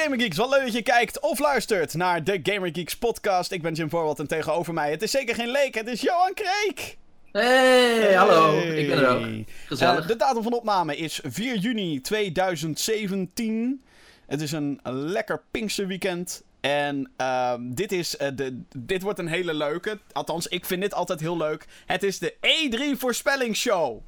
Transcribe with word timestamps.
Gamer 0.00 0.20
Geeks, 0.20 0.36
wat 0.36 0.50
leuk 0.50 0.64
dat 0.64 0.72
je 0.72 0.82
kijkt 0.82 1.20
of 1.20 1.38
luistert 1.38 1.94
naar 1.94 2.24
de 2.24 2.40
Gamer 2.42 2.70
Geeks 2.72 2.96
podcast. 2.96 3.52
Ik 3.52 3.62
ben 3.62 3.74
Jim 3.74 3.90
Voorwald 3.90 4.18
en 4.18 4.26
tegenover 4.26 4.74
mij, 4.74 4.90
het 4.90 5.02
is 5.02 5.10
zeker 5.10 5.34
geen 5.34 5.50
leek, 5.50 5.74
het 5.74 5.86
is 5.86 6.00
Johan 6.00 6.34
Kreek. 6.34 6.96
Hey, 7.32 8.14
hallo, 8.14 8.58
ik 8.58 8.88
ben 8.88 8.98
er 8.98 9.08
ook. 9.08 9.26
Gezellig. 9.66 10.00
Uh, 10.02 10.06
de 10.06 10.16
datum 10.16 10.42
van 10.42 10.52
opname 10.52 10.96
is 10.96 11.20
4 11.24 11.56
juni 11.56 12.00
2017. 12.00 13.82
Het 14.26 14.40
is 14.40 14.52
een 14.52 14.80
lekker 14.84 15.42
Pinksterweekend. 15.50 16.42
En 16.60 17.10
uh, 17.20 17.54
dit, 17.60 17.92
is, 17.92 18.14
uh, 18.14 18.28
de, 18.34 18.62
dit 18.76 19.02
wordt 19.02 19.18
een 19.18 19.28
hele 19.28 19.54
leuke. 19.54 19.98
Althans, 20.12 20.46
ik 20.46 20.64
vind 20.64 20.82
dit 20.82 20.94
altijd 20.94 21.20
heel 21.20 21.36
leuk. 21.36 21.66
Het 21.86 22.02
is 22.02 22.18
de 22.18 22.34
E3 22.34 22.98
voorspellingsshow. 22.98 24.02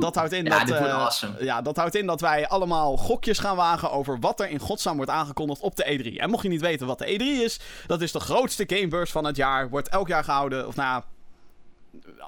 Dat 0.00 0.14
houdt, 0.14 0.32
in 0.32 0.44
ja, 0.44 0.58
dat, 0.58 0.66
dit 0.66 0.78
wordt 0.78 0.92
uh, 0.92 1.00
awesome. 1.00 1.44
ja, 1.44 1.62
dat 1.62 1.76
houdt 1.76 1.94
in 1.94 2.06
dat 2.06 2.20
wij 2.20 2.48
allemaal 2.48 2.96
gokjes 2.96 3.38
gaan 3.38 3.56
wagen 3.56 3.90
over 3.90 4.18
wat 4.20 4.40
er 4.40 4.48
in 4.48 4.58
godsnaam 4.58 4.96
wordt 4.96 5.10
aangekondigd 5.10 5.60
op 5.60 5.76
de 5.76 5.84
E3. 5.84 6.16
En 6.16 6.30
mocht 6.30 6.42
je 6.42 6.48
niet 6.48 6.60
weten 6.60 6.86
wat 6.86 6.98
de 6.98 7.06
E3 7.06 7.42
is, 7.42 7.60
dat 7.86 8.02
is 8.02 8.12
de 8.12 8.20
grootste 8.20 8.64
gamebeurs 8.66 9.10
van 9.10 9.24
het 9.24 9.36
jaar. 9.36 9.68
Wordt 9.68 9.88
elk 9.88 10.08
jaar 10.08 10.24
gehouden, 10.24 10.66
of 10.66 10.76
nou, 10.76 11.02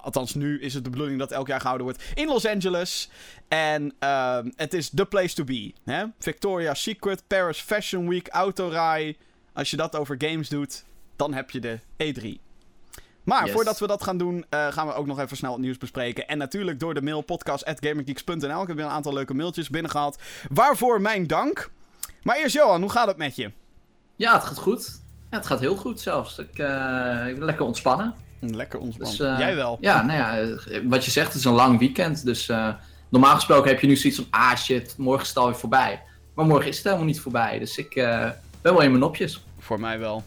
althans 0.03 0.35
nu 0.35 0.61
is 0.61 0.75
het 0.75 0.85
de 0.85 0.91
bedoeling 0.91 1.19
dat 1.19 1.33
elk 1.33 1.47
jaar 1.47 1.61
gehouden 1.61 1.87
wordt 1.87 2.03
in 2.15 2.27
Los 2.27 2.47
Angeles. 2.47 3.11
En 3.49 3.95
uh, 4.01 4.39
het 4.57 4.75
is 4.75 4.91
the 4.95 5.05
place 5.05 5.35
to 5.35 5.45
be. 5.45 5.73
Hè? 5.85 6.05
Victoria's 6.19 6.83
Secret, 6.83 7.23
Paris 7.27 7.61
Fashion 7.61 8.09
Week, 8.09 8.29
Autorij. 8.29 9.17
Als 9.53 9.71
je 9.71 9.77
dat 9.77 9.97
over 9.97 10.15
games 10.19 10.49
doet, 10.49 10.85
dan 11.17 11.35
heb 11.35 11.51
je 11.51 11.61
de 11.61 11.79
E3. 12.03 12.46
Maar 13.27 13.45
Yes. 13.45 13.53
voordat 13.55 13.79
we 13.79 13.87
dat 13.87 14.03
gaan 14.03 14.19
doen, 14.19 14.45
uh, 14.51 14.67
gaan 14.73 14.87
we 14.87 14.95
ook 14.95 15.07
nog 15.07 15.19
even 15.21 15.37
snel 15.37 15.53
het 15.53 15.61
nieuws 15.61 15.79
bespreken. 15.79 16.29
En 16.29 16.39
natuurlijk 16.39 16.81
door 16.81 16.95
de 16.95 17.03
mail 17.03 17.21
podcast.gamergeeks.nl. 17.21 18.63
Ik 18.63 18.67
heb 18.69 18.77
weer 18.77 18.85
een 18.85 18.91
aantal 18.91 19.13
leuke 19.13 19.35
mailtjes 19.35 19.69
binnengehaald. 19.71 20.19
Waarvoor 20.53 21.01
mijn 21.01 21.27
dank. 21.27 21.71
Maar 22.23 22.37
eerst 22.37 22.55
Johan, 22.55 22.81
hoe 22.81 22.91
gaat 22.91 23.07
het 23.07 23.17
met 23.17 23.37
je? 23.37 23.51
Ja, 24.17 24.33
het 24.33 24.45
gaat 24.45 24.59
goed. 24.59 25.01
Ja, 25.31 25.37
het 25.37 25.47
gaat 25.47 25.61
heel 25.61 25.77
goed 25.77 26.01
zelfs. 26.01 26.39
Ik, 26.39 26.59
uh, 26.59 27.27
ik 27.29 27.35
ben 27.37 27.45
lekker 27.45 27.65
ontspannen. 27.65 28.15
Lekker 28.41 28.79
ontspannen. 28.79 29.17
Dus, 29.19 29.27
uh, 29.27 29.39
Jij 29.39 29.55
wel? 29.55 29.79
Ja, 29.81 30.03
nou 30.03 30.19
ja, 30.19 30.57
wat 30.89 31.05
je 31.05 31.11
zegt, 31.11 31.27
het 31.27 31.37
is 31.37 31.45
een 31.45 31.53
lang 31.53 31.79
weekend. 31.79 32.25
Dus 32.25 32.51
normaal 33.09 33.35
gesproken 33.35 33.71
heb 33.71 33.81
je 33.81 33.87
nu 33.87 33.97
zoiets 33.97 34.19
van, 34.19 34.29
ah 34.31 34.57
shit, 34.57 34.95
morgen 34.99 35.23
is 35.23 35.29
het 35.29 35.37
alweer 35.39 35.57
voorbij. 35.57 36.03
Maar 36.35 36.47
morgen 36.47 36.69
is 36.69 36.77
het 36.77 36.85
helemaal 36.85 37.07
niet 37.07 37.21
voorbij. 37.21 37.59
Dus 37.59 37.79
ik 37.79 37.95
ben 37.95 38.35
wel 38.63 38.81
in 38.81 38.89
mijn 38.89 38.99
nopjes. 38.99 39.45
Voor 39.59 39.81
mij 39.81 39.99
wel. 39.99 40.23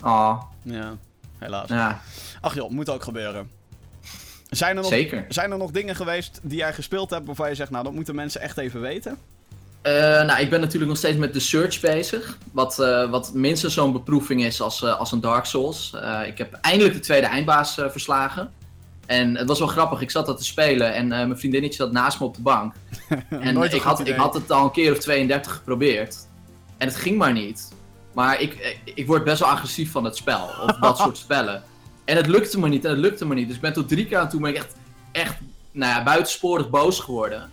Ah. 0.00 0.42
Ja, 0.62 0.96
helaas. 1.44 1.68
Ja. 1.68 2.00
Ach 2.40 2.54
joh, 2.54 2.70
moet 2.70 2.90
ook 2.90 3.02
gebeuren. 3.02 3.50
Zijn 4.50 4.76
er, 4.76 4.82
nog, 4.82 4.92
Zeker. 4.92 5.24
zijn 5.28 5.50
er 5.50 5.58
nog 5.58 5.70
dingen 5.70 5.96
geweest 5.96 6.40
die 6.42 6.58
jij 6.58 6.72
gespeeld 6.72 7.10
hebt 7.10 7.26
waarvan 7.26 7.48
je 7.48 7.54
zegt, 7.54 7.70
nou 7.70 7.84
dat 7.84 7.92
moeten 7.92 8.14
mensen 8.14 8.40
echt 8.40 8.58
even 8.58 8.80
weten? 8.80 9.18
Uh, 9.82 9.92
nou, 10.24 10.40
ik 10.40 10.50
ben 10.50 10.60
natuurlijk 10.60 10.88
nog 10.88 10.96
steeds 10.96 11.16
met 11.16 11.32
de 11.32 11.40
Search 11.40 11.80
bezig. 11.80 12.38
Wat, 12.52 12.78
uh, 12.80 13.10
wat 13.10 13.34
minstens 13.34 13.74
zo'n 13.74 13.92
beproeving 13.92 14.44
is 14.44 14.60
als, 14.60 14.82
uh, 14.82 14.98
als 14.98 15.12
een 15.12 15.20
Dark 15.20 15.44
Souls. 15.44 15.94
ik 16.26 16.38
heb 16.38 16.58
eindelijk 16.60 16.94
de 16.94 17.00
tweede 17.00 17.26
eindbaas 17.26 17.74
verslagen. 17.74 18.52
En 19.06 19.36
het 19.36 19.48
was 19.48 19.58
wel 19.58 19.68
grappig, 19.68 20.00
ik 20.00 20.10
zat 20.10 20.26
dat 20.26 20.38
te 20.38 20.44
spelen 20.44 20.94
en 20.94 21.08
mijn 21.08 21.38
vriendinnetje 21.38 21.76
zat 21.76 21.92
naast 21.92 22.20
me 22.20 22.26
op 22.26 22.34
de 22.34 22.42
bank. 22.42 22.74
en 23.28 23.62
ik 23.62 23.82
had, 23.82 24.06
ik 24.06 24.14
had 24.14 24.34
het 24.34 24.50
al 24.50 24.64
een 24.64 24.70
keer 24.70 24.92
of 24.92 24.98
32 24.98 25.52
geprobeerd. 25.52 26.16
En 26.78 26.86
het 26.86 26.96
ging 26.96 27.18
maar 27.18 27.32
niet. 27.32 27.72
Maar 28.14 28.40
ik, 28.40 28.78
ik 28.84 29.06
word 29.06 29.24
best 29.24 29.40
wel 29.40 29.48
agressief 29.48 29.92
van 29.92 30.04
het 30.04 30.16
spel, 30.16 30.50
of 30.66 30.76
dat 30.76 30.98
soort 30.98 31.18
spellen. 31.26 31.62
En 32.04 32.16
het 32.16 32.26
lukte 32.26 32.58
me 32.58 32.68
niet 32.68 32.84
en 32.84 32.90
het 32.90 32.98
lukte 32.98 33.26
me 33.26 33.34
niet. 33.34 33.46
Dus 33.46 33.56
ik 33.56 33.62
ben 33.62 33.72
tot 33.72 33.88
drie 33.88 34.06
keer 34.06 34.18
aan 34.18 34.28
toe 34.28 34.40
ben 34.40 34.50
ik 34.50 34.56
echt, 34.56 34.76
echt 35.12 35.36
nou 35.72 35.92
ja, 35.92 36.02
buitensporig 36.02 36.70
boos 36.70 37.00
geworden. 37.00 37.50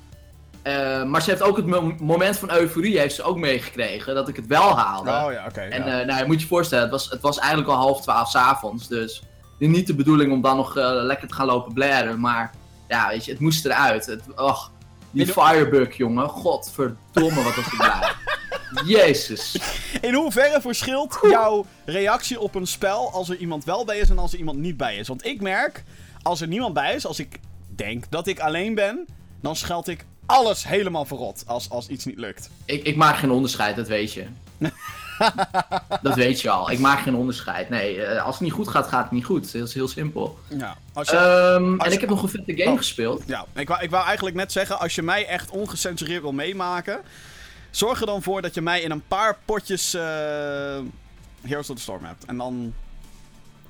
Uh, 0.63 1.03
maar 1.03 1.21
ze 1.21 1.29
heeft 1.29 1.41
ook 1.41 1.57
het 1.57 1.65
mo 1.65 1.93
moment 1.99 2.37
van 2.37 2.51
euforie 2.51 2.99
heeft 2.99 3.15
ze 3.15 3.23
ook 3.23 3.37
meegekregen. 3.37 4.15
Dat 4.15 4.27
ik 4.27 4.35
het 4.35 4.47
wel 4.47 4.77
haalde. 4.77 5.09
Oh 5.09 5.31
ja, 5.31 5.39
oké. 5.39 5.47
Okay, 5.47 5.69
en 5.69 5.85
ja. 5.85 6.01
uh, 6.01 6.07
nou, 6.07 6.19
je 6.19 6.25
moet 6.25 6.41
je 6.41 6.47
voorstellen, 6.47 6.83
het 6.83 6.91
was, 6.91 7.09
het 7.09 7.21
was 7.21 7.39
eigenlijk 7.39 7.69
al 7.69 7.75
half 7.75 8.01
twaalf 8.01 8.29
s'avonds. 8.29 8.87
Dus 8.87 9.23
niet 9.57 9.87
de 9.87 9.95
bedoeling 9.95 10.31
om 10.31 10.41
dan 10.41 10.55
nog 10.55 10.77
uh, 10.77 10.89
lekker 10.93 11.27
te 11.27 11.33
gaan 11.33 11.45
lopen 11.45 11.73
blaren. 11.73 12.19
Maar 12.19 12.51
ja, 12.87 13.07
weet 13.07 13.25
je, 13.25 13.31
het 13.31 13.39
moest 13.39 13.65
eruit. 13.65 14.05
Het, 14.05 14.21
och, 14.35 14.71
die 15.11 15.27
firebug, 15.27 15.97
jongen. 15.97 16.29
Godverdomme, 16.29 17.43
wat 17.43 17.55
was 17.55 17.65
ik 17.65 17.77
blij. 17.77 18.13
Jezus. 18.85 19.59
In 20.01 20.13
hoeverre 20.13 20.61
verschilt 20.61 21.19
jouw 21.21 21.65
reactie 21.85 22.39
op 22.39 22.55
een 22.55 22.67
spel 22.67 23.11
als 23.11 23.29
er 23.29 23.37
iemand 23.37 23.63
wel 23.63 23.85
bij 23.85 23.99
is 23.99 24.09
en 24.09 24.17
als 24.17 24.33
er 24.33 24.39
iemand 24.39 24.57
niet 24.57 24.77
bij 24.77 24.95
is? 24.95 25.07
Want 25.07 25.25
ik 25.25 25.41
merk, 25.41 25.83
als 26.21 26.41
er 26.41 26.47
niemand 26.47 26.73
bij 26.73 26.95
is, 26.95 27.05
als 27.05 27.19
ik 27.19 27.39
denk 27.75 28.05
dat 28.09 28.27
ik 28.27 28.39
alleen 28.39 28.75
ben, 28.75 29.05
dan 29.41 29.55
scheld 29.55 29.87
ik 29.87 30.05
alles 30.25 30.67
helemaal 30.67 31.05
verrot 31.05 31.43
als, 31.47 31.69
als 31.69 31.87
iets 31.87 32.05
niet 32.05 32.17
lukt. 32.17 32.49
Ik, 32.65 32.83
ik 32.83 32.95
maak 32.95 33.17
geen 33.17 33.31
onderscheid, 33.31 33.75
dat 33.75 33.87
weet 33.87 34.13
je. 34.13 34.25
dat 36.01 36.15
weet 36.15 36.41
je 36.41 36.49
al. 36.49 36.71
Ik 36.71 36.79
maak 36.79 36.99
geen 36.99 37.15
onderscheid. 37.15 37.69
Nee, 37.69 37.95
uh, 37.95 38.25
als 38.25 38.35
het 38.35 38.43
niet 38.43 38.53
goed 38.53 38.67
gaat, 38.67 38.87
gaat 38.87 39.03
het 39.03 39.11
niet 39.11 39.25
goed. 39.25 39.51
Dat 39.51 39.67
is 39.67 39.73
heel 39.73 39.87
simpel. 39.87 40.39
Ja, 40.47 40.77
als 40.93 41.09
je, 41.09 41.17
um, 41.57 41.73
als 41.73 41.83
en 41.83 41.89
je... 41.89 41.95
ik 41.95 41.99
heb 41.99 42.09
nog 42.09 42.23
een 42.23 42.29
vette 42.29 42.55
game 42.55 42.71
oh, 42.71 42.77
gespeeld. 42.77 43.23
Ja, 43.25 43.45
ik 43.55 43.67
wou, 43.67 43.83
ik 43.83 43.89
wou 43.89 44.05
eigenlijk 44.05 44.35
net 44.35 44.51
zeggen, 44.51 44.79
als 44.79 44.95
je 44.95 45.01
mij 45.01 45.25
echt 45.25 45.49
ongecensureerd 45.49 46.21
wil 46.21 46.31
meemaken, 46.31 46.99
zorg 47.71 47.99
er 47.99 48.05
dan 48.05 48.23
voor 48.23 48.41
dat 48.41 48.53
je 48.53 48.61
mij 48.61 48.81
in 48.81 48.91
een 48.91 49.07
paar 49.07 49.37
potjes 49.45 49.95
uh, 49.95 50.01
Heroes 51.41 51.69
of 51.69 51.79
Storm 51.79 52.05
hebt. 52.05 52.25
En 52.25 52.37
dan 52.37 52.73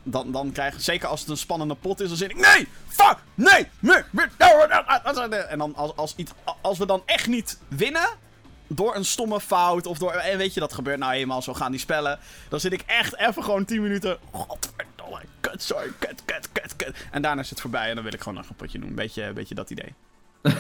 dan, 0.04 0.32
dan 0.32 0.52
krijg 0.52 0.76
je, 0.76 0.82
zeker 0.82 1.08
als 1.08 1.20
het 1.20 1.30
een 1.30 1.38
spannende 1.38 1.76
pot 1.76 2.00
is, 2.00 2.08
dan 2.08 2.18
zit 2.18 2.32
ik, 2.32 2.38
nee, 2.38 2.68
fuck, 2.88 3.18
nee, 3.34 3.68
nee, 3.80 4.04
nee. 4.12 5.40
En 5.40 5.58
dan 5.58 5.76
als, 5.76 5.96
als, 5.96 6.14
iets, 6.16 6.32
als 6.62 6.78
we 6.78 6.86
dan 6.86 7.02
echt 7.06 7.28
niet 7.28 7.60
winnen, 7.68 8.10
door 8.68 8.96
een 8.96 9.06
stomme 9.06 9.40
fout, 9.40 9.88
of 9.88 9.98
door, 9.98 10.12
en 10.12 10.38
weet 10.38 10.54
je, 10.54 10.60
dat 10.60 10.74
gebeurt 10.74 11.00
nou 11.00 11.14
eenmaal, 11.14 11.42
zo 11.42 11.54
gaan 11.54 11.72
die 11.72 11.80
spellen. 11.80 12.20
Dan 12.50 12.60
zit 12.60 12.74
ik 12.74 12.84
echt 12.86 13.18
even 13.18 13.44
gewoon 13.44 13.66
10 13.66 13.82
minuten, 13.82 14.18
godverdomme, 14.32 15.22
kut, 15.40 15.64
sorry, 15.64 15.92
kut, 16.00 16.22
kut, 16.26 16.52
kut, 16.52 16.76
kut. 16.76 16.96
En 17.12 17.22
daarna 17.22 17.42
is 17.42 17.50
het 17.50 17.62
voorbij 17.62 17.90
en 17.90 17.96
dan 17.96 18.04
wil 18.04 18.14
ik 18.14 18.20
gewoon 18.20 18.38
nog 18.38 18.50
een 18.50 18.56
potje 18.56 18.80
doen. 18.80 18.96
Beetje, 18.96 19.34
beetje 19.34 19.56
dat 19.56 19.70
idee. 19.70 19.94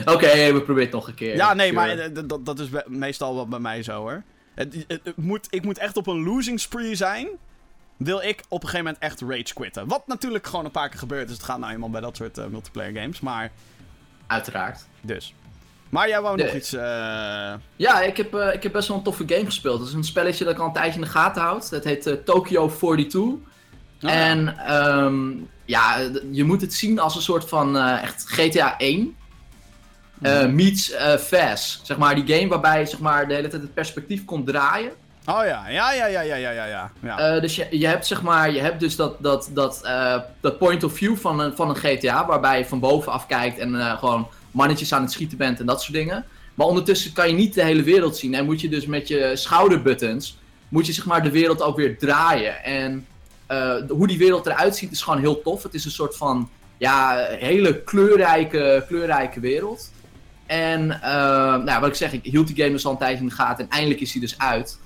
Oké, 0.00 0.12
okay, 0.12 0.52
we 0.52 0.62
proberen 0.62 0.82
het 0.82 0.92
nog 0.92 1.08
een 1.08 1.14
keer. 1.14 1.36
Ja, 1.36 1.54
nee, 1.54 1.72
sure. 1.72 1.96
maar 1.96 2.26
dat, 2.26 2.46
dat 2.46 2.58
is 2.58 2.68
meestal 2.86 3.34
wel 3.34 3.48
bij 3.48 3.58
mij 3.58 3.82
zo 3.82 4.00
hoor. 4.00 4.22
Het, 4.54 4.84
het, 4.88 5.00
het 5.04 5.16
moet, 5.16 5.46
ik 5.50 5.64
moet 5.64 5.78
echt 5.78 5.96
op 5.96 6.06
een 6.06 6.24
losing 6.24 6.60
spree 6.60 6.94
zijn 6.94 7.28
wil 7.98 8.20
ik 8.20 8.42
op 8.48 8.62
een 8.62 8.68
gegeven 8.68 8.84
moment 8.84 9.02
echt 9.02 9.20
rage 9.20 9.54
quitten. 9.54 9.86
Wat 9.86 10.06
natuurlijk 10.06 10.46
gewoon 10.46 10.64
een 10.64 10.70
paar 10.70 10.88
keer 10.88 10.98
gebeurt. 10.98 11.28
Dus 11.28 11.36
het 11.36 11.46
gaat 11.46 11.58
nou 11.58 11.72
eenmaal 11.72 11.90
bij 11.90 12.00
dat 12.00 12.16
soort 12.16 12.38
uh, 12.38 12.46
multiplayer 12.46 13.00
games. 13.00 13.20
Maar... 13.20 13.50
Uiteraard. 14.26 14.84
Dus. 15.00 15.34
Maar 15.88 16.08
jij 16.08 16.20
wou 16.20 16.36
nog 16.36 16.52
iets... 16.52 16.74
Uh... 16.74 16.80
Ja, 17.76 18.00
ik 18.00 18.16
heb, 18.16 18.34
uh, 18.34 18.54
ik 18.54 18.62
heb 18.62 18.72
best 18.72 18.88
wel 18.88 18.96
een 18.96 19.02
toffe 19.02 19.24
game 19.26 19.44
gespeeld. 19.44 19.78
Het 19.78 19.88
is 19.88 19.94
een 19.94 20.04
spelletje 20.04 20.44
dat 20.44 20.54
ik 20.54 20.60
al 20.60 20.66
een 20.66 20.72
tijdje 20.72 20.98
in 20.98 21.04
de 21.04 21.10
gaten 21.10 21.42
houd. 21.42 21.70
Dat 21.70 21.84
heet 21.84 22.18
Tokyo 22.24 22.68
42. 22.68 23.22
Oh, 24.02 24.10
en 24.10 24.44
ja. 24.44 25.00
Um, 25.04 25.48
ja, 25.64 25.96
je 26.30 26.44
moet 26.44 26.60
het 26.60 26.74
zien 26.74 26.98
als 26.98 27.16
een 27.16 27.22
soort 27.22 27.48
van 27.48 27.78
echt 27.78 28.24
GTA 28.26 28.78
1. 28.78 29.16
Mm. 30.18 30.54
meets 30.54 30.94
Fast. 31.18 31.86
Zeg 31.86 31.96
maar, 31.96 32.14
die 32.14 32.36
game 32.36 32.48
waarbij 32.48 32.86
zeg 32.86 33.00
maar, 33.00 33.28
de 33.28 33.34
hele 33.34 33.48
tijd 33.48 33.62
het 33.62 33.74
perspectief 33.74 34.24
kon 34.24 34.44
draaien. 34.44 34.92
Oh 35.30 35.44
ja, 35.44 35.68
ja, 35.68 35.92
ja, 35.92 36.06
ja, 36.06 36.20
ja, 36.20 36.36
ja, 36.36 36.64
ja. 36.64 36.90
ja. 37.02 37.34
Uh, 37.34 37.40
dus 37.40 37.56
je, 37.56 37.66
je 37.70 37.86
hebt 37.86 38.06
zeg 38.06 38.22
maar, 38.22 38.50
je 38.50 38.60
hebt 38.60 38.80
dus 38.80 38.96
dat, 38.96 39.22
dat, 39.22 39.50
dat, 39.52 39.80
uh, 39.84 40.16
dat 40.40 40.58
point 40.58 40.84
of 40.84 40.92
view 40.92 41.16
van 41.16 41.40
een, 41.40 41.56
van 41.56 41.68
een 41.68 41.76
GTA, 41.76 42.26
waarbij 42.26 42.58
je 42.58 42.64
van 42.64 42.80
bovenaf 42.80 43.26
kijkt 43.26 43.58
en 43.58 43.74
uh, 43.74 43.98
gewoon 43.98 44.28
mannetjes 44.50 44.92
aan 44.92 45.02
het 45.02 45.12
schieten 45.12 45.38
bent 45.38 45.60
en 45.60 45.66
dat 45.66 45.82
soort 45.82 45.92
dingen. 45.92 46.24
Maar 46.54 46.66
ondertussen 46.66 47.12
kan 47.12 47.28
je 47.28 47.34
niet 47.34 47.54
de 47.54 47.62
hele 47.62 47.82
wereld 47.82 48.16
zien 48.16 48.34
en 48.34 48.44
moet 48.44 48.60
je 48.60 48.68
dus 48.68 48.86
met 48.86 49.08
je 49.08 49.30
schouderbuttons, 49.34 50.38
moet 50.68 50.86
je 50.86 50.92
zeg 50.92 51.06
maar 51.06 51.22
de 51.22 51.30
wereld 51.30 51.62
ook 51.62 51.76
weer 51.76 51.98
draaien. 51.98 52.64
En 52.64 53.06
hoe 53.88 54.06
die 54.06 54.18
wereld 54.18 54.46
eruit 54.46 54.76
ziet 54.76 54.92
is 54.92 55.02
gewoon 55.02 55.20
heel 55.20 55.42
tof. 55.42 55.62
Het 55.62 55.74
is 55.74 55.84
een 55.84 55.90
soort 55.90 56.16
van, 56.16 56.50
ja, 56.76 57.26
hele 57.30 57.82
kleurrijke, 57.82 58.84
kleurrijke 58.86 59.40
wereld. 59.40 59.90
En 60.46 60.86
nou, 61.64 61.80
wat 61.80 61.88
ik 61.88 61.94
zeg, 61.94 62.12
ik 62.12 62.24
hield 62.24 62.46
die 62.46 62.56
game 62.56 62.70
dus 62.70 62.86
al 62.86 62.92
een 62.92 62.98
tijdje 62.98 63.22
in 63.22 63.28
de 63.28 63.34
gaten 63.34 63.64
en 63.64 63.70
eindelijk 63.70 64.00
is 64.00 64.12
hij 64.12 64.20
dus 64.20 64.38
uit. 64.38 64.78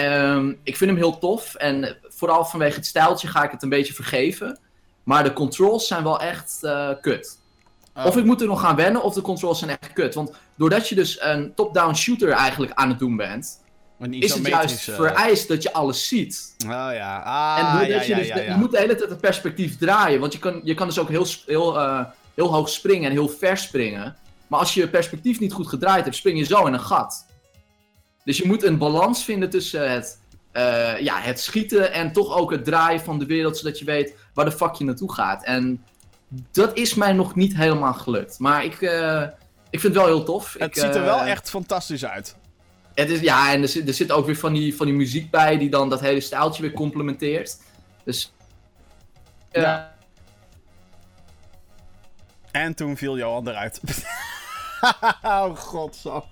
Um, 0.00 0.58
ik 0.62 0.76
vind 0.76 0.90
hem 0.90 0.98
heel 0.98 1.18
tof 1.18 1.54
en 1.54 1.96
vooral 2.08 2.44
vanwege 2.44 2.76
het 2.76 2.86
stijltje 2.86 3.28
ga 3.28 3.44
ik 3.44 3.50
het 3.50 3.62
een 3.62 3.68
beetje 3.68 3.94
vergeven. 3.94 4.58
Maar 5.02 5.24
de 5.24 5.32
controls 5.32 5.86
zijn 5.86 6.02
wel 6.02 6.20
echt 6.20 6.58
uh, 6.62 6.88
kut. 7.00 7.38
Oh. 7.94 8.06
Of 8.06 8.16
ik 8.16 8.24
moet 8.24 8.40
er 8.40 8.46
nog 8.46 8.60
gaan 8.60 8.76
wennen 8.76 9.02
of 9.02 9.14
de 9.14 9.20
controls 9.20 9.58
zijn 9.58 9.70
echt 9.70 9.92
kut. 9.92 10.14
Want 10.14 10.32
doordat 10.56 10.88
je 10.88 10.94
dus 10.94 11.20
een 11.20 11.54
top-down 11.54 11.94
shooter 11.94 12.30
eigenlijk 12.30 12.72
aan 12.72 12.88
het 12.88 12.98
doen 12.98 13.16
bent, 13.16 13.61
is 14.10 14.34
het 14.34 14.46
juist 14.46 14.88
uh... 14.88 14.94
vereist 14.94 15.48
dat 15.48 15.62
je 15.62 15.72
alles 15.72 16.08
ziet. 16.08 16.54
Oh 16.64 16.68
ja, 16.68 17.22
ah, 17.22 17.58
En 17.58 17.78
doordat 17.78 18.06
ja, 18.06 18.14
je 18.14 18.20
dus, 18.20 18.28
ja, 18.28 18.36
ja, 18.36 18.52
je 18.52 18.58
moet 18.58 18.70
de 18.70 18.78
hele 18.78 18.94
tijd 18.94 19.10
het 19.10 19.20
perspectief 19.20 19.78
draaien. 19.78 20.20
Want 20.20 20.32
je 20.32 20.38
kan, 20.38 20.60
je 20.64 20.74
kan 20.74 20.86
dus 20.86 20.98
ook 20.98 21.08
heel, 21.08 21.26
heel, 21.46 21.76
uh, 21.76 22.04
heel 22.34 22.52
hoog 22.52 22.68
springen 22.68 23.04
en 23.04 23.12
heel 23.12 23.28
ver 23.28 23.56
springen. 23.56 24.16
Maar 24.46 24.60
als 24.60 24.74
je 24.74 24.80
je 24.80 24.88
perspectief 24.88 25.40
niet 25.40 25.52
goed 25.52 25.68
gedraaid 25.68 26.04
hebt, 26.04 26.16
spring 26.16 26.38
je 26.38 26.44
zo 26.44 26.66
in 26.66 26.72
een 26.72 26.80
gat. 26.80 27.26
Dus 28.24 28.36
je 28.36 28.46
moet 28.46 28.62
een 28.62 28.78
balans 28.78 29.24
vinden 29.24 29.50
tussen 29.50 29.90
het, 29.90 30.18
uh, 30.52 31.00
ja, 31.00 31.20
het 31.20 31.40
schieten 31.40 31.92
en 31.92 32.12
toch 32.12 32.36
ook 32.36 32.50
het 32.50 32.64
draaien 32.64 33.00
van 33.00 33.18
de 33.18 33.26
wereld, 33.26 33.56
zodat 33.58 33.78
je 33.78 33.84
weet 33.84 34.14
waar 34.34 34.44
de 34.44 34.52
fuck 34.52 34.74
je 34.74 34.84
naartoe 34.84 35.12
gaat. 35.12 35.44
En 35.44 35.84
dat 36.52 36.76
is 36.76 36.94
mij 36.94 37.12
nog 37.12 37.34
niet 37.34 37.56
helemaal 37.56 37.94
gelukt. 37.94 38.38
Maar 38.38 38.64
ik, 38.64 38.80
uh, 38.80 39.22
ik 39.70 39.80
vind 39.80 39.94
het 39.94 40.04
wel 40.04 40.06
heel 40.06 40.24
tof. 40.24 40.52
Het 40.52 40.62
ik, 40.62 40.82
ziet 40.82 40.94
er 40.94 41.04
wel 41.04 41.20
echt 41.20 41.50
fantastisch 41.50 42.04
uit. 42.04 42.36
Het 42.94 43.10
is, 43.10 43.20
ja, 43.20 43.52
en 43.52 43.62
er 43.62 43.68
zit, 43.68 43.88
er 43.88 43.94
zit 43.94 44.12
ook 44.12 44.26
weer 44.26 44.36
van 44.36 44.52
die, 44.52 44.76
van 44.76 44.86
die 44.86 44.94
muziek 44.94 45.30
bij 45.30 45.58
die 45.58 45.70
dan 45.70 45.88
dat 45.88 46.00
hele 46.00 46.20
stijltje 46.20 46.62
weer 46.62 46.72
complementeert. 46.72 47.58
Dus. 48.04 48.32
Ja. 49.50 49.94
En 52.50 52.74
toen 52.74 52.96
viel 52.96 53.18
Johan 53.18 53.48
eruit. 53.48 53.80
oh, 55.22 55.56
godsam. 55.56 56.24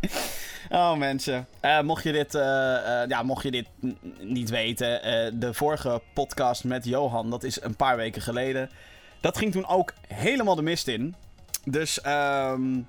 Oh 0.70 0.96
mensen, 0.96 1.46
uh, 1.62 1.80
mocht 1.80 2.02
je 2.02 2.12
dit, 2.12 2.34
uh, 2.34 2.40
uh, 2.42 3.02
ja, 3.08 3.22
mocht 3.22 3.42
je 3.42 3.50
dit 3.50 3.66
niet 4.18 4.50
weten, 4.50 5.00
de 5.40 5.54
vorige 5.54 6.02
podcast 6.14 6.64
met 6.64 6.84
Johan, 6.84 7.30
dat 7.30 7.42
is 7.42 7.62
een 7.62 7.76
paar 7.76 7.96
weken 7.96 8.22
geleden. 8.22 8.70
Dat 9.20 9.38
ging 9.38 9.52
toen 9.52 9.66
ook 9.66 9.92
helemaal 10.08 10.54
de 10.54 10.62
mist 10.62 10.88
in. 10.88 11.14
Dus 11.64 12.06
um, 12.06 12.88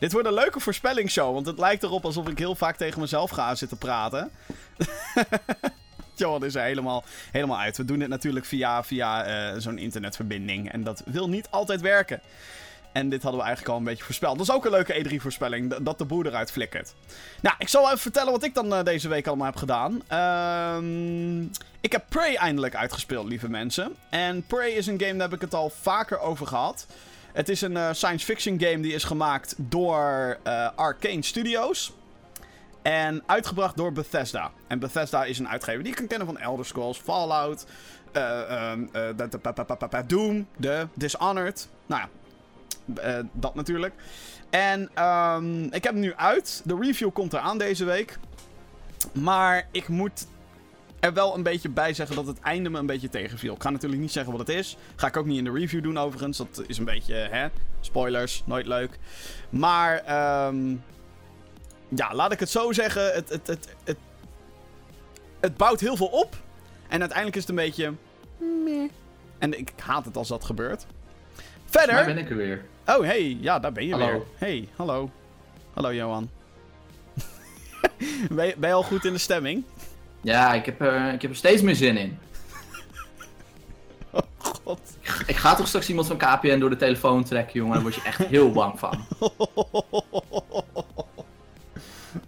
dit 0.00 0.12
wordt 0.12 0.26
een 0.26 0.34
leuke 0.34 0.60
voorspellingsshow, 0.60 1.34
want 1.34 1.46
het 1.46 1.58
lijkt 1.58 1.82
erop 1.82 2.04
alsof 2.04 2.28
ik 2.28 2.38
heel 2.38 2.54
vaak 2.54 2.76
tegen 2.76 3.00
mezelf 3.00 3.30
ga 3.30 3.54
zitten 3.54 3.78
praten. 3.78 4.30
Johan 6.14 6.44
is 6.44 6.54
er 6.54 6.62
helemaal, 6.62 7.04
helemaal 7.32 7.58
uit. 7.58 7.76
We 7.76 7.84
doen 7.84 7.98
dit 7.98 8.08
natuurlijk 8.08 8.46
via, 8.46 8.84
via 8.84 9.60
zo'n 9.60 9.78
internetverbinding 9.78 10.72
en 10.72 10.82
dat 10.82 11.02
wil 11.06 11.28
niet 11.28 11.48
altijd 11.50 11.80
werken. 11.80 12.20
En 12.92 13.08
dit 13.08 13.22
hadden 13.22 13.40
we 13.40 13.46
eigenlijk 13.46 13.74
al 13.74 13.80
een 13.80 13.88
beetje 13.88 14.04
voorspeld. 14.04 14.38
Dat 14.38 14.48
is 14.48 14.54
ook 14.54 14.64
een 14.64 14.70
leuke 14.70 15.04
E3-voorspelling, 15.04 15.76
dat 15.76 15.98
de 15.98 16.04
boer 16.04 16.26
eruit 16.26 16.50
flikkert. 16.50 16.94
Nou, 17.40 17.56
ik 17.58 17.68
zal 17.68 17.86
even 17.86 17.98
vertellen 17.98 18.32
wat 18.32 18.44
ik 18.44 18.54
dan 18.54 18.72
uh, 18.72 18.82
deze 18.82 19.08
week 19.08 19.26
allemaal 19.26 19.46
heb 19.46 19.56
gedaan. 19.56 20.02
Uh, 20.12 21.48
ik 21.80 21.92
heb 21.92 22.04
Prey 22.08 22.34
eindelijk 22.34 22.74
uitgespeeld, 22.74 23.28
lieve 23.28 23.48
mensen. 23.48 23.96
En 24.08 24.42
Prey 24.46 24.70
is 24.70 24.86
een 24.86 25.00
game, 25.00 25.12
daar 25.12 25.28
heb 25.28 25.32
ik 25.32 25.40
het 25.40 25.54
al 25.54 25.72
vaker 25.80 26.18
over 26.20 26.46
gehad. 26.46 26.86
Het 27.32 27.48
is 27.48 27.60
een 27.60 27.72
uh, 27.72 27.88
science 27.92 28.24
fiction 28.24 28.60
game 28.60 28.80
die 28.80 28.92
is 28.92 29.04
gemaakt 29.04 29.54
door 29.56 30.38
uh, 30.46 30.68
Arcane 30.74 31.22
Studios. 31.22 31.92
En 32.82 33.22
uitgebracht 33.26 33.76
door 33.76 33.92
Bethesda. 33.92 34.50
En 34.66 34.78
Bethesda 34.78 35.24
is 35.24 35.38
een 35.38 35.48
uitgever 35.48 35.82
die 35.82 35.92
je 35.92 35.98
kan 35.98 36.06
kennen 36.06 36.26
van 36.26 36.38
Elder 36.38 36.66
Scrolls, 36.66 36.98
Fallout, 36.98 37.66
ehm, 38.12 38.84
Doom, 40.06 40.46
The 40.60 40.86
Dishonored. 40.94 41.68
Nou 41.86 42.02
ja, 42.02 42.08
uh, 43.18 43.24
dat 43.32 43.54
natuurlijk. 43.54 43.94
En 44.50 45.04
um, 45.04 45.64
ik 45.64 45.84
heb 45.84 45.92
hem 45.92 46.00
nu 46.00 46.14
uit. 46.14 46.62
De 46.64 46.78
review 46.80 47.12
komt 47.12 47.32
eraan 47.32 47.58
deze 47.58 47.84
week. 47.84 48.18
Maar 49.12 49.66
ik 49.70 49.88
moet 49.88 50.26
er 51.00 51.12
wel 51.12 51.34
een 51.34 51.42
beetje 51.42 51.68
bij 51.68 51.94
zeggen 51.94 52.16
dat 52.16 52.26
het 52.26 52.40
einde 52.40 52.70
me 52.70 52.78
een 52.78 52.86
beetje 52.86 53.08
tegenviel. 53.08 53.54
Ik 53.54 53.62
ga 53.62 53.70
natuurlijk 53.70 54.00
niet 54.00 54.12
zeggen 54.12 54.32
wat 54.32 54.46
het 54.46 54.56
is. 54.56 54.76
Ga 54.96 55.06
ik 55.06 55.16
ook 55.16 55.26
niet 55.26 55.38
in 55.38 55.44
de 55.44 55.52
review 55.52 55.82
doen 55.82 55.98
overigens. 55.98 56.36
Dat 56.36 56.62
is 56.66 56.78
een 56.78 56.84
beetje, 56.84 57.14
hè, 57.14 57.48
spoilers, 57.80 58.42
nooit 58.46 58.66
leuk. 58.66 58.98
Maar, 59.50 59.94
um, 60.46 60.82
ja, 61.88 62.14
laat 62.14 62.32
ik 62.32 62.40
het 62.40 62.50
zo 62.50 62.72
zeggen. 62.72 63.12
Het, 63.12 63.28
het, 63.28 63.46
het, 63.46 63.76
het, 63.84 63.98
het 65.40 65.56
bouwt 65.56 65.80
heel 65.80 65.96
veel 65.96 66.06
op. 66.06 66.36
En 66.88 67.00
uiteindelijk 67.00 67.36
is 67.36 67.42
het 67.42 67.50
een 67.50 67.64
beetje... 67.64 67.92
Meh. 68.64 68.90
En 69.38 69.58
ik 69.58 69.72
haat 69.76 70.04
het 70.04 70.16
als 70.16 70.28
dat 70.28 70.44
gebeurt. 70.44 70.86
Verder... 71.64 71.94
Daar 71.94 72.04
ben 72.04 72.18
ik 72.18 72.30
er 72.30 72.36
weer. 72.36 72.64
Oh, 72.86 73.04
hey. 73.04 73.38
Ja, 73.40 73.58
daar 73.58 73.72
ben 73.72 73.86
je 73.86 73.92
hallo. 73.92 74.06
weer. 74.06 74.22
Hey, 74.34 74.68
hallo. 74.76 75.10
Hallo, 75.72 75.94
Johan. 75.94 76.30
ben, 78.30 78.46
je, 78.46 78.54
ben, 78.58 78.68
je, 78.68 78.74
al 78.74 78.82
goed 78.82 79.04
in 79.04 79.12
de 79.12 79.18
stemming? 79.18 79.64
Ja, 80.20 80.54
ik 80.54 80.64
heb, 80.66 80.80
er, 80.80 81.12
ik 81.12 81.22
heb 81.22 81.30
er 81.30 81.36
steeds 81.36 81.62
meer 81.62 81.74
zin 81.76 81.96
in. 81.96 82.18
Oh, 84.12 84.20
god. 84.38 84.80
Ik 85.26 85.36
ga 85.36 85.54
toch 85.54 85.66
straks 85.68 85.88
iemand 85.88 86.06
van 86.06 86.16
KPN 86.16 86.58
door 86.58 86.70
de 86.70 86.76
telefoon 86.76 87.24
trekken, 87.24 87.54
jongen. 87.54 87.72
Daar 87.72 87.82
word 87.82 87.94
je 87.94 88.02
echt 88.02 88.18
heel 88.26 88.50
bang 88.52 88.78
van. 88.78 89.04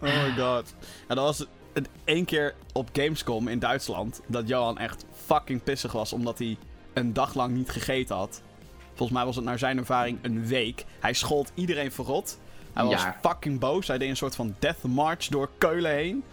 Oh 0.00 0.22
my 0.24 0.34
god. 0.38 0.74
En 1.06 1.16
dat 1.16 1.24
was 1.24 1.46
het 1.72 1.88
één 2.04 2.24
keer 2.24 2.54
op 2.72 2.88
Gamescom 2.92 3.48
in 3.48 3.58
Duitsland... 3.58 4.20
dat 4.26 4.48
Johan 4.48 4.78
echt 4.78 5.04
fucking 5.24 5.62
pissig 5.62 5.92
was... 5.92 6.12
omdat 6.12 6.38
hij 6.38 6.56
een 6.92 7.12
dag 7.12 7.34
lang 7.34 7.54
niet 7.54 7.70
gegeten 7.70 8.16
had. 8.16 8.42
Volgens 8.88 9.10
mij 9.18 9.24
was 9.26 9.36
het 9.36 9.44
naar 9.44 9.58
zijn 9.58 9.78
ervaring 9.78 10.18
een 10.22 10.46
week. 10.46 10.84
Hij 11.00 11.12
schold 11.12 11.52
iedereen 11.54 11.92
verrot. 11.92 12.38
Hij 12.72 12.84
was 12.84 13.02
Ja. 13.02 13.16
fucking 13.22 13.58
boos. 13.58 13.86
Hij 13.88 13.98
deed 13.98 14.08
een 14.08 14.16
soort 14.16 14.34
van 14.34 14.54
death 14.58 14.82
march 14.82 15.26
door 15.26 15.48
Keulen 15.58 15.90
heen. 15.92 16.24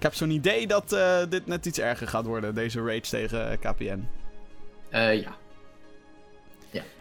Ik 0.00 0.06
heb 0.06 0.14
zo'n 0.14 0.30
idee 0.30 0.66
dat 0.66 0.92
eh, 0.92 1.18
dit 1.28 1.46
net 1.46 1.66
iets 1.66 1.78
erger 1.78 2.08
gaat 2.08 2.24
worden, 2.24 2.54
deze 2.54 2.80
rage 2.82 3.00
tegen 3.00 3.58
KPN. 3.58 4.08
Eh, 4.88 5.20
ja. 5.20 5.36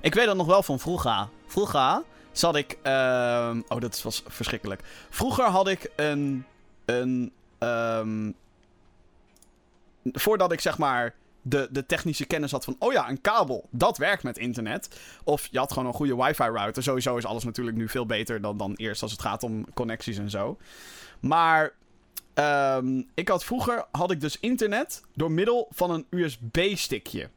Ik 0.02 0.14
weet 0.14 0.26
dat 0.26 0.36
nog 0.36 0.46
wel 0.48 0.64
van 0.64 0.80
vroeger. 0.80 1.28
Vroeger 1.46 2.04
zat 2.32 2.56
ik. 2.56 2.78
ehm, 2.82 3.62
oh, 3.68 3.80
dat 3.80 4.02
was 4.02 4.24
verschrikkelijk. 4.28 4.82
Vroeger 5.10 5.46
had 5.46 5.68
ik 5.68 5.92
een. 5.96 6.46
een 6.86 7.32
ehm, 7.58 8.32
voordat 10.04 10.52
ik 10.52 10.62
zeg 10.62 10.78
maar. 10.78 11.16
De, 11.42 11.68
de 11.72 11.86
technische 11.86 12.26
kennis 12.26 12.52
had 12.52 12.64
van. 12.64 12.76
Oh 12.80 12.94
ja, 12.94 13.10
een 13.10 13.22
kabel. 13.22 13.68
Dat 13.70 13.98
werkt 13.98 14.24
met 14.24 14.38
internet. 14.38 15.00
Of 15.24 15.48
je 15.52 15.58
had 15.58 15.72
gewoon 15.72 15.88
een 15.88 15.94
goede 15.94 16.16
wifi-router. 16.16 16.84
Sowieso 16.84 17.18
is 17.18 17.26
alles 17.26 17.44
natuurlijk 17.44 17.78
nu 17.78 17.90
veel 17.90 18.06
beter 18.06 18.42
dan, 18.42 18.58
dan 18.58 18.74
eerst 18.76 19.02
als 19.02 19.12
het 19.12 19.22
gaat 19.22 19.44
om 19.44 19.74
connecties 19.74 20.18
en 20.18 20.30
zo. 20.30 20.58
Maar. 21.20 21.78
Ehm, 22.44 23.02
ik 23.14 23.28
had 23.28 23.44
vroeger. 23.44 23.86
had 23.92 24.12
ik 24.12 24.22
dus 24.22 24.40
internet. 24.40 25.02
door 25.16 25.32
middel 25.32 25.68
van 25.72 25.92
een 25.92 26.06
USB-stickje. 26.10 27.30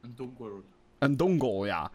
Een 0.00 0.12
donker. 0.16 0.50
Een 0.98 1.16
dongle, 1.16 1.66
ja. 1.66 1.90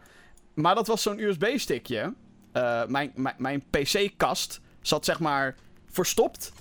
Maar 0.53 0.75
dat 0.75 0.87
was 0.87 1.01
zo'n 1.01 1.19
USB-stickje. 1.19 2.13
Eh, 2.51 2.85
mijn 2.85 3.11
mijn, 3.15 3.35
mijn 3.37 3.63
PC-kast 3.69 4.61
zat 4.81 5.05
zeg 5.05 5.19
maar 5.19 5.55
verstopt 5.89 6.51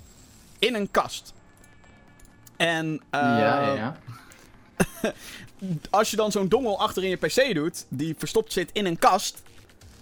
in 0.58 0.74
een 0.74 0.90
kast. 0.90 1.32
En 2.56 3.00
eh, 3.10 3.20
ja, 3.20 3.60
ja, 3.60 3.74
ja. 3.74 3.96
als 5.90 6.10
je 6.10 6.16
dan 6.16 6.32
zo'n 6.32 6.48
dongle 6.48 6.76
achter 6.76 7.02
in 7.04 7.08
je 7.08 7.16
PC 7.16 7.54
doet, 7.54 7.86
die 7.88 8.14
verstopt 8.18 8.52
zit 8.52 8.70
in 8.72 8.86
een 8.86 8.98
kast, 8.98 9.42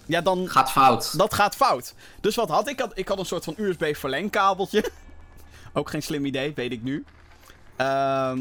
ja, 0.05 0.21
dan 0.21 0.49
Gaat 0.49 0.71
fout. 0.71 1.17
dat 1.17 1.33
gaat 1.33 1.55
fout. 1.55 1.93
Dus 2.21 2.35
wat 2.35 2.49
had 2.49 2.67
ik? 2.67 2.73
Ik 2.73 2.79
had, 2.79 2.91
ik 2.97 3.07
had 3.07 3.19
een 3.19 3.25
soort 3.25 3.43
van 3.43 3.53
USB-verlengkabeltje. 3.57 4.91
Ook 5.73 5.89
geen 5.89 6.01
slim 6.01 6.25
idee, 6.25 6.53
weet 6.53 6.71
ik 6.71 6.83
nu. 6.83 7.05
Ehm, 7.75 8.39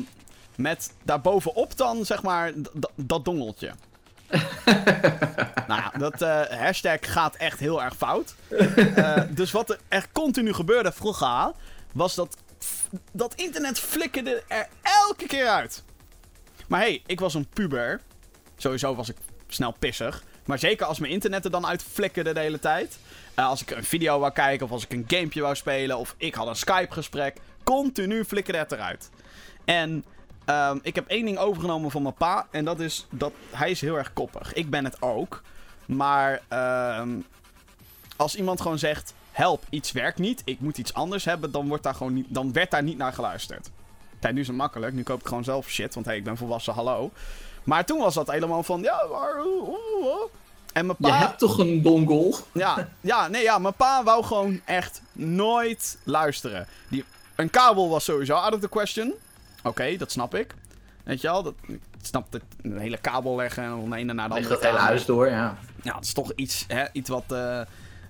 met 0.57 0.93
daarbovenop 1.03 1.77
dan, 1.77 2.05
zeg 2.05 2.23
maar, 2.23 2.53
dat 2.97 3.25
dongeltje. 3.25 3.73
nou 5.69 5.81
ja, 5.81 5.93
dat 5.99 6.23
eh, 6.23 6.61
hashtag 6.61 6.99
gaat 7.01 7.37
echt 7.37 7.59
heel 7.59 7.83
erg 7.83 7.97
fout. 7.97 8.35
Eh, 8.95 9.23
dus 9.31 9.51
wat 9.51 9.71
er 9.71 9.79
echt 9.89 10.09
continu 10.13 10.53
gebeurde 10.53 10.93
vroeger, 10.93 11.53
was 11.93 12.15
dat 12.15 12.37
dat 13.13 13.35
internet 13.35 13.79
flikkerde 13.79 14.43
er 14.49 14.69
elke 14.83 15.27
keer 15.27 15.49
uit. 15.49 15.83
Maar 16.69 16.81
hey, 16.81 17.03
ik 17.07 17.21
was 17.21 17.35
een 17.35 17.47
puber. 17.47 18.01
Sowieso 18.57 18.95
was 18.95 19.09
ik 19.09 19.17
snel 19.49 19.75
pissig. 19.79 20.23
Maar 20.45 20.59
zeker 20.59 20.87
als 20.87 20.99
mijn 20.99 21.13
internet 21.13 21.45
er 21.45 21.51
dan 21.51 21.67
uit 21.67 21.83
flikkerde 21.83 22.33
de 22.33 22.41
hele 22.41 22.59
tijd. 22.59 22.99
Eh, 23.39 23.49
als 23.49 23.63
ik 23.63 23.71
een 23.71 23.85
video 23.85 24.19
wou 24.19 24.33
kijken 24.33 24.67
of 24.67 24.73
als 24.73 24.85
ik 24.85 24.93
een 24.93 25.05
gamepje 25.07 25.41
wou 25.41 25.55
spelen 25.55 25.99
of 25.99 26.15
ik 26.17 26.35
had 26.35 26.47
een 26.47 26.57
Skype 26.57 26.93
gesprek. 26.93 27.37
Continu 27.65 28.25
flikkerde 28.25 28.59
het 28.59 28.73
eruit. 28.73 29.11
En 29.65 30.05
ehm, 30.45 30.79
ik 30.83 30.95
heb 30.95 31.07
één 31.07 31.25
ding 31.25 31.39
overgenomen 31.39 31.91
van 31.91 32.03
mijn 32.03 32.15
pa. 32.15 32.47
En 32.51 32.65
dat 32.65 32.81
is 32.81 33.07
dat 33.11 33.33
hij 33.51 33.71
is 33.71 33.81
heel 33.81 33.97
erg 33.97 34.13
koppig. 34.13 34.53
Ik 34.53 34.71
ben 34.71 34.85
het 34.85 35.03
ook. 35.03 35.43
Maar 35.87 36.41
ehm, 36.49 37.09
als 38.17 38.37
iemand 38.37 38.61
gewoon 38.61 38.79
zegt... 38.79 39.15
Help, 39.31 39.65
iets 39.71 39.93
werkt 39.93 40.19
niet. 40.19 40.43
Ik 40.45 40.61
moet 40.61 40.79
iets 40.79 40.95
anders 40.95 41.25
hebben. 41.25 41.51
Dan, 41.51 41.69
wordt 41.69 41.83
daar 41.83 41.95
gewoon 41.95 42.15
niet, 42.15 42.27
dan 42.29 42.53
werd 42.53 42.71
daar 42.71 42.83
niet 42.83 42.99
naar 42.99 43.13
geluisterd. 43.13 43.71
Kijk, 44.21 44.35
nu 44.35 44.41
is 44.41 44.47
het 44.47 44.57
makkelijk. 44.57 44.95
Nu 44.95 45.03
koop 45.03 45.21
ik 45.21 45.27
gewoon 45.27 45.45
zelf 45.45 45.69
shit. 45.69 45.95
Want 45.95 46.07
hey, 46.07 46.17
ik 46.17 46.25
ben 46.25 46.37
volwassen, 46.37 46.75
hallo. 46.75 47.11
Maar 47.65 47.85
toen 47.85 47.99
was 47.99 48.15
dat 48.15 48.31
helemaal 48.31 48.63
van... 48.63 48.83
Ja. 48.83 49.07
En 50.79 50.87
mijn 50.87 50.97
Je 50.99 51.13
hebt 51.13 51.39
toch 51.39 51.59
een 51.59 51.83
dongle? 51.83 52.35
Ja, 52.53 52.89
ja, 53.01 53.29
nee, 53.29 53.43
ja, 53.43 53.59
mijn 53.59 53.75
pa 53.75 54.03
wou 54.05 54.25
gewoon 54.25 54.61
echt 54.65 55.03
nooit 55.13 55.99
luisteren. 56.03 56.67
Die, 56.89 57.05
een 57.35 57.51
kabel 57.51 57.89
was 57.89 58.05
sowieso 58.05 58.35
out 58.35 58.55
of 58.55 58.61
the 58.61 58.69
question. 58.69 59.15
Oké, 59.63 59.97
dat 59.97 60.13
snap 60.13 60.35
ik. 60.35 60.55
Weet 61.05 61.21
je 61.21 61.29
wel, 61.29 61.43
dat, 61.43 61.55
ik 61.67 61.81
snap 62.03 62.33
dat 62.33 62.41
een 62.63 62.79
hele 62.79 62.97
kabel 62.97 63.37
leggen 63.37 63.63
en 63.63 63.71
van 63.71 63.91
de 63.91 63.97
ene 63.97 64.13
naar 64.13 64.29
de 64.29 64.35
andere 64.35 64.55
dat 64.55 64.65
hele 64.65 64.79
huis 64.79 65.05
door, 65.05 65.29
ja. 65.29 65.59
Ja, 65.83 65.95
het 65.95 66.05
is 66.05 66.13
toch 66.13 66.33
iets, 66.35 66.65
hè, 66.69 66.85
iets 66.93 67.09
wat 67.09 67.25
eh, 67.29 67.61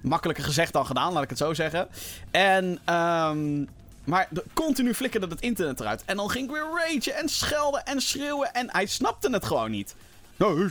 makkelijker 0.00 0.44
gezegd 0.44 0.72
dan 0.72 0.86
gedaan, 0.86 1.12
laat 1.12 1.22
ik 1.22 1.28
het 1.28 1.38
zo 1.38 1.54
zeggen. 1.54 1.88
En, 2.30 2.78
ehm, 2.84 3.64
maar 4.04 4.26
de, 4.30 4.44
continu 4.54 4.94
flikkerde 4.94 5.26
het 5.26 5.40
internet 5.40 5.80
eruit. 5.80 6.02
En 6.04 6.16
dan 6.16 6.30
ging 6.30 6.44
ik 6.44 6.50
weer 6.50 6.66
ragen 6.74 7.14
en 7.14 7.28
schelden 7.28 7.84
en 7.84 8.00
schreeuwen. 8.00 8.52
En 8.52 8.68
hij 8.72 8.86
snapte 8.86 9.30
het 9.30 9.44
gewoon 9.44 9.70
niet. 9.70 9.94
Nou, 10.38 10.70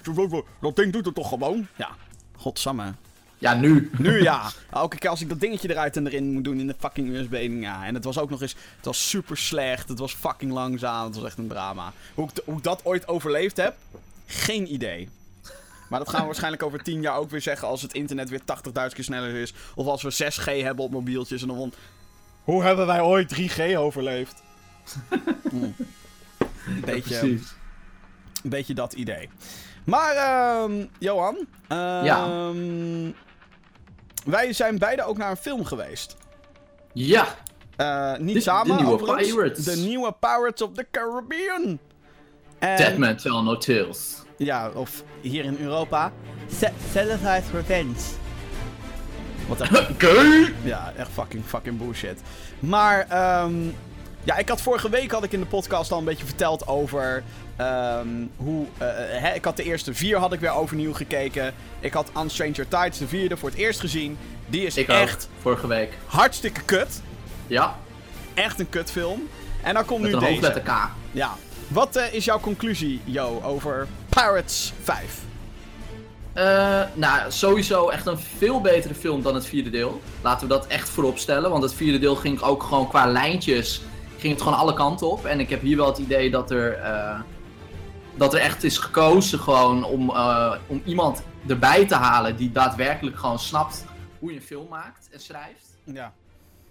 dat 0.62 0.75
ding 0.75 0.93
doet 0.93 1.05
het 1.05 1.15
toch 1.15 1.29
gewoon? 1.29 1.67
Ja, 1.75 1.89
godsamme. 2.36 2.93
Ja, 3.38 3.53
nu. 3.53 3.91
Nu 3.97 4.21
ja. 4.21 4.51
Elke 4.71 4.97
keer 4.97 5.09
als 5.09 5.21
ik 5.21 5.29
dat 5.29 5.39
dingetje 5.39 5.69
eruit 5.69 5.97
en 5.97 6.07
erin 6.07 6.31
moet 6.33 6.43
doen 6.43 6.59
in 6.59 6.67
de 6.67 6.75
fucking 6.79 7.09
USB-ding, 7.09 7.63
ja. 7.63 7.86
En 7.86 7.93
het 7.93 8.03
was 8.03 8.19
ook 8.19 8.29
nog 8.29 8.41
eens, 8.41 8.55
het 8.75 8.86
was 8.86 9.09
super 9.09 9.38
slecht. 9.38 9.89
Het 9.89 10.00
was 10.00 10.13
fucking 10.13 10.51
langzaam. 10.51 11.05
Het 11.05 11.15
was 11.15 11.25
echt 11.25 11.38
een 11.38 11.47
drama. 11.47 11.93
Hoe 12.13 12.29
ik, 12.29 12.41
hoe 12.45 12.57
ik 12.57 12.63
dat 12.63 12.86
ooit 12.86 13.07
overleefd 13.07 13.57
heb, 13.57 13.75
geen 14.25 14.74
idee. 14.74 15.09
Maar 15.89 16.00
dat 16.00 16.09
gaan 16.09 16.19
we 16.19 16.25
waarschijnlijk 16.31 16.63
over 16.63 16.83
10 16.83 17.01
jaar 17.01 17.17
ook 17.17 17.29
weer 17.29 17.41
zeggen 17.41 17.67
als 17.67 17.81
het 17.81 17.93
internet 17.93 18.29
weer 18.29 18.41
80.000 18.41 18.74
keer 18.74 19.03
sneller 19.03 19.36
is. 19.36 19.53
Of 19.75 19.88
als 19.88 20.01
we 20.01 20.31
6G 20.31 20.63
hebben 20.63 20.86
op 20.86 20.91
mobieltjes 20.91 21.41
en 21.41 21.47
dan 21.47 21.57
van... 21.57 21.74
Hoe 22.43 22.63
hebben 22.63 22.86
wij 22.86 23.01
ooit 23.01 23.36
3G 23.36 23.75
overleefd? 23.75 24.41
Een 26.67 26.81
beetje, 26.86 27.19
Precies. 27.19 27.57
Een 28.51 28.58
beetje 28.58 28.74
dat 28.74 28.94
idee. 28.94 29.30
Maar, 29.86 30.16
ehm, 30.16 30.86
Johan. 31.00 31.38
Ja. 32.04 32.25
ehm, 32.25 33.12
Wij 34.25 34.54
zijn 34.54 34.77
beide 34.77 35.04
ook 35.04 35.18
naar 35.18 35.30
een 35.30 35.38
film 35.38 35.66
geweest. 35.66 36.16
Ja, 36.94 37.27
Eh, 37.75 38.16
niet 38.18 38.34
De- 38.36 38.42
samen, 38.42 38.68
de 38.77 38.84
nieuwe 38.84 39.01
overigens. 39.01 39.30
Pirates. 39.34 39.63
De 39.66 39.75
nieuwe 39.75 40.16
Pirates 40.20 40.62
of 40.62 40.74
the 40.74 40.86
Caribbean. 40.92 41.80
En, 42.60 42.77
Dead 42.77 42.98
Man 42.98 43.16
Tell 43.16 43.32
No 43.32 43.58
Tales. 43.58 44.16
Ja, 44.38 44.70
of 44.70 45.04
hier 45.22 45.44
in 45.46 45.58
Europa... 45.60 46.12
Celestine's 46.92 47.44
Revenge. 47.54 47.94
Wat 49.48 49.62
echt 49.62 49.84
Gay! 50.04 50.54
Ja, 50.63 50.94
echt 50.98 51.10
fucking, 51.12 51.44
fucking 51.46 51.77
bullshit. 51.77 52.22
Maar, 52.60 53.06
ehm 53.10 53.54
ja, 54.27 54.38
ik 54.38 54.50
had 54.50 54.62
vorige 54.62 54.89
week 54.89 55.12
had 55.12 55.24
ik 55.24 55.31
in 55.31 55.39
de 55.39 55.46
podcast 55.46 55.91
al 55.91 55.98
een 55.98 56.03
beetje 56.05 56.25
verteld 56.25 56.67
over 56.67 57.24
ehm, 57.55 58.07
hoe... 58.38 58.65
eh, 58.77 58.88
hè, 59.22 59.34
ik 59.34 59.46
had 59.46 59.57
de 59.57 59.63
eerste 59.63 59.93
vier 59.93 60.17
had 60.17 60.34
ik 60.34 60.39
weer 60.39 60.51
overnieuw 60.51 60.93
gekeken. 60.93 61.53
Ik 61.79 61.93
had 61.93 62.10
On 62.13 62.29
Stranger 62.29 62.67
Tides, 62.67 62.98
de 62.98 63.07
vierde, 63.07 63.38
voor 63.38 63.50
het 63.50 63.57
eerst 63.57 63.79
gezien. 63.79 64.17
Die 64.48 64.65
is 64.65 64.77
Ik 64.77 64.88
echt 64.88 65.24
ook, 65.34 65.41
vorige 65.41 65.67
week. 65.67 65.93
hartstikke 66.05 66.62
kut. 66.62 67.01
Ja, 67.48 67.75
Echt 68.34 68.60
een 68.60 68.69
kutfilm. 68.69 69.27
En 69.63 69.74
dan 69.74 69.86
komt 69.86 70.01
met 70.01 70.10
nu 70.10 70.15
een 70.15 70.19
deze. 70.24 70.31
hoofdletter 70.34 70.62
K. 70.74 70.89
Ja. 71.12 71.36
Wat 71.67 71.96
eh, 71.96 72.13
is 72.13 72.25
jouw 72.25 72.39
conclusie, 72.39 73.01
Jo, 73.03 73.41
over 73.46 73.88
Pirates 74.10 74.74
5? 74.84 75.19
Eh, 76.34 76.81
nou, 76.93 77.31
sowieso 77.31 77.89
echt 77.89 78.05
een 78.05 78.19
veel 78.38 78.62
betere 78.62 78.93
film 78.96 79.22
dan 79.22 79.36
het 79.36 79.46
vierde 79.46 79.69
deel. 79.69 80.01
Laten 80.22 80.48
we 80.48 80.53
dat 80.53 80.67
echt 80.67 80.89
voorop 80.89 81.17
stellen. 81.17 81.50
Want 81.50 81.63
het 81.63 81.74
vierde 81.74 82.00
deel 82.00 82.15
ging 82.15 82.41
ook 82.41 82.63
gewoon 82.63 82.88
qua 82.89 83.05
lijntjes. 83.05 83.81
Ging 84.17 84.33
het 84.33 84.41
gewoon 84.41 84.57
alle 84.57 84.74
kanten 84.74 85.12
op. 85.12 85.25
En 85.25 85.39
ik 85.39 85.50
heb 85.50 85.62
hier 85.62 85.77
wel 85.77 85.88
het 85.88 85.97
idee 85.97 86.31
dat 86.31 86.51
er. 86.51 86.74
eh, 86.74 87.21
dat 88.17 88.33
er 88.33 88.39
echt 88.39 88.63
is 88.63 88.77
gekozen 88.77 89.39
gewoon 89.39 89.83
om, 89.83 90.09
eh, 90.09 90.55
om 90.67 90.81
iemand 90.86 91.24
erbij 91.47 91.88
te 91.88 91.95
halen 91.95 92.36
die 92.36 92.51
daadwerkelijk 92.51 93.17
gewoon 93.17 93.39
snapt 93.39 93.86
hoe 94.19 94.29
je 94.31 94.36
een 94.38 94.43
film 94.43 94.67
maakt 94.69 95.09
en 95.12 95.19
schrijft. 95.19 95.77
Ja. 95.83 96.13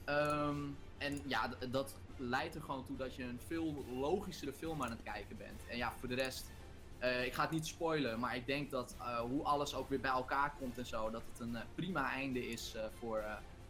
Ehm, 0.04 0.56
en 0.98 1.20
ja, 1.26 1.50
dat 1.70 1.94
leidt 2.16 2.54
er 2.54 2.60
gewoon 2.62 2.84
toe 2.84 2.96
dat 2.96 3.14
je 3.14 3.22
een 3.22 3.40
veel 3.46 3.84
logischere 3.92 4.52
film 4.52 4.82
aan 4.82 4.90
het 4.90 5.02
kijken 5.02 5.36
bent. 5.36 5.60
En 5.68 5.76
ja, 5.76 5.92
voor 5.98 6.08
de 6.08 6.14
rest, 6.14 6.50
eh, 6.98 7.24
ik 7.24 7.34
ga 7.34 7.42
het 7.42 7.50
niet 7.50 7.66
spoilen, 7.66 8.20
maar 8.20 8.36
ik 8.36 8.46
denk 8.46 8.70
dat 8.70 8.94
hoe 9.30 9.42
alles 9.42 9.74
ook 9.74 9.88
weer 9.88 10.00
bij 10.00 10.10
elkaar 10.10 10.52
komt 10.58 10.78
en 10.78 10.86
zo, 10.86 11.10
dat 11.10 11.22
het 11.32 11.40
een 11.40 11.56
prima 11.74 12.12
einde 12.12 12.48
is 12.48 12.74
voor 12.98 13.24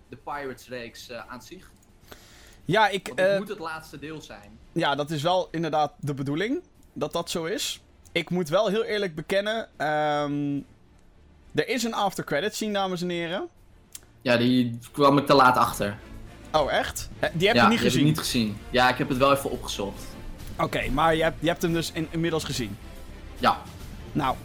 de 0.09 0.17
Pirates-reeks 0.17 1.13
aan 1.13 1.43
zich. 1.43 1.71
Ja, 2.67 2.89
ik, 2.89 3.07
Want 3.07 3.21
het 3.21 3.29
eh, 3.31 3.39
moet 3.39 3.49
het 3.49 3.59
laatste 3.59 3.99
deel 3.99 4.21
zijn. 4.21 4.59
ja, 4.73 4.95
dat 4.95 5.11
is 5.11 5.23
wel 5.23 5.49
inderdaad 5.51 5.93
de 6.01 6.15
bedoeling. 6.15 6.61
Dat 6.93 7.13
dat 7.13 7.31
zo 7.31 7.45
is. 7.45 7.81
Ik 8.13 8.31
moet 8.31 8.49
wel 8.49 8.69
heel 8.69 8.85
eerlijk 8.85 9.15
bekennen. 9.15 9.69
ehm, 9.77 10.57
er 11.55 11.69
is 11.69 11.83
een 11.85 11.95
after 11.95 12.25
credit 12.25 12.55
scene, 12.55 12.73
dames 12.73 13.03
en 13.03 13.09
heren. 13.09 13.49
Ja, 14.23 14.37
die 14.37 14.79
kwam 14.93 15.19
ik 15.19 15.27
te 15.27 15.35
laat 15.35 15.57
achter. 15.57 15.99
Oh, 16.53 16.73
echt? 16.73 17.09
Die 17.33 17.47
heb 17.47 17.57
ja, 17.57 17.63
je 17.63 17.69
niet 17.69 17.79
die 17.81 17.89
gezien? 17.91 18.07
Heb 18.07 18.11
ik 18.11 18.17
niet 18.17 18.19
gezien. 18.19 18.57
Ja, 18.71 18.89
ik 18.89 18.99
heb 18.99 19.09
het 19.09 19.19
wel 19.19 19.33
even 19.33 19.51
opgezocht. 19.51 20.03
Oké, 20.59 20.89
maar 20.91 21.15
je 21.15 21.23
hebt, 21.23 21.37
je 21.41 21.49
hebt 21.49 21.63
hem 21.63 21.73
dus 21.73 21.93
in- 21.93 22.09
inmiddels 22.11 22.45
gezien. 22.45 22.77
Ja, 23.39 23.63
Nou, 24.13 24.37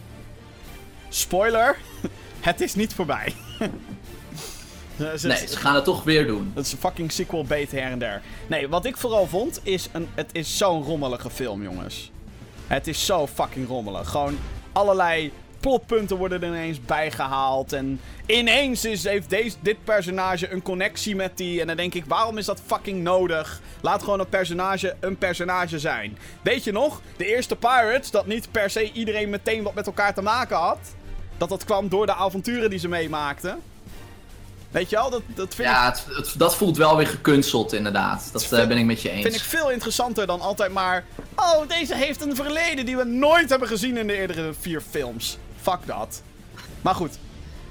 spoiler. 1.08 1.76
het 2.40 2.60
is 2.60 2.74
niet 2.74 2.94
voorbij. 2.94 3.34
Nee, 5.22 5.36
ze 5.36 5.56
gaan 5.56 5.74
het 5.74 5.84
toch 5.84 6.04
weer 6.04 6.26
doen. 6.26 6.52
Dat 6.54 6.64
is 6.64 6.72
een 6.72 6.78
fucking 6.78 7.12
sequel 7.12 7.44
beet 7.44 7.72
her 7.72 7.82
en 7.82 7.98
der. 7.98 8.22
Nee, 8.46 8.68
wat 8.68 8.84
ik 8.84 8.96
vooral 8.96 9.26
vond 9.26 9.60
is 9.62 9.88
een, 9.92 10.08
het 10.14 10.30
is 10.32 10.58
zo'n 10.58 10.82
rommelige 10.82 11.30
film, 11.30 11.62
jongens. 11.62 12.10
Het 12.66 12.86
is 12.86 13.06
zo 13.06 13.26
fucking 13.26 13.68
rommelig. 13.68 14.08
Gewoon 14.08 14.38
allerlei 14.72 15.32
plotpunten 15.60 16.16
worden 16.16 16.42
er 16.42 16.48
ineens 16.48 16.80
bijgehaald. 16.80 17.72
En 17.72 18.00
ineens 18.26 18.84
is, 18.84 19.04
heeft 19.04 19.30
deze, 19.30 19.56
dit 19.60 19.84
personage 19.84 20.52
een 20.52 20.62
connectie 20.62 21.16
met 21.16 21.36
die. 21.36 21.60
En 21.60 21.66
dan 21.66 21.76
denk 21.76 21.94
ik, 21.94 22.04
waarom 22.04 22.38
is 22.38 22.46
dat 22.46 22.62
fucking 22.66 23.02
nodig? 23.02 23.60
Laat 23.80 24.02
gewoon 24.02 24.20
een 24.20 24.28
personage 24.28 24.96
een 25.00 25.16
personage 25.16 25.78
zijn. 25.78 26.18
Weet 26.42 26.64
je 26.64 26.72
nog? 26.72 27.00
De 27.16 27.26
eerste 27.26 27.56
Pirates, 27.56 28.10
dat 28.10 28.26
niet 28.26 28.48
per 28.50 28.70
se 28.70 28.92
iedereen 28.92 29.30
meteen 29.30 29.62
wat 29.62 29.74
met 29.74 29.86
elkaar 29.86 30.14
te 30.14 30.22
maken 30.22 30.56
had. 30.56 30.78
Dat 31.38 31.48
dat 31.48 31.64
kwam 31.64 31.88
door 31.88 32.06
de 32.06 32.14
avonturen 32.14 32.70
die 32.70 32.78
ze 32.78 32.88
meemaakten. 32.88 33.58
Weet 34.72 34.90
je 34.90 34.96
wel? 34.96 35.10
Dat, 35.10 35.22
dat 35.26 35.54
vind 35.54 35.68
ik 35.68 35.74
Ja, 35.74 35.84
het, 35.90 36.06
het- 36.16 36.34
dat 36.38 36.56
voelt 36.56 36.76
wel 36.76 36.96
weer 36.96 37.06
gekunsteld 37.06 37.72
inderdaad. 37.72 38.28
Dat 38.32 38.44
vind- 38.46 38.60
eh, 38.60 38.66
ben 38.68 38.78
ik 38.78 38.84
met 38.84 39.02
je 39.02 39.10
eens. 39.10 39.22
Vind 39.22 39.34
ik 39.34 39.40
veel 39.42 39.70
interessanter 39.70 40.26
dan 40.26 40.40
altijd 40.40 40.72
maar. 40.72 41.04
Oh, 41.36 41.68
deze 41.68 41.94
heeft 41.94 42.20
een 42.22 42.36
verleden 42.36 42.86
die 42.86 42.96
we 42.96 43.04
nooit 43.04 43.50
hebben 43.50 43.68
gezien 43.68 43.96
in 43.96 44.06
de 44.06 44.16
eerdere 44.16 44.52
vier 44.60 44.80
films. 44.90 45.38
Fuck 45.60 45.78
dat. 45.84 46.22
Maar 46.80 46.94
goed. 46.94 47.18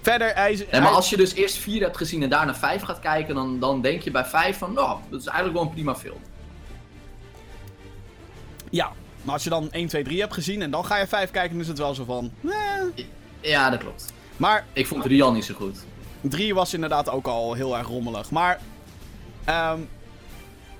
Verder, 0.01 0.33
hij. 0.33 0.53
Nee, 0.55 0.67
maar 0.71 0.81
hij- 0.81 0.89
als 0.91 1.09
je 1.09 1.17
dus 1.17 1.33
eerst 1.33 1.55
4 1.57 1.81
hebt 1.81 1.97
gezien 1.97 2.23
en 2.23 2.29
daarna 2.29 2.55
5 2.55 2.81
gaat 2.81 2.99
kijken, 2.99 3.35
dan, 3.35 3.59
dan 3.59 3.81
denk 3.81 4.01
je 4.01 4.11
bij 4.11 4.25
5 4.25 4.57
van, 4.57 4.73
nou, 4.73 4.99
dat 5.09 5.19
is 5.19 5.25
eigenlijk 5.25 5.57
wel 5.57 5.67
een 5.67 5.73
prima 5.73 5.95
film. 5.95 6.19
Ja, 8.69 8.91
maar 9.21 9.33
als 9.33 9.43
je 9.43 9.49
dan 9.49 9.67
1, 9.71 9.87
2, 9.87 10.03
3 10.03 10.19
hebt 10.19 10.33
gezien 10.33 10.61
en 10.61 10.71
dan 10.71 10.85
ga 10.85 10.97
je 10.97 11.07
5 11.07 11.31
kijken, 11.31 11.51
dan 11.51 11.61
is 11.61 11.67
het 11.67 11.77
wel 11.77 11.93
zo 11.93 12.03
van. 12.03 12.31
Eh. 12.45 13.03
Ja, 13.41 13.69
dat 13.69 13.79
klopt. 13.79 14.13
Maar 14.37 14.65
Ik 14.73 14.87
vond 14.87 15.05
Rian 15.05 15.33
niet 15.33 15.45
zo 15.45 15.53
goed. 15.53 15.77
3 16.21 16.53
was 16.53 16.73
inderdaad 16.73 17.09
ook 17.09 17.27
al 17.27 17.53
heel 17.53 17.77
erg 17.77 17.87
rommelig. 17.87 18.31
Maar. 18.31 18.59
ehm, 19.45 19.79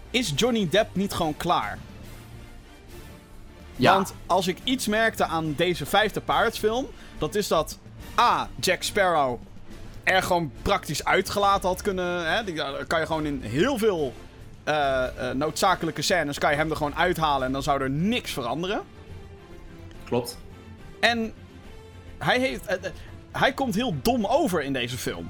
is 0.09 0.33
Johnny 0.35 0.67
Depp 0.69 0.95
niet 0.95 1.13
gewoon 1.13 1.37
klaar? 1.37 1.77
Ja, 3.75 3.93
Want 3.93 4.13
als 4.25 4.47
ik 4.47 4.57
iets 4.63 4.87
merkte 4.87 5.25
aan 5.25 5.53
deze 5.57 5.85
vijfde 5.85 6.21
Pirates 6.21 6.57
film, 6.59 6.87
dat 7.17 7.35
is 7.35 7.47
dat 7.47 7.77
A. 8.19 8.49
Jack 8.59 8.83
Sparrow 8.83 9.39
er 10.03 10.23
gewoon 10.23 10.51
praktisch 10.61 11.05
uitgelaten 11.05 11.69
had 11.69 11.81
kunnen. 11.81 12.33
Hè? 12.33 12.43
Die, 12.43 12.55
daar 12.55 12.85
kan 12.85 12.99
je 12.99 13.05
gewoon 13.05 13.25
in 13.25 13.41
heel 13.41 13.77
veel 13.77 14.13
eh, 14.63 15.29
eh, 15.29 15.35
noodzakelijke 15.35 16.01
scènes 16.01 16.37
kan 16.37 16.51
je 16.51 16.57
hem 16.57 16.69
er 16.69 16.75
gewoon 16.75 16.95
uithalen 16.95 17.47
en 17.47 17.53
dan 17.53 17.63
zou 17.63 17.81
er 17.81 17.89
niks 17.89 18.31
veranderen. 18.31 18.81
klopt. 20.03 20.37
En 20.99 21.33
hij, 22.17 22.39
heeft, 22.39 22.65
eh, 22.65 22.75
eh, 22.75 22.91
hij 23.31 23.53
komt 23.53 23.75
heel 23.75 23.95
dom 24.01 24.25
over 24.25 24.63
in 24.63 24.73
deze 24.73 24.97
film. 24.97 25.29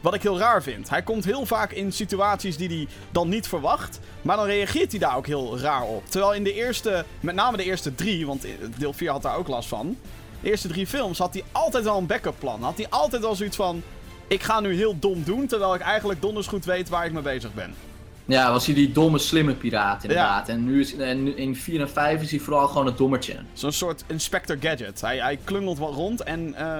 Wat 0.00 0.14
ik 0.14 0.22
heel 0.22 0.38
raar 0.38 0.62
vind. 0.62 0.90
Hij 0.90 1.02
komt 1.02 1.24
heel 1.24 1.46
vaak 1.46 1.72
in 1.72 1.92
situaties 1.92 2.56
die 2.56 2.68
hij 2.68 2.88
dan 3.10 3.28
niet 3.28 3.48
verwacht. 3.48 4.00
Maar 4.22 4.36
dan 4.36 4.46
reageert 4.46 4.90
hij 4.90 5.00
daar 5.00 5.16
ook 5.16 5.26
heel 5.26 5.58
raar 5.58 5.82
op. 5.82 6.06
Terwijl 6.06 6.34
in 6.34 6.44
de 6.44 6.52
eerste, 6.52 7.04
met 7.20 7.34
name 7.34 7.56
de 7.56 7.64
eerste 7.64 7.94
drie, 7.94 8.26
want 8.26 8.46
deel 8.78 8.92
4 8.92 9.10
had 9.10 9.22
daar 9.22 9.36
ook 9.36 9.48
last 9.48 9.68
van. 9.68 9.96
De 10.40 10.50
eerste 10.50 10.68
drie 10.68 10.86
films 10.86 11.18
had 11.18 11.34
hij 11.34 11.44
altijd 11.52 11.84
wel 11.84 11.98
een 11.98 12.06
backup 12.06 12.38
plan. 12.38 12.62
Had 12.62 12.76
hij 12.76 12.88
altijd 12.88 13.22
wel 13.22 13.34
zoiets 13.34 13.56
van: 13.56 13.82
ik 14.26 14.42
ga 14.42 14.60
nu 14.60 14.74
heel 14.74 14.98
dom 14.98 15.24
doen. 15.24 15.46
Terwijl 15.46 15.74
ik 15.74 15.80
eigenlijk 15.80 16.20
donders 16.22 16.46
goed 16.46 16.64
weet 16.64 16.88
waar 16.88 17.06
ik 17.06 17.12
mee 17.12 17.22
bezig 17.22 17.54
ben. 17.54 17.74
Ja, 18.28 18.50
was 18.52 18.66
hij 18.66 18.74
die 18.74 18.92
domme, 18.92 19.18
slimme 19.18 19.54
piraat 19.54 20.02
inderdaad. 20.02 20.48
En 20.48 20.64
nu 20.64 20.80
is 20.80 20.96
en 20.96 21.36
in 21.36 21.56
4 21.56 21.80
en 21.80 21.90
5 21.90 22.22
is 22.22 22.30
hij 22.30 22.40
vooral 22.40 22.68
gewoon 22.68 22.86
het 22.86 22.98
dommertje. 22.98 23.36
Zo'n 23.52 23.72
soort 23.72 24.04
Inspector 24.06 24.56
Gadget. 24.60 25.00
Hij, 25.00 25.18
hij 25.18 25.38
klungelt 25.44 25.78
wat 25.78 25.94
rond 25.94 26.22
en 26.22 26.54
eh 26.54 26.78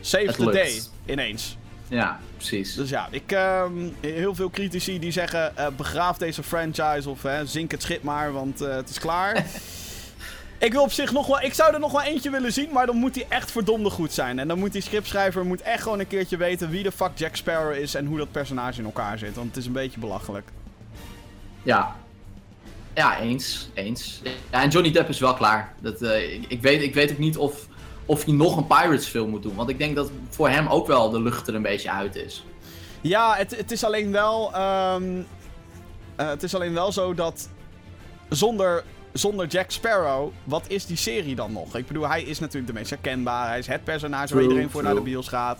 save 0.00 0.26
Het 0.26 0.34
the 0.34 0.44
lukt. 0.44 0.54
day 0.56 0.80
ineens. 1.06 1.56
Ja, 1.88 2.20
precies. 2.36 2.74
Dus 2.74 2.90
ja, 2.90 3.08
ik, 3.10 3.32
ehm, 3.32 3.72
heel 4.00 4.34
veel 4.34 4.50
critici 4.50 4.98
die 4.98 5.12
zeggen: 5.12 5.56
eh, 5.56 5.66
begraaf 5.76 6.18
deze 6.18 6.42
franchise 6.42 7.10
of 7.10 7.24
zink 7.44 7.70
het 7.70 7.82
schip 7.82 8.02
maar, 8.02 8.32
want 8.32 8.60
eh, 8.60 8.74
het 8.74 8.88
is 8.88 8.98
klaar. 8.98 9.46
ik 10.58 10.72
wil 10.72 10.82
op 10.82 10.92
zich 10.92 11.12
nog 11.12 11.26
wel, 11.26 11.40
ik 11.40 11.54
zou 11.54 11.74
er 11.74 11.80
nog 11.80 11.92
wel 11.92 12.02
eentje 12.02 12.30
willen 12.30 12.52
zien, 12.52 12.68
maar 12.72 12.86
dan 12.86 12.96
moet 12.96 13.14
hij 13.14 13.26
echt 13.28 13.50
verdomde 13.50 13.90
goed 13.90 14.12
zijn. 14.12 14.38
En 14.38 14.48
dan 14.48 14.58
moet 14.58 14.72
die 14.72 14.82
scriptschrijver 14.82 15.44
moet 15.46 15.62
echt 15.62 15.82
gewoon 15.82 15.98
een 15.98 16.06
keertje 16.06 16.36
weten 16.36 16.70
wie 16.70 16.82
de 16.82 16.92
fuck 16.92 17.10
Jack 17.14 17.36
Sparrow 17.36 17.74
is 17.74 17.94
en 17.94 18.06
hoe 18.06 18.18
dat 18.18 18.30
personage 18.32 18.78
in 18.78 18.84
elkaar 18.84 19.18
zit, 19.18 19.34
want 19.34 19.48
het 19.48 19.56
is 19.56 19.66
een 19.66 19.72
beetje 19.72 20.00
belachelijk. 20.00 20.48
Ja. 21.62 21.96
Ja, 22.94 23.20
eens. 23.20 23.68
Eens. 23.74 24.20
Ja, 24.50 24.62
en 24.62 24.68
Johnny 24.68 24.90
Depp 24.92 25.08
is 25.08 25.18
wel 25.20 25.34
klaar. 25.34 25.74
Dat, 25.80 26.02
eh, 26.02 26.32
ik, 26.34 26.44
ik, 26.48 26.62
weet, 26.62 26.82
ik 26.82 26.94
weet 26.94 27.10
ook 27.10 27.18
niet 27.18 27.36
of, 27.36 27.66
of 28.06 28.24
hij 28.24 28.34
nog 28.34 28.56
een 28.56 28.66
Pirates 28.66 29.06
film 29.06 29.30
moet 29.30 29.42
doen. 29.42 29.54
Want 29.54 29.68
ik 29.68 29.78
denk 29.78 29.96
dat 29.96 30.10
voor 30.28 30.48
hem 30.48 30.66
ook 30.66 30.86
wel 30.86 31.10
de 31.10 31.20
lucht 31.22 31.48
er 31.48 31.54
een 31.54 31.62
beetje 31.62 31.90
uit 31.90 32.16
is. 32.16 32.44
Ja, 33.00 33.34
het, 33.34 33.56
het 33.56 33.70
is 33.70 33.84
alleen 33.84 34.12
wel. 34.12 34.52
ehm, 34.54 35.20
eh, 36.16 36.28
het 36.28 36.42
is 36.42 36.54
alleen 36.54 36.72
wel 36.74 36.92
zo 36.92 37.14
dat. 37.14 37.48
Zonder, 38.28 38.84
zonder 39.12 39.46
Jack 39.46 39.70
Sparrow, 39.70 40.30
wat 40.44 40.64
is 40.68 40.86
die 40.86 40.96
serie 40.96 41.34
dan 41.34 41.52
nog? 41.52 41.76
Ik 41.76 41.86
bedoel, 41.86 42.08
hij 42.08 42.22
is 42.22 42.38
natuurlijk 42.38 42.66
de 42.66 42.78
meest 42.78 42.90
herkenbaar. 42.90 43.48
Hij 43.48 43.58
is 43.58 43.66
het 43.66 43.84
personage 43.84 44.34
waar 44.34 44.42
iedereen 44.42 44.70
voor 44.70 44.82
naar 44.82 44.94
de 44.94 45.00
bios 45.00 45.28
gaat. 45.28 45.58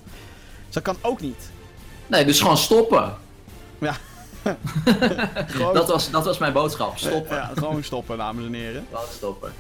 Dus 0.65 0.75
dat 0.75 0.83
kan 0.83 0.97
ook 1.01 1.21
niet. 1.21 1.51
Nee, 2.07 2.25
dus 2.25 2.41
gewoon 2.41 2.57
stoppen. 2.57 3.15
Ja. 3.79 3.97
Dat, 5.73 5.89
was, 5.89 6.11
dat 6.11 6.25
was 6.25 6.39
mijn 6.39 6.53
boodschap. 6.53 6.99
Stoppen. 6.99 7.37
Ja, 7.37 7.51
gewoon 7.55 7.85
stoppen, 7.85 8.17
dames 8.19 8.45
en 8.45 8.53
heren. 8.53 8.87
Gewoon 8.93 9.05
stoppen. 9.13 9.53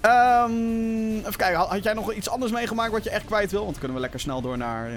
Ehm, 0.00 1.16
even 1.18 1.36
kijken, 1.36 1.58
had, 1.60 1.82
jij 1.82 1.92
nog 1.92 2.12
iets 2.12 2.28
anders 2.28 2.52
meegemaakt 2.52 2.92
wat 2.92 3.04
je 3.04 3.10
echt 3.10 3.24
kwijt 3.24 3.50
wil? 3.50 3.60
Want 3.60 3.70
dan 3.70 3.78
kunnen 3.78 3.96
we 3.96 4.02
lekker 4.02 4.20
snel 4.20 4.40
door 4.40 4.56
naar... 4.58 4.86
eh, 4.86 4.94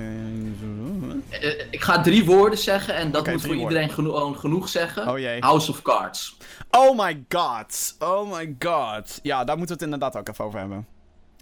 Eh, 1.30 1.66
ik 1.70 1.82
ga 1.82 2.02
drie 2.02 2.26
woorden 2.26 2.60
zeggen 2.60 2.94
en 2.96 3.12
dat 3.12 3.28
moet 3.28 3.42
voor 3.42 3.56
iedereen 3.56 3.90
geno- 3.90 4.14
gewoon 4.14 4.38
genoeg 4.38 4.70
zeggen. 4.70 5.08
Oh 5.10 5.20
jee. 5.20 5.40
House 5.42 5.72
of 5.72 5.82
Cards. 5.82 6.38
Oh 6.72 6.98
my 6.98 7.24
god. 7.30 7.96
Oh 8.00 8.32
my 8.38 8.56
god. 8.60 9.20
Ja, 9.24 9.44
daar 9.44 9.58
moeten 9.58 9.78
we 9.78 9.84
het 9.84 9.94
inderdaad 9.94 10.22
ook 10.22 10.30
even 10.30 10.46
over 10.46 10.60
hebben. 10.60 10.88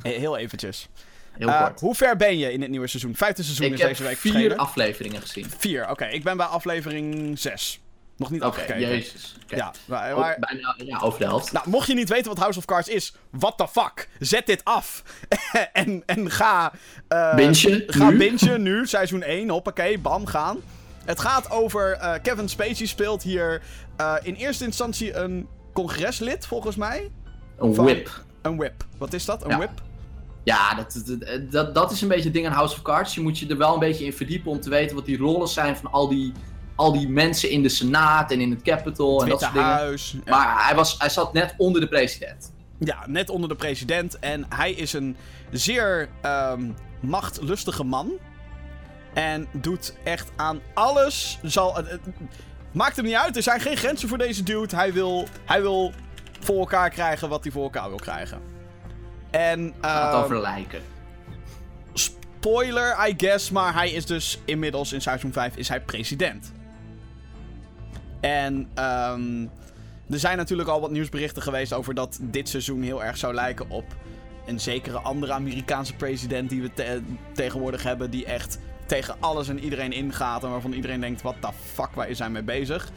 He- 0.02 0.10
Heel 0.12 0.38
eventjes. 0.38 0.90
Heel 1.32 1.48
Eh, 1.48 1.66
hoe 1.80 1.96
ver 1.96 2.16
ben 2.18 2.38
je 2.38 2.52
in 2.52 2.62
het 2.62 2.70
nieuwe 2.70 2.88
seizoen? 2.88 3.16
Vijfde 3.16 3.44
seizoen 3.44 3.66
Ik 3.66 3.74
is 3.74 3.80
deze 3.80 4.04
week 4.04 4.18
vier 4.18 4.56
afleveringen 4.56 5.22
gezien. 5.22 5.46
Vier, 5.58 5.90
oké. 5.90 6.06
Ik 6.06 6.24
ben 6.24 6.38
bij 6.38 6.46
aflevering 6.46 7.40
6. 7.40 7.80
Nog 8.18 8.30
niet 8.32 8.42
Oké, 8.42 8.50
afgekeken. 8.50 8.80
jezus. 8.80 9.36
Ja, 9.48 9.74
maar, 9.86 10.38
bijna 10.40 10.76
ja, 10.78 11.00
over 11.00 11.20
de 11.20 11.26
helft. 11.26 11.52
nou, 11.52 11.70
mocht 11.70 11.88
je 11.88 11.94
niet 11.94 12.10
weten 12.10 12.28
wat 12.28 12.38
House 12.40 12.60
of 12.60 12.66
Cards 12.66 12.88
is, 12.88 13.14
what 13.32 13.58
the 13.58 13.68
fuck? 13.68 14.10
Zet 14.20 14.46
dit 14.46 14.64
af. 14.64 15.04
en, 15.74 16.04
en 16.06 16.32
ga... 16.32 16.72
eh, 17.08 17.36
Bintje, 17.36 17.84
Ga 17.88 18.10
nu. 18.10 18.18
bingen 18.18 18.62
nu, 18.62 18.88
seizoen 18.88 19.22
1. 19.22 19.50
Hoppakee, 19.50 20.00
bam, 20.00 20.26
gaan. 20.26 20.58
Het 21.06 21.20
gaat 21.20 21.52
over... 21.52 21.92
eh, 21.92 22.14
Kevin 22.22 22.50
Spacey 22.50 22.86
speelt 22.86 23.24
hier 23.24 23.62
eh, 23.98 24.16
in 24.22 24.34
eerste 24.36 24.66
instantie 24.66 25.14
een 25.16 25.48
congreslid, 25.74 26.46
volgens 26.48 26.76
mij. 26.76 27.12
Een 27.58 27.76
van- 27.76 27.86
whip. 27.86 28.24
Een 28.42 28.58
whip. 28.58 28.86
Wat 28.98 29.14
is 29.14 29.26
dat? 29.26 29.44
Een 29.44 29.50
Ja. 29.50 29.58
whip? 29.58 29.82
Ja, 30.44 30.74
dat, 30.74 31.04
dat, 31.06 31.52
dat, 31.52 31.76
dat 31.76 31.92
is 31.92 32.02
een 32.02 32.08
beetje 32.08 32.24
het 32.24 32.34
ding 32.34 32.46
aan 32.48 32.52
House 32.54 32.76
of 32.76 32.82
Cards. 32.82 33.16
Je 33.16 33.22
moet 33.22 33.40
je 33.40 33.48
er 33.48 33.58
wel 33.58 33.74
een 33.74 33.80
beetje 33.80 34.06
in 34.06 34.14
verdiepen 34.14 34.52
om 34.52 34.60
te 34.62 34.70
weten 34.70 34.96
wat 34.96 35.06
die 35.06 35.18
rollen 35.18 35.48
zijn 35.48 35.76
van 35.78 35.92
al 35.92 36.08
die, 36.08 36.32
al 36.78 36.92
die 36.94 37.10
mensen 37.10 37.50
in 37.50 37.62
de 37.64 37.70
Senaat 37.70 38.32
en 38.32 38.40
in 38.42 38.52
het 38.52 38.62
Capitol 38.62 39.24
en 39.24 39.30
dat 39.30 39.42
soort 39.42 39.54
dingen. 39.54 39.68
Huis. 39.68 40.16
Ja. 40.26 40.38
Maar 40.38 40.66
hij, 40.66 40.76
was, 40.76 40.96
hij 40.98 41.10
zat 41.10 41.34
net 41.34 41.54
onder 41.58 41.82
de 41.82 41.88
president. 41.88 42.52
Ja, 42.80 43.04
net 43.08 43.30
onder 43.30 43.50
de 43.50 43.56
president. 43.56 44.20
En 44.20 44.46
hij 44.50 44.72
is 44.72 44.94
een 44.94 45.18
zeer 45.52 46.10
ehm, 46.22 46.72
machtlustige 47.00 47.84
man. 47.84 48.12
En 49.14 49.48
doet 49.52 49.94
echt 50.04 50.30
aan 50.36 50.60
alles. 50.74 51.40
Zal, 51.44 51.76
het- 51.76 51.90
het- 51.90 52.02
maakt 52.72 52.96
hem 52.96 53.06
niet 53.06 53.14
uit. 53.16 53.36
Er 53.36 53.44
zijn 53.44 53.60
geen 53.62 53.78
grenzen 53.78 54.10
voor 54.10 54.18
deze 54.18 54.44
dude. 54.44 54.76
Hij 54.76 54.94
wil, 54.94 55.28
hij 55.46 55.62
wil 55.62 55.92
voor 56.40 56.60
elkaar 56.60 56.90
krijgen 56.90 57.30
wat 57.30 57.44
hij 57.44 57.52
voor 57.52 57.64
elkaar 57.64 57.90
wil 57.90 57.98
krijgen. 58.00 58.42
En. 59.32 59.74
Gaat 59.82 60.14
ehm, 60.14 60.24
over 60.24 60.42
lijken. 60.42 60.82
spoiler, 61.94 63.08
I 63.08 63.14
guess. 63.18 63.50
Maar 63.52 63.74
hij 63.74 63.92
is 63.92 64.06
dus 64.06 64.40
inmiddels 64.46 64.94
in 64.94 65.02
seizoen 65.02 65.32
5 65.34 65.56
is 65.56 65.68
hij 65.68 65.82
president. 65.82 66.52
En 68.20 68.68
ehm, 68.74 69.42
er 70.10 70.20
zijn 70.20 70.38
natuurlijk 70.38 70.70
al 70.70 70.82
wat 70.82 70.92
nieuwsberichten 70.92 71.42
geweest 71.42 71.74
over 71.74 71.94
dat 71.94 72.20
dit 72.22 72.50
seizoen 72.50 72.82
heel 72.82 73.04
erg 73.04 73.18
zou 73.18 73.34
lijken 73.34 73.70
op 73.70 73.86
een 74.46 74.60
zekere 74.60 74.98
andere 74.98 75.34
Amerikaanse 75.34 75.94
president 75.96 76.50
die 76.50 76.62
we 76.62 76.74
te- 76.74 77.02
tegenwoordig 77.34 77.84
hebben. 77.84 78.10
Die 78.10 78.26
echt 78.26 78.60
tegen 78.86 79.16
alles 79.20 79.50
en 79.50 79.60
iedereen 79.60 79.92
ingaat. 79.92 80.44
En 80.44 80.50
waarvan 80.50 80.74
iedereen 80.74 81.00
denkt: 81.00 81.22
wat 81.22 81.36
the 81.42 81.50
fuck, 81.74 81.90
waar 81.94 82.10
is 82.10 82.20
hij 82.20 82.30
mee 82.30 82.44
bezig? 82.44 82.90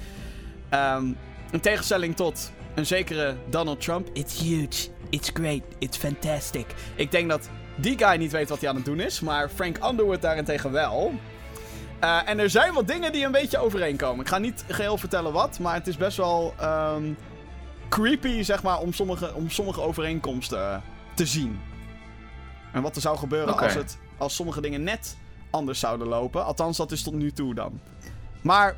Ehm, 0.68 1.06
in 1.50 1.60
tegenstelling 1.60 2.16
tot 2.16 2.52
een 2.74 2.86
zekere 2.86 3.36
Donald 3.48 3.80
Trump. 3.80 4.08
It's 4.12 4.40
huge. 4.40 4.88
It's 5.08 5.30
great. 5.34 5.62
It's 5.78 5.96
fantastic. 5.96 6.66
Ik 6.94 7.10
denk 7.10 7.30
dat 7.30 7.48
die 7.76 7.98
guy 7.98 8.16
niet 8.16 8.32
weet 8.32 8.48
wat 8.48 8.60
hij 8.60 8.68
aan 8.68 8.76
het 8.76 8.84
doen 8.84 9.00
is. 9.00 9.20
Maar 9.20 9.48
Frank 9.48 9.84
Underwood 9.84 10.22
daarentegen 10.22 10.72
wel. 10.72 11.12
Eh, 12.00 12.18
en 12.28 12.38
er 12.38 12.50
zijn 12.50 12.72
wat 12.74 12.88
dingen 12.88 13.12
die 13.12 13.24
een 13.24 13.32
beetje 13.32 13.58
overeenkomen. 13.58 14.20
Ik 14.20 14.28
ga 14.30 14.38
niet 14.38 14.64
geheel 14.68 14.98
vertellen 14.98 15.32
wat, 15.32 15.58
maar 15.58 15.74
het 15.74 15.86
is 15.86 15.96
best 15.96 16.16
wel 16.16 16.54
ehm, 16.58 17.12
creepy, 17.88 18.42
zeg 18.42 18.62
maar, 18.62 18.78
om 18.78 18.92
sommige, 18.92 19.34
om 19.34 19.50
sommige 19.50 19.80
overeenkomsten 19.80 20.82
te 21.14 21.26
zien. 21.26 21.60
En 22.72 22.82
wat 22.82 22.96
er 22.96 23.02
zou 23.02 23.18
gebeuren 23.18 23.58
als, 23.58 23.74
het, 23.74 23.98
als 24.18 24.34
sommige 24.34 24.60
dingen 24.60 24.82
net 24.82 25.16
anders 25.50 25.80
zouden 25.80 26.06
lopen. 26.08 26.44
Althans, 26.44 26.76
dat 26.76 26.92
is 26.92 27.02
tot 27.02 27.14
nu 27.14 27.32
toe 27.32 27.54
dan. 27.54 27.80
Maar, 28.42 28.76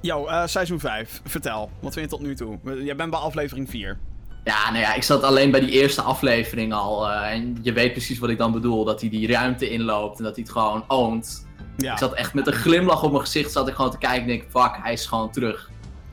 yo, 0.00 0.26
eh, 0.26 0.46
seizoen 0.46 0.80
5, 0.80 1.20
vertel. 1.24 1.70
Wat 1.80 1.92
vind 1.92 2.10
je 2.10 2.16
tot 2.16 2.26
nu 2.26 2.34
toe? 2.34 2.58
Jij 2.84 2.96
bent 2.96 3.10
bij 3.10 3.18
aflevering 3.20 3.70
4. 3.70 3.98
Ja, 4.44 4.70
nou 4.70 4.82
ja, 4.82 4.94
ik 4.94 5.02
zat 5.02 5.22
alleen 5.22 5.50
bij 5.50 5.60
die 5.60 5.70
eerste 5.70 6.02
aflevering 6.02 6.72
al. 6.72 7.10
eh, 7.10 7.32
en 7.32 7.58
je 7.62 7.72
weet 7.72 7.92
precies 7.92 8.18
wat 8.18 8.30
ik 8.30 8.38
dan 8.38 8.52
bedoel. 8.52 8.84
Dat 8.84 9.00
hij 9.00 9.10
die 9.10 9.32
ruimte 9.32 9.70
inloopt 9.70 10.18
en 10.18 10.24
dat 10.24 10.34
hij 10.34 10.42
het 10.44 10.52
gewoon 10.52 10.84
oont. 10.88 11.46
Ja. 11.82 11.92
Ik 11.92 11.98
zat 11.98 12.14
echt 12.14 12.34
met 12.34 12.46
een 12.46 12.52
glimlach 12.52 13.02
op 13.02 13.10
mijn 13.10 13.22
gezicht. 13.24 13.52
Zat 13.52 13.68
ik 13.68 13.74
gewoon 13.74 13.90
te 13.90 13.98
kijken 13.98 14.20
en 14.20 14.26
denk, 14.26 14.44
fuck, 14.50 14.78
hij 14.82 14.92
is 14.92 15.06
gewoon 15.06 15.30
terug. 15.30 15.70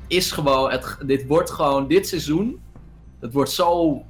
Is 0.07 0.31
gewoon, 0.31 0.71
het, 0.71 0.97
dit 1.05 1.27
wordt 1.27 1.51
gewoon, 1.51 1.87
dit 1.87 2.07
seizoen. 2.07 2.61
Het 3.19 3.33
wordt 3.33 3.51
zo 3.51 4.01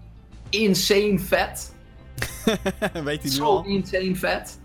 insane 0.50 1.20
vet. 1.20 1.74
weet 2.94 3.06
hij 3.06 3.16
nu 3.24 3.30
Zo 3.30 3.44
al? 3.46 3.66
insane 3.66 4.16
vet. 4.16 4.60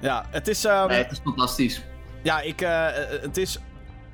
Ja, 0.00 0.26
het 0.30 0.48
is... 0.48 0.64
ehm, 0.64 0.88
Nee, 0.88 1.02
het 1.02 1.12
is 1.12 1.20
fantastisch. 1.24 1.82
Ja, 2.22 2.40
ik, 2.40 2.60
eh, 2.60 2.86
het 3.20 3.36
is 3.36 3.58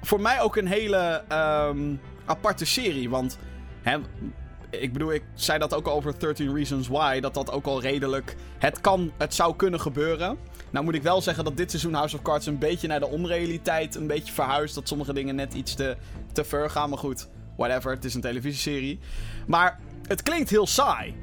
voor 0.03 0.21
mij 0.21 0.40
ook 0.40 0.57
een 0.57 0.66
hele 0.66 1.23
ehm, 1.29 1.95
aparte 2.25 2.64
serie. 2.64 3.11
Want, 3.11 3.38
hè, 3.83 3.99
ik 4.81 4.93
bedoel, 4.93 5.13
ik 5.13 5.23
zei 5.35 5.59
dat 5.59 5.75
ook 5.75 5.87
al 5.87 5.95
over 5.95 6.15
13 6.19 6.55
Reasons 6.55 6.89
Why. 6.89 7.21
Dat 7.21 7.35
dat 7.35 7.51
ook 7.53 7.67
al 7.67 7.81
redelijk. 7.81 8.37
Het 8.59 8.81
kan, 8.81 9.13
het 9.19 9.35
zou 9.35 9.57
kunnen 9.57 9.81
gebeuren. 9.81 10.39
Nou 10.71 10.85
moet 10.85 10.95
ik 10.95 11.03
wel 11.03 11.21
zeggen 11.21 11.45
dat 11.45 11.57
dit 11.57 11.71
seizoen 11.71 11.95
House 11.95 12.17
of 12.17 12.23
Cards 12.23 12.47
een 12.47 12.59
beetje 12.59 12.89
naar 12.89 13.01
de 13.01 13.09
onrealiteit 13.09 13.95
een 13.95 14.07
beetje 14.07 14.33
verhuist. 14.33 14.75
Dat 14.75 14.89
sommige 14.89 15.13
dingen 15.13 15.35
net 15.35 15.55
iets 15.55 15.75
te, 15.75 15.97
te 16.33 16.45
ver 16.45 16.71
gaan. 16.71 16.89
Maar 16.89 16.99
goed, 16.99 17.29
whatever. 17.57 17.91
Het 17.91 18.05
is 18.05 18.15
een 18.15 18.21
televisieserie. 18.21 18.99
Maar 19.47 19.79
het 20.07 20.23
klinkt 20.23 20.51
heel 20.51 20.67
saai. 20.67 21.15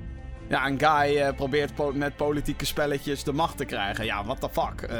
Ja, 0.49 0.67
een 0.67 0.79
guy 0.79 1.17
eh, 1.17 1.35
probeert 1.35 1.75
po- 1.75 1.91
met 1.93 2.15
politieke 2.15 2.65
spelletjes 2.65 3.23
de 3.23 3.33
macht 3.33 3.57
te 3.57 3.65
krijgen. 3.65 4.05
Ja, 4.05 4.23
what 4.25 4.39
the 4.41 4.49
fuck. 4.51 4.81
Eh, 4.81 4.97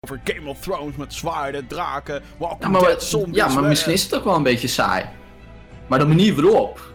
over 0.00 0.20
Game 0.24 0.48
of 0.48 0.60
Thrones 0.60 0.96
met 0.96 1.14
zwaarden, 1.14 1.66
draken, 1.66 2.22
Walking 2.38 2.62
Ja, 2.62 2.68
maar, 2.68 2.80
Dead, 2.80 3.02
zombies. 3.02 3.36
ja, 3.36 3.48
maar 3.48 3.62
eh, 3.62 3.68
misschien 3.68 3.92
is 3.92 4.02
het 4.02 4.14
ook 4.14 4.24
wel 4.24 4.34
een 4.34 4.42
beetje 4.42 4.68
saai. 4.68 5.04
Maar 5.86 5.98
de 5.98 6.06
manier 6.06 6.34
waarop. 6.42 6.94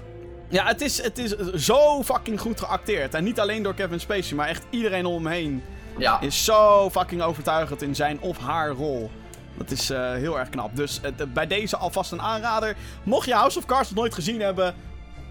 Ja, 0.52 0.66
het 0.66 0.82
is, 0.82 1.02
het 1.04 1.18
is 1.18 1.36
zo 1.66 2.04
fucking 2.04 2.40
goed 2.40 2.60
geacteerd. 2.60 3.14
En 3.14 3.24
niet 3.24 3.40
alleen 3.40 3.64
door 3.64 3.74
Kevin 3.74 4.00
Spacey, 4.00 4.36
maar 4.38 4.48
echt 4.48 4.64
iedereen 4.70 5.06
om 5.06 5.14
hem 5.26 5.34
heen 5.34 5.64
Ja, 5.98 6.22
is 6.22 6.44
zo 6.44 6.90
fucking 6.90 7.22
overtuigend 7.22 7.82
in 7.82 7.96
zijn 7.96 8.20
of 8.20 8.38
haar 8.38 8.70
rol. 8.70 9.12
Dat 9.58 9.72
is 9.72 9.90
eh, 9.90 10.12
heel 10.12 10.40
erg 10.40 10.50
knap. 10.50 10.76
Dus 10.76 11.02
eh, 11.02 11.12
bij 11.34 11.48
deze 11.48 11.78
alvast 11.78 12.12
een 12.12 12.22
aanrader. 12.22 12.76
Mocht 13.04 13.26
je 13.28 13.34
House 13.34 13.58
of 13.58 13.66
Cards 13.66 13.90
nog 13.90 13.98
nooit 13.98 14.14
gezien 14.14 14.42
hebben. 14.42 14.76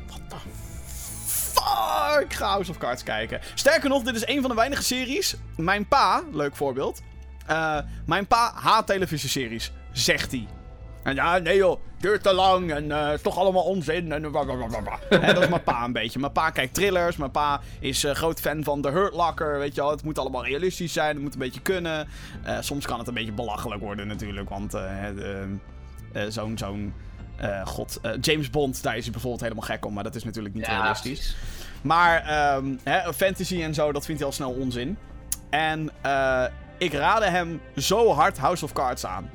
What 0.06 0.20
the 0.28 0.36
fuck? 1.26 2.32
Ga 2.32 2.46
House 2.46 2.70
of 2.70 2.78
Cards 2.78 3.02
kijken. 3.02 3.40
Sterker 3.54 3.88
nog, 3.88 4.02
dit 4.02 4.14
is 4.14 4.26
een 4.26 4.40
van 4.40 4.50
de 4.50 4.56
weinige 4.56 4.82
series. 4.82 5.34
Mijn 5.56 5.88
pa, 5.88 6.22
leuk 6.32 6.56
voorbeeld. 6.56 7.00
eh, 7.46 7.78
mijn 8.06 8.26
pa 8.26 8.52
haat 8.54 8.86
televisieseries, 8.86 9.72
zegt 9.92 10.30
hij. 10.30 10.46
En 11.02 11.14
ja, 11.14 11.38
nee 11.38 11.56
joh, 11.56 11.80
duurt 12.00 12.22
te 12.22 12.32
lang 12.32 12.72
en 12.72 12.92
eh, 12.92 13.12
is 13.12 13.22
toch 13.22 13.38
allemaal 13.38 13.62
onzin. 13.62 14.12
En 14.12 14.30
blablabla. 14.30 14.98
Hè, 15.08 15.32
dat 15.32 15.42
is 15.42 15.48
mijn 15.48 15.62
pa 15.62 15.84
een 15.84 15.92
beetje. 15.92 16.18
Mijn 16.18 16.32
pa 16.32 16.50
kijkt 16.50 16.74
thrillers. 16.74 17.16
Mijn 17.16 17.30
pa 17.30 17.60
is 17.80 18.04
eh, 18.04 18.14
groot 18.14 18.40
fan 18.40 18.64
van 18.64 18.80
The 18.80 18.90
Hurt 18.90 19.14
Locker. 19.14 19.58
Weet 19.58 19.74
je 19.74 19.80
wel, 19.80 19.90
het 19.90 20.02
moet 20.02 20.18
allemaal 20.18 20.44
realistisch 20.44 20.92
zijn. 20.92 21.14
Het 21.14 21.22
moet 21.22 21.32
een 21.32 21.38
beetje 21.38 21.60
kunnen. 21.60 22.08
Eh, 22.42 22.56
soms 22.60 22.86
kan 22.86 22.98
het 22.98 23.08
een 23.08 23.14
beetje 23.14 23.32
belachelijk 23.32 23.80
worden 23.80 24.06
natuurlijk. 24.06 24.48
Want 24.48 24.76
zo'n, 26.28 26.58
zo'n, 26.58 26.94
god, 27.64 28.00
James 28.20 28.50
Bond, 28.50 28.82
daar 28.82 28.96
is 28.96 29.02
hij 29.02 29.12
bijvoorbeeld 29.12 29.42
helemaal 29.42 29.64
gek 29.64 29.86
om. 29.86 29.92
Maar 29.92 30.04
dat 30.04 30.14
is 30.14 30.24
natuurlijk 30.24 30.54
niet 30.54 30.66
ja 30.66 30.80
realistisch. 30.80 31.36
Maar 31.82 32.22
ehm, 32.22 32.76
hè, 32.82 33.12
fantasy 33.14 33.62
en 33.62 33.74
zo, 33.74 33.92
dat 33.92 34.04
vindt 34.04 34.20
hij 34.20 34.30
al 34.30 34.36
snel 34.36 34.50
onzin. 34.50 34.96
En 35.50 35.90
ik 36.78 36.92
raadde 36.92 37.28
hem 37.28 37.60
zo 37.76 38.12
hard 38.12 38.38
House 38.38 38.64
of 38.64 38.72
Cards 38.72 39.06
aan. 39.06 39.30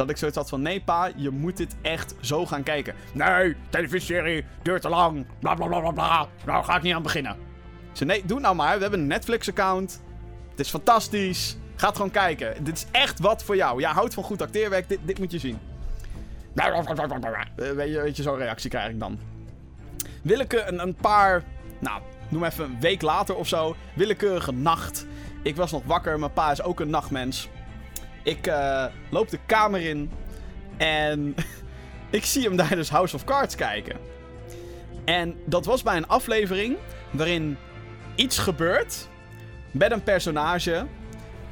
Dat 0.00 0.10
ik 0.10 0.16
zoiets 0.16 0.36
had 0.36 0.48
van, 0.48 0.62
nee 0.62 0.80
pa, 0.80 1.10
je 1.16 1.30
moet 1.30 1.56
dit 1.56 1.76
echt 1.82 2.14
zo 2.20 2.46
gaan 2.46 2.62
kijken. 2.62 2.94
Nee, 3.12 3.56
televisieserie, 3.70 4.44
duurt 4.62 4.82
te 4.82 4.88
lang, 4.88 5.26
bla 5.38 5.54
bla 5.54 5.66
bla 5.66 5.80
bla 5.80 5.90
bla. 5.90 6.26
Nou 6.46 6.64
ga 6.64 6.76
ik 6.76 6.82
niet 6.82 6.94
aan 6.94 7.02
beginnen. 7.02 7.36
Zei, 7.92 8.10
nee, 8.10 8.22
doe 8.26 8.40
nou 8.40 8.54
maar. 8.54 8.74
We 8.76 8.82
hebben 8.82 9.00
een 9.00 9.06
Netflix-account. 9.06 10.02
Het 10.50 10.60
is 10.60 10.68
fantastisch. 10.70 11.56
Ga 11.76 11.86
het 11.86 11.96
gewoon 11.96 12.10
kijken. 12.10 12.64
Dit 12.64 12.76
is 12.76 12.86
echt 12.90 13.18
wat 13.18 13.42
voor 13.42 13.56
jou. 13.56 13.80
Ja, 13.80 13.92
houdt 13.92 14.14
van 14.14 14.22
goed 14.22 14.42
acteerwerk. 14.42 14.88
Dit, 14.88 14.98
dit 15.02 15.18
moet 15.18 15.30
je 15.30 15.38
zien. 15.38 15.58
Eh, 17.56 17.70
Weet 17.70 17.92
je, 17.92 18.00
weet 18.00 18.16
je 18.16 18.22
zo'n 18.22 18.36
reactie 18.36 18.70
krijg 18.70 18.90
ik 18.90 19.00
dan. 19.00 19.18
Willeke 20.22 20.62
een, 20.62 20.78
een 20.82 20.94
paar, 20.94 21.42
nou, 21.78 22.00
noem 22.28 22.44
even 22.44 22.64
een 22.64 22.80
week 22.80 23.02
later 23.02 23.34
of 23.34 23.48
zo. 23.48 23.76
Willekeurige 23.94 24.52
nacht. 24.52 25.06
Ik 25.42 25.56
was 25.56 25.70
nog 25.72 25.82
wakker. 25.84 26.18
Mijn 26.18 26.32
pa 26.32 26.50
is 26.50 26.62
ook 26.62 26.80
een 26.80 26.90
nachtmens. 26.90 27.48
Ik 28.22 28.46
eh, 28.46 28.84
loop 29.10 29.30
de 29.30 29.38
kamer 29.46 29.80
in. 29.80 30.10
En 30.76 31.34
ik 32.10 32.24
zie 32.24 32.42
hem 32.42 32.56
daar 32.56 32.74
dus 32.74 32.88
House 32.88 33.14
of 33.16 33.24
Cards 33.24 33.54
kijken. 33.54 33.96
En 35.04 35.36
dat 35.44 35.64
was 35.64 35.82
bij 35.82 35.96
een 35.96 36.08
aflevering 36.08 36.76
waarin 37.10 37.56
iets 38.14 38.38
gebeurt 38.38 39.08
met 39.70 39.92
een 39.92 40.02
personage. 40.02 40.86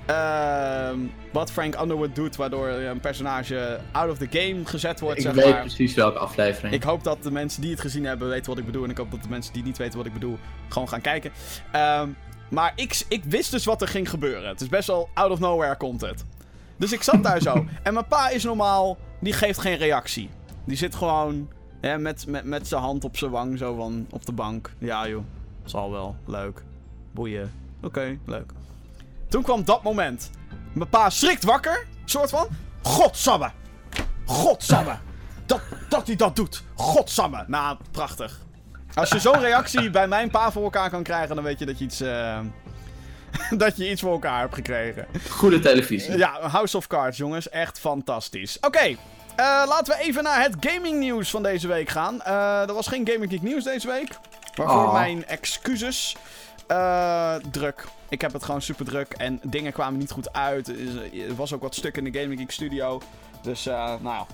ehm, 0.06 0.98
wat 1.32 1.50
Frank 1.52 1.80
Underwood 1.80 2.14
doet, 2.14 2.36
waardoor 2.36 2.68
een 2.68 3.00
personage 3.00 3.80
out 3.92 4.10
of 4.10 4.18
the 4.18 4.26
game 4.30 4.64
gezet 4.64 5.00
wordt. 5.00 5.16
Ik 5.18 5.22
zeg 5.24 5.34
weet 5.34 5.50
maar. 5.50 5.60
precies 5.60 5.94
welke 5.94 6.18
aflevering. 6.18 6.74
Ik 6.74 6.82
hoop 6.82 7.04
dat 7.04 7.22
de 7.22 7.30
mensen 7.30 7.60
die 7.62 7.70
het 7.70 7.80
gezien 7.80 8.04
hebben 8.04 8.28
weten 8.28 8.46
wat 8.50 8.58
ik 8.58 8.66
bedoel. 8.66 8.84
En 8.84 8.90
ik 8.90 8.96
hoop 8.96 9.10
dat 9.10 9.22
de 9.22 9.28
mensen 9.28 9.52
die 9.52 9.62
niet 9.62 9.76
weten 9.78 9.96
wat 9.96 10.06
ik 10.06 10.12
bedoel, 10.12 10.38
gewoon 10.68 10.88
gaan 10.88 11.00
kijken. 11.00 11.30
Ehm, 11.72 12.08
maar 12.48 12.72
ik, 12.74 13.00
ik 13.08 13.24
wist 13.24 13.50
dus 13.50 13.64
wat 13.64 13.82
er 13.82 13.88
ging 13.88 14.10
gebeuren. 14.10 14.48
Het 14.48 14.60
is 14.60 14.68
best 14.68 14.86
wel 14.86 15.08
out 15.14 15.30
of 15.30 15.38
nowhere 15.38 15.76
content. 15.76 16.24
Dus 16.78 16.92
ik 16.92 17.02
zat 17.02 17.22
daar 17.22 17.40
zo. 17.40 17.64
En 17.82 17.94
mijn 17.94 18.06
pa 18.06 18.28
is 18.28 18.44
normaal, 18.44 18.96
die 19.20 19.32
geeft 19.32 19.58
geen 19.58 19.76
reactie. 19.76 20.30
Die 20.64 20.76
zit 20.76 20.94
gewoon 20.94 21.48
hè, 21.80 21.98
met, 21.98 22.26
met, 22.26 22.44
met 22.44 22.68
zijn 22.68 22.82
hand 22.82 23.04
op 23.04 23.16
zijn 23.16 23.30
wang, 23.30 23.58
zo 23.58 23.74
van 23.74 24.06
op 24.10 24.26
de 24.26 24.32
bank. 24.32 24.72
Ja 24.78 25.08
joh, 25.08 25.24
zal 25.64 25.90
wel, 25.90 26.16
leuk. 26.26 26.64
Boeien. 27.12 27.52
Oké, 27.82 28.18
leuk. 28.24 28.52
Toen 29.28 29.42
kwam 29.42 29.64
dat 29.64 29.82
moment. 29.82 30.30
Mijn 30.72 30.88
pa 30.88 31.10
schrikt 31.10 31.44
wakker, 31.44 31.86
soort 32.04 32.30
van. 32.30 32.46
Godsamme! 32.82 33.50
Godsamme! 34.24 34.96
Dat, 35.46 35.60
dat 35.88 36.06
hij 36.06 36.16
dat 36.16 36.36
doet. 36.36 36.64
Godsamme. 36.74 37.44
Nou, 37.46 37.76
prachtig. 37.90 38.40
Als 38.94 39.08
je 39.08 39.18
zo'n 39.18 39.40
reactie 39.40 39.90
bij 39.90 40.08
mijn 40.08 40.30
pa 40.30 40.52
voor 40.52 40.62
elkaar 40.62 40.90
kan 40.90 41.02
krijgen, 41.02 41.34
dan 41.34 41.44
weet 41.44 41.58
je 41.58 41.66
dat 41.66 41.78
je 41.78 41.84
iets, 41.84 42.00
eh, 42.00 42.38
dat 43.56 43.76
je 43.76 43.90
iets 43.90 44.00
voor 44.00 44.12
elkaar 44.12 44.40
hebt 44.40 44.54
gekregen. 44.54 45.06
Goede 45.30 45.58
televisie. 45.60 46.16
Ja, 46.16 46.40
House 46.48 46.76
of 46.76 46.86
Cards, 46.86 47.16
jongens. 47.16 47.48
Echt 47.48 47.78
fantastisch. 47.78 48.58
Oké, 48.60 48.78
eh, 48.78 48.96
laten 49.66 49.96
we 49.96 50.02
even 50.02 50.22
naar 50.22 50.42
het 50.42 50.54
gaming 50.60 50.98
nieuws 50.98 51.30
van 51.30 51.42
deze 51.42 51.68
week 51.68 51.88
gaan. 51.88 52.22
Eh, 52.22 52.68
er 52.68 52.74
was 52.74 52.86
geen 52.86 53.08
Gaming 53.08 53.30
Geek 53.30 53.42
nieuws 53.42 53.64
deze 53.64 53.86
week. 53.86 54.08
Waarvoor 54.54 54.84
Oh. 54.84 54.92
mijn 54.92 55.26
excuses. 55.26 56.16
Eh, 56.66 57.34
druk. 57.50 57.84
Ik 58.08 58.20
heb 58.20 58.32
het 58.32 58.44
gewoon 58.44 58.62
super 58.62 58.84
druk 58.84 59.12
en 59.12 59.40
dingen 59.42 59.72
kwamen 59.72 59.98
niet 59.98 60.10
goed 60.10 60.32
uit. 60.32 60.68
Er 61.28 61.34
was 61.36 61.52
ook 61.52 61.62
wat 61.62 61.74
stuk 61.74 61.96
in 61.96 62.04
de 62.12 62.18
Gaming 62.20 62.40
Geek 62.40 62.50
studio. 62.50 63.00
Dus, 63.42 63.64
nou 63.64 64.00
ja. 64.02 64.26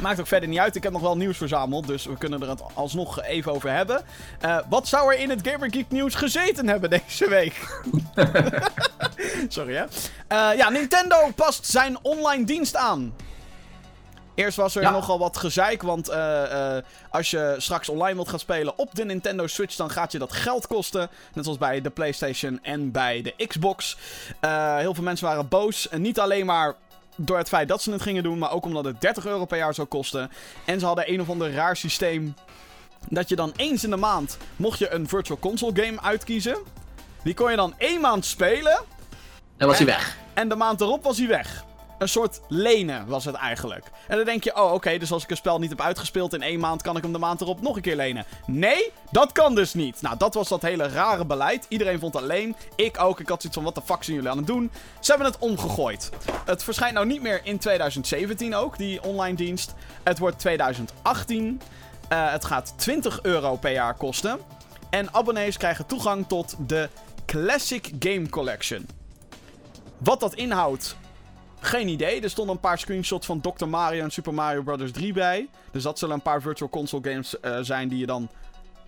Maakt 0.00 0.20
ook 0.20 0.26
verder 0.26 0.48
niet 0.48 0.58
uit. 0.58 0.76
Ik 0.76 0.82
heb 0.82 0.92
nog 0.92 1.00
wel 1.00 1.16
nieuws 1.16 1.36
verzameld, 1.36 1.86
dus 1.86 2.04
we 2.04 2.16
kunnen 2.16 2.42
er 2.42 2.48
het 2.48 2.62
alsnog 2.74 3.22
even 3.22 3.52
over 3.52 3.70
hebben. 3.70 4.02
Eh, 4.40 4.58
wat 4.68 4.88
zou 4.88 5.12
er 5.14 5.18
in 5.20 5.30
het 5.30 5.48
Gamer 5.48 5.70
Geek 5.70 5.90
nieuws 5.90 6.14
gezeten 6.14 6.68
hebben 6.68 6.90
deze 6.90 7.28
week? 7.28 7.82
Sorry 9.48 9.74
hè. 9.74 9.84
Eh, 10.28 10.56
ja, 10.56 10.68
Nintendo 10.70 11.16
past 11.34 11.66
zijn 11.66 11.96
online 12.02 12.44
dienst 12.44 12.76
aan. 12.76 13.14
Eerst 14.34 14.56
was 14.56 14.74
er 14.76 14.82
Ja. 14.82 14.90
nogal 14.90 15.18
wat 15.18 15.36
gezeik, 15.36 15.82
want 15.82 16.08
eh, 16.08 16.76
als 17.10 17.30
je 17.30 17.54
straks 17.58 17.88
online 17.88 18.14
wilt 18.14 18.28
gaan 18.28 18.38
spelen 18.38 18.78
op 18.78 18.94
de 18.94 19.04
Nintendo 19.04 19.46
Switch, 19.46 19.76
dan 19.76 19.90
gaat 19.90 20.12
je 20.12 20.18
dat 20.18 20.32
geld 20.32 20.66
kosten. 20.66 21.08
Net 21.32 21.44
zoals 21.44 21.58
bij 21.58 21.80
de 21.80 21.90
PlayStation 21.90 22.58
en 22.62 22.90
bij 22.90 23.22
de 23.22 23.46
Xbox. 23.46 23.96
Heel 24.76 24.94
veel 24.94 25.04
mensen 25.04 25.26
waren 25.26 25.48
boos. 25.48 25.88
En 25.88 26.00
niet 26.00 26.20
alleen 26.20 26.46
maar 26.46 26.74
door 27.16 27.38
het 27.38 27.48
feit 27.48 27.68
dat 27.68 27.82
ze 27.82 27.92
het 27.92 28.02
gingen 28.02 28.22
doen, 28.22 28.38
maar 28.38 28.52
ook 28.52 28.64
omdat 28.64 28.84
het 28.84 29.00
30 29.00 29.26
euro 29.26 29.44
per 29.44 29.58
jaar 29.58 29.74
zou 29.74 29.86
kosten. 29.86 30.30
En 30.64 30.80
ze 30.80 30.86
hadden 30.86 31.12
een 31.12 31.20
of 31.20 31.30
ander 31.30 31.52
raar 31.52 31.76
systeem. 31.76 32.34
Dat 33.08 33.28
je 33.28 33.36
dan 33.36 33.52
eens 33.56 33.84
in 33.84 33.90
de 33.90 33.96
maand, 33.96 34.36
mocht 34.56 34.78
je 34.78 34.90
een 34.90 35.08
Virtual 35.08 35.38
Console 35.38 35.82
game 35.84 36.00
uitkiezen. 36.00 36.58
Die 37.22 37.34
kon 37.34 37.50
je 37.50 37.56
dan 37.56 37.74
één 37.78 38.00
maand 38.00 38.24
spelen. 38.24 38.80
En 39.56 39.66
was 39.66 39.76
hij 39.76 39.86
weg. 39.86 40.16
En 40.34 40.48
de 40.48 40.54
maand 40.54 40.80
erop 40.80 41.02
was 41.02 41.18
hij 41.18 41.28
weg. 41.28 41.64
Een 41.98 42.08
soort 42.08 42.40
lenen 42.48 43.06
was 43.06 43.24
het 43.24 43.34
eigenlijk. 43.34 43.84
En 44.08 44.16
dan 44.16 44.24
denk 44.24 44.44
je, 44.44 44.56
oh 44.56 44.72
oké, 44.72 44.98
dus 44.98 45.12
als 45.12 45.22
ik 45.22 45.30
een 45.30 45.36
spel 45.36 45.58
niet 45.58 45.70
heb 45.70 45.80
uitgespeeld 45.80 46.34
in 46.34 46.42
één 46.42 46.60
maand, 46.60 46.82
kan 46.82 46.96
ik 46.96 47.02
hem 47.02 47.12
de 47.12 47.18
maand 47.18 47.40
erop 47.40 47.60
nog 47.60 47.76
een 47.76 47.82
keer 47.82 47.96
lenen. 47.96 48.24
Nee, 48.46 48.92
dat 49.10 49.32
kan 49.32 49.54
dus 49.54 49.74
niet. 49.74 50.02
Nou, 50.02 50.16
dat 50.16 50.34
was 50.34 50.48
dat 50.48 50.62
hele 50.62 50.88
rare 50.88 51.24
beleid. 51.24 51.66
Iedereen 51.68 51.98
vond 51.98 52.14
het 52.14 52.22
alleen. 52.22 52.56
Ik 52.76 53.00
ook. 53.00 53.20
Ik 53.20 53.28
had 53.28 53.40
zoiets 53.40 53.58
van, 53.58 53.64
wat 53.64 53.74
de 53.74 53.92
fuck 53.92 54.02
zijn 54.02 54.16
jullie 54.16 54.30
aan 54.30 54.36
het 54.36 54.46
doen? 54.46 54.70
Ze 55.00 55.10
hebben 55.10 55.30
het 55.30 55.38
omgegooid. 55.38 56.10
Het 56.44 56.64
verschijnt 56.64 56.94
nou 56.94 57.06
niet 57.06 57.22
meer 57.22 57.40
in 57.44 57.58
2017 57.58 58.54
ook, 58.54 58.78
die 58.78 59.02
online 59.02 59.36
dienst. 59.36 59.74
Het 60.02 60.18
wordt 60.18 60.38
2018. 60.38 61.60
Eh, 62.08 62.32
het 62.32 62.44
gaat 62.44 62.74
20 62.76 63.22
euro 63.22 63.56
per 63.56 63.72
jaar 63.72 63.94
kosten. 63.94 64.38
En 64.90 65.14
abonnees 65.14 65.56
krijgen 65.56 65.86
toegang 65.86 66.28
tot 66.28 66.56
de 66.66 66.88
Classic 67.26 67.90
Game 67.98 68.28
Collection. 68.28 68.86
Wat 69.98 70.20
dat 70.20 70.34
inhoudt, 70.34 70.96
geen 71.66 71.88
idee. 71.88 72.20
Er 72.20 72.30
stonden 72.30 72.54
een 72.54 72.60
paar 72.60 72.78
screenshots 72.78 73.26
van 73.26 73.40
Dr. 73.40 73.66
Mario 73.66 74.02
en 74.02 74.10
Super 74.10 74.34
Mario 74.34 74.62
Bros. 74.62 74.90
3 74.90 75.12
bij. 75.12 75.48
Dus 75.72 75.82
dat 75.82 75.98
zullen 75.98 76.14
een 76.14 76.22
paar 76.22 76.40
Virtual 76.42 76.70
Console 76.70 77.10
games 77.10 77.40
eh, 77.40 77.58
zijn 77.60 77.88
die 77.88 77.98
je 77.98 78.06
dan 78.06 78.28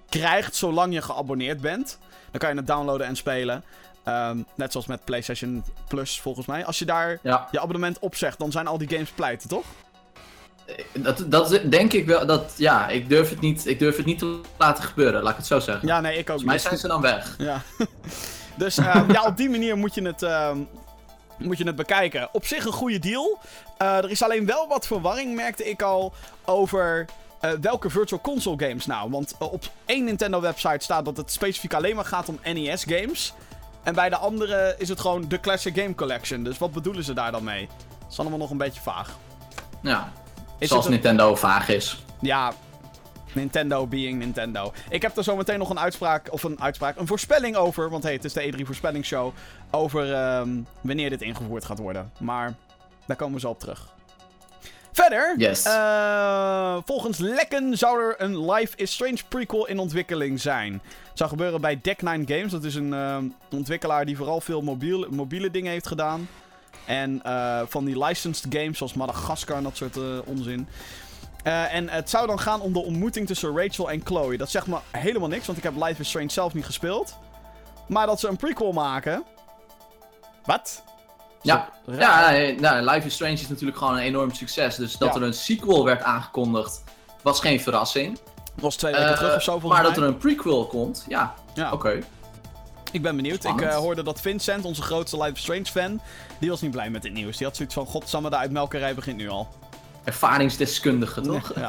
krijgt 0.09 0.55
zolang 0.55 0.95
je 0.95 1.03
geabonneerd 1.03 1.61
bent. 1.61 1.99
Dan 2.31 2.41
kan 2.41 2.51
je 2.51 2.57
het 2.57 2.67
downloaden 2.67 3.07
en 3.07 3.17
spelen. 3.17 3.64
Ehm, 4.05 4.38
net 4.55 4.73
zoals 4.73 4.87
met 4.87 5.05
PlayStation 5.05 5.64
Plus 5.88 6.21
volgens 6.21 6.47
mij. 6.47 6.64
Als 6.64 6.79
je 6.79 6.85
daar 6.85 7.19
Ja, 7.23 7.49
je 7.51 7.61
abonnement 7.61 7.99
opzegt, 7.99 8.38
dan 8.38 8.51
zijn 8.53 8.67
al 8.67 8.79
die 8.79 8.88
games 8.88 9.11
pleiten, 9.11 9.49
toch? 9.49 9.64
dat, 10.93 11.25
dat 11.27 11.51
is- 11.53 11.61
denk 11.62 11.93
ik 11.93 12.07
wel. 12.07 12.27
Dat, 12.27 12.53
ja, 12.57 12.88
ik 12.88 13.09
durf, 13.09 13.31
het 13.31 13.41
niet, 13.41 13.67
ik 13.67 13.79
durf 13.79 13.97
het 13.97 14.07
niet 14.07 14.19
te 14.19 14.41
laten 14.57 14.85
gebeuren, 14.85 15.23
laat 15.23 15.31
ik 15.31 15.37
het 15.37 15.47
zo 15.47 15.59
zeggen. 15.61 15.88
Ja, 15.88 16.01
nee, 16.01 16.12
ik 16.12 16.19
ook 16.19 16.27
Volgens 16.27 16.45
mij 16.45 16.59
zijn 16.59 16.79
ze 16.79 16.88
dan 16.88 17.01
weg. 17.01 17.35
Ja. 17.38 17.61
dus 18.57 18.79
ehm, 18.79 19.12
ja, 19.12 19.25
op 19.25 19.37
die 19.37 19.51
manier 19.51 19.77
moet 19.77 19.95
je 19.95 20.03
het, 20.03 20.23
ehm, 20.23 20.59
moet 21.38 21.59
je 21.59 21.64
het 21.66 21.77
bekijken. 21.77 22.29
Op 22.33 22.46
zich 22.46 22.64
een 22.64 22.72
goede 22.72 22.98
deal. 22.98 23.38
Eh, 23.79 23.96
er 23.96 24.11
is 24.11 24.22
alleen 24.22 24.46
wel 24.46 24.68
wat 24.68 24.87
verwarring, 24.87 25.35
merkte 25.35 25.70
ik 25.70 25.83
al, 25.83 26.12
over 26.44 27.05
eh, 27.40 27.51
welke 27.61 27.90
Virtual 27.90 28.20
Console 28.20 28.66
games 28.68 28.87
nou. 28.87 29.11
Want 29.11 29.35
eh, 29.38 29.53
op 29.53 29.64
één 29.85 30.05
Nintendo-website 30.05 30.85
staat 30.85 31.05
dat 31.05 31.16
het 31.16 31.33
specifiek 31.33 31.74
alleen 31.74 31.94
maar 31.96 32.05
gaat 32.05 32.29
om 32.29 32.38
NES-games. 32.44 33.33
En 33.83 33.94
bij 33.94 34.09
de 34.09 34.16
andere 34.16 34.74
is 34.79 34.88
het 34.88 35.01
gewoon 35.01 35.29
de 35.29 35.40
Classic 35.40 35.74
Game 35.79 35.94
Collection. 35.94 36.42
Dus 36.42 36.59
wat 36.59 36.72
bedoelen 36.72 37.05
ze 37.05 37.12
daar 37.12 37.33
dan 37.33 37.44
mee? 37.44 37.68
Dat 37.98 38.11
is 38.12 38.18
allemaal 38.18 38.38
nog 38.38 38.51
een 38.51 38.57
beetje 38.57 38.81
vaag. 38.81 39.16
Ja, 39.83 40.12
Is 40.59 40.68
zoals 40.68 40.85
het 40.85 40.94
een- 40.94 41.01
Nintendo 41.01 41.35
vaag 41.35 41.68
is. 41.68 42.05
Ja, 42.20 42.53
Nintendo 43.33 43.87
being 43.87 44.19
Nintendo. 44.19 44.73
Ik 44.91 45.03
heb 45.03 45.17
er 45.17 45.25
zo 45.25 45.37
meteen 45.37 45.59
nog 45.59 45.71
een 45.71 45.79
uitspraak, 45.79 46.33
of 46.33 46.43
een 46.43 46.61
uitspraak, 46.61 46.97
een 46.97 47.07
voorspelling 47.07 47.57
over. 47.57 47.91
Want 47.91 48.03
hey, 48.03 48.12
het 48.12 48.25
is 48.25 48.33
de 48.33 48.53
E3 48.53 48.61
voorspellingsshow. 48.64 49.33
Over 49.71 50.12
ehm, 50.14 50.49
wanneer 50.81 51.11
dit 51.11 51.23
ingevoerd 51.23 51.64
gaat 51.64 51.79
worden. 51.79 52.12
Maar 52.21 52.55
daar 53.07 53.17
komen 53.17 53.35
we 53.35 53.41
zo 53.41 53.49
op 53.49 53.59
terug. 53.61 53.97
Verder, 54.93 55.35
Yes. 55.37 55.64
eh, 55.64 56.77
volgens 56.85 57.19
lekken 57.19 57.79
zou 57.79 58.03
er 58.03 58.14
een 58.19 58.51
Life 58.51 58.77
is 58.77 58.93
Strange 58.93 59.19
prequel 59.29 59.67
in 59.67 59.79
ontwikkeling 59.79 60.41
zijn. 60.41 60.73
Het 60.73 61.19
zou 61.19 61.31
gebeuren 61.31 61.61
bij 61.61 61.77
Deck9 61.77 62.25
Games. 62.25 62.51
Dat 62.51 62.64
is 62.64 62.75
een 62.75 62.93
ehm, 62.95 63.25
ontwikkelaar 63.51 64.05
die 64.07 64.17
vooral 64.17 64.41
veel 64.41 64.61
mobiel, 64.62 65.07
mobiele 65.11 65.51
dingen 65.51 65.73
heeft 65.73 65.87
gedaan. 65.87 66.29
En 66.87 67.21
eh, 67.23 67.61
van 67.67 67.85
die 67.85 68.05
licensed 68.05 68.47
games 68.55 68.77
zoals 68.79 68.95
Madagascar 68.95 69.57
en 69.57 69.62
dat 69.62 69.77
soort 69.77 69.97
eh, 69.97 70.03
onzin. 70.25 70.69
Eh, 71.42 71.74
en 71.74 71.88
het 71.88 72.11
zou 72.11 72.27
dan 72.27 72.38
gaan 72.40 72.61
om 72.61 72.72
de 72.72 72.85
ontmoeting 72.85 73.27
tussen 73.27 73.57
Rachel 73.57 73.90
en 73.90 74.01
Chloe. 74.05 74.37
Dat 74.37 74.51
zegt 74.51 74.66
me 74.66 74.77
helemaal 74.90 75.29
niks, 75.29 75.46
want 75.46 75.59
ik 75.59 75.64
heb 75.64 75.74
Life 75.77 76.01
is 76.01 76.09
Strange 76.09 76.31
zelf 76.31 76.55
niet 76.55 76.64
gespeeld. 76.64 77.16
Maar 77.88 78.07
dat 78.07 78.20
ze 78.20 78.29
een 78.29 78.37
prequel 78.37 78.72
maken. 78.72 79.24
Wat? 80.44 80.83
Ja, 81.42 81.68
ja 81.87 82.31
nou, 82.61 82.90
Life 82.90 83.07
is 83.07 83.14
Strange 83.14 83.33
is 83.33 83.48
natuurlijk 83.48 83.79
gewoon 83.79 83.92
een 83.94 84.03
enorm 84.03 84.35
succes. 84.35 84.77
Dus 84.77 84.96
dat 84.96 85.09
Ja. 85.14 85.20
er 85.20 85.27
een 85.27 85.35
sequel 85.35 85.85
werd 85.85 86.03
aangekondigd, 86.03 86.85
was 87.22 87.40
geen 87.40 87.61
verrassing. 87.61 88.18
Dat 88.55 88.64
was 88.64 88.77
twee 88.77 88.92
weken 88.92 89.09
Eh, 89.09 89.16
terug 89.16 89.35
of 89.37 89.42
zo 89.42 89.51
volgens 89.59 89.72
maar 89.72 89.83
mij. 89.83 89.90
dat 89.94 90.03
er 90.03 90.09
een 90.09 90.16
prequel 90.18 90.66
komt, 90.66 91.05
ja, 91.09 91.35
Ja. 91.55 91.72
oké. 91.72 91.98
Ik 92.92 93.03
ben 93.03 93.16
benieuwd. 93.16 93.40
Spannend. 93.42 93.62
Ik 93.66 93.70
eh, 93.72 93.77
hoorde 93.77 94.03
dat 94.03 94.20
Vincent, 94.20 94.64
onze 94.64 94.83
grootste 94.83 95.16
Life 95.16 95.33
is 95.33 95.40
Strange 95.40 95.64
fan, 95.64 96.01
die 96.38 96.51
was 96.51 96.61
niet 96.61 96.70
blij 96.70 96.90
met 96.90 97.03
dit 97.03 97.12
nieuws. 97.12 97.37
Die 97.37 97.46
had 97.46 97.57
zoiets 97.57 97.74
van, 97.74 97.87
godsamme, 97.87 98.31
de 98.31 98.37
uitmelkerij 98.37 98.94
begint 98.94 99.16
nu 99.16 99.29
al. 99.29 99.48
Ervaringsdeskundige, 100.05 101.21
toch? 101.21 101.53
Ja. 101.57 101.69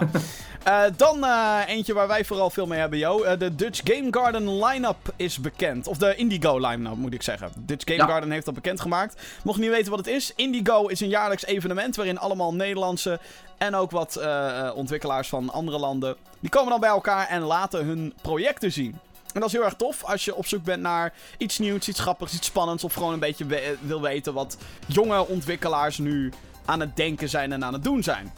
Eh, 0.63 0.81
dan 0.97 1.23
eh, 1.25 1.57
eentje 1.67 1.93
waar 1.93 2.07
wij 2.07 2.25
vooral 2.25 2.49
veel 2.49 2.65
mee 2.65 2.79
hebben, 2.79 2.99
Jo. 2.99 3.23
Eh, 3.23 3.39
de 3.39 3.55
Dutch 3.55 3.81
Game 3.83 4.07
Garden 4.11 4.63
line-up 4.63 5.13
is 5.15 5.37
bekend. 5.39 5.87
Of 5.87 5.97
de 5.97 6.15
Indigo 6.15 6.57
line-up, 6.67 6.95
moet 6.95 7.13
ik 7.13 7.21
zeggen. 7.21 7.51
Dutch 7.57 7.83
Game 7.85 7.97
Ja. 7.97 8.07
Garden 8.07 8.31
heeft 8.31 8.45
dat 8.45 8.53
bekendgemaakt. 8.53 9.21
Mocht 9.43 9.57
je 9.57 9.63
niet 9.63 9.71
weten 9.73 9.89
wat 9.89 9.99
het 9.99 10.07
is, 10.07 10.33
Indigo 10.35 10.87
is 10.87 10.99
een 10.99 11.09
jaarlijks 11.09 11.45
evenement 11.45 11.95
waarin 11.95 12.19
allemaal 12.19 12.53
Nederlandse 12.53 13.19
en 13.57 13.75
ook 13.75 13.91
wat 13.91 14.19
ontwikkelaars 14.75 15.27
van 15.29 15.49
andere 15.51 15.77
landen, 15.79 16.15
die 16.39 16.49
komen 16.49 16.69
dan 16.69 16.79
bij 16.79 16.89
elkaar 16.89 17.27
en 17.27 17.41
laten 17.41 17.85
hun 17.85 18.13
projecten 18.21 18.71
zien. 18.71 18.99
En 19.33 19.39
dat 19.39 19.49
is 19.49 19.55
heel 19.55 19.63
erg 19.65 19.73
tof 19.73 20.03
als 20.03 20.25
je 20.25 20.35
op 20.35 20.45
zoek 20.47 20.63
bent 20.63 20.81
naar 20.81 21.13
iets 21.37 21.57
nieuws, 21.59 21.87
iets 21.87 21.99
grappigs, 21.99 22.33
iets 22.33 22.47
spannends. 22.47 22.83
Of 22.83 22.93
gewoon 22.93 23.13
een 23.13 23.19
beetje 23.19 23.45
we- 23.45 23.75
wil 23.81 24.01
weten 24.01 24.33
wat 24.33 24.57
jonge 24.87 25.27
ontwikkelaars 25.27 25.97
nu 25.97 26.31
aan 26.69 26.79
het 26.79 26.95
denken 26.95 27.29
zijn 27.29 27.51
en 27.51 27.63
aan 27.63 27.73
het 27.73 27.83
doen 27.83 28.03
zijn. 28.03 28.33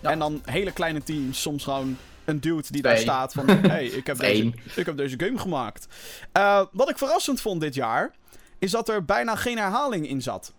Ja. 0.00 0.10
En 0.10 0.18
dan 0.18 0.42
hele 0.44 0.72
kleine 0.72 1.02
teams, 1.02 1.40
soms 1.40 1.64
gewoon 1.64 1.96
een 2.24 2.40
dude 2.40 2.64
die 2.70 2.82
daar 2.82 2.98
staat 2.98 3.32
van... 3.32 3.48
hey, 3.74 3.86
ik 3.86 4.06
heb, 4.06 4.18
deze, 4.18 4.52
ik 4.74 4.86
heb 4.86 4.96
deze 4.96 5.18
game 5.18 5.38
gemaakt. 5.38 5.86
Eh, 6.32 6.62
wat 6.72 6.90
ik 6.90 6.98
verrassend 6.98 7.40
vond 7.40 7.60
dit 7.60 7.74
jaar, 7.74 8.10
is 8.58 8.70
dat 8.70 8.88
er 8.88 9.04
bijna 9.04 9.36
geen 9.36 9.58
herhaling 9.58 10.08
in 10.08 10.22
zat. 10.22 10.52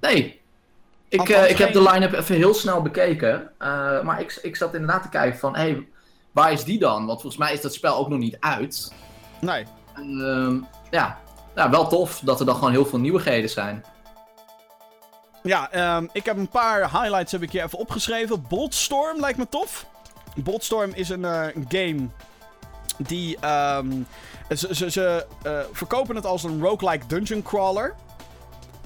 Nee. 0.00 0.40
Ik, 1.08 1.28
eh, 1.28 1.50
ik 1.50 1.58
heb 1.58 1.72
de 1.72 1.82
line-up 1.82 2.12
even 2.12 2.36
heel 2.36 2.54
snel 2.54 2.82
bekeken. 2.82 3.50
eh, 3.58 4.02
maar 4.02 4.20
ik, 4.20 4.38
ik 4.42 4.56
zat 4.56 4.74
inderdaad 4.74 5.02
te 5.02 5.08
kijken 5.08 5.38
van, 5.38 5.56
hé, 5.56 5.60
hey, 5.60 5.88
waar 6.32 6.52
is 6.52 6.64
die 6.64 6.78
dan? 6.78 7.06
Want 7.06 7.20
volgens 7.20 7.42
mij 7.42 7.52
is 7.52 7.60
dat 7.60 7.74
spel 7.74 7.96
ook 7.96 8.08
nog 8.08 8.18
niet 8.18 8.36
uit. 8.40 8.92
Nee. 9.40 9.64
Ehm, 9.94 10.58
ja, 10.90 11.18
ja, 11.54 11.70
wel 11.70 11.88
tof 11.88 12.20
dat 12.24 12.40
er 12.40 12.46
dan 12.46 12.54
gewoon 12.54 12.70
heel 12.70 12.86
veel 12.86 12.98
nieuwigheden 12.98 13.50
zijn. 13.50 13.84
Ja, 15.42 15.70
ehm, 15.70 16.06
ik 16.12 16.24
heb 16.24 16.36
een 16.36 16.48
paar 16.48 16.80
highlights 16.80 17.32
heb 17.32 17.42
ik 17.42 17.52
hier 17.52 17.62
even 17.62 17.78
opgeschreven. 17.78 18.44
Boltstorm 18.48 19.20
lijkt 19.20 19.38
me 19.38 19.48
tof. 19.48 19.86
Boltstorm 20.36 20.90
is 20.94 21.08
een 21.08 21.24
eh, 21.24 21.46
game 21.68 22.08
die... 22.98 23.36
ehm, 23.40 23.90
ze 24.56 24.74
ze, 24.74 24.90
ze 24.90 25.26
eh, 25.42 25.60
verkopen 25.72 26.16
het 26.16 26.26
als 26.26 26.44
een 26.44 26.62
roguelike 26.62 27.06
dungeon 27.06 27.42
crawler. 27.42 27.94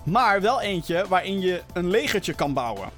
Maar 0.03 0.41
wel 0.41 0.61
eentje 0.61 1.05
waarin 1.09 1.41
je 1.41 1.63
een 1.73 1.91
legertje 1.91 2.35
kan 2.35 2.53
bouwen. 2.53 2.89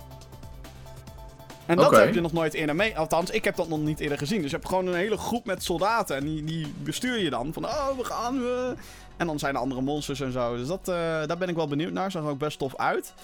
En 1.66 1.76
dat 1.76 1.96
heb 1.96 2.14
je 2.14 2.20
nog 2.20 2.32
nooit 2.32 2.54
eerder 2.54 2.76
mee. 2.76 2.98
Althans, 2.98 3.30
ik 3.30 3.44
heb 3.44 3.56
dat 3.56 3.68
nog 3.68 3.78
niet 3.78 4.00
eerder 4.00 4.18
gezien. 4.18 4.42
Dus 4.42 4.50
je 4.50 4.56
hebt 4.56 4.68
gewoon 4.68 4.86
een 4.86 4.94
hele 4.94 5.16
groep 5.16 5.44
met 5.44 5.64
soldaten. 5.64 6.16
En 6.16 6.24
die, 6.24 6.44
die 6.44 6.74
bestuur 6.78 7.18
je 7.18 7.30
dan. 7.30 7.52
Van, 7.52 7.64
oh, 7.64 7.88
we 7.96 8.04
gaan... 8.04 8.38
we 8.38 8.74
En 9.16 9.26
dan 9.26 9.38
zijn 9.38 9.54
er 9.54 9.60
andere 9.60 9.80
monsters 9.80 10.20
en 10.20 10.32
zo. 10.32 10.56
Dus 10.56 10.66
dat, 10.66 10.88
eh, 10.88 10.94
daar 11.26 11.38
ben 11.38 11.48
ik 11.48 11.54
wel 11.54 11.68
benieuwd 11.68 11.92
naar. 11.92 12.10
Zag 12.10 12.22
er 12.22 12.28
ook 12.28 12.38
best 12.38 12.58
tof 12.58 12.76
uit. 12.76 13.14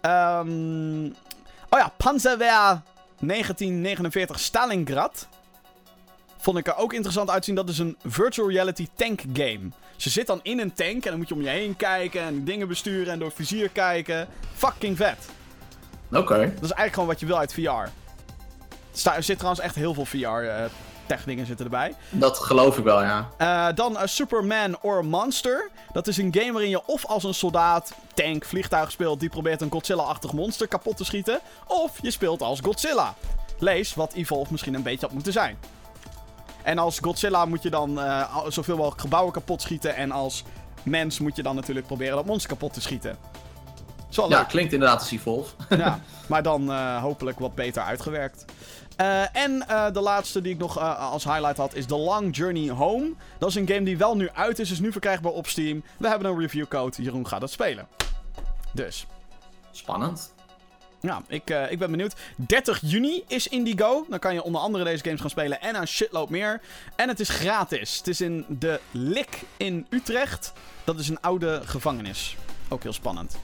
Ehm, 0.00 1.04
oh 1.68 1.78
ja, 1.78 1.92
Panzerwehr 1.96 2.82
1949 3.18 4.40
Stalingrad. 4.40 5.28
Vond 6.38 6.58
ik 6.58 6.66
er 6.66 6.76
ook 6.76 6.92
interessant 6.92 7.30
uitzien. 7.30 7.54
Dat 7.54 7.68
is 7.68 7.78
een 7.78 7.96
virtual 8.04 8.50
reality 8.50 8.88
tank 8.94 9.20
game. 9.32 9.68
Ze 9.96 10.10
zit 10.10 10.26
dan 10.26 10.40
in 10.42 10.60
een 10.60 10.72
tank 10.72 11.04
en 11.04 11.10
dan 11.10 11.16
moet 11.16 11.28
je 11.28 11.34
om 11.34 11.42
je 11.42 11.48
heen 11.48 11.76
kijken 11.76 12.22
en 12.22 12.44
dingen 12.44 12.68
besturen 12.68 13.12
en 13.12 13.18
door 13.18 13.28
het 13.28 13.36
vizier 13.36 13.68
kijken. 13.68 14.28
Fucking 14.54 14.96
vet. 14.96 15.28
Oké. 16.10 16.36
Dat 16.38 16.48
is 16.48 16.60
eigenlijk 16.60 16.92
gewoon 16.92 17.08
wat 17.08 17.20
je 17.20 17.26
wil 17.26 17.38
uit 17.38 17.54
VR. 17.54 17.90
Er 19.08 19.22
zit 19.22 19.36
trouwens 19.36 19.64
echt 19.64 19.74
heel 19.74 19.94
veel 19.94 20.04
Zitten 21.20 21.64
erbij. 21.64 21.94
Dat 22.10 22.38
geloof 22.38 22.78
ik 22.78 22.84
wel, 22.84 23.02
ja. 23.02 23.28
Eh, 23.36 23.66
dan 23.74 23.98
eh, 23.98 24.06
Superman 24.06 24.78
or 24.80 25.04
Monster. 25.04 25.70
Dat 25.92 26.06
is 26.06 26.16
een 26.16 26.34
game 26.34 26.52
waarin 26.52 26.70
je 26.70 26.86
of 26.86 27.06
als 27.06 27.24
een 27.24 27.34
soldaat, 27.34 27.92
tank, 28.14 28.44
vliegtuig 28.44 28.90
speelt 28.90 29.20
die 29.20 29.28
probeert 29.28 29.60
een 29.60 29.70
Godzilla-achtig 29.70 30.32
monster 30.32 30.68
kapot 30.68 30.96
te 30.96 31.04
schieten. 31.04 31.40
Of 31.66 31.98
je 32.02 32.10
speelt 32.10 32.42
als 32.42 32.60
Godzilla. 32.60 33.14
Lees 33.58 33.94
wat 33.94 34.12
Evolve 34.12 34.52
misschien 34.52 34.74
een 34.74 34.82
beetje 34.82 35.06
had 35.06 35.14
moeten 35.14 35.32
zijn. 35.32 35.58
En 36.62 36.78
als 36.78 36.98
Godzilla 36.98 37.44
moet 37.44 37.62
je 37.62 37.70
dan 37.70 38.00
eh, 38.00 38.44
zoveel 38.48 38.76
mogelijk 38.76 39.00
gebouwen 39.00 39.32
kapot 39.32 39.62
schieten. 39.62 39.96
En 39.96 40.10
als 40.10 40.44
mens 40.82 41.18
moet 41.18 41.36
je 41.36 41.42
dan 41.42 41.54
natuurlijk 41.54 41.86
proberen 41.86 42.16
dat 42.16 42.26
monster 42.26 42.50
kapot 42.50 42.72
te 42.72 42.80
schieten. 42.80 43.16
Ja, 44.08 44.26
leuk. 44.26 44.48
klinkt 44.48 44.72
inderdaad 44.72 45.00
als 45.00 45.10
Evolve. 45.10 45.54
Ja, 45.68 46.00
maar 46.28 46.42
dan 46.42 46.70
hopelijk 46.98 47.38
wat 47.38 47.54
beter 47.54 47.82
uitgewerkt. 47.82 48.44
Eh, 49.02 49.36
en 49.36 49.68
eh, 49.68 49.92
de 49.92 50.00
laatste 50.00 50.40
die 50.40 50.52
ik 50.52 50.58
nog 50.58 50.78
eh, 50.78 51.10
als 51.10 51.24
highlight 51.24 51.56
had 51.56 51.74
is 51.74 51.86
The 51.86 51.96
Long 51.96 52.36
Journey 52.36 52.70
Home. 52.70 53.12
Dat 53.38 53.48
is 53.48 53.54
een 53.54 53.68
game 53.68 53.82
die 53.82 53.96
wel 53.96 54.16
nu 54.16 54.30
uit 54.30 54.58
is, 54.58 54.70
is 54.70 54.80
nu 54.80 54.92
verkrijgbaar 54.92 55.32
op 55.32 55.46
Steam. 55.46 55.82
We 55.98 56.08
hebben 56.08 56.30
een 56.30 56.38
reviewcode, 56.38 57.02
Jeroen 57.02 57.26
gaat 57.26 57.40
het 57.40 57.50
spelen. 57.50 57.88
Dus, 58.72 59.06
Spannend. 59.70 60.34
ja, 61.00 61.22
ik, 61.28 61.50
ik 61.70 61.78
ben 61.78 61.90
benieuwd. 61.90 62.14
30 62.36 62.80
juni 62.82 63.24
is 63.26 63.48
Indigo. 63.48 64.06
Dan 64.08 64.18
kan 64.18 64.34
je 64.34 64.42
onder 64.42 64.60
andere 64.60 64.84
deze 64.84 65.04
games 65.04 65.20
gaan 65.20 65.30
spelen 65.30 65.60
en 65.60 65.74
een 65.74 65.88
shitload 65.88 66.28
meer. 66.30 66.60
En 66.96 67.08
het 67.08 67.20
is 67.20 67.28
gratis. 67.28 67.96
Het 67.96 68.08
is 68.08 68.20
in 68.20 68.44
de 68.48 68.80
Lik 68.90 69.42
in 69.56 69.86
Utrecht. 69.90 70.52
Dat 70.84 70.98
is 70.98 71.08
een 71.08 71.20
oude 71.20 71.60
gevangenis. 71.64 72.36
Ook 72.68 72.82
heel 72.82 72.92
spannend. 72.92 73.36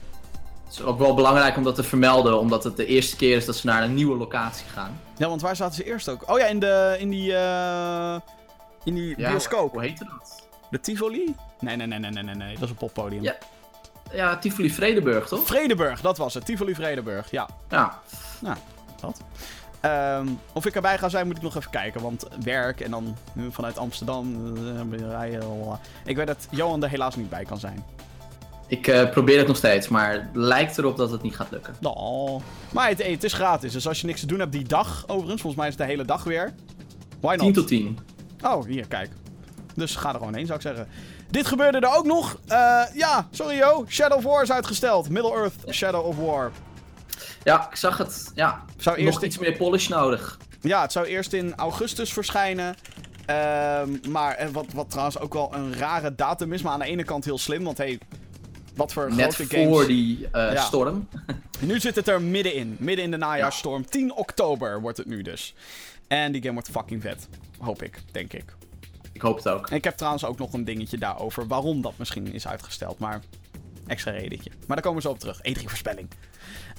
Het 0.63 0.73
is 0.73 0.81
ook 0.81 0.99
wel 0.99 1.13
belangrijk 1.13 1.57
om 1.57 1.63
dat 1.63 1.75
te 1.75 1.83
vermelden, 1.83 2.39
omdat 2.39 2.63
het 2.63 2.77
de 2.77 2.85
eerste 2.85 3.15
keer 3.15 3.35
is 3.35 3.45
dat 3.45 3.55
ze 3.55 3.65
naar 3.65 3.83
een 3.83 3.93
nieuwe 3.93 4.17
locatie 4.17 4.65
gaan. 4.67 4.99
Ja, 5.19 5.27
want 5.27 5.41
waar 5.41 5.55
zaten 5.55 5.75
ze 5.75 5.83
eerst 5.83 6.09
ook? 6.09 6.29
Oh 6.29 6.39
ja, 6.39 6.45
in, 6.45 6.59
de, 6.59 6.95
in 6.99 7.09
die, 7.09 7.35
eh, 7.35 8.15
in 8.83 8.93
die 8.93 9.13
Ja, 9.17 9.29
bioscoop. 9.29 9.71
Hoe 9.71 9.81
heette 9.81 10.05
dat? 10.05 10.47
De 10.69 10.79
Tivoli? 10.79 11.35
Nee, 11.59 11.75
nee, 11.75 11.87
nee, 11.87 11.99
nee, 11.99 12.11
nee, 12.23 12.35
nee. 12.35 12.53
Dat 12.53 12.63
is 12.63 12.69
een 12.69 12.75
poppodium. 12.75 13.23
Ja. 13.23 13.35
Ja, 14.11 14.37
Tivoli 14.37 14.69
Vredeburg, 14.71 15.27
toch? 15.27 15.45
Vredeburg, 15.45 16.01
dat 16.01 16.17
was 16.17 16.33
het. 16.33 16.45
Tivoli 16.45 16.75
Vredeburg, 16.75 17.31
ja. 17.31 17.47
Ja. 17.69 17.99
Dat. 19.01 19.21
Ehm, 19.79 20.27
of 20.53 20.65
ik 20.65 20.75
erbij 20.75 20.97
ga 20.97 21.09
zijn, 21.09 21.27
moet 21.27 21.37
ik 21.37 21.41
nog 21.41 21.55
even 21.55 21.71
kijken. 21.71 22.01
Want 22.01 22.27
werk 22.43 22.79
en 22.79 22.91
dan 22.91 23.15
nu 23.33 23.51
vanuit 23.51 23.77
Amsterdam 23.77 24.55
eh, 24.91 24.99
rijden. 24.99 25.39
lalala. 25.39 25.79
Ik 26.05 26.15
weet 26.15 26.27
dat 26.27 26.47
Johan 26.49 26.83
er 26.83 26.89
helaas 26.89 27.15
niet 27.15 27.29
bij 27.29 27.45
kan 27.45 27.57
zijn. 27.59 27.85
Ik 28.69 28.87
eh, 28.87 29.09
probeer 29.09 29.37
het 29.37 29.47
nog 29.47 29.57
steeds, 29.57 29.87
maar 29.87 30.11
het 30.11 30.23
lijkt 30.33 30.77
erop 30.77 30.97
dat 30.97 31.11
het 31.11 31.21
niet 31.21 31.35
gaat 31.35 31.51
lukken. 31.51 31.75
Oh. 31.81 32.41
Maar 32.71 32.87
het, 32.87 33.03
het 33.03 33.23
is 33.23 33.33
gratis. 33.33 33.73
Dus 33.73 33.87
als 33.87 34.01
je 34.01 34.07
niks 34.07 34.19
te 34.19 34.25
doen 34.25 34.39
hebt 34.39 34.51
die 34.51 34.63
dag, 34.63 35.03
overigens, 35.07 35.41
volgens 35.41 35.55
mij 35.55 35.67
is 35.67 35.73
het 35.77 35.83
de 35.83 35.89
hele 35.89 36.05
dag 36.05 36.23
weer. 36.23 36.53
Why 37.19 37.35
not? 37.35 37.39
10 37.39 37.53
tot 37.53 37.67
10. 37.67 37.99
Oh, 38.43 38.65
hier, 38.65 38.87
kijk. 38.87 39.09
Dus 39.75 39.95
ga 39.95 40.09
er 40.09 40.17
gewoon 40.17 40.35
heen, 40.35 40.45
zou 40.45 40.57
ik 40.57 40.65
zeggen. 40.65 40.87
Dit 41.29 41.47
gebeurde 41.47 41.79
er 41.79 41.97
ook 41.97 42.05
nog. 42.05 42.39
Eh, 42.47 42.81
ja, 42.93 43.27
sorry 43.31 43.57
yo. 43.57 43.85
Shadow 43.87 44.17
of 44.17 44.23
War 44.23 44.43
is 44.43 44.51
uitgesteld. 44.51 45.09
Middle-earth 45.09 45.53
Shadow 45.69 46.05
of 46.05 46.17
War. 46.17 46.51
Ja, 47.43 47.67
ik 47.69 47.75
zag 47.75 47.97
het. 47.97 48.31
Ja, 48.35 48.63
Zou 48.77 48.97
eerst 48.97 49.13
nog 49.13 49.23
iets 49.23 49.37
meer 49.37 49.57
polish 49.57 49.87
nodig. 49.87 50.37
Ja, 50.61 50.81
het 50.81 50.91
zou 50.91 51.05
eerst 51.05 51.33
in 51.33 51.55
augustus 51.55 52.13
verschijnen. 52.13 52.75
Ehm, 53.25 53.89
maar 54.09 54.49
wat, 54.51 54.65
wat 54.73 54.89
trouwens 54.89 55.19
ook 55.19 55.33
wel 55.33 55.51
een 55.53 55.73
rare 55.73 56.15
datum 56.15 56.53
is. 56.53 56.61
Maar 56.61 56.73
aan 56.73 56.79
de 56.79 56.85
ene 56.85 57.03
kant 57.03 57.25
heel 57.25 57.37
slim. 57.37 57.63
Want 57.63 57.77
hey, 57.77 57.99
wat 58.79 58.93
voor 58.93 59.15
Net 59.15 59.35
grote 59.35 59.63
voor 59.67 59.87
die 59.87 60.27
eh, 60.31 60.53
Ja. 60.53 60.61
storm. 60.63 61.07
Nu 61.59 61.79
zit 61.79 61.95
het 61.95 62.07
er 62.07 62.21
middenin. 62.21 62.75
Midden 62.79 63.05
in 63.05 63.11
de 63.11 63.17
najaarstorm. 63.17 63.85
10 63.85 64.13
oktober 64.13 64.81
wordt 64.81 64.97
het 64.97 65.07
nu 65.07 65.21
dus. 65.21 65.53
En 66.07 66.31
die 66.31 66.41
game 66.41 66.53
wordt 66.53 66.69
fucking 66.69 67.01
vet. 67.01 67.27
Hoop 67.59 67.83
ik, 67.83 67.99
denk 68.11 68.33
ik. 68.33 68.53
Ik 69.11 69.21
hoop 69.21 69.35
het 69.37 69.47
ook. 69.47 69.69
En 69.69 69.75
ik 69.75 69.83
heb 69.83 69.97
trouwens 69.97 70.25
ook 70.25 70.37
nog 70.37 70.53
een 70.53 70.63
dingetje 70.65 70.97
daarover. 70.97 71.47
Waarom 71.47 71.81
dat 71.81 71.93
misschien 71.95 72.33
is 72.33 72.47
uitgesteld. 72.47 72.99
Maar 72.99 73.21
extra 73.87 74.11
redentje. 74.11 74.49
Maar 74.67 74.75
daar 74.75 74.85
komen 74.85 75.01
we 75.01 75.07
zo 75.07 75.13
op 75.13 75.19
terug. 75.19 75.37
E3-voorspelling. 75.37 76.07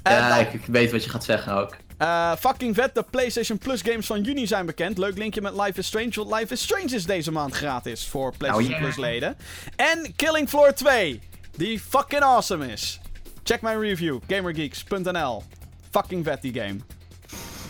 Ja, 0.02 0.36
ik, 0.36 0.52
ik 0.52 0.64
weet 0.66 0.90
wat 0.92 1.04
je 1.04 1.10
gaat 1.10 1.24
zeggen 1.24 1.52
ook. 1.54 1.76
Eh, 1.98 2.32
fucking 2.36 2.74
vet, 2.74 2.94
de 2.94 3.04
PlayStation 3.10 3.58
Plus 3.58 3.82
games 3.82 4.06
van 4.06 4.22
juni 4.22 4.46
zijn 4.46 4.66
bekend. 4.66 4.98
Leuk 4.98 5.18
linkje 5.18 5.40
met 5.40 5.52
Life 5.54 5.78
is 5.78 5.86
Strange, 5.86 6.10
want 6.14 6.32
Life 6.40 6.52
is 6.52 6.62
Strange 6.62 6.94
is 6.94 7.04
deze 7.04 7.32
maand 7.32 7.54
gratis 7.54 8.06
voor 8.06 8.36
PlayStation 8.36 8.74
Oh, 8.74 8.80
yeah. 8.80 8.92
Plus 8.94 9.04
leden. 9.04 9.36
En 9.76 10.12
Killing 10.16 10.48
Floor 10.48 10.72
2, 10.74 11.20
die 11.60 11.80
fucking 11.80 12.22
awesome 12.22 12.72
is. 12.72 13.00
Check 13.42 13.60
mijn 13.60 13.80
review, 13.80 14.18
gamergeeks.nl. 14.26 15.42
Fucking 15.90 16.24
vet 16.24 16.42
die 16.42 16.52
game. 16.54 16.76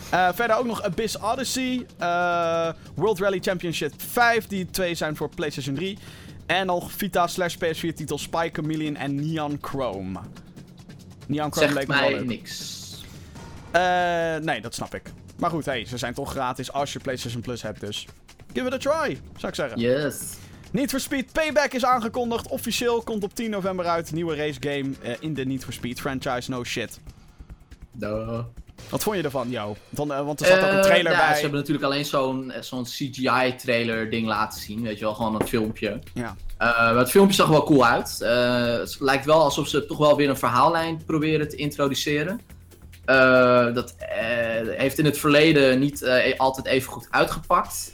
Eh, 0.09 0.29
verder 0.33 0.57
ook 0.57 0.65
nog 0.65 0.83
Abyss 0.83 1.17
Odyssey, 1.19 1.85
eh, 1.97 2.69
World 2.95 3.19
Rally 3.19 3.39
Championship 3.39 3.93
5, 4.01 4.47
die 4.47 4.69
twee 4.69 4.95
zijn 4.95 5.15
voor 5.15 5.29
PlayStation 5.29 5.75
3. 5.75 5.97
En 6.45 6.65
nog 6.65 6.91
Vita 6.91 7.27
slash 7.27 7.55
PS4 7.55 7.93
titels 7.93 8.21
Spy 8.21 8.49
Chameleon 8.53 8.95
en 8.95 9.15
Neon 9.15 9.57
Chrome. 9.61 10.19
Neon 11.27 11.51
Chrome 11.53 11.73
leek 11.73 11.87
me 11.87 11.93
wel 11.93 12.09
mij 12.09 12.19
leuk. 12.19 12.25
niks. 12.25 12.79
Eh, 13.71 14.35
nee, 14.35 14.61
dat 14.61 14.75
snap 14.75 14.95
ik. 14.95 15.11
Maar 15.37 15.49
goed, 15.49 15.65
hey, 15.65 15.85
ze 15.85 15.97
zijn 15.97 16.13
toch 16.13 16.31
gratis 16.31 16.71
als 16.71 16.93
je 16.93 16.99
PlayStation 16.99 17.41
Plus 17.41 17.61
hebt, 17.61 17.79
dus 17.79 18.07
give 18.53 18.67
it 18.67 18.73
a 18.73 18.77
try, 18.77 19.19
zou 19.35 19.47
ik 19.47 19.55
zeggen. 19.55 19.79
Yes. 19.79 20.37
Need 20.71 20.89
for 20.89 20.99
Speed 20.99 21.31
Payback 21.31 21.73
is 21.73 21.85
aangekondigd. 21.85 22.47
Officieel 22.47 23.01
komt 23.01 23.23
op 23.23 23.35
10 23.35 23.49
november 23.49 23.85
uit. 23.85 24.11
Nieuwe 24.11 24.35
race 24.35 24.59
game 24.59 24.91
eh, 25.01 25.13
in 25.19 25.33
de 25.33 25.45
Need 25.45 25.63
for 25.63 25.73
Speed 25.73 25.99
franchise. 25.99 26.49
No 26.49 26.63
shit. 26.63 26.99
Duh. 27.91 28.39
Wat 28.89 29.03
vond 29.03 29.15
je 29.17 29.23
ervan, 29.23 29.49
Jo? 29.49 29.75
Want, 29.89 30.11
eh, 30.11 30.25
want 30.25 30.39
er 30.39 30.45
zat 30.45 30.57
ook 30.57 30.69
een 30.69 30.77
Eh, 30.77 30.81
trailer 30.83 31.11
ja, 31.11 31.17
bij. 31.17 31.35
Ze 31.35 31.41
hebben 31.41 31.59
natuurlijk 31.59 31.85
alleen 31.85 32.05
zo'n 32.05 32.53
zo'n 32.59 32.83
CGI-trailer 32.83 34.09
ding 34.09 34.27
laten 34.27 34.61
zien. 34.61 34.81
Weet 34.81 34.97
je 34.99 35.05
wel, 35.05 35.13
gewoon 35.13 35.41
een 35.41 35.47
filmpje. 35.47 35.99
Ja. 36.13 36.35
Maar 36.57 36.95
het 36.95 37.09
filmpje 37.09 37.35
zag 37.35 37.47
wel 37.47 37.63
cool 37.63 37.85
uit. 37.85 38.19
Het 38.79 38.97
lijkt 38.99 39.25
wel 39.25 39.41
alsof 39.41 39.67
ze 39.67 39.85
toch 39.85 39.97
wel 39.97 40.15
weer 40.17 40.29
een 40.29 40.37
verhaallijn 40.37 41.01
proberen 41.05 41.49
te 41.49 41.55
introduceren. 41.55 42.41
Dat 43.73 43.95
heeft 44.77 44.99
in 44.99 45.05
het 45.05 45.17
verleden 45.17 45.79
niet 45.79 46.01
eh, 46.01 46.39
altijd 46.39 46.65
even 46.65 46.91
goed 46.91 47.07
uitgepakt. 47.09 47.93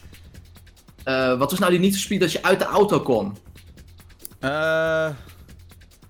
Eh, 1.08 1.38
wat 1.38 1.50
was 1.52 1.60
nou 1.60 1.72
die 1.72 1.80
niet 1.80 1.96
speed 1.96 2.20
dat 2.20 2.32
je 2.32 2.43
uit 2.43 2.60
de 2.60 2.65
auto 2.65 3.00
kon? 3.00 3.38
Eh, 4.39 4.50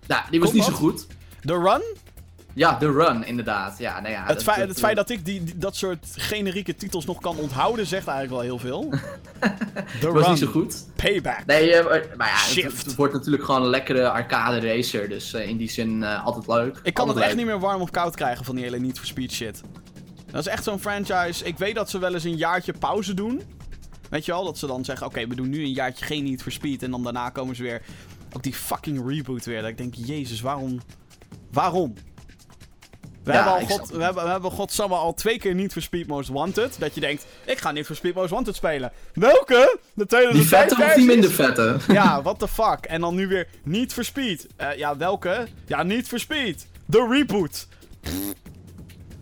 Nou, 0.07 0.21
die 0.29 0.39
was 0.39 0.51
niet 0.51 0.63
zo 0.63 0.71
goed. 0.73 1.07
The 1.45 1.53
Run? 1.59 1.81
Ja, 2.53 2.77
de 2.79 2.91
run 2.91 3.23
inderdaad. 3.25 3.77
Ja, 3.77 3.99
nou 3.99 4.13
ja, 4.13 4.19
het, 4.19 4.27
dat- 4.27 4.43
feit, 4.43 4.57
dat- 4.59 4.67
het 4.67 4.79
feit 4.79 4.95
dat 4.95 5.09
ik 5.09 5.25
die, 5.25 5.43
die- 5.43 5.57
dat 5.57 5.75
soort 5.75 6.05
generieke 6.15 6.75
titels 6.75 7.05
nog 7.05 7.21
kan 7.21 7.37
onthouden, 7.37 7.85
zegt 7.87 8.07
eigenlijk 8.07 8.41
wel 8.47 8.57
heel 8.59 8.69
veel. 8.69 8.89
The 10.01 10.11
was 10.11 10.21
Run. 10.21 10.29
niet 10.29 10.39
zo 10.39 10.47
goed. 10.47 10.85
Payback. 10.95 11.45
Nee, 11.45 11.73
eh, 11.73 11.85
maar 11.85 12.05
maar 12.17 12.27
ja, 12.27 12.33
het, 12.33 12.41
Shift. 12.51 12.85
het 12.85 12.95
wordt 12.95 13.13
natuurlijk 13.13 13.43
gewoon 13.43 13.61
een 13.61 13.69
lekkere 13.69 14.09
arcade 14.09 14.59
racer. 14.75 15.09
Dus 15.09 15.33
eh, 15.33 15.47
in 15.49 15.57
die 15.57 15.69
zin 15.69 16.03
altijd 16.03 16.47
leuk. 16.47 16.79
Ik 16.83 16.93
kan 16.93 17.07
het 17.07 17.17
echt 17.17 17.27
leuk. 17.27 17.35
niet 17.35 17.45
meer 17.45 17.59
warm 17.59 17.81
of 17.81 17.91
koud 17.91 18.15
krijgen 18.15 18.45
van 18.45 18.55
die 18.55 18.63
hele 18.63 18.79
Need 18.79 18.97
for 18.97 19.07
Speed 19.07 19.31
shit. 19.31 19.61
Dat 20.31 20.39
is 20.41 20.47
echt 20.47 20.63
zo'n 20.63 20.79
franchise. 20.79 21.45
Ik 21.45 21.57
weet 21.57 21.75
dat 21.75 21.89
ze 21.89 21.99
wel 21.99 22.13
eens 22.13 22.23
een 22.23 22.37
jaartje 22.37 22.73
pauze 22.79 23.13
doen. 23.13 23.41
Weet 24.09 24.25
je 24.25 24.31
wel, 24.31 24.43
dat 24.43 24.57
ze 24.57 24.67
dan 24.67 24.85
zeggen: 24.85 25.07
Oké, 25.07 25.27
we 25.27 25.35
doen 25.35 25.49
nu 25.49 25.63
een 25.63 25.71
jaartje 25.71 26.05
geen 26.05 26.23
Need 26.23 26.41
for 26.41 26.51
Speed. 26.51 26.83
En 26.83 26.91
dan 26.91 27.03
daarna 27.03 27.29
komen 27.29 27.55
ze 27.55 27.63
weer. 27.63 27.81
Ook 28.31 28.43
die 28.43 28.53
fucking 28.53 29.09
reboot 29.09 29.45
weer. 29.45 29.61
Dat 29.61 29.69
ik 29.69 29.77
denk: 29.77 29.93
Jezus, 29.95 30.41
waarom? 30.41 30.79
Waarom? 31.51 31.93
We, 33.23 33.33
Ja, 33.33 33.43
hebben 33.43 33.69
al 33.69 33.77
god, 33.77 33.89
we, 33.89 34.03
hebben, 34.03 34.23
we 34.23 34.29
hebben 34.29 34.51
godsamme 34.51 34.95
al 34.95 35.13
twee 35.13 35.37
keer 35.39 35.55
niet 35.55 35.73
voor 35.73 35.81
Speed 35.81 36.07
Most 36.07 36.29
Wanted. 36.29 36.79
Dat 36.79 36.93
je 36.95 36.99
denkt, 36.99 37.25
ik 37.45 37.57
ga 37.57 37.71
niet 37.71 37.85
voor 37.85 37.95
Speed 37.95 38.13
Most 38.13 38.29
Wanted 38.29 38.55
spelen. 38.55 38.91
Welke? 39.13 39.79
De 39.93 40.05
Die 40.05 40.05
2005 40.05 40.47
vette 40.47 40.83
of 40.83 40.93
die 40.93 41.05
minder 41.05 41.31
vette? 41.31 41.77
Ja, 41.87 42.21
what 42.21 42.39
the 42.39 42.47
fuck. 42.47 42.85
En 42.85 43.01
dan 43.01 43.15
nu 43.15 43.27
weer 43.27 43.47
niet 43.63 43.93
voor 43.93 44.03
Speed. 44.03 44.47
Eh, 44.55 44.77
ja, 44.77 44.97
welke? 44.97 45.47
Ja, 45.65 45.83
niet 45.83 46.07
voor 46.07 46.19
Speed. 46.19 46.67
De 46.85 47.07
reboot. 47.11 47.67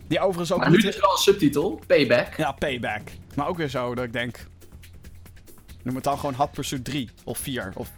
Die 0.08 0.20
overigens 0.20 0.52
ook 0.52 0.58
Maar 0.58 0.70
nu 0.70 0.78
dus 0.78 1.00
wel 1.00 1.10
een 1.10 1.16
subtitel, 1.16 1.80
Payback. 1.86 2.34
Ja, 2.36 2.52
Payback. 2.52 3.02
Maar 3.34 3.48
ook 3.48 3.56
weer 3.56 3.68
zo 3.68 3.94
dat 3.94 4.04
ik 4.04 4.12
denk... 4.12 4.46
Noem 5.86 5.94
het 5.94 6.04
dan 6.04 6.18
gewoon 6.18 6.34
Hot 6.34 6.50
Pursuit 6.52 6.84
3 6.84 7.10
of 7.24 7.38
4 7.38 7.72
of... 7.74 7.90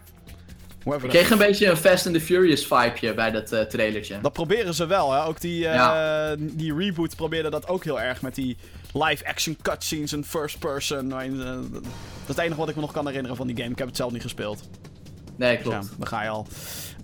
Ik 1.03 1.09
kreeg 1.09 1.31
een 1.31 1.39
beetje 1.39 1.67
een 1.67 1.77
Fast 1.77 2.07
and 2.07 2.15
the 2.15 2.21
Furious 2.21 2.67
vibeje 2.67 3.15
bij 3.15 3.31
dat 3.31 3.53
eh, 3.53 3.61
trailertje. 3.61 4.21
Dat 4.21 4.33
proberen 4.33 4.75
ze 4.75 4.87
wel, 4.87 5.13
hè. 5.13 5.25
Ook 5.25 5.41
die, 5.41 5.69
eh, 5.69 5.75
Ja. 5.75 6.37
die 6.39 6.75
reboot 6.75 7.17
probeerde 7.17 7.51
dat 7.51 7.69
ook 7.69 7.85
heel 7.85 8.01
erg 8.01 8.23
met 8.23 8.35
die 8.35 8.57
live-action 8.93 9.57
cutscenes 9.63 10.13
en 10.13 10.25
first 10.25 10.59
person. 10.59 11.13
eh, 11.13 11.31
dat 11.73 11.83
is 12.23 12.27
het 12.27 12.39
enige 12.39 12.57
wat 12.57 12.69
ik 12.69 12.75
me 12.75 12.81
nog 12.81 12.93
kan 12.93 13.07
herinneren 13.07 13.37
van 13.37 13.47
die 13.47 13.57
game. 13.57 13.71
Ik 13.71 13.79
heb 13.79 13.87
het 13.87 13.97
zelf 13.97 14.13
niet 14.13 14.23
gespeeld. 14.23 14.69
Nee, 15.37 15.57
Ja, 15.57 15.63
klopt. 15.63 15.89
daar 15.99 16.09
ga 16.09 16.23
je 16.23 16.29
al. 16.29 16.47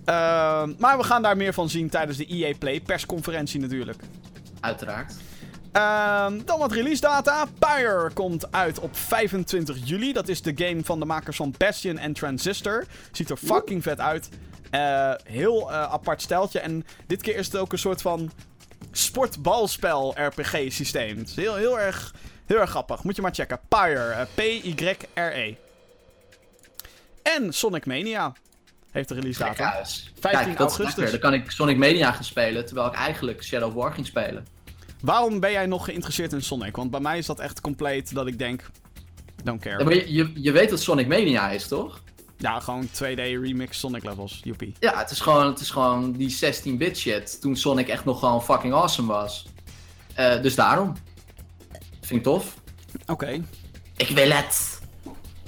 Ehm, 0.05 0.73
maar 0.77 0.97
we 0.97 1.03
gaan 1.03 1.21
daar 1.21 1.37
meer 1.37 1.53
van 1.53 1.69
zien 1.69 1.89
tijdens 1.89 2.17
de 2.17 2.25
EA 2.25 2.53
Play 2.59 2.81
persconferentie 2.81 3.59
natuurlijk. 3.59 4.01
Uiteraard. 4.59 5.13
Ehm, 5.75 6.41
dan 6.45 6.59
wat 6.59 6.71
release 6.71 7.01
data. 7.01 7.45
Pyre 7.59 8.09
komt 8.13 8.51
uit 8.51 8.79
op 8.79 8.95
25 8.97 9.77
juli. 9.83 10.13
Dat 10.13 10.27
is 10.27 10.41
de 10.41 10.51
game 10.55 10.83
van 10.83 10.99
de 10.99 11.05
makers 11.05 11.37
van 11.37 11.53
Bastion 11.57 11.97
en 11.97 12.13
Transistor. 12.13 12.85
Ziet 13.11 13.29
er 13.29 13.37
fucking 13.37 13.83
vet 13.83 13.99
uit. 13.99 14.29
Eh, 14.71 15.13
heel 15.23 15.71
eh, 15.71 15.81
apart 15.81 16.21
steltje. 16.21 16.59
En 16.59 16.85
dit 17.07 17.21
keer 17.21 17.35
is 17.35 17.45
het 17.45 17.57
ook 17.57 17.71
een 17.71 17.77
soort 17.77 18.01
van 18.01 18.31
sportbalspel 18.91 20.15
RPG 20.17 20.71
systeem. 20.71 21.17
Het 21.17 21.27
is 21.29 21.35
heel, 21.35 21.55
heel, 21.55 21.79
erg, 21.79 22.13
heel 22.45 22.59
erg 22.59 22.69
grappig. 22.69 23.03
Moet 23.03 23.15
je 23.15 23.21
maar 23.21 23.33
checken. 23.33 23.59
Pyre. 23.67 24.09
eh, 24.11 24.21
P-Y-R-E. 24.33 25.55
En 27.21 27.53
Sonic 27.53 27.85
Mania 27.85 28.33
heeft 28.91 29.07
de 29.09 29.13
release 29.15 29.39
data. 29.39 29.73
uit. 29.73 30.11
15 30.19 30.43
Kijk, 30.43 30.57
dat 30.57 30.71
is 30.71 30.77
augustus. 30.77 30.95
lekker. 31.03 31.19
Dan 31.21 31.31
kan 31.31 31.39
ik 31.39 31.51
Sonic 31.51 31.77
Mania 31.77 32.11
gaan 32.11 32.23
spelen, 32.23 32.65
terwijl 32.65 32.87
ik 32.87 32.93
eigenlijk 32.93 33.43
Shadow 33.43 33.67
of 33.67 33.73
War 33.73 33.93
ging 33.93 34.05
spelen. 34.05 34.53
Waarom 35.05 35.39
ben 35.39 35.51
jij 35.51 35.65
nog 35.65 35.85
geïnteresseerd 35.85 36.33
in 36.33 36.41
Sonic? 36.41 36.75
Want 36.75 36.91
bij 36.91 36.99
mij 36.99 37.17
is 37.17 37.25
dat 37.25 37.39
echt 37.39 37.61
compleet 37.61 38.13
dat 38.13 38.27
ik 38.27 38.39
denk... 38.39 38.69
Don't 39.43 39.61
care. 39.61 39.77
Ja, 39.77 39.83
maar 39.83 39.93
je, 39.93 40.13
je, 40.13 40.31
je 40.33 40.51
weet 40.51 40.69
wat 40.69 40.81
Sonic 40.81 41.07
Mania 41.07 41.49
is, 41.49 41.67
toch? 41.67 42.01
Ja, 42.37 42.59
gewoon 42.59 42.87
2D 42.87 43.15
remix 43.15 43.79
Sonic 43.79 44.03
levels. 44.03 44.39
Joepie. 44.43 44.73
Ja, 44.79 44.97
het 44.97 45.11
is 45.11 45.19
gewoon, 45.19 45.45
het 45.45 45.59
is 45.59 45.69
gewoon 45.69 46.11
die 46.11 46.35
16-bit 46.35 46.97
shit. 46.97 47.41
Toen 47.41 47.55
Sonic 47.55 47.87
echt 47.87 48.05
nog 48.05 48.19
gewoon 48.19 48.43
fucking 48.43 48.73
awesome 48.73 49.07
was. 49.07 49.45
Eh, 50.13 50.41
dus 50.41 50.55
daarom. 50.55 50.93
Vind 52.01 52.19
ik 52.19 52.23
tof. 52.23 52.55
Oké. 53.05 53.41
Ik 53.97 54.07
wil 54.07 54.31
het. 54.31 54.79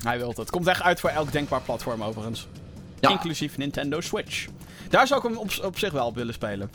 Hij 0.04 0.18
wil 0.18 0.34
het. 0.36 0.50
Komt 0.50 0.68
echt 0.68 0.82
uit 0.82 1.00
voor 1.00 1.10
elk 1.10 1.32
denkbaar 1.32 1.62
platform 1.62 2.04
overigens. 2.04 2.48
Ja. 3.00 3.10
Inclusief 3.10 3.58
Nintendo 3.58 4.02
Switch. 4.02 4.48
Daar 4.90 5.08
zou 5.08 5.20
ik 5.24 5.30
hem 5.30 5.38
op, 5.38 5.52
op 5.64 5.78
zich 5.78 5.92
wel 5.92 6.06
op 6.06 6.16
willen 6.16 6.34
spelen. 6.34 6.70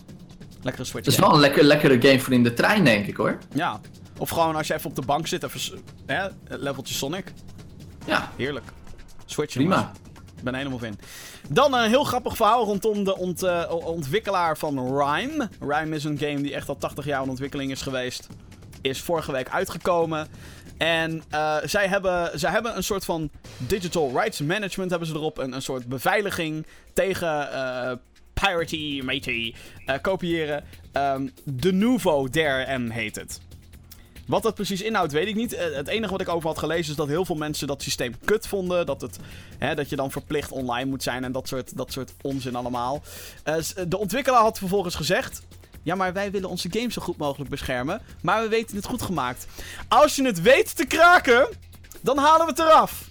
Lekkere 0.63 0.85
Switch 0.85 1.05
Het 1.05 1.15
is 1.15 1.21
wel 1.21 1.35
een 1.35 1.41
lekker, 1.41 1.65
lekkere 1.65 2.01
game 2.01 2.21
voor 2.21 2.33
in 2.33 2.43
de 2.43 2.53
trein, 2.53 2.85
denk 2.85 3.07
ik 3.07 3.17
hoor. 3.17 3.39
Ja. 3.55 3.81
Of 4.19 4.31
gewoon 4.31 4.57
als 4.57 4.67
je 4.67 4.75
even 4.75 4.91
op 4.91 4.97
de 4.97 5.03
bank 5.03 5.27
zit, 5.27 5.43
even 5.43 5.81
hè, 6.07 6.29
leveltje 6.45 6.95
Sonic. 6.95 7.33
Ja, 8.07 8.31
Heerlijk. 8.37 8.67
Switch 9.27 9.55
prima. 9.55 9.75
jongens. 9.75 9.99
Ik 10.37 10.43
ben 10.45 10.55
helemaal 10.55 10.85
in. 10.85 10.99
Dan 11.49 11.75
een 11.75 11.89
heel 11.89 12.05
grappig 12.05 12.37
verhaal 12.37 12.65
rondom 12.65 13.05
de 13.05 13.17
ont, 13.17 13.43
eh, 13.43 13.73
ontwikkelaar 13.85 14.59
van 14.59 14.99
Rhyme. 14.99 15.49
Rhyme 15.61 15.97
is 15.97 16.05
een 16.05 16.19
game 16.19 16.41
die 16.41 16.55
echt 16.55 16.69
al 16.69 16.79
80 16.79 17.05
jaar 17.05 17.23
in 17.23 17.29
ontwikkeling 17.29 17.71
is 17.71 17.83
geweest. 17.83 18.27
Is 18.81 19.01
vorige 19.01 19.33
week 19.33 19.49
uitgekomen. 19.49 20.29
En 20.79 21.23
eh, 21.31 21.57
zij, 21.65 21.89
hebben, 21.89 22.39
zij 22.39 22.51
hebben 22.51 22.77
een 22.77 22.85
soort 22.85 23.05
van 23.05 23.31
digital 23.57 24.11
rights 24.15 24.41
management 24.41 24.91
hebben 24.91 25.09
ze 25.09 25.15
erop. 25.15 25.39
Een, 25.39 25.53
een 25.53 25.63
soort 25.63 25.87
beveiliging 25.87 26.67
tegen 26.93 27.53
eh 27.53 27.93
piracy, 28.47 29.01
matey, 29.05 29.55
eh, 29.87 29.95
kopiëren. 30.03 30.65
Ehm, 30.93 31.29
de 31.45 31.73
Nouveau 31.73 32.31
DRM 32.31 32.91
heet 32.91 33.17
het. 33.17 33.41
Wat 34.27 34.43
dat 34.43 34.55
precies 34.55 34.83
inhoudt, 34.83 35.13
weet 35.13 35.27
ik 35.27 35.35
niet. 35.35 35.53
Eh, 35.53 35.75
Het 35.75 35.89
enige 35.89 36.13
wat 36.13 36.21
ik 36.21 36.29
over 36.29 36.49
had 36.49 36.59
gelezen 36.59 36.91
is 36.91 36.97
dat 36.97 37.09
heel 37.09 37.25
veel 37.25 37.37
mensen 37.37 37.67
dat 37.67 37.83
systeem 37.83 38.15
kut 38.25 38.47
vonden. 38.47 38.87
Dat, 38.87 39.01
het, 39.01 39.19
hè, 39.59 39.75
dat 39.75 39.89
je 39.89 39.97
dan 39.97 40.11
verplicht 40.11 40.51
online 40.51 40.91
moet 40.91 41.03
zijn 41.03 41.25
en 41.25 41.33
dat 41.33 41.49
soort, 41.49 41.77
dat 41.77 41.93
soort 41.93 42.13
onzin 42.23 42.57
allemaal. 42.57 43.03
Eh, 43.43 43.57
de 43.89 43.99
ontwikkelaar 43.99 44.43
had 44.43 44.59
vervolgens 44.59 44.95
gezegd... 44.95 45.43
Ja, 45.85 45.95
maar 45.95 46.13
wij 46.13 46.31
willen 46.31 46.49
onze 46.49 46.69
games 46.71 46.95
zo 46.95 47.03
goed 47.03 47.17
mogelijk 47.17 47.51
beschermen. 47.51 48.01
Maar 48.21 48.43
we 48.43 48.49
weten 48.49 48.77
het 48.77 48.87
goed 48.87 49.03
gemaakt. 49.03 49.47
Als 49.89 50.17
je 50.17 50.25
het 50.25 50.41
weet 50.43 50.77
te 50.77 50.85
kraken, 50.85 51.49
dan 52.01 52.19
halen 52.19 52.47
we 52.47 52.53
het 52.53 52.59
eraf. 52.61 53.09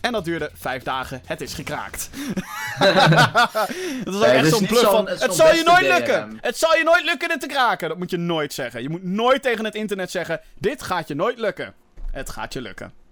En 0.00 0.12
dat 0.12 0.24
duurde 0.24 0.50
vijf 0.54 0.82
dagen. 0.82 1.22
Het 1.24 1.40
is 1.40 1.54
gekraakt. 1.54 2.10
dat 4.04 4.14
is 4.14 4.20
ook 4.20 4.22
echt 4.22 4.36
het 4.36 4.70
is 4.70 4.80
zo'n 4.80 4.90
van... 4.90 5.08
het 5.08 5.34
zal 5.34 5.54
je 5.54 5.62
nooit 5.62 5.86
lukken. 5.86 6.28
DRM. 6.28 6.38
Het 6.40 6.58
zal 6.58 6.76
je 6.76 6.84
nooit 6.84 7.04
lukken 7.04 7.28
dit 7.28 7.40
te 7.40 7.46
kraken. 7.46 7.88
Dat 7.88 7.98
moet 7.98 8.10
je 8.10 8.16
nooit 8.16 8.52
zeggen. 8.52 8.82
Je 8.82 8.88
moet 8.88 9.04
nooit 9.04 9.42
tegen 9.42 9.64
het 9.64 9.74
internet 9.74 10.10
zeggen... 10.10 10.40
Dit 10.58 10.82
gaat 10.82 11.08
je 11.08 11.14
nooit 11.14 11.38
lukken. 11.38 11.74
Het 12.10 12.30
gaat 12.30 12.52
je 12.52 12.60
lukken. 12.60 13.05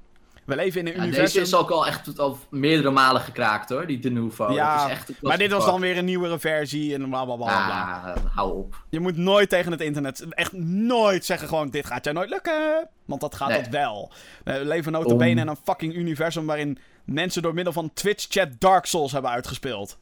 We 0.45 0.57
leven 0.57 0.81
in 0.81 0.87
een 0.87 0.93
Ja, 0.93 0.99
deze 0.99 1.09
universum... 1.11 1.43
is 1.43 1.55
ook 1.55 1.71
al 1.71 1.87
echt 1.87 2.19
al 2.19 2.39
meerdere 2.51 2.91
malen 2.91 3.21
gekraakt 3.21 3.69
hoor, 3.69 3.87
die 3.87 3.99
de 3.99 4.11
Nouveau. 4.11 4.55
Ja, 4.55 4.77
dat 4.77 4.87
is 4.87 4.93
echt, 4.93 5.23
maar 5.23 5.39
dit 5.39 5.51
was 5.51 5.65
dan 5.65 5.81
weer 5.81 5.99
een 5.99 6.05
nieuwere 6.05 6.39
versie 6.39 6.95
en 6.95 7.09
bla 7.09 7.25
bla 7.25 7.37
bla. 7.37 7.47
Ah, 7.47 8.17
hou 8.35 8.53
op. 8.59 8.85
Je 8.89 9.01
moet 9.01 9.17
nooit 9.17 9.49
tegen 9.49 9.73
het 9.73 9.81
internet, 9.81 10.25
echt 10.29 10.53
nooit 10.63 11.25
zeggen 11.25 11.49
gewoon, 11.49 11.71
dit 11.71 11.87
gaat 11.87 12.05
jou 12.05 12.17
nooit 12.17 12.31
lukken. 12.31 12.89
Want 13.05 13.21
dat 13.21 13.35
gaat 13.35 13.49
Nee. 13.49 13.61
dat 13.63 13.69
wel. 13.69 14.13
We 14.45 14.65
leven 14.65 14.93
notabene 14.93 15.41
in 15.41 15.49
een 15.49 15.57
fucking 15.65 15.95
universum 15.95 16.47
waarin 16.47 16.79
mensen 17.05 17.43
door 17.43 17.55
middel 17.55 17.73
van 17.73 17.91
Twitch 17.95 18.27
chat 18.29 18.49
Dark 18.59 18.87
Souls 18.87 19.13
hebben 19.13 19.31
uitgespeeld. 19.31 19.99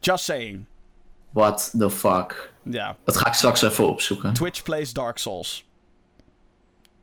Just 0.00 0.24
saying. 0.24 0.64
What 1.30 1.74
the 1.78 1.90
fuck. 1.90 2.52
Ja, 2.62 2.96
Dat 3.04 3.16
ga 3.16 3.26
ik 3.26 3.32
straks 3.32 3.62
even 3.62 3.88
opzoeken. 3.88 4.32
Twitch 4.32 4.62
plays 4.62 4.92
Dark 4.92 5.18
Souls. 5.18 5.64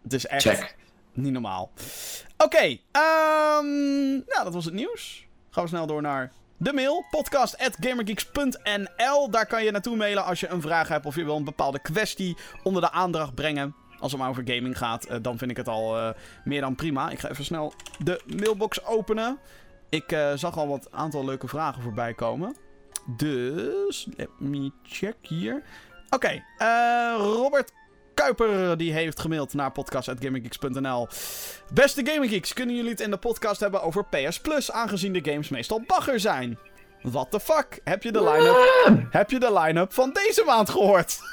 Het 0.04 0.13
is 0.13 0.26
echt 0.26 0.41
Check. 0.43 0.76
niet 1.13 1.32
normaal. 1.32 1.72
Oké, 2.44 2.78
ehm 2.92 4.12
nou 4.12 4.44
dat 4.44 4.54
was 4.54 4.66
het 4.66 4.74
nieuws. 4.74 5.26
Gaan 5.50 5.64
we 5.64 5.70
snel 5.70 5.88
door 5.88 6.02
naar 6.02 6.32
de 6.58 6.74
mail. 6.74 7.06
Podcast.gamergeeks.nl 7.10 9.30
Daar 9.30 9.46
kan 9.46 9.64
je 9.64 9.72
naartoe 9.72 9.96
mailen 9.96 10.26
als 10.26 10.40
je 10.40 10.48
een 10.48 10.62
vraag 10.62 10.88
hebt 10.88 11.06
of 11.06 11.16
je 11.16 11.24
wil 11.24 11.36
een 11.36 11.44
bepaalde 11.44 11.80
kwestie 11.80 12.38
onder 12.64 12.82
de 12.82 12.92
aandacht 12.92 13.36
brengen. 13.36 13.76
Als 14.00 14.12
het 14.12 14.22
maar 14.22 14.30
over 14.30 14.44
gaming 14.46 14.78
gaat, 14.78 15.06
eh, 15.06 15.18
dan 15.22 15.38
vind 15.38 15.52
ik 15.52 15.58
het 15.58 15.68
al 15.68 15.98
eh, 15.98 16.10
meer 16.44 16.62
dan 16.62 16.76
prima. 16.76 17.10
Ik 17.10 17.20
ga 17.20 17.30
even 17.30 17.46
snel 17.46 17.74
de 18.04 18.22
mailbox 18.26 18.86
openen. 18.86 19.40
Ik 19.90 20.12
eh, 20.12 20.32
zag 20.36 20.58
al 20.58 20.68
wat 20.68 20.88
aantal 20.92 21.26
leuke 21.26 21.48
vragen 21.48 21.82
voorbij 21.82 22.14
komen. 22.14 22.56
Dus, 23.06 24.08
let 24.18 24.30
me 24.40 24.72
check 24.84 25.16
hier. 25.22 25.64
Oké, 26.10 26.44
eh, 26.58 27.14
Robert 27.18 27.72
Kuiper 28.13 28.78
die 28.78 28.93
heeft 28.93 29.19
gemaild 29.19 29.54
naar 29.54 29.71
podcast.gaminggeeks.nl. 29.71 31.08
Beste 31.73 32.06
Gaminggeeks, 32.06 32.54
kunnen 32.54 32.76
jullie 32.76 32.91
het 32.91 33.02
in 33.02 33.12
de 33.12 33.17
podcast 33.17 33.60
hebben 33.60 33.82
over 33.82 34.06
PS 34.06 34.39
Plus, 34.39 34.71
aangezien 34.71 35.13
de 35.13 35.32
games 35.32 35.49
meestal 35.49 35.84
bagger 35.88 36.19
zijn? 36.19 36.58
What 37.02 37.32
the 37.32 37.39
fuck? 37.39 37.80
Heb 37.84 38.04
je 38.04 38.12
de 38.12 38.23
line-up, 38.23 39.08
heb 39.10 39.32
je 39.32 39.39
de 39.39 39.60
line-up 39.60 39.93
van 39.93 40.12
deze 40.13 40.43
maand 40.45 40.69
gehoord? 40.69 41.19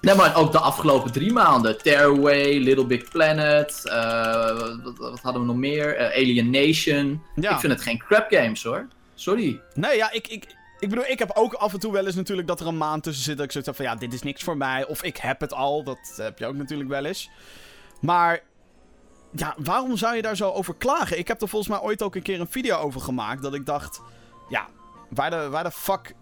Nee, 0.00 0.14
maar 0.14 0.36
ook 0.36 0.52
de 0.52 0.58
afgelopen 0.58 1.12
drie 1.12 1.32
maanden. 1.32 1.82
Tearaway, 1.82 2.58
Little 2.58 2.86
Big 2.86 3.10
Planet, 3.10 3.82
eh, 3.84 4.58
wat, 4.82 4.98
wat 4.98 5.20
hadden 5.20 5.42
we 5.42 5.48
nog 5.48 5.56
meer? 5.56 5.96
Eh, 5.96 6.16
Alienation. 6.16 7.22
Ja. 7.34 7.52
Ik 7.52 7.58
vind 7.58 7.72
het 7.72 7.82
geen 7.82 7.98
crap 7.98 8.26
games 8.30 8.62
hoor. 8.62 8.86
Sorry. 9.14 9.60
Nee, 9.74 9.96
ja, 9.96 10.12
ik, 10.12 10.28
ik, 10.28 10.44
ik 10.78 10.88
bedoel, 10.88 11.04
ik 11.04 11.18
heb 11.18 11.30
ook 11.34 11.52
af 11.54 11.72
en 11.72 11.80
toe 11.80 11.92
wel 11.92 12.06
eens 12.06 12.14
natuurlijk 12.14 12.48
dat 12.48 12.60
er 12.60 12.66
een 12.66 12.76
maand 12.76 13.02
tussen 13.02 13.24
zit 13.24 13.36
dat 13.36 13.44
ik 13.44 13.52
zoiets 13.52 13.70
heb 13.70 13.78
van, 13.86 13.94
ja, 13.94 14.00
dit 14.00 14.12
is 14.12 14.22
niks 14.22 14.42
voor 14.42 14.56
mij. 14.56 14.86
Of 14.86 15.02
ik 15.02 15.16
heb 15.16 15.40
het 15.40 15.52
al, 15.52 15.82
dat 15.82 15.98
heb 16.16 16.38
je 16.38 16.46
ook 16.46 16.54
natuurlijk 16.54 16.88
wel 16.90 17.04
eens. 17.04 17.30
Maar, 18.00 18.40
ja, 19.30 19.54
waarom 19.58 19.96
zou 19.96 20.16
je 20.16 20.22
daar 20.22 20.36
zo 20.36 20.50
over 20.50 20.74
klagen? 20.74 21.18
Ik 21.18 21.28
heb 21.28 21.42
er 21.42 21.48
volgens 21.48 21.70
mij 21.70 21.80
ooit 21.80 22.02
ook 22.02 22.14
een 22.14 22.22
keer 22.22 22.40
een 22.40 22.50
video 22.50 22.76
over 22.76 23.00
gemaakt, 23.00 23.42
dat 23.42 23.54
ik 23.54 23.66
dacht, 23.66 24.00
ja, 24.48 24.66
waar 25.08 25.30
de, 25.30 25.48
waar 25.48 25.64
de 25.64 25.70
fuck... 25.70 26.14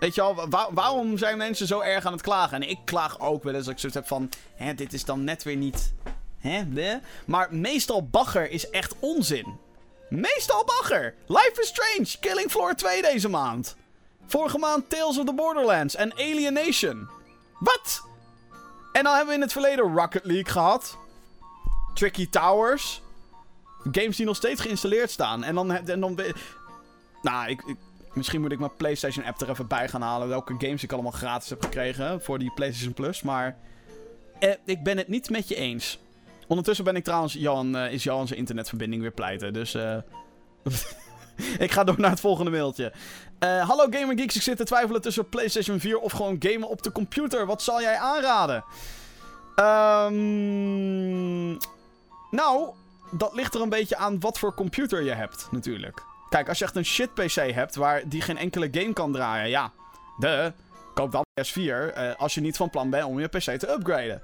Weet 0.00 0.14
je 0.14 0.20
al, 0.20 0.48
waar- 0.48 0.68
waarom 0.70 1.18
zijn 1.18 1.38
mensen 1.38 1.66
zo 1.66 1.80
erg 1.80 2.06
aan 2.06 2.12
het 2.12 2.22
klagen? 2.22 2.62
En 2.62 2.68
ik 2.68 2.78
klaag 2.84 3.20
ook 3.20 3.42
wel 3.42 3.54
eens 3.54 3.64
dat 3.64 3.72
ik 3.72 3.78
zoiets 3.80 3.98
heb 3.98 4.08
van, 4.08 4.30
hè, 4.54 4.74
dit 4.74 4.92
is 4.92 5.04
dan 5.04 5.24
net 5.24 5.42
weer 5.42 5.56
niet... 5.56 5.94
Hè, 6.38 6.64
hè? 6.74 6.96
Maar 7.26 7.54
meestal 7.54 8.08
bagger 8.08 8.50
is 8.50 8.70
echt 8.70 8.94
onzin. 8.98 9.58
Meestal 10.08 10.64
bagger. 10.64 11.14
Life 11.26 11.52
is 11.60 11.68
Strange, 11.68 12.18
Killing 12.20 12.50
Floor 12.50 12.74
2 12.74 13.02
deze 13.02 13.28
maand. 13.28 13.76
Vorige 14.26 14.58
maand 14.58 14.90
Tales 14.90 15.18
of 15.18 15.24
the 15.24 15.34
Borderlands 15.34 15.94
en 15.94 16.12
Alienation. 16.12 17.08
Wat? 17.58 18.02
En 18.92 19.04
dan 19.04 19.12
hebben 19.12 19.28
we 19.28 19.34
in 19.34 19.40
het 19.40 19.52
verleden 19.52 19.94
Rocket 19.94 20.24
League 20.24 20.52
gehad. 20.52 20.98
Tricky 21.94 22.28
Towers. 22.28 23.02
Games 23.92 24.16
die 24.16 24.26
nog 24.26 24.36
steeds 24.36 24.60
geïnstalleerd 24.60 25.10
staan. 25.10 25.44
En 25.44 25.54
dan... 25.54 25.72
En 25.72 26.00
dan 26.00 26.18
nou, 27.22 27.48
ik, 27.48 27.76
Misschien 28.14 28.40
moet 28.40 28.52
ik 28.52 28.58
mijn 28.58 28.76
PlayStation 28.76 29.24
app 29.24 29.40
er 29.40 29.50
even 29.50 29.66
bij 29.66 29.88
gaan 29.88 30.02
halen. 30.02 30.28
Welke 30.28 30.54
games 30.58 30.82
ik 30.82 30.92
allemaal 30.92 31.12
gratis 31.12 31.50
heb 31.50 31.62
gekregen 31.62 32.22
voor 32.22 32.38
die 32.38 32.52
PlayStation 32.54 32.94
Plus. 32.94 33.22
Maar 33.22 33.56
eh, 34.38 34.50
ik 34.64 34.82
ben 34.82 34.98
het 34.98 35.08
niet 35.08 35.30
met 35.30 35.48
je 35.48 35.54
eens. 35.54 35.98
Ondertussen 36.46 36.84
ben 36.84 36.96
ik 36.96 37.04
trouwens, 37.04 37.32
Johan, 37.32 37.76
eh, 37.76 37.92
is 37.92 38.02
Johan 38.02 38.26
zijn 38.26 38.38
internetverbinding 38.38 39.02
weer 39.02 39.12
pleiten. 39.12 39.52
Dus 39.52 39.74
eh 39.74 39.96
ik 41.58 41.70
ga 41.70 41.84
door 41.84 42.00
naar 42.00 42.10
het 42.10 42.20
volgende 42.20 42.50
mailtje. 42.50 42.92
Eh, 43.38 43.68
Hallo 43.68 43.86
Gamer 43.90 44.18
Geeks, 44.18 44.36
ik 44.36 44.42
zit 44.42 44.56
te 44.56 44.64
twijfelen 44.64 45.00
tussen 45.00 45.28
PlayStation 45.28 45.80
4 45.80 45.98
of 45.98 46.12
gewoon 46.12 46.36
gamen 46.38 46.68
op 46.68 46.82
de 46.82 46.92
computer. 46.92 47.46
Wat 47.46 47.62
zal 47.62 47.80
jij 47.80 47.96
aanraden? 47.96 48.64
Ehm 49.54 50.12
nou, 52.30 52.68
dat 53.10 53.34
ligt 53.34 53.54
er 53.54 53.60
een 53.60 53.68
beetje 53.68 53.96
aan 53.96 54.20
wat 54.20 54.38
voor 54.38 54.54
computer 54.54 55.02
je 55.02 55.12
hebt, 55.12 55.48
natuurlijk. 55.50 56.02
Kijk, 56.28 56.48
als 56.48 56.58
je 56.58 56.64
echt 56.64 56.76
een 56.76 56.84
shit 56.84 57.14
PC 57.14 57.34
hebt 57.34 57.74
waar 57.74 58.08
die 58.08 58.20
geen 58.20 58.38
enkele 58.38 58.68
game 58.70 58.92
kan 58.92 59.12
draaien, 59.12 59.50
ja, 59.50 59.72
de, 60.18 60.52
koop 60.94 61.12
dan 61.12 61.24
PS4 61.40 61.94
eh, 61.94 62.14
als 62.16 62.34
je 62.34 62.40
niet 62.40 62.56
van 62.56 62.70
plan 62.70 62.90
bent 62.90 63.04
om 63.04 63.20
je 63.20 63.28
PC 63.28 63.58
te 63.58 63.70
upgraden. 63.70 64.22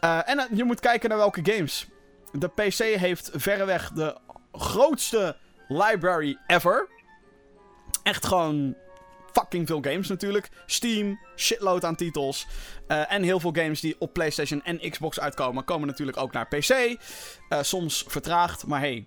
Eh, 0.00 0.28
en 0.28 0.38
eh, 0.38 0.44
je 0.52 0.64
moet 0.64 0.80
kijken 0.80 1.08
naar 1.08 1.18
welke 1.18 1.52
games. 1.52 1.88
De 2.32 2.48
PC 2.48 2.78
heeft 2.78 3.30
verreweg 3.34 3.90
de 3.92 4.16
grootste 4.52 5.36
library 5.68 6.38
ever. 6.46 6.88
Echt 8.02 8.26
gewoon 8.26 8.76
fucking 9.32 9.66
veel 9.66 9.82
games 9.82 10.08
natuurlijk. 10.08 10.48
Steam, 10.66 11.20
shitload 11.36 11.84
aan 11.84 11.96
titels. 11.96 12.46
Eh, 12.86 13.12
en 13.12 13.22
heel 13.22 13.40
veel 13.40 13.52
games 13.52 13.80
die 13.80 13.96
op 13.98 14.12
PlayStation 14.12 14.62
en 14.64 14.90
Xbox 14.90 15.20
uitkomen, 15.20 15.64
komen 15.64 15.86
natuurlijk 15.86 16.16
ook 16.16 16.32
naar 16.32 16.48
PC. 16.48 16.96
Soms 17.60 18.04
vertraagd, 18.08 18.66
maar 18.66 18.80
hey, 18.80 19.06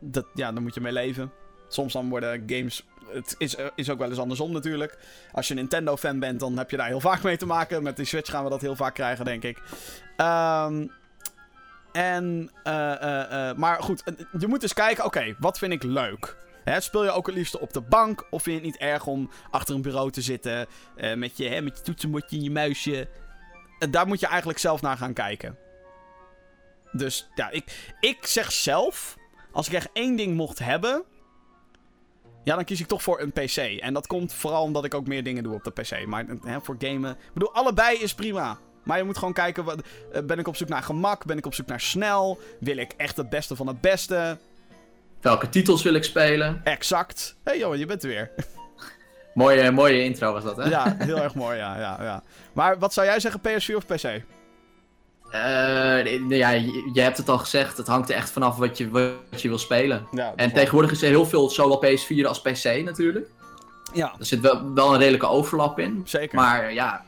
dat, 0.00 0.26
ja, 0.34 0.52
daar 0.52 0.62
moet 0.62 0.74
je 0.74 0.80
mee 0.80 0.92
leven. 0.92 1.32
Soms 1.68 1.92
dan 1.92 2.08
worden 2.08 2.42
games. 2.46 2.86
Het 3.06 3.34
is, 3.38 3.56
eh, 3.56 3.66
is 3.74 3.90
ook 3.90 3.98
wel 3.98 4.08
eens 4.08 4.18
andersom 4.18 4.52
natuurlijk. 4.52 4.98
Als 5.32 5.48
je 5.48 5.54
een 5.54 5.60
Nintendo-fan 5.60 6.18
bent, 6.18 6.40
dan 6.40 6.58
heb 6.58 6.70
je 6.70 6.76
daar 6.76 6.86
heel 6.86 7.00
vaak 7.00 7.22
mee 7.22 7.36
te 7.36 7.46
maken. 7.46 7.82
Met 7.82 7.96
die 7.96 8.04
Switch 8.04 8.30
gaan 8.30 8.44
we 8.44 8.50
dat 8.50 8.60
heel 8.60 8.76
vaak 8.76 8.94
krijgen, 8.94 9.24
denk 9.24 9.42
ik. 9.42 9.62
Ehm, 10.16 10.86
en, 11.92 12.50
eh, 12.62 13.48
eh, 13.50 13.56
maar 13.56 13.82
goed, 13.82 14.02
je 14.38 14.46
moet 14.46 14.60
dus 14.60 14.72
kijken, 14.72 15.04
oké, 15.04 15.36
wat 15.38 15.58
vind 15.58 15.72
ik 15.72 15.82
leuk? 15.82 16.36
Speel 16.78 17.04
je 17.04 17.10
ook 17.10 17.26
het 17.26 17.34
liefst 17.34 17.58
op 17.58 17.72
de 17.72 17.80
bank? 17.80 18.26
Of 18.30 18.42
vind 18.42 18.60
je 18.60 18.66
het 18.66 18.72
niet 18.72 18.90
erg 18.90 19.06
om 19.06 19.30
achter 19.50 19.74
een 19.74 19.82
bureau 19.82 20.10
te 20.10 20.20
zitten 20.20 20.66
met, 21.16 21.36
je, 21.36 21.48
hè, 21.48 21.60
met 21.60 21.76
je 21.76 21.82
toetsenbordje 21.82 22.36
en 22.36 22.42
je 22.42 22.50
muisje? 22.50 23.08
Daar 23.90 24.06
moet 24.06 24.20
je 24.20 24.26
eigenlijk 24.26 24.58
zelf 24.58 24.82
naar 24.82 24.96
gaan 24.96 25.12
kijken. 25.12 25.58
Dus 26.92 27.28
ja, 27.34 27.50
ik, 27.50 27.94
ik 28.00 28.26
zeg 28.26 28.52
zelf, 28.52 29.16
als 29.52 29.66
ik 29.66 29.72
echt 29.72 29.88
één 29.92 30.16
ding 30.16 30.36
mocht 30.36 30.58
hebben, 30.58 31.04
ja, 32.46 32.54
dan 32.54 32.64
kies 32.64 32.80
ik 32.80 32.86
toch 32.86 33.02
voor 33.02 33.20
een 33.20 33.32
PC. 33.32 33.56
En 33.56 33.94
dat 33.94 34.06
komt 34.06 34.32
vooral 34.32 34.62
omdat 34.62 34.84
ik 34.84 34.94
ook 34.94 35.06
meer 35.06 35.22
dingen 35.22 35.42
doe 35.42 35.54
op 35.54 35.64
de 35.64 35.70
PC. 35.70 36.06
Maar 36.06 36.24
hè, 36.44 36.60
voor 36.60 36.76
gamen, 36.78 37.10
ik 37.10 37.32
bedoel, 37.32 37.54
allebei 37.54 37.98
is 37.98 38.14
prima. 38.14 38.58
Maar 38.82 38.98
je 38.98 39.04
moet 39.04 39.18
gewoon 39.18 39.32
kijken, 39.32 39.64
wat, 39.64 39.82
eh, 40.12 40.22
ben 40.22 40.38
ik 40.38 40.48
op 40.48 40.56
zoek 40.56 40.68
naar 40.68 40.82
gemak? 40.82 41.24
Ben 41.24 41.38
ik 41.38 41.46
op 41.46 41.54
zoek 41.54 41.66
naar 41.66 41.80
snel? 41.80 42.38
Wil 42.60 42.76
ik 42.76 42.92
echt 42.96 43.16
het 43.16 43.28
beste 43.28 43.56
van 43.56 43.66
het 43.66 43.80
beste? 43.80 44.38
Welke 45.20 45.48
titels 45.48 45.82
wil 45.82 45.94
ik 45.94 46.04
spelen? 46.04 46.60
Exact. 46.64 47.36
Hé 47.44 47.50
hey, 47.50 47.60
joh, 47.60 47.76
je 47.76 47.86
bent 47.86 48.02
er 48.02 48.08
weer. 48.08 48.30
Mooie, 49.34 49.70
mooie 49.70 50.02
intro 50.02 50.32
was 50.32 50.44
dat, 50.44 50.56
hè? 50.56 50.68
Ja, 50.68 50.96
heel 50.98 51.18
erg 51.18 51.34
mooi, 51.34 51.56
ja, 51.56 51.78
ja, 51.78 51.98
ja. 52.00 52.22
Maar 52.52 52.78
wat 52.78 52.92
zou 52.92 53.06
jij 53.06 53.20
zeggen, 53.20 53.40
PS4 53.40 53.74
of 53.74 53.86
PC? 53.86 54.22
Eh, 55.30 56.28
ja, 56.28 56.50
je, 56.50 56.90
je 56.92 57.00
hebt 57.00 57.16
het 57.16 57.28
al 57.28 57.38
gezegd, 57.38 57.76
het 57.76 57.86
hangt 57.86 58.08
er 58.10 58.16
echt 58.16 58.30
vanaf 58.30 58.56
wat 58.56 58.78
je, 58.78 58.90
wat 58.90 59.42
je 59.42 59.48
wil 59.48 59.58
spelen. 59.58 60.06
Ja, 60.10 60.32
En 60.36 60.52
tegenwoordig 60.52 60.90
is 60.90 61.02
er 61.02 61.08
heel 61.08 61.26
veel, 61.26 61.50
zowel 61.50 61.84
PS4 61.84 62.26
als 62.26 62.40
PC 62.40 62.64
natuurlijk. 62.84 63.28
Ja, 63.92 64.14
Er 64.18 64.26
zit 64.26 64.40
wel, 64.40 64.72
wel 64.74 64.92
een 64.92 64.98
redelijke 64.98 65.26
overlap 65.26 65.78
in. 65.78 66.02
zeker. 66.04 66.36
Maar 66.36 66.72
ja, 66.72 67.04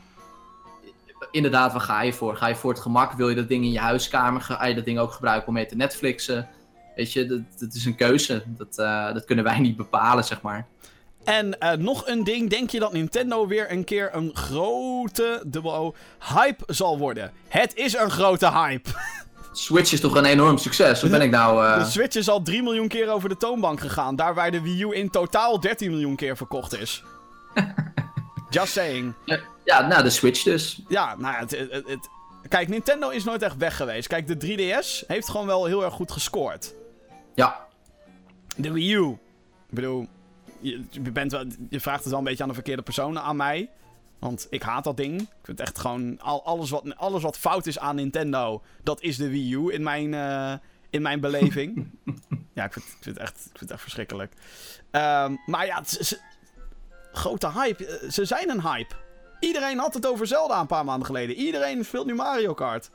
inderdaad, 1.31 1.71
waar 1.71 1.81
ga 1.81 2.01
je 2.01 2.13
voor? 2.13 2.35
Ga 2.35 2.47
je 2.47 2.55
voor 2.55 2.71
het 2.71 2.81
gemak? 2.81 3.11
Wil 3.13 3.29
je 3.29 3.35
dat 3.35 3.47
ding 3.47 3.63
in 3.63 3.71
je 3.71 3.79
huiskamer? 3.79 4.41
Ga 4.41 4.65
je 4.65 4.75
dat 4.75 4.85
ding 4.85 4.99
ook 4.99 5.11
gebruiken 5.11 5.47
om 5.47 5.53
mee 5.53 5.65
te 5.65 5.75
Netflixen? 5.75 6.47
Weet 6.95 7.13
je, 7.13 7.25
dat, 7.25 7.41
dat 7.59 7.73
is 7.73 7.85
een 7.85 7.95
keuze. 7.95 8.43
Dat, 8.45 8.77
eh, 8.77 9.13
dat 9.13 9.25
kunnen 9.25 9.45
wij 9.45 9.59
niet 9.59 9.77
bepalen, 9.77 10.23
zeg 10.23 10.41
maar. 10.41 10.67
En 11.29 11.59
eh, 11.59 11.71
nog 11.77 12.07
een 12.07 12.23
ding, 12.23 12.49
denk 12.49 12.69
je 12.69 12.79
dat 12.79 12.93
Nintendo 12.93 13.47
weer 13.47 13.71
een 13.71 13.83
keer 13.83 14.09
een 14.15 14.31
grote, 14.35 15.43
dubbel 15.47 15.75
O, 15.75 15.95
hype 16.33 16.63
zal 16.73 16.97
worden? 16.97 17.31
Het 17.47 17.75
is 17.75 17.93
een 17.93 18.09
grote 18.11 18.51
hype. 18.51 18.89
Switch 19.51 19.91
is 19.91 19.99
toch 19.99 20.15
een 20.15 20.25
enorm 20.25 20.57
succes? 20.57 21.03
Of 21.03 21.09
ben 21.09 21.21
ik 21.21 21.31
nou... 21.31 21.65
eh, 21.65 21.79
De 21.83 21.85
Switch 21.89 22.15
is 22.15 22.29
al 22.29 22.41
3 22.41 22.63
miljoen 22.63 22.87
keer 22.87 23.09
over 23.09 23.29
de 23.29 23.37
toonbank 23.37 23.79
gegaan. 23.79 24.15
Daar 24.15 24.33
waar 24.33 24.51
de 24.51 24.61
Wii 24.61 24.83
U 24.83 24.95
in 24.95 25.09
totaal 25.09 25.59
13 25.59 25.91
miljoen 25.91 26.15
keer 26.15 26.37
verkocht 26.37 26.79
is. 26.79 27.03
Just 28.49 28.71
saying. 28.71 29.13
Ja, 29.65 29.87
nou, 29.87 30.03
de 30.03 30.09
Switch 30.09 30.43
dus. 30.43 30.81
Ja, 30.87 31.15
nou 31.17 31.33
ja, 31.33 31.39
het, 31.39 31.51
het, 31.51 31.71
het- 31.87 32.09
Kijk, 32.47 32.67
Nintendo 32.67 33.09
is 33.09 33.23
nooit 33.23 33.41
echt 33.41 33.57
weg 33.57 33.75
geweest. 33.75 34.07
Kijk, 34.07 34.27
de 34.39 34.47
3DS 34.47 35.07
heeft 35.07 35.29
gewoon 35.29 35.45
wel 35.45 35.65
heel 35.65 35.83
erg 35.83 35.93
goed 35.93 36.11
gescoord. 36.11 36.73
Ja, 37.35 37.65
De 38.57 38.71
Wii 38.71 38.93
U. 38.93 39.07
Ik 39.09 39.75
bedoel, 39.75 40.07
je, 40.59 40.83
je, 40.89 40.99
bent 41.11 41.31
wel, 41.31 41.45
je 41.69 41.79
vraagt 41.79 41.99
het 41.99 42.09
wel 42.09 42.17
een 42.19 42.25
beetje 42.25 42.43
aan 42.43 42.49
de 42.49 42.55
verkeerde 42.55 42.81
personen 42.81 43.21
aan 43.21 43.35
mij. 43.35 43.69
Want 44.19 44.47
ik 44.49 44.61
haat 44.61 44.83
dat 44.83 44.97
ding. 44.97 45.21
Ik 45.21 45.27
vind 45.43 45.59
echt 45.59 45.79
gewoon... 45.79 46.21
Al, 46.21 46.45
alles, 46.45 46.69
wat, 46.69 46.95
alles 46.97 47.21
wat 47.21 47.37
fout 47.37 47.65
is 47.65 47.79
aan 47.79 47.95
Nintendo, 47.95 48.61
dat 48.83 49.01
is 49.01 49.17
de 49.17 49.29
Wii 49.29 49.53
U 49.53 49.73
in 49.73 49.83
mijn, 49.83 50.13
eh, 50.13 50.53
in 50.89 51.01
mijn 51.01 51.19
beleving. 51.19 51.89
ja, 52.53 52.63
ik 52.65 52.73
vind, 52.73 52.85
ik, 52.85 52.97
vind 53.01 53.15
het 53.17 53.17
echt, 53.17 53.35
ik 53.37 53.43
vind 53.43 53.59
het 53.59 53.71
echt 53.71 53.81
verschrikkelijk. 53.81 54.33
Ehm, 54.91 55.35
maar 55.45 55.65
ja, 55.65 55.83
ze- 55.83 56.19
grote 57.11 57.51
hype. 57.51 57.85
Eh, 57.85 58.09
Ze 58.09 58.25
zijn 58.25 58.49
een 58.49 58.61
hype. 58.61 58.95
Iedereen 59.39 59.77
had 59.79 59.93
het 59.93 60.07
over 60.07 60.27
Zelda 60.27 60.59
een 60.59 60.67
paar 60.67 60.85
maanden 60.85 61.05
geleden. 61.05 61.35
Iedereen 61.35 61.85
speelt 61.85 62.05
nu 62.05 62.13
Mario 62.15 62.53
Kart. 62.53 62.89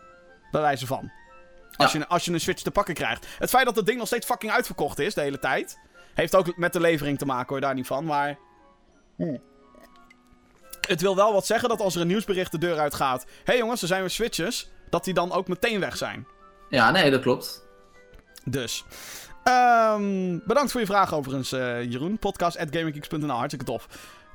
Bij 0.51 0.61
wijze 0.61 0.87
van. 0.87 1.11
Als, 1.77 1.93
je, 1.93 2.07
als 2.09 2.25
je 2.25 2.33
een 2.33 2.41
Switch 2.41 2.63
te 2.63 2.71
pakken 2.71 2.95
krijgt. 2.95 3.27
Het 3.39 3.51
feit 3.51 3.65
dat 3.65 3.77
het 3.77 3.87
ding 3.87 3.99
nog 3.99 4.07
steeds 4.07 4.27
fucking 4.27 4.53
uitverkocht 4.53 4.99
is 4.99 5.15
de 5.15 5.21
hele 5.21 5.39
tijd. 5.39 5.79
Heeft 6.15 6.35
ook 6.35 6.57
met 6.57 6.73
de 6.73 6.81
levering 6.81 7.19
te 7.19 7.27
maken 7.27 7.49
hoor, 7.49 7.61
daar 7.61 7.75
niet 7.75 7.87
van. 7.87 8.05
Maar. 8.05 8.39
Het 10.81 11.01
wil 11.01 11.17
wel 11.17 11.33
wat 11.33 11.47
zeggen 11.47 11.69
dat 11.69 11.81
als 11.81 11.95
er 11.95 12.01
een 12.01 12.07
nieuwsbericht 12.07 12.53
de 12.53 12.59
deur 12.59 12.79
uitgaat. 12.79 13.23
Hé 13.23 13.31
hey 13.45 13.59
jongens, 13.59 13.83
er 13.83 13.89
zijn 13.89 14.01
weer 14.01 14.11
Switches. 14.11 14.71
Dat 14.91 15.05
die 15.05 15.15
dan 15.15 15.33
ook 15.33 15.49
meteen 15.49 15.81
weg 15.81 15.97
zijn. 15.97 16.27
ja 16.69 16.91
nee, 16.91 17.11
dat 17.11 17.21
klopt. 17.21 17.67
Dus. 18.45 18.85
Ehm, 19.45 20.39
bedankt 20.45 20.71
voor 20.71 20.81
je 20.81 20.87
vraag 20.87 21.15
overigens, 21.15 21.53
eh, 21.53 21.83
Jeroen. 21.83 22.19
Podcast 22.19 22.59
at 22.59 22.69
gamergeeks.nl, 22.71 23.31
hartstikke 23.31 23.65
tof. 23.65 23.89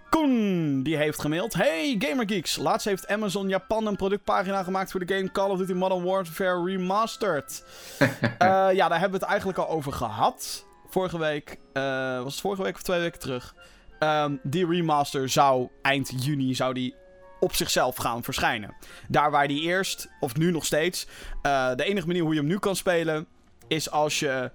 Koen, 0.09 0.83
die 0.83 0.97
heeft 0.97 1.21
gemaild. 1.21 1.53
Hey 1.53 1.95
Gamergeeks, 1.99 2.57
laatst 2.57 2.85
heeft 2.85 3.07
Amazon 3.07 3.49
Japan 3.49 3.85
een 3.85 3.95
productpagina 3.95 4.63
gemaakt 4.63 4.91
voor 4.91 5.05
de 5.05 5.15
game 5.15 5.31
Call 5.31 5.49
of 5.49 5.57
Duty 5.57 5.73
Modern 5.73 6.03
Warfare 6.03 6.63
Remastered. 6.63 7.63
Eh, 8.37 8.47
ja, 8.73 8.87
daar 8.87 8.99
hebben 8.99 9.19
we 9.19 9.25
het 9.25 9.33
eigenlijk 9.33 9.59
al 9.59 9.69
over 9.69 9.93
gehad. 9.93 10.65
Vorige 10.89 11.17
week, 11.19 11.57
eh, 11.73 11.83
was 12.23 12.33
het 12.33 12.41
vorige 12.41 12.63
week 12.63 12.75
of 12.75 12.81
twee 12.81 12.99
weken 12.99 13.19
terug? 13.19 13.55
Ehm, 13.99 14.35
die 14.43 14.67
remaster 14.67 15.29
zou 15.29 15.69
eind 15.81 16.23
juni 16.25 16.55
zou 16.55 16.73
die 16.73 16.95
op 17.39 17.55
zichzelf 17.55 17.95
gaan 17.95 18.23
verschijnen. 18.23 18.75
Daar 19.07 19.31
waar 19.31 19.47
die 19.47 19.61
eerst, 19.61 20.07
of 20.19 20.35
nu 20.35 20.51
nog 20.51 20.65
steeds, 20.65 21.07
eh, 21.41 21.75
de 21.75 21.83
enige 21.83 22.07
manier 22.07 22.21
hoe 22.21 22.33
je 22.33 22.39
hem 22.39 22.49
nu 22.49 22.59
kan 22.59 22.75
spelen 22.75 23.27
is 23.67 23.91
als 23.91 24.19
je 24.19 24.51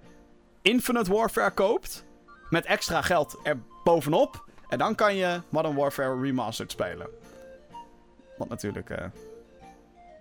Infinite 0.62 1.12
Warfare 1.12 1.51
koopt 1.51 2.05
met 2.51 2.64
extra 2.64 3.03
geld 3.03 3.41
er 3.43 3.59
bovenop. 3.85 4.45
En 4.68 4.78
dan 4.78 4.95
kan 4.95 5.16
je 5.16 5.41
Modern 5.49 5.74
Warfare 5.74 6.20
Remastered 6.20 6.70
spelen. 6.70 7.07
Wat 8.39 8.49
natuurlijk. 8.49 8.89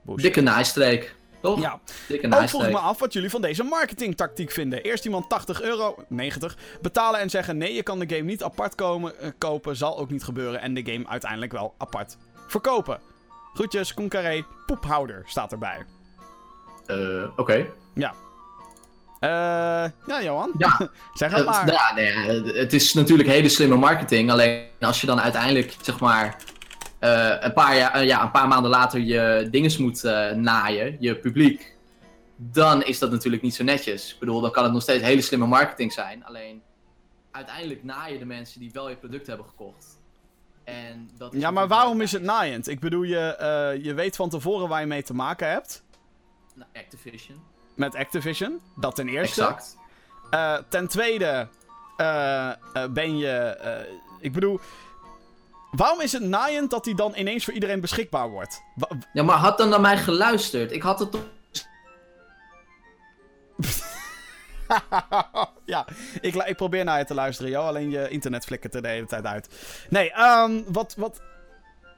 bullshit. 0.04 0.24
Dikke 0.24 0.42
naaistreek. 0.42 1.16
Toch? 1.44 1.62
Ja, 1.62 1.80
Dikke 2.08 2.38
ook 2.38 2.50
vroeg 2.50 2.70
me 2.70 2.78
af 2.78 3.00
wat 3.00 3.14
jullie 3.14 3.30
van 3.30 3.42
deze 3.42 3.64
marketingtactiek 3.64 4.52
vinden. 4.52 4.82
Eerst 4.82 5.06
iemand 5.06 5.30
80 5.30 5.62
euro, 5.62 6.06
90, 6.08 6.58
betalen 6.82 7.20
en 7.20 7.30
zeggen: 7.30 7.58
nee, 7.58 7.74
je 7.74 7.84
kan 7.84 8.00
de 8.00 8.16
game 8.16 8.28
niet 8.28 8.44
apart 8.44 8.76
komen, 8.76 9.20
eh, 9.20 9.30
kopen. 9.38 9.76
Zal 9.76 9.98
ook 9.98 10.10
niet 10.10 10.24
gebeuren. 10.24 10.62
En 10.62 10.74
de 10.74 10.92
game 10.92 11.08
uiteindelijk 11.08 11.52
wel 11.52 11.74
apart 11.78 12.18
verkopen. 12.48 13.00
Groetjes, 13.54 13.94
Koen 13.94 14.10
Carré, 14.10 14.46
poephouder 14.66 15.24
staat 15.26 15.52
erbij. 15.52 15.86
Eh, 16.86 16.98
Oké. 17.36 17.68
Eh, 19.24 19.30
ja, 20.08 20.24
Johan. 20.24 20.52
Ja. 20.58 20.90
zeg 21.14 21.36
het 21.36 21.46
maar. 21.46 21.72
ja, 21.72 21.94
nee, 21.94 22.12
het 22.54 22.74
is 22.74 22.94
natuurlijk 22.94 23.30
hele 23.30 23.50
slimme 23.50 23.76
marketing. 23.76 24.32
Alleen 24.32 24.66
als 24.80 25.02
je 25.02 25.08
dan 25.08 25.22
uiteindelijk, 25.22 25.76
zeg 25.82 26.00
maar, 26.00 26.36
eh, 27.04 27.36
een, 27.40 27.54
paar 27.54 27.78
jaar, 27.78 27.94
eh, 27.94 28.06
ja, 28.06 28.24
een 28.24 28.32
paar 28.32 28.48
maanden 28.48 28.72
later 28.72 29.00
je 29.00 29.48
dinges 29.52 29.78
moet 29.78 30.04
eh, 30.04 30.32
naaien, 30.32 30.98
je 31.00 31.16
publiek, 31.16 31.76
dan 32.36 32.84
is 32.84 33.00
dat 33.00 33.12
natuurlijk 33.12 33.44
niet 33.44 33.56
zo 33.56 33.64
netjes. 33.64 34.14
Ik 34.14 34.20
bedoel, 34.20 34.42
dan 34.42 34.52
kan 34.52 34.64
het 34.64 34.74
nog 34.74 34.82
steeds 34.82 35.04
hele 35.04 35.22
slimme 35.22 35.46
marketing 35.46 35.94
zijn. 35.94 36.26
Alleen 36.26 36.62
uiteindelijk 37.32 37.84
naaien 37.84 38.20
de 38.20 38.26
mensen 38.26 38.60
die 38.60 38.72
wel 38.72 38.90
je 38.90 38.96
product 38.96 39.28
hebben 39.28 39.46
gekocht. 39.46 40.00
En 40.64 41.10
dat 41.18 41.34
is 41.34 41.42
Ja, 41.42 41.52
maar 41.52 41.68
waarom 41.68 42.02
is 42.02 42.12
het 42.12 42.22
naaiend? 42.22 42.68
Ik 42.68 42.80
bedoel, 42.80 43.04
je, 43.04 43.80
je 43.82 43.94
weet 43.94 44.16
van 44.16 44.30
tevoren 44.30 44.68
waar 44.68 44.80
je 44.80 44.88
mee 44.88 45.04
te 45.04 45.14
maken 45.14 45.50
hebt. 45.50 45.84
Nou, 46.56 46.70
Activision. 46.74 47.40
Met 47.76 47.96
Activision. 47.96 48.60
Dat 48.76 48.96
ten 48.96 49.08
eerste. 49.08 49.42
Exact. 49.42 49.78
Ten 50.70 50.88
tweede, 50.88 51.48
ben 52.92 53.18
je... 53.18 53.58
ik 54.20 54.34
bedoel... 54.34 54.60
Waarom 55.76 56.02
is 56.02 56.12
het 56.12 56.24
naaiend 56.24 56.70
dat 56.72 56.86
hij 56.86 56.94
dan 56.94 57.14
ineens 57.16 57.46
voor 57.46 57.54
iedereen 57.54 57.82
beschikbaar 57.82 58.30
wordt? 58.30 58.62
Wa- 58.76 58.88
Ja, 59.14 59.24
maar 59.24 59.38
had 59.38 59.58
dan 59.58 59.70
naar 59.70 59.82
mij 59.82 59.98
geluisterd? 59.98 60.72
Ik 60.72 60.82
had 60.82 61.00
het 61.00 61.12
toch... 61.12 61.22
ja, 65.66 65.86
ik, 66.22 66.36
ik 66.36 66.56
probeer 66.56 66.84
naar 66.84 67.00
je 67.00 67.06
te 67.06 67.14
luisteren, 67.14 67.52
joh. 67.52 67.66
Alleen 67.68 67.90
je 67.90 68.10
internet 68.10 68.46
flikkert 68.46 68.76
er 68.76 68.82
de 68.82 68.88
hele 68.88 69.06
tijd 69.06 69.26
uit. 69.26 69.50
Nee, 69.90 70.12
ehm, 70.12 70.62
wat, 70.68 70.94
wat, 70.98 71.22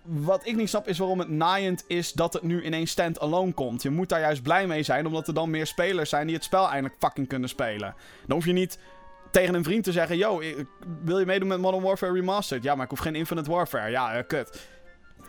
wat 0.04 0.46
ik 0.46 0.56
niet 0.56 0.70
snap 0.70 0.88
is 0.88 0.98
waarom 0.98 1.20
het 1.20 1.30
naaiend 1.30 1.84
is 1.88 2.12
dat 2.14 2.34
het 2.34 2.44
nu 2.44 2.64
ineens 2.64 2.92
stand-alone 2.92 3.54
komt. 3.54 3.82
Je 3.82 3.90
moet 3.90 4.10
daar 4.10 4.20
juist 4.20 4.42
blij 4.42 4.68
mee 4.68 4.84
zijn, 4.84 5.06
omdat 5.08 5.28
er 5.28 5.34
dan 5.34 5.50
meer 5.50 5.68
spelers 5.68 6.10
zijn 6.10 6.26
die 6.28 6.36
het 6.36 6.44
spel 6.46 6.68
eindelijk 6.70 6.96
fucking 7.00 7.28
kunnen 7.28 7.50
spelen. 7.50 7.96
Dan 8.28 8.36
hoef 8.36 8.46
je 8.46 8.54
niet 8.54 8.80
tegen 9.36 9.54
een 9.54 9.64
vriend 9.64 9.84
te 9.84 9.92
zeggen: 9.92 10.18
Yo, 10.18 10.42
wil 11.04 11.20
je 11.20 11.26
meedoen 11.26 11.48
met 11.48 11.60
Modern 11.60 11.84
Warfare 11.84 12.14
Remastered? 12.14 12.64
Ja, 12.64 12.76
maar 12.76 12.84
ik 12.84 12.90
hoef 12.90 13.00
geen 13.00 13.16
Infinite 13.16 13.52
Warfare. 13.52 13.90
Ja, 13.90 14.14
eh, 14.14 14.28
kut. 14.28 14.68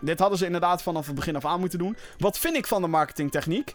Dit 0.01 0.19
hadden 0.19 0.39
ze 0.39 0.47
inderdaad 0.47 0.83
vanaf 0.83 1.07
het 1.07 1.15
begin 1.15 1.37
af 1.37 1.45
aan 1.45 1.61
moeten 1.61 1.79
doen. 1.79 1.97
Wat 2.19 2.39
vind 2.39 2.57
ik 2.57 2.67
van 2.67 2.83
de 2.83 2.89
marketingtechniek? 2.89 3.75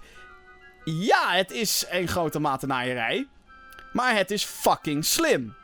Ja, 0.83 1.31
het 1.31 1.51
is 1.51 1.85
een 1.89 2.07
grote 2.07 2.39
matenaaierij. 2.39 3.27
Maar 3.93 4.15
het 4.15 4.31
is 4.31 4.43
fucking 4.43 5.05
slim. 5.05 5.55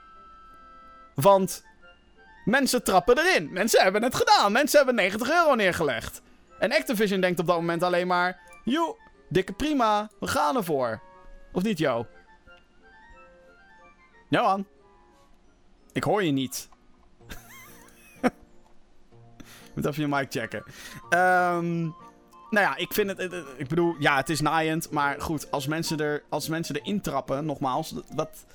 Want 1.15 1.63
mensen 2.45 2.83
trappen 2.83 3.17
erin. 3.17 3.51
Mensen 3.51 3.83
hebben 3.83 4.03
het 4.03 4.15
gedaan. 4.15 4.51
Mensen 4.51 4.77
hebben 4.77 4.95
90 4.95 5.31
euro 5.31 5.55
neergelegd. 5.55 6.21
En 6.59 6.71
Activision 6.71 7.21
denkt 7.21 7.39
op 7.39 7.47
dat 7.47 7.55
moment 7.55 7.83
alleen 7.83 8.07
maar... 8.07 8.39
Joe, 8.63 8.95
dikke 9.29 9.53
prima. 9.53 10.09
We 10.19 10.27
gaan 10.27 10.55
ervoor. 10.55 11.01
Of 11.51 11.63
niet, 11.63 11.77
Jo? 11.77 12.07
Johan? 14.27 14.65
Ik 15.91 16.03
hoor 16.03 16.23
je 16.23 16.31
niet. 16.31 16.69
Moet 19.75 19.85
even 19.85 20.01
je 20.01 20.15
mic 20.15 20.27
checken. 20.29 20.63
Ehm... 21.09 21.89
Nou 22.49 22.65
ja, 22.65 22.75
ik 22.75 22.93
vind 22.93 23.09
het, 23.17 23.33
Ik 23.57 23.67
bedoel, 23.67 23.95
ja, 23.99 24.15
het 24.15 24.29
is 24.29 24.41
naaiend. 24.41 24.91
Maar 24.91 25.21
goed, 25.21 25.51
als 25.51 25.67
mensen, 25.67 25.99
er, 25.99 26.23
als 26.29 26.47
mensen 26.47 26.75
erin 26.75 27.01
trappen, 27.01 27.45
nogmaals. 27.45 27.93
Wat. 28.15 28.45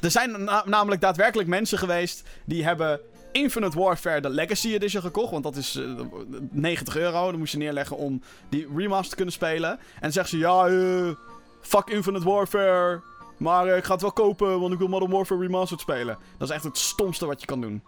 Er 0.00 0.10
zijn 0.10 0.44
na- 0.44 0.62
namelijk 0.66 1.00
daadwerkelijk 1.00 1.48
mensen 1.48 1.78
geweest. 1.78 2.22
die 2.44 2.64
hebben 2.64 3.00
Infinite 3.32 3.78
Warfare 3.78 4.20
de 4.20 4.28
Legacy 4.28 4.74
Edition 4.74 5.02
gekocht. 5.02 5.30
Want 5.30 5.42
dat 5.44 5.56
is 5.56 5.74
eh, 5.76 6.00
90 6.50 6.96
euro. 6.96 7.30
Dan 7.30 7.38
moest 7.38 7.52
je 7.52 7.58
neerleggen 7.58 7.96
om 7.96 8.22
die 8.48 8.68
remaster 8.76 9.08
te 9.10 9.16
kunnen 9.16 9.34
spelen. 9.34 9.78
En 10.00 10.12
zeggen 10.12 10.38
ze: 10.38 10.44
ja, 10.44 10.66
eh, 10.66 11.14
fuck 11.60 11.88
Infinite 11.88 12.24
Warfare. 12.24 13.00
Maar 13.38 13.66
eh, 13.66 13.76
ik 13.76 13.84
ga 13.84 13.92
het 13.92 14.02
wel 14.02 14.12
kopen, 14.12 14.60
want 14.60 14.72
ik 14.72 14.78
wil 14.78 14.88
Modern 14.88 15.10
Warfare 15.10 15.40
Remastered 15.40 15.80
spelen. 15.80 16.18
Dat 16.38 16.48
is 16.48 16.54
echt 16.54 16.64
het 16.64 16.78
stomste 16.78 17.26
wat 17.26 17.40
je 17.40 17.46
kan 17.46 17.60
doen. 17.60 17.82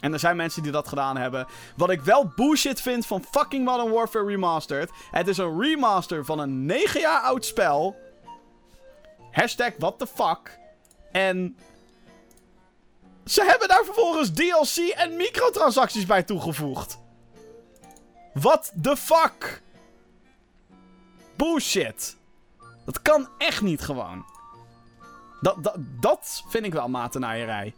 En 0.00 0.12
er 0.12 0.18
zijn 0.18 0.36
mensen 0.36 0.62
die 0.62 0.72
dat 0.72 0.88
gedaan 0.88 1.16
hebben. 1.16 1.46
Wat 1.76 1.90
ik 1.90 2.00
wel 2.00 2.32
bullshit 2.36 2.80
vind 2.80 3.06
van 3.06 3.24
fucking 3.30 3.64
Modern 3.64 3.90
Warfare 3.90 4.24
Remastered. 4.24 4.90
Het 5.10 5.28
is 5.28 5.38
een 5.38 5.60
remaster 5.60 6.24
van 6.24 6.38
een 6.38 6.66
9 6.66 7.00
jaar 7.00 7.20
oud 7.20 7.44
spel. 7.44 7.96
Hashtag 9.30 9.72
what 9.78 9.98
the 9.98 10.06
fuck. 10.06 10.58
En... 11.12 11.56
Ze 13.24 13.44
hebben 13.44 13.68
daar 13.68 13.84
vervolgens 13.84 14.30
DLC 14.30 14.88
en 14.88 15.16
microtransacties 15.16 16.06
bij 16.06 16.22
toegevoegd. 16.22 16.98
What 18.32 18.72
the 18.82 18.96
fuck? 18.96 19.62
Bullshit. 21.36 22.16
Dat 22.84 23.02
kan 23.02 23.28
echt 23.38 23.62
niet 23.62 23.80
gewoon. 23.80 24.24
Dat, 25.40 25.64
dat, 25.64 25.76
dat 26.00 26.44
vind 26.48 26.64
ik 26.64 26.72
wel 26.72 26.88
matenaaierij. 26.88 27.74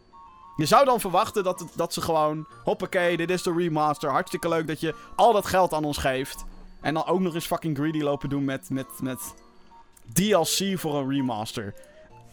Je 0.56 0.66
zou 0.66 0.84
dan 0.84 1.00
verwachten 1.00 1.44
dat, 1.44 1.64
dat 1.74 1.92
ze 1.92 2.00
gewoon... 2.00 2.46
Hoppakee, 2.64 3.16
dit 3.16 3.30
is 3.30 3.42
de 3.42 3.54
remaster. 3.56 4.10
Hartstikke 4.10 4.48
leuk 4.48 4.66
dat 4.66 4.80
je 4.80 4.94
al 5.16 5.32
dat 5.32 5.46
geld 5.46 5.72
aan 5.72 5.84
ons 5.84 5.98
geeft. 5.98 6.44
En 6.80 6.94
dan 6.94 7.06
ook 7.06 7.20
nog 7.20 7.34
eens 7.34 7.46
fucking 7.46 7.76
greedy 7.76 8.00
lopen 8.00 8.28
doen 8.28 8.44
met, 8.44 8.70
met, 8.70 8.86
met 9.00 9.34
DLC 10.12 10.78
voor 10.78 10.94
een 10.94 11.10
remaster. 11.10 11.74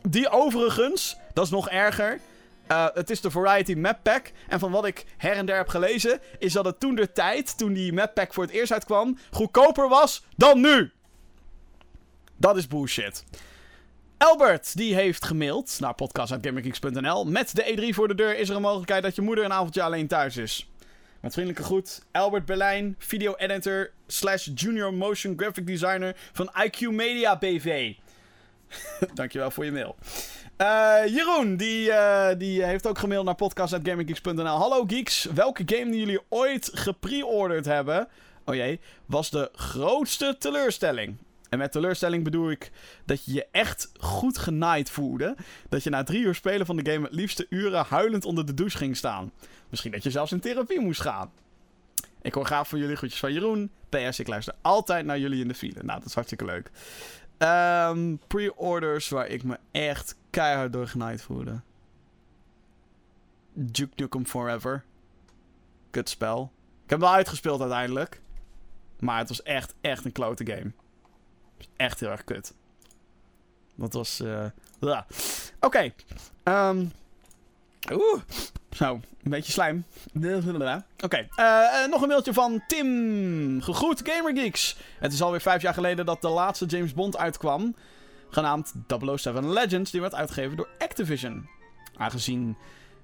Die 0.01 0.29
overigens, 0.29 1.17
dat 1.33 1.45
is 1.45 1.51
nog 1.51 1.69
erger. 1.69 2.19
eh, 2.67 2.85
het 2.93 3.09
is 3.09 3.21
de 3.21 3.31
Variety 3.31 3.73
Map 3.73 3.99
Pack. 4.03 4.31
En 4.47 4.59
van 4.59 4.71
wat 4.71 4.85
ik 4.85 5.05
her 5.17 5.33
en 5.35 5.45
der 5.45 5.57
heb 5.57 5.67
gelezen, 5.67 6.19
is 6.39 6.53
dat 6.53 6.65
het 6.65 6.79
toen 6.79 6.95
de 6.95 7.11
tijd, 7.11 7.57
toen 7.57 7.73
die 7.73 7.93
map 7.93 8.13
pack 8.13 8.33
voor 8.33 8.43
het 8.43 8.53
eerst 8.53 8.71
uitkwam, 8.71 9.17
goedkoper 9.31 9.89
was 9.89 10.23
dan 10.35 10.61
nu. 10.61 10.91
Dat 12.35 12.57
is 12.57 12.67
bullshit. 12.67 13.23
Albert, 14.17 14.77
die 14.77 14.95
heeft 14.95 15.25
gemaild 15.25 15.77
naar 15.79 15.93
podcast.gamergeeks.nl. 15.93 17.25
Met 17.25 17.55
de 17.55 17.75
E3 17.91 17.95
voor 17.95 18.07
de 18.07 18.15
deur 18.15 18.37
is 18.37 18.49
er 18.49 18.55
een 18.55 18.61
mogelijkheid 18.61 19.03
dat 19.03 19.15
je 19.15 19.21
moeder 19.21 19.45
een 19.45 19.53
avondje 19.53 19.83
alleen 19.83 20.07
thuis 20.07 20.37
is. 20.37 20.69
Met 21.19 21.33
vriendelijke 21.33 21.63
groet, 21.63 22.01
Albert 22.11 22.45
Berlijn, 22.45 22.95
video-editor 22.97 23.91
slash 24.07 24.47
junior 24.55 24.93
motion 24.93 25.33
graphic 25.37 25.67
designer 25.67 26.15
van 26.33 26.49
IQ 26.65 26.79
Media 26.91 27.37
BV. 27.37 27.93
Dankjewel 29.13 29.51
voor 29.51 29.65
je 29.65 29.71
mail. 29.71 29.95
Eh, 30.55 31.13
Jeroen, 31.15 31.57
die, 31.57 31.91
eh, 31.91 32.37
die 32.37 32.63
heeft 32.63 32.87
ook 32.87 32.97
gemaild 32.97 33.25
naar 33.25 33.35
podcast.gamergeeks.nl. 33.35 34.45
Hallo 34.45 34.83
geeks, 34.87 35.23
welke 35.23 35.63
game 35.65 35.91
die 35.91 35.99
jullie 35.99 36.21
ooit 36.29 36.69
gepre-orderd 36.73 37.65
hebben... 37.65 38.07
Oh 38.45 38.55
jee, 38.55 38.79
was 39.05 39.29
de 39.29 39.49
grootste 39.53 40.35
teleurstelling? 40.39 41.17
En 41.49 41.57
met 41.57 41.71
teleurstelling 41.71 42.23
bedoel 42.23 42.51
ik 42.51 42.71
dat 43.05 43.25
je 43.25 43.33
je 43.33 43.47
echt 43.51 43.91
goed 43.99 44.37
genaaid 44.37 44.89
voelde. 44.89 45.35
Dat 45.69 45.83
je 45.83 45.89
na 45.89 46.03
drie 46.03 46.21
uur 46.21 46.35
spelen 46.35 46.65
van 46.65 46.75
de 46.75 46.91
game 46.91 47.05
het 47.05 47.13
liefste 47.13 47.45
uren 47.49 47.85
huilend 47.85 48.25
onder 48.25 48.45
de 48.45 48.53
douche 48.53 48.77
ging 48.77 48.97
staan. 48.97 49.31
Misschien 49.69 49.91
dat 49.91 50.03
je 50.03 50.11
zelfs 50.11 50.31
in 50.31 50.39
therapie 50.39 50.79
moest 50.79 51.01
gaan. 51.01 51.31
Ik 52.21 52.33
hoor 52.33 52.45
graag 52.45 52.67
van 52.67 52.79
jullie 52.79 52.95
groetjes 52.95 53.19
van 53.19 53.33
Jeroen. 53.33 53.71
PS, 53.89 54.19
ik 54.19 54.27
luister 54.27 54.53
altijd 54.61 55.05
naar 55.05 55.19
jullie 55.19 55.41
in 55.41 55.47
de 55.47 55.53
file. 55.53 55.83
Nou, 55.83 55.99
dat 55.99 56.07
is 56.07 56.13
hartstikke 56.13 56.45
leuk. 56.45 56.71
Ehm, 57.37 58.15
Pre-orders 58.27 59.09
waar 59.09 59.27
ik 59.27 59.43
me 59.43 59.57
echt 59.71 60.15
keihard 60.29 60.73
door 60.73 60.87
genaaid 60.87 61.21
voelde. 61.21 61.61
Duke 63.53 63.93
Nukem 63.95 64.25
Forever. 64.25 64.83
Kut 65.89 66.09
spel. 66.09 66.51
Ik 66.83 66.89
heb 66.89 66.99
hem 66.99 67.07
wel 67.09 67.17
uitgespeeld 67.17 67.61
uiteindelijk. 67.61 68.21
Maar 68.99 69.17
het 69.17 69.29
was 69.29 69.43
echt, 69.43 69.75
echt 69.81 70.05
een 70.05 70.11
klote 70.11 70.45
game. 70.45 70.71
Echt 71.77 71.99
heel 71.99 72.09
erg 72.09 72.23
kut. 72.23 72.53
Dat 73.75 73.93
was. 73.93 74.17
ja. 74.79 75.05
Oké. 75.59 75.93
ehm, 76.43 76.85
Oeh. 77.91 78.21
Zo, 78.71 78.93
een 78.93 79.31
beetje 79.31 79.51
slijm. 79.51 79.85
Oké. 81.03 81.27
eh, 81.35 81.83
eh, 81.83 81.89
nog 81.89 82.01
een 82.01 82.07
mailtje 82.07 82.33
van 82.33 82.63
Tim. 82.67 83.61
Gegroet 83.61 84.01
Gamergeeks. 84.03 84.77
Het 84.99 85.13
is 85.13 85.21
alweer 85.21 85.41
vijf 85.41 85.61
jaar 85.61 85.73
geleden 85.73 86.05
dat 86.05 86.21
de 86.21 86.29
laatste 86.29 86.65
James 86.65 86.93
Bond 86.93 87.17
uitkwam. 87.17 87.75
Genaamd 88.29 88.73
007 89.15 89.53
Legends. 89.53 89.91
Die 89.91 90.01
werd 90.01 90.15
uitgegeven 90.15 90.57
door 90.57 90.69
Activision. 90.77 91.49
Aangezien 91.97 92.57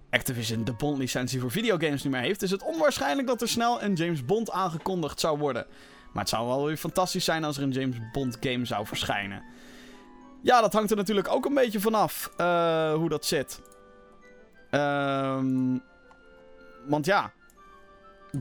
Activision 0.09 0.63
de 0.63 0.73
Bond-licentie 0.73 1.39
voor 1.39 1.51
videogames 1.51 2.03
niet 2.03 2.13
meer 2.13 2.21
heeft, 2.21 2.41
is 2.41 2.51
het 2.51 2.63
onwaarschijnlijk 2.63 3.27
dat 3.27 3.41
er 3.41 3.47
snel 3.49 3.83
een 3.83 3.93
James 3.93 4.25
Bond 4.25 4.51
aangekondigd 4.51 5.19
zou 5.19 5.37
worden. 5.37 5.65
Maar 6.13 6.21
het 6.21 6.29
zou 6.29 6.47
wel 6.47 6.65
weer 6.65 6.77
fantastisch 6.77 7.25
zijn 7.25 7.43
als 7.43 7.57
er 7.57 7.63
een 7.63 7.71
James 7.71 7.97
Bond 8.11 8.37
game 8.39 8.65
zou 8.65 8.85
verschijnen. 8.85 9.43
Ja, 10.41 10.61
dat 10.61 10.73
hangt 10.73 10.91
er 10.91 10.97
natuurlijk 10.97 11.27
ook 11.27 11.45
een 11.45 11.53
beetje 11.53 11.79
vanaf 11.79 12.31
eh 12.37 12.93
hoe 12.93 13.09
dat 13.09 13.25
zit. 13.25 13.61
Ehm 14.69 15.77
want 16.87 17.05
ja, 17.05 17.31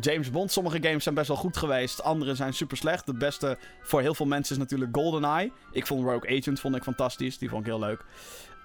James 0.01 0.31
Bond, 0.31 0.53
sommige 0.53 0.83
games 0.83 1.03
zijn 1.03 1.15
best 1.15 1.29
wel 1.29 1.37
goed 1.37 1.57
geweest, 1.57 2.03
andere 2.03 2.35
zijn 2.35 2.55
super 2.55 2.77
slecht. 2.77 3.07
De 3.07 3.15
beste 3.15 3.59
voor 3.83 4.01
heel 4.01 4.15
veel 4.15 4.27
mensen 4.27 4.55
is 4.55 4.63
natuurlijk 4.63 4.97
GoldenEye. 4.97 5.53
Ik 5.73 5.87
vond 5.87 6.05
Rogue 6.05 6.39
Agent 6.39 6.61
vond 6.61 6.77
ik 6.77 6.83
fantastisch, 6.83 7.39
die 7.39 7.49
vond 7.49 7.61
ik 7.61 7.67
heel 7.67 7.79
leuk. 7.79 8.05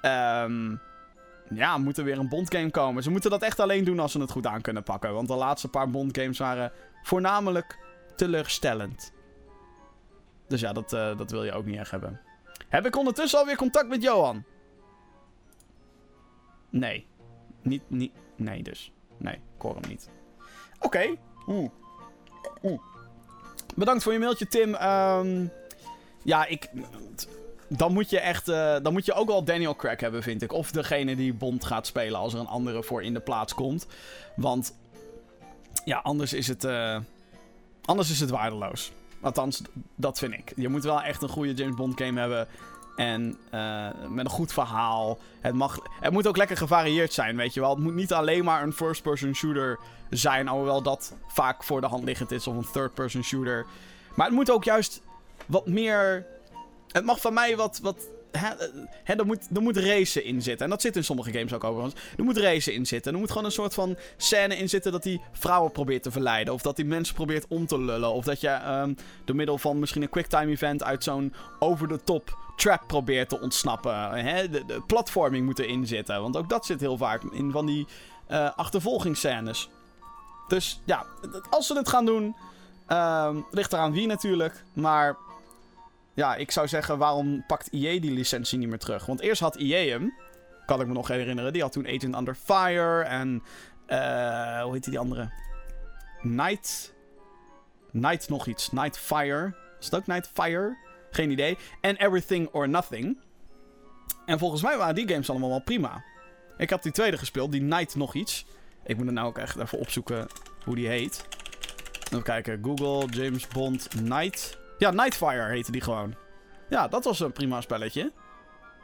Ehm 0.02 0.76
ja, 1.50 1.78
moet 1.78 1.98
er 1.98 2.04
weer 2.04 2.20
een 2.20 2.30
Bond 2.30 2.56
game 2.56 2.72
komen. 2.72 3.04
Ze 3.04 3.10
moeten 3.10 3.30
dat 3.30 3.42
echt 3.42 3.60
alleen 3.60 3.84
doen 3.84 4.00
als 4.00 4.12
ze 4.12 4.20
het 4.20 4.32
goed 4.32 4.48
aan 4.48 4.62
kunnen 4.62 4.84
pakken. 4.84 5.14
Want 5.14 5.28
de 5.28 5.36
laatste 5.36 5.68
paar 5.68 5.90
Bond 5.90 6.18
games 6.18 6.38
waren 6.38 6.72
voornamelijk 7.04 7.78
teleurstellend. 8.18 9.14
Dus 10.48 10.62
ja, 10.62 10.74
dat, 10.74 10.94
eh, 10.94 11.18
dat 11.18 11.32
wil 11.32 11.44
je 11.44 11.52
ook 11.52 11.66
niet 11.66 11.78
echt 11.78 11.92
hebben. 11.92 12.22
Heb 12.68 12.86
ik 12.86 12.96
ondertussen 12.98 13.40
alweer 13.40 13.56
contact 13.56 13.88
met 13.88 14.04
Johan? 14.04 14.44
Nee. 16.70 17.08
Niet, 17.62 17.82
niet, 17.88 18.12
nee 18.36 18.64
dus. 18.64 18.92
Nee, 19.18 19.34
ik 19.34 19.62
hoor 19.62 19.76
hem 19.76 19.90
niet. 19.90 20.10
Oké. 20.80 21.16
Oeh. 21.48 21.70
Oeh. 22.64 22.82
Bedankt 23.76 24.04
voor 24.04 24.14
je 24.14 24.20
mailtje, 24.20 24.48
Tim. 24.48 24.76
Ehm, 24.76 25.46
ja, 26.24 26.46
ik... 26.46 26.70
Dan 27.70 27.94
moet 27.94 28.10
je 28.10 28.20
echt... 28.20 28.48
eh, 28.48 28.76
dan 28.82 28.94
moet 28.94 29.06
je 29.06 29.14
ook 29.14 29.28
wel 29.28 29.44
Daniel 29.44 29.76
Craig 29.76 30.00
hebben, 30.00 30.24
vind 30.24 30.42
ik. 30.42 30.54
Of 30.54 30.72
degene 30.72 31.16
die 31.16 31.34
Bond 31.34 31.66
gaat 31.66 31.88
spelen 31.88 32.20
als 32.20 32.34
er 32.34 32.40
een 32.40 32.48
andere 32.48 32.84
voor 32.84 33.04
in 33.04 33.14
de 33.14 33.20
plaats 33.20 33.54
komt. 33.54 33.88
Want... 34.36 34.76
Ja, 35.86 35.98
anders 35.98 36.34
is 36.34 36.48
het... 36.48 36.64
eh, 36.64 37.00
anders 37.88 38.10
is 38.10 38.20
het 38.20 38.30
waardeloos. 38.30 38.92
Althans, 39.22 39.62
dat 39.96 40.20
vind 40.20 40.34
ik. 40.34 40.54
Je 40.56 40.70
moet 40.70 40.84
wel 40.84 41.02
echt 41.02 41.22
een 41.22 41.30
goede 41.30 41.54
James 41.54 41.76
Bond 41.76 42.02
game 42.02 42.20
hebben. 42.20 42.48
En 42.96 43.38
eh, 43.50 43.88
met 44.10 44.26
een 44.26 44.32
goed 44.32 44.54
verhaal. 44.54 45.18
Het, 45.40 45.54
mag, 45.54 45.80
het 46.00 46.14
moet 46.14 46.28
ook 46.28 46.38
lekker 46.38 46.58
gevarieerd 46.58 47.14
zijn, 47.14 47.36
weet 47.36 47.54
je 47.54 47.60
wel. 47.60 47.70
Het 47.70 47.80
moet 47.80 47.94
niet 47.94 48.14
alleen 48.14 48.44
maar 48.44 48.64
een 48.64 48.74
first-person 48.74 49.36
shooter 49.36 49.80
zijn. 50.10 50.48
Alhoewel 50.48 50.82
dat 50.82 51.14
vaak 51.28 51.64
voor 51.64 51.82
de 51.82 51.88
hand 51.88 52.04
liggend 52.04 52.32
is. 52.32 52.48
Of 52.48 52.56
een 52.56 52.72
third-person 52.72 53.24
shooter. 53.24 53.66
Maar 54.16 54.26
het 54.26 54.36
moet 54.36 54.52
ook 54.52 54.64
juist 54.64 55.02
wat 55.46 55.68
meer... 55.68 56.26
Het 56.88 57.06
mag 57.06 57.22
van 57.22 57.34
mij 57.34 57.56
wat... 57.56 57.80
wat 57.82 58.08
hè, 58.38 58.50
hè, 59.04 59.14
er, 59.14 59.26
moet, 59.26 59.48
er 59.56 59.62
moet 59.62 59.78
racen 59.78 60.24
in 60.24 60.42
zitten. 60.42 60.66
En 60.66 60.72
dat 60.72 60.82
zit 60.82 60.96
in 60.96 61.04
sommige 61.04 61.32
games 61.32 61.54
ook 61.54 61.64
overigens. 61.64 62.02
Er 62.18 62.24
moet 62.24 62.38
racen 62.38 62.74
in 62.74 62.86
zitten. 62.86 63.14
Er 63.14 63.20
moet 63.20 63.30
gewoon 63.30 63.46
een 63.46 63.52
soort 63.52 63.74
van 63.74 63.98
scène 64.18 64.58
in 64.58 64.70
zitten 64.70 64.92
dat 64.92 65.04
hij 65.04 65.22
vrouwen 65.32 65.72
probeert 65.72 66.04
te 66.04 66.12
verleiden. 66.12 66.54
Of 66.54 66.62
dat 66.62 66.78
hij 66.78 66.86
mensen 66.86 67.16
probeert 67.16 67.46
om 67.48 67.66
te 67.66 67.80
lullen. 67.80 68.14
Of 68.14 68.26
dat 68.26 68.42
je 68.42 68.48
ehm, 68.48 68.94
door 69.26 69.36
middel 69.36 69.58
van 69.58 69.80
misschien 69.80 70.02
een 70.02 70.10
quicktime 70.10 70.52
event 70.52 70.84
uit 70.84 71.04
zo'n 71.04 71.34
over-the-top 71.60 72.38
trap 72.56 72.88
probeert 72.88 73.30
te 73.30 73.40
ontsnappen. 73.40 74.10
Hè? 74.26 74.50
De, 74.50 74.66
de 74.66 74.82
platforming 74.88 75.46
moet 75.46 75.60
erin 75.60 75.88
zitten. 75.88 76.22
Want 76.22 76.38
ook 76.38 76.50
dat 76.50 76.66
zit 76.66 76.80
heel 76.80 76.98
vaak 76.98 77.24
in 77.24 77.52
van 77.52 77.66
die 77.66 77.88
uh, 78.32 78.50
achtervolgingsscènes. 78.56 79.70
Dus 80.48 80.82
ja, 80.86 81.06
als 81.50 81.68
ze 81.68 81.78
het 81.78 81.90
gaan 81.90 82.06
doen, 82.06 82.36
um, 82.88 83.46
ligt 83.52 83.74
eraan 83.74 83.92
wie 83.92 84.08
natuurlijk. 84.08 84.64
Maar 84.74 85.18
ja, 86.18 86.36
ik 86.36 86.52
zou 86.52 86.68
zeggen, 86.68 86.98
waarom 86.98 87.44
pakt 87.46 87.70
EA 87.72 88.00
die 88.00 88.12
licentie 88.12 88.58
niet 88.58 88.68
meer 88.70 88.80
terug? 88.80 89.06
Want 89.06 89.20
eerst 89.20 89.42
had 89.42 89.56
EA 89.56 89.90
hem, 89.90 90.14
kan 90.66 90.82
ik 90.82 90.88
me 90.88 90.94
nog 90.94 91.08
herinneren. 91.08 91.54
Die 91.54 91.62
had 91.62 91.72
toen 91.72 91.88
Agent 91.88 92.16
Under 92.16 92.36
Fire 92.36 93.04
en... 93.04 93.44
Uh, 93.88 94.62
hoe 94.62 94.74
heet 94.74 94.84
die 94.84 95.00
andere? 95.00 95.32
Night... 96.22 96.94
Night 97.92 98.30
nog 98.30 98.48
iets. 98.48 98.72
Nightfire. 98.72 99.56
Is 99.80 99.86
het 99.86 99.96
ook 99.96 100.08
Nightfire? 100.08 100.78
Geen 101.12 101.32
idee. 101.32 101.58
En 101.82 101.96
Everything 101.96 102.50
or 102.52 102.70
Nothing. 102.70 103.18
En 104.26 104.40
volgens 104.40 104.62
mij 104.62 104.78
waren 104.78 104.96
die 104.96 105.08
games 105.08 105.30
allemaal 105.30 105.50
wel 105.50 105.62
prima. 105.64 106.04
Ik 106.58 106.70
heb 106.70 106.82
die 106.82 106.92
tweede 106.92 107.18
gespeeld, 107.18 107.52
die 107.52 107.62
Night 107.62 107.96
nog 107.96 108.14
iets. 108.14 108.46
Ik 108.84 108.98
moet 108.98 109.08
er 109.08 109.14
nou 109.14 109.28
ook 109.28 109.38
echt 109.38 109.58
even 109.58 109.80
opzoeken 109.80 110.28
hoe 110.64 110.76
die 110.76 110.88
heet. 110.88 111.26
Even 112.04 112.24
kijken. 112.24 112.64
Google, 112.64 113.10
James 113.10 113.48
Bond, 113.48 114.02
Night. 114.02 114.58
Ja, 114.78 114.92
Nightfire 114.92 115.48
heette 115.48 115.72
die 115.72 115.82
gewoon. 115.82 116.16
Ja, 116.70 116.88
dat 116.88 117.04
was 117.04 117.20
een 117.20 117.32
prima 117.32 117.62
spelletje. 117.62 118.12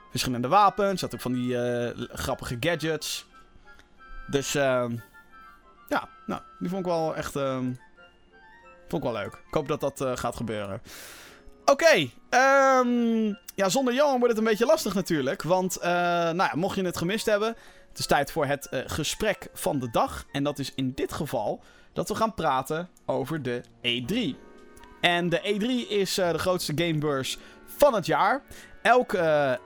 Verschillende 0.10 0.48
wapens, 0.48 1.02
had 1.02 1.14
ook 1.14 1.22
van 1.22 1.34
die 1.34 1.56
uh, 1.56 1.89
grappige 2.10 2.58
gadgets. 2.60 3.26
Dus, 4.28 4.56
uh, 4.56 4.86
ja, 5.88 6.10
nou, 6.26 6.41
die 6.60 6.70
vond 6.70 6.86
ik 6.86 6.91
wel 6.91 7.16
echt, 7.16 7.36
uh, 7.36 7.58
vond 8.88 9.04
ik 9.04 9.12
wel 9.12 9.22
leuk. 9.22 9.34
Ik 9.34 9.54
hoop 9.54 9.68
dat 9.68 9.80
dat 9.80 10.02
uh, 10.02 10.12
gaat 10.16 10.36
gebeuren. 10.36 10.82
Oké, 11.66 12.10
um, 12.30 13.38
ja, 13.56 13.70
zonder 13.70 13.94
Johan 13.94 14.20
wordt 14.20 14.28
het 14.28 14.38
een 14.38 14.50
beetje 14.50 14.66
lastig 14.66 14.94
natuurlijk. 14.94 15.41
Want, 15.41 15.78
uh, 15.78 15.84
nou 15.84 16.36
ja, 16.36 16.52
mocht 16.56 16.76
je 16.76 16.86
het 16.86 16.98
gemist 16.98 17.26
hebben, 17.26 17.56
het 17.89 18.00
is 18.00 18.06
tijd 18.06 18.32
voor 18.32 18.46
het 18.46 18.70
gesprek 18.72 19.48
van 19.54 19.80
de 19.80 19.89
dag. 19.91 20.26
En 20.32 20.44
dat 20.44 20.60
is 20.60 20.72
in 20.76 20.91
dit 20.96 21.14
geval 21.14 21.64
dat 21.94 22.10
we 22.10 22.16
gaan 22.16 22.34
praten 22.34 22.89
over 23.06 23.41
de 23.41 23.62
E3. 23.82 24.52
En 25.04 25.30
de 25.30 25.39
E3 25.39 25.89
is 25.89 26.20
uh, 26.20 26.32
de 26.32 26.39
grootste 26.39 26.74
gamebeurs 26.76 27.38
van 27.66 27.93
het 27.93 28.06
jaar. 28.06 28.41
Elk, 28.82 29.14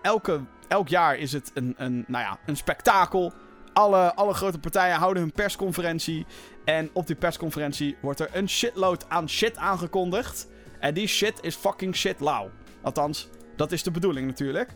elke, 0.02 0.40
elk 0.68 0.88
jaar 0.88 1.18
is 1.18 1.32
het 1.32 1.52
een, 1.54 1.74
een, 1.78 2.06
nou 2.08 2.24
ja, 2.24 2.40
een 2.46 2.58
spektakel. 2.58 3.34
Alle, 3.74 4.14
alle 4.14 4.34
grote 4.34 4.60
partijen 4.60 4.96
houden 4.96 5.24
hun 5.24 5.32
persconferentie. 5.32 6.26
En 6.66 6.90
op 6.94 7.08
die 7.08 7.16
persconferentie 7.16 7.98
wordt 8.02 8.20
er 8.20 8.30
een 8.34 8.50
shitload 8.50 9.10
aan 9.10 9.30
shit 9.30 9.58
aangekondigd. 9.58 10.48
En 10.80 10.94
die 10.94 11.08
shit 11.08 11.40
is 11.42 11.56
fucking 11.56 11.96
shit 11.96 12.20
lauw. 12.20 12.50
Althans, 12.82 13.30
dat 13.56 13.72
is 13.72 13.84
de 13.84 13.92
bedoeling 13.92 14.28
natuurlijk. 14.28 14.72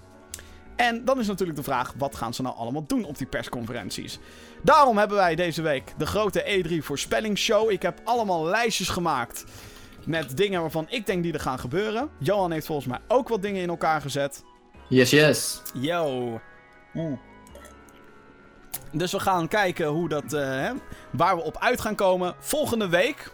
En 0.75 1.05
dan 1.05 1.19
is 1.19 1.27
natuurlijk 1.27 1.57
de 1.57 1.63
vraag, 1.63 1.93
wat 1.97 2.15
gaan 2.15 2.33
ze 2.33 2.41
nou 2.41 2.55
allemaal 2.55 2.85
doen 2.85 3.03
op 3.03 3.17
die 3.17 3.27
persconferenties? 3.27 4.19
Daarom 4.63 4.97
hebben 4.97 5.17
wij 5.17 5.35
deze 5.35 5.61
week 5.61 5.93
de 5.97 6.05
grote 6.05 6.63
E3 6.63 6.77
voorspellingsshow. 6.77 7.71
Ik 7.71 7.81
heb 7.81 8.01
allemaal 8.03 8.45
lijstjes 8.45 8.89
gemaakt 8.89 9.43
met 10.05 10.37
dingen 10.37 10.61
waarvan 10.61 10.85
ik 10.89 11.05
denk 11.05 11.23
die 11.23 11.33
er 11.33 11.39
gaan 11.39 11.59
gebeuren. 11.59 12.09
Johan 12.19 12.51
heeft 12.51 12.65
volgens 12.65 12.87
mij 12.87 12.99
ook 13.07 13.27
wat 13.27 13.41
dingen 13.41 13.61
in 13.61 13.69
elkaar 13.69 14.01
gezet. 14.01 14.43
Yes, 14.89 15.09
yes. 15.09 15.61
Yo. 15.73 16.39
Mm. 16.93 17.19
Dus 18.91 19.11
we 19.11 19.19
gaan 19.19 19.47
kijken 19.47 19.87
hoe 19.87 20.09
dat, 20.09 20.33
uh, 20.33 20.41
hè, 20.41 20.71
waar 21.11 21.35
we 21.35 21.43
op 21.43 21.57
uit 21.57 21.81
gaan 21.81 21.95
komen. 21.95 22.35
Volgende 22.39 22.89
week, 22.89 23.31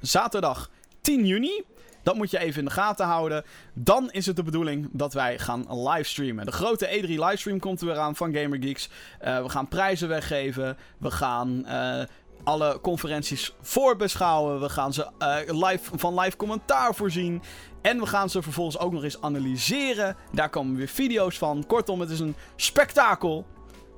zaterdag 0.00 0.70
10 1.00 1.26
juni, 1.26 1.64
dat 2.02 2.16
moet 2.16 2.30
je 2.30 2.38
even 2.38 2.58
in 2.58 2.64
de 2.64 2.70
gaten 2.70 3.06
houden. 3.06 3.44
Dan 3.74 4.10
is 4.10 4.26
het 4.26 4.36
de 4.36 4.42
bedoeling 4.42 4.88
dat 4.92 5.12
wij 5.12 5.38
gaan 5.38 5.88
livestreamen. 5.88 6.46
De 6.46 6.52
grote 6.52 6.86
E3 6.86 7.08
livestream 7.08 7.58
komt 7.58 7.80
er 7.80 7.86
weer 7.86 7.98
aan 7.98 8.16
van 8.16 8.34
GamerGeeks. 8.34 8.88
Uh, 9.24 9.42
we 9.42 9.48
gaan 9.48 9.68
prijzen 9.68 10.08
weggeven. 10.08 10.76
We 10.98 11.10
gaan 11.10 11.64
uh, 11.66 12.02
alle 12.48 12.80
conferenties 12.80 13.54
voorbeschouwen. 13.62 14.60
We 14.60 14.68
gaan 14.68 14.92
ze 14.92 15.06
uh, 15.18 15.66
live, 15.68 15.90
van 15.94 16.20
live 16.20 16.36
commentaar 16.36 16.94
voorzien. 16.94 17.42
En 17.82 17.98
we 17.98 18.06
gaan 18.06 18.30
ze 18.30 18.42
vervolgens 18.42 18.78
ook 18.78 18.92
nog 18.92 19.04
eens 19.04 19.20
analyseren. 19.20 20.16
Daar 20.32 20.48
komen 20.48 20.76
weer 20.76 20.88
video's 20.88 21.38
van. 21.38 21.64
Kortom, 21.66 22.00
het 22.00 22.10
is 22.10 22.20
een 22.20 22.34
spektakel 22.56 23.46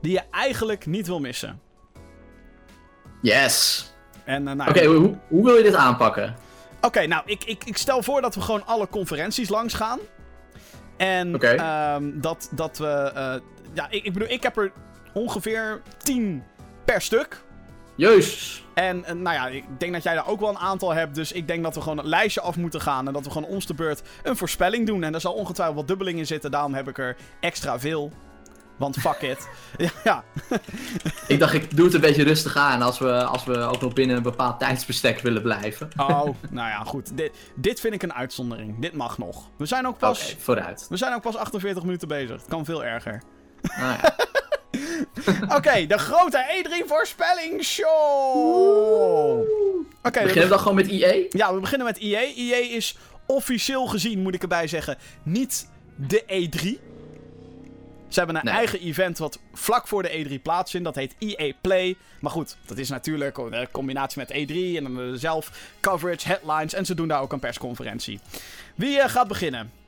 die 0.00 0.12
je 0.12 0.22
eigenlijk 0.30 0.86
niet 0.86 1.06
wil 1.06 1.20
missen. 1.20 1.60
Yes. 3.22 3.86
En, 4.24 4.46
uh, 4.46 4.52
nou, 4.52 4.70
Oké, 4.70 4.78
okay, 4.78 4.86
hoe, 4.86 5.18
hoe 5.28 5.44
wil 5.44 5.56
je 5.56 5.62
dit 5.62 5.74
aanpakken? 5.74 6.36
Oké, 6.76 6.86
okay, 6.86 7.06
nou, 7.06 7.22
ik, 7.26 7.44
ik, 7.44 7.64
ik 7.64 7.76
stel 7.76 8.02
voor 8.02 8.20
dat 8.20 8.34
we 8.34 8.40
gewoon 8.40 8.66
alle 8.66 8.88
conferenties 8.88 9.48
langs 9.48 9.74
gaan. 9.74 9.98
En 10.96 11.34
okay. 11.34 11.94
um, 11.94 12.20
dat, 12.20 12.48
dat 12.52 12.78
we... 12.78 13.12
Uh, 13.14 13.34
ja, 13.72 13.86
ik, 13.90 14.04
ik 14.04 14.12
bedoel, 14.12 14.28
ik 14.28 14.42
heb 14.42 14.56
er 14.56 14.72
ongeveer 15.12 15.82
10 15.98 16.42
per 16.84 17.00
stuk. 17.00 17.48
Juist. 18.00 18.62
En, 18.74 19.04
en 19.04 19.22
nou 19.22 19.36
ja, 19.36 19.48
ik 19.48 19.64
denk 19.78 19.92
dat 19.92 20.02
jij 20.02 20.14
daar 20.14 20.28
ook 20.28 20.40
wel 20.40 20.48
een 20.48 20.58
aantal 20.58 20.94
hebt. 20.94 21.14
Dus 21.14 21.32
ik 21.32 21.46
denk 21.46 21.62
dat 21.62 21.74
we 21.74 21.80
gewoon 21.80 21.98
een 21.98 22.08
lijstje 22.08 22.40
af 22.40 22.56
moeten 22.56 22.80
gaan. 22.80 23.06
En 23.06 23.12
dat 23.12 23.24
we 23.24 23.30
gewoon 23.30 23.48
ons 23.48 23.66
de 23.66 23.74
beurt 23.74 24.02
een 24.22 24.36
voorspelling 24.36 24.86
doen. 24.86 25.02
En 25.02 25.12
daar 25.12 25.20
zal 25.20 25.32
ongetwijfeld 25.32 25.76
wat 25.76 25.88
dubbeling 25.88 26.18
in 26.18 26.26
zitten. 26.26 26.50
Daarom 26.50 26.74
heb 26.74 26.88
ik 26.88 26.98
er 26.98 27.16
extra 27.40 27.78
veel. 27.78 28.12
Want 28.76 28.96
fuck 28.96 29.20
it. 29.20 29.48
ja. 30.04 30.24
ik 31.26 31.38
dacht, 31.38 31.54
ik 31.54 31.76
doe 31.76 31.84
het 31.84 31.94
een 31.94 32.00
beetje 32.00 32.22
rustig 32.22 32.56
aan 32.56 32.82
als 32.82 32.98
we, 32.98 33.24
als 33.24 33.44
we 33.44 33.58
ook 33.58 33.80
nog 33.80 33.92
binnen 33.92 34.16
een 34.16 34.22
bepaald 34.22 34.58
tijdsbestek 34.58 35.20
willen 35.20 35.42
blijven. 35.42 35.88
oh, 35.96 36.28
nou 36.50 36.68
ja, 36.68 36.82
goed. 36.84 37.16
Dit, 37.16 37.32
dit 37.54 37.80
vind 37.80 37.94
ik 37.94 38.02
een 38.02 38.14
uitzondering. 38.14 38.80
Dit 38.80 38.92
mag 38.92 39.18
nog. 39.18 39.50
We 39.56 39.66
zijn 39.66 39.86
ook 39.86 39.98
pas... 39.98 40.22
Okay, 40.22 40.40
vooruit. 40.40 40.86
We 40.88 40.96
zijn 40.96 41.14
ook 41.14 41.22
pas 41.22 41.36
48 41.36 41.82
minuten 41.82 42.08
bezig. 42.08 42.36
Het 42.36 42.48
kan 42.48 42.64
veel 42.64 42.84
erger. 42.84 43.22
Nou 43.78 43.98
ja. 44.02 44.16
Oké, 45.44 45.54
okay, 45.54 45.86
de 45.86 45.98
grote 45.98 46.64
E3 46.64 46.86
voorspelling 46.86 47.64
show. 47.64 47.88
Okay, 50.02 50.22
beginnen 50.22 50.42
we 50.42 50.48
dan 50.48 50.58
gewoon 50.58 50.74
met 50.74 50.88
EA? 50.88 51.26
Ja, 51.30 51.54
we 51.54 51.60
beginnen 51.60 51.86
met 51.86 51.98
EA. 51.98 52.20
EA 52.20 52.76
is 52.76 52.96
officieel 53.26 53.86
gezien, 53.86 54.22
moet 54.22 54.34
ik 54.34 54.42
erbij 54.42 54.66
zeggen, 54.66 54.98
niet 55.22 55.68
de 55.96 56.22
E3. 56.22 56.88
Ze 58.08 58.18
hebben 58.18 58.36
een 58.36 58.44
nee. 58.44 58.54
eigen 58.54 58.80
event 58.80 59.18
wat 59.18 59.38
vlak 59.52 59.88
voor 59.88 60.02
de 60.02 60.26
E3 60.38 60.42
plaatsvindt. 60.42 60.86
Dat 60.86 60.94
heet 60.94 61.14
EA 61.18 61.52
Play. 61.60 61.96
Maar 62.20 62.30
goed, 62.30 62.56
dat 62.66 62.78
is 62.78 62.88
natuurlijk 62.88 63.38
een 63.38 63.70
combinatie 63.70 64.18
met 64.18 64.32
E3 64.32 64.76
en 64.76 64.82
dan 64.82 65.18
zelf 65.18 65.50
coverage, 65.80 66.28
headlines. 66.28 66.74
En 66.74 66.86
ze 66.86 66.94
doen 66.94 67.08
daar 67.08 67.20
ook 67.20 67.32
een 67.32 67.40
persconferentie. 67.40 68.20
Wie 68.74 68.98
uh, 68.98 69.08
gaat 69.08 69.28
beginnen? 69.28 69.79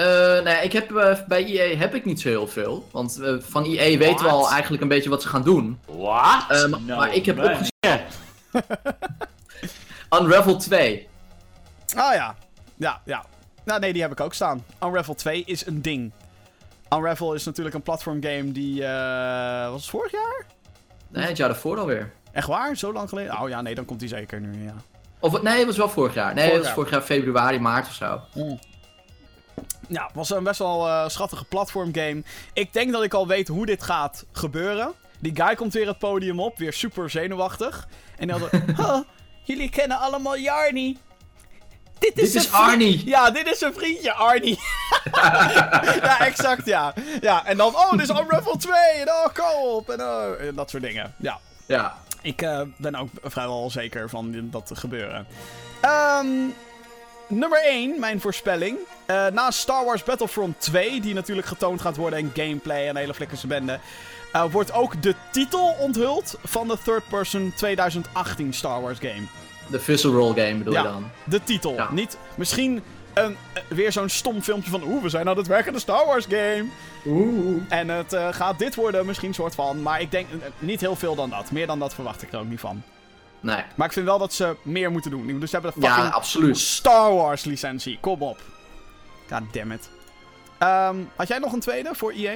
Uh, 0.00 0.06
nou 0.06 0.48
ja, 0.48 0.60
ik 0.60 0.72
heb, 0.72 0.90
uh, 0.90 1.16
bij 1.28 1.44
EA 1.44 1.76
heb 1.76 1.94
ik 1.94 2.04
niet 2.04 2.20
zo 2.20 2.28
heel 2.28 2.46
veel. 2.46 2.88
Want 2.90 3.18
uh, 3.20 3.36
van 3.40 3.64
EA 3.64 3.88
What? 3.88 3.98
weten 3.98 4.24
we 4.24 4.30
al 4.30 4.50
eigenlijk 4.50 4.82
een 4.82 4.88
beetje 4.88 5.10
wat 5.10 5.22
ze 5.22 5.28
gaan 5.28 5.42
doen. 5.42 5.80
Wat? 5.86 6.68
No 6.86 6.96
maar 6.96 7.14
ik 7.14 7.26
heb 7.26 7.38
opgeschreven... 7.38 8.06
Unravel 10.20 10.56
2. 10.56 11.08
Ah 11.96 12.14
ja. 12.14 12.34
Ja, 12.76 13.00
ja. 13.04 13.24
Nou 13.64 13.80
nee, 13.80 13.92
die 13.92 14.02
heb 14.02 14.10
ik 14.10 14.20
ook 14.20 14.34
staan. 14.34 14.64
Unravel 14.84 15.14
2 15.14 15.42
is 15.46 15.66
een 15.66 15.82
ding. 15.82 16.12
Unravel 16.94 17.34
is 17.34 17.44
natuurlijk 17.44 17.74
een 17.74 17.82
platformgame 17.82 18.52
die... 18.52 18.82
was 19.70 19.80
het 19.80 19.90
vorig 19.90 20.12
jaar? 20.12 20.46
Nee, 21.08 21.26
het 21.26 21.36
jaar 21.36 21.48
daarvoor 21.48 21.78
alweer. 21.78 22.12
Echt 22.32 22.46
waar? 22.46 22.76
Zo 22.76 22.92
lang 22.92 23.08
geleden? 23.08 23.40
Oh 23.40 23.48
ja, 23.48 23.60
nee, 23.60 23.74
dan 23.74 23.84
komt 23.84 24.00
hij 24.00 24.08
zeker 24.08 24.40
nu, 24.40 24.64
ja. 24.64 24.74
Of, 25.18 25.42
nee, 25.42 25.56
het 25.56 25.66
was 25.66 25.76
wel 25.76 25.88
vorig 25.88 26.14
jaar. 26.14 26.34
Nee, 26.34 26.44
vorig 26.44 26.56
het 26.56 26.64
was 26.64 26.74
vorig 26.74 26.90
jaar 26.90 27.02
februari, 27.02 27.58
maart 27.58 27.86
of 27.86 27.92
zo. 27.92 28.20
Mm. 28.34 28.58
Ja, 29.88 30.10
was 30.14 30.30
een 30.30 30.44
best 30.44 30.58
wel 30.58 30.86
uh, 30.86 31.08
schattige 31.08 31.44
platformgame. 31.44 32.22
Ik 32.52 32.72
denk 32.72 32.92
dat 32.92 33.02
ik 33.02 33.14
al 33.14 33.26
weet 33.26 33.48
hoe 33.48 33.66
dit 33.66 33.82
gaat 33.82 34.24
gebeuren. 34.32 34.92
Die 35.18 35.36
guy 35.36 35.54
komt 35.54 35.72
weer 35.72 35.86
het 35.86 35.98
podium 35.98 36.40
op, 36.40 36.58
weer 36.58 36.72
super 36.72 37.10
zenuwachtig. 37.10 37.88
En 38.18 38.28
dan 38.28 38.40
huh, 38.76 38.98
jullie 39.44 39.70
kennen 39.70 39.98
allemaal 39.98 40.38
Jarny. 40.38 40.96
Dit 41.98 42.18
is, 42.18 42.32
dit 42.32 42.42
is 42.42 42.52
Arnie. 42.52 43.06
Ja, 43.06 43.30
dit 43.30 43.46
is 43.46 43.58
zijn 43.58 43.74
vriendje, 43.74 44.12
Arnie. 44.12 44.58
ja, 46.02 46.20
exact, 46.20 46.66
ja. 46.66 46.94
Ja, 47.20 47.46
en 47.46 47.56
dan, 47.56 47.74
oh, 47.74 47.90
dit 47.90 48.00
is 48.00 48.08
Unravel 48.08 48.56
2. 48.56 48.74
En 48.74 49.08
oh, 49.08 49.26
co-op. 49.32 49.90
En, 49.90 50.00
oh, 50.00 50.40
en 50.40 50.54
dat 50.54 50.70
soort 50.70 50.82
dingen. 50.82 51.14
Ja. 51.16 51.38
Ja. 51.66 51.98
Ik 52.22 52.42
uh, 52.42 52.60
ben 52.76 52.94
ook 52.94 53.08
vrijwel 53.22 53.70
zeker 53.70 54.08
van 54.08 54.50
dat 54.50 54.66
te 54.66 54.76
gebeuren. 54.76 55.26
Um, 55.84 56.54
nummer 57.30 57.64
1, 57.64 58.00
mijn 58.00 58.20
voorspelling. 58.20 58.76
Uh, 59.06 59.26
na 59.26 59.50
Star 59.50 59.84
Wars 59.84 60.02
Battlefront 60.02 60.60
2, 60.60 61.00
die 61.00 61.14
natuurlijk 61.14 61.46
getoond 61.46 61.80
gaat 61.80 61.96
worden 61.96 62.18
in 62.18 62.30
gameplay 62.34 62.88
en 62.88 62.96
hele 62.96 63.14
flikkerse 63.14 63.46
bende. 63.46 63.78
Uh, 64.34 64.44
wordt 64.50 64.72
ook 64.72 65.02
de 65.02 65.14
titel 65.30 65.74
onthuld 65.78 66.38
van 66.44 66.68
de 66.68 66.76
third-person 66.84 67.52
2018 67.56 68.52
Star 68.52 68.80
Wars 68.80 68.98
game. 68.98 69.22
De 69.66 69.80
visceral 69.80 70.34
game 70.34 70.54
bedoel 70.54 70.72
ja, 70.72 70.82
je 70.82 70.88
dan? 70.88 71.10
de 71.24 71.42
titel. 71.44 71.76
Niet 71.90 72.18
misschien 72.34 72.82
een, 73.14 73.36
weer 73.68 73.92
zo'n 73.92 74.08
stom 74.08 74.42
filmpje 74.42 74.70
van... 74.70 74.82
Oeh, 74.82 75.02
we 75.02 75.08
zijn 75.08 75.28
aan 75.28 75.36
het 75.36 75.46
werken 75.46 75.72
de 75.72 75.78
Star 75.78 76.06
Wars 76.06 76.24
game. 76.28 76.64
Oeh. 77.06 77.62
En 77.68 77.88
het 77.88 78.12
uh, 78.12 78.28
gaat 78.30 78.58
dit 78.58 78.74
worden 78.74 79.06
misschien 79.06 79.34
soort 79.34 79.54
van. 79.54 79.82
Maar 79.82 80.00
ik 80.00 80.10
denk 80.10 80.26
niet 80.58 80.80
heel 80.80 80.96
veel 80.96 81.14
dan 81.14 81.30
dat. 81.30 81.50
Meer 81.50 81.66
dan 81.66 81.78
dat 81.78 81.94
verwacht 81.94 82.22
ik 82.22 82.32
er 82.32 82.38
ook 82.38 82.48
niet 82.48 82.60
van. 82.60 82.82
Nee. 83.40 83.62
Maar 83.74 83.86
ik 83.86 83.92
vind 83.92 84.06
wel 84.06 84.18
dat 84.18 84.32
ze 84.32 84.56
meer 84.62 84.90
moeten 84.90 85.10
doen. 85.10 85.40
Dus 85.40 85.50
ze 85.50 85.56
hebben 85.56 85.72
de 85.74 85.86
fucking 85.86 86.06
ja, 86.06 86.14
absoluut. 86.14 86.58
Star 86.58 87.14
Wars 87.14 87.44
licentie. 87.44 87.98
Kom 88.00 88.22
op. 88.22 88.38
God 89.30 89.42
damn 89.52 89.72
it. 89.72 89.90
Um, 90.62 91.10
had 91.16 91.28
jij 91.28 91.38
nog 91.38 91.52
een 91.52 91.60
tweede 91.60 91.90
voor 91.92 92.12
EA? 92.12 92.34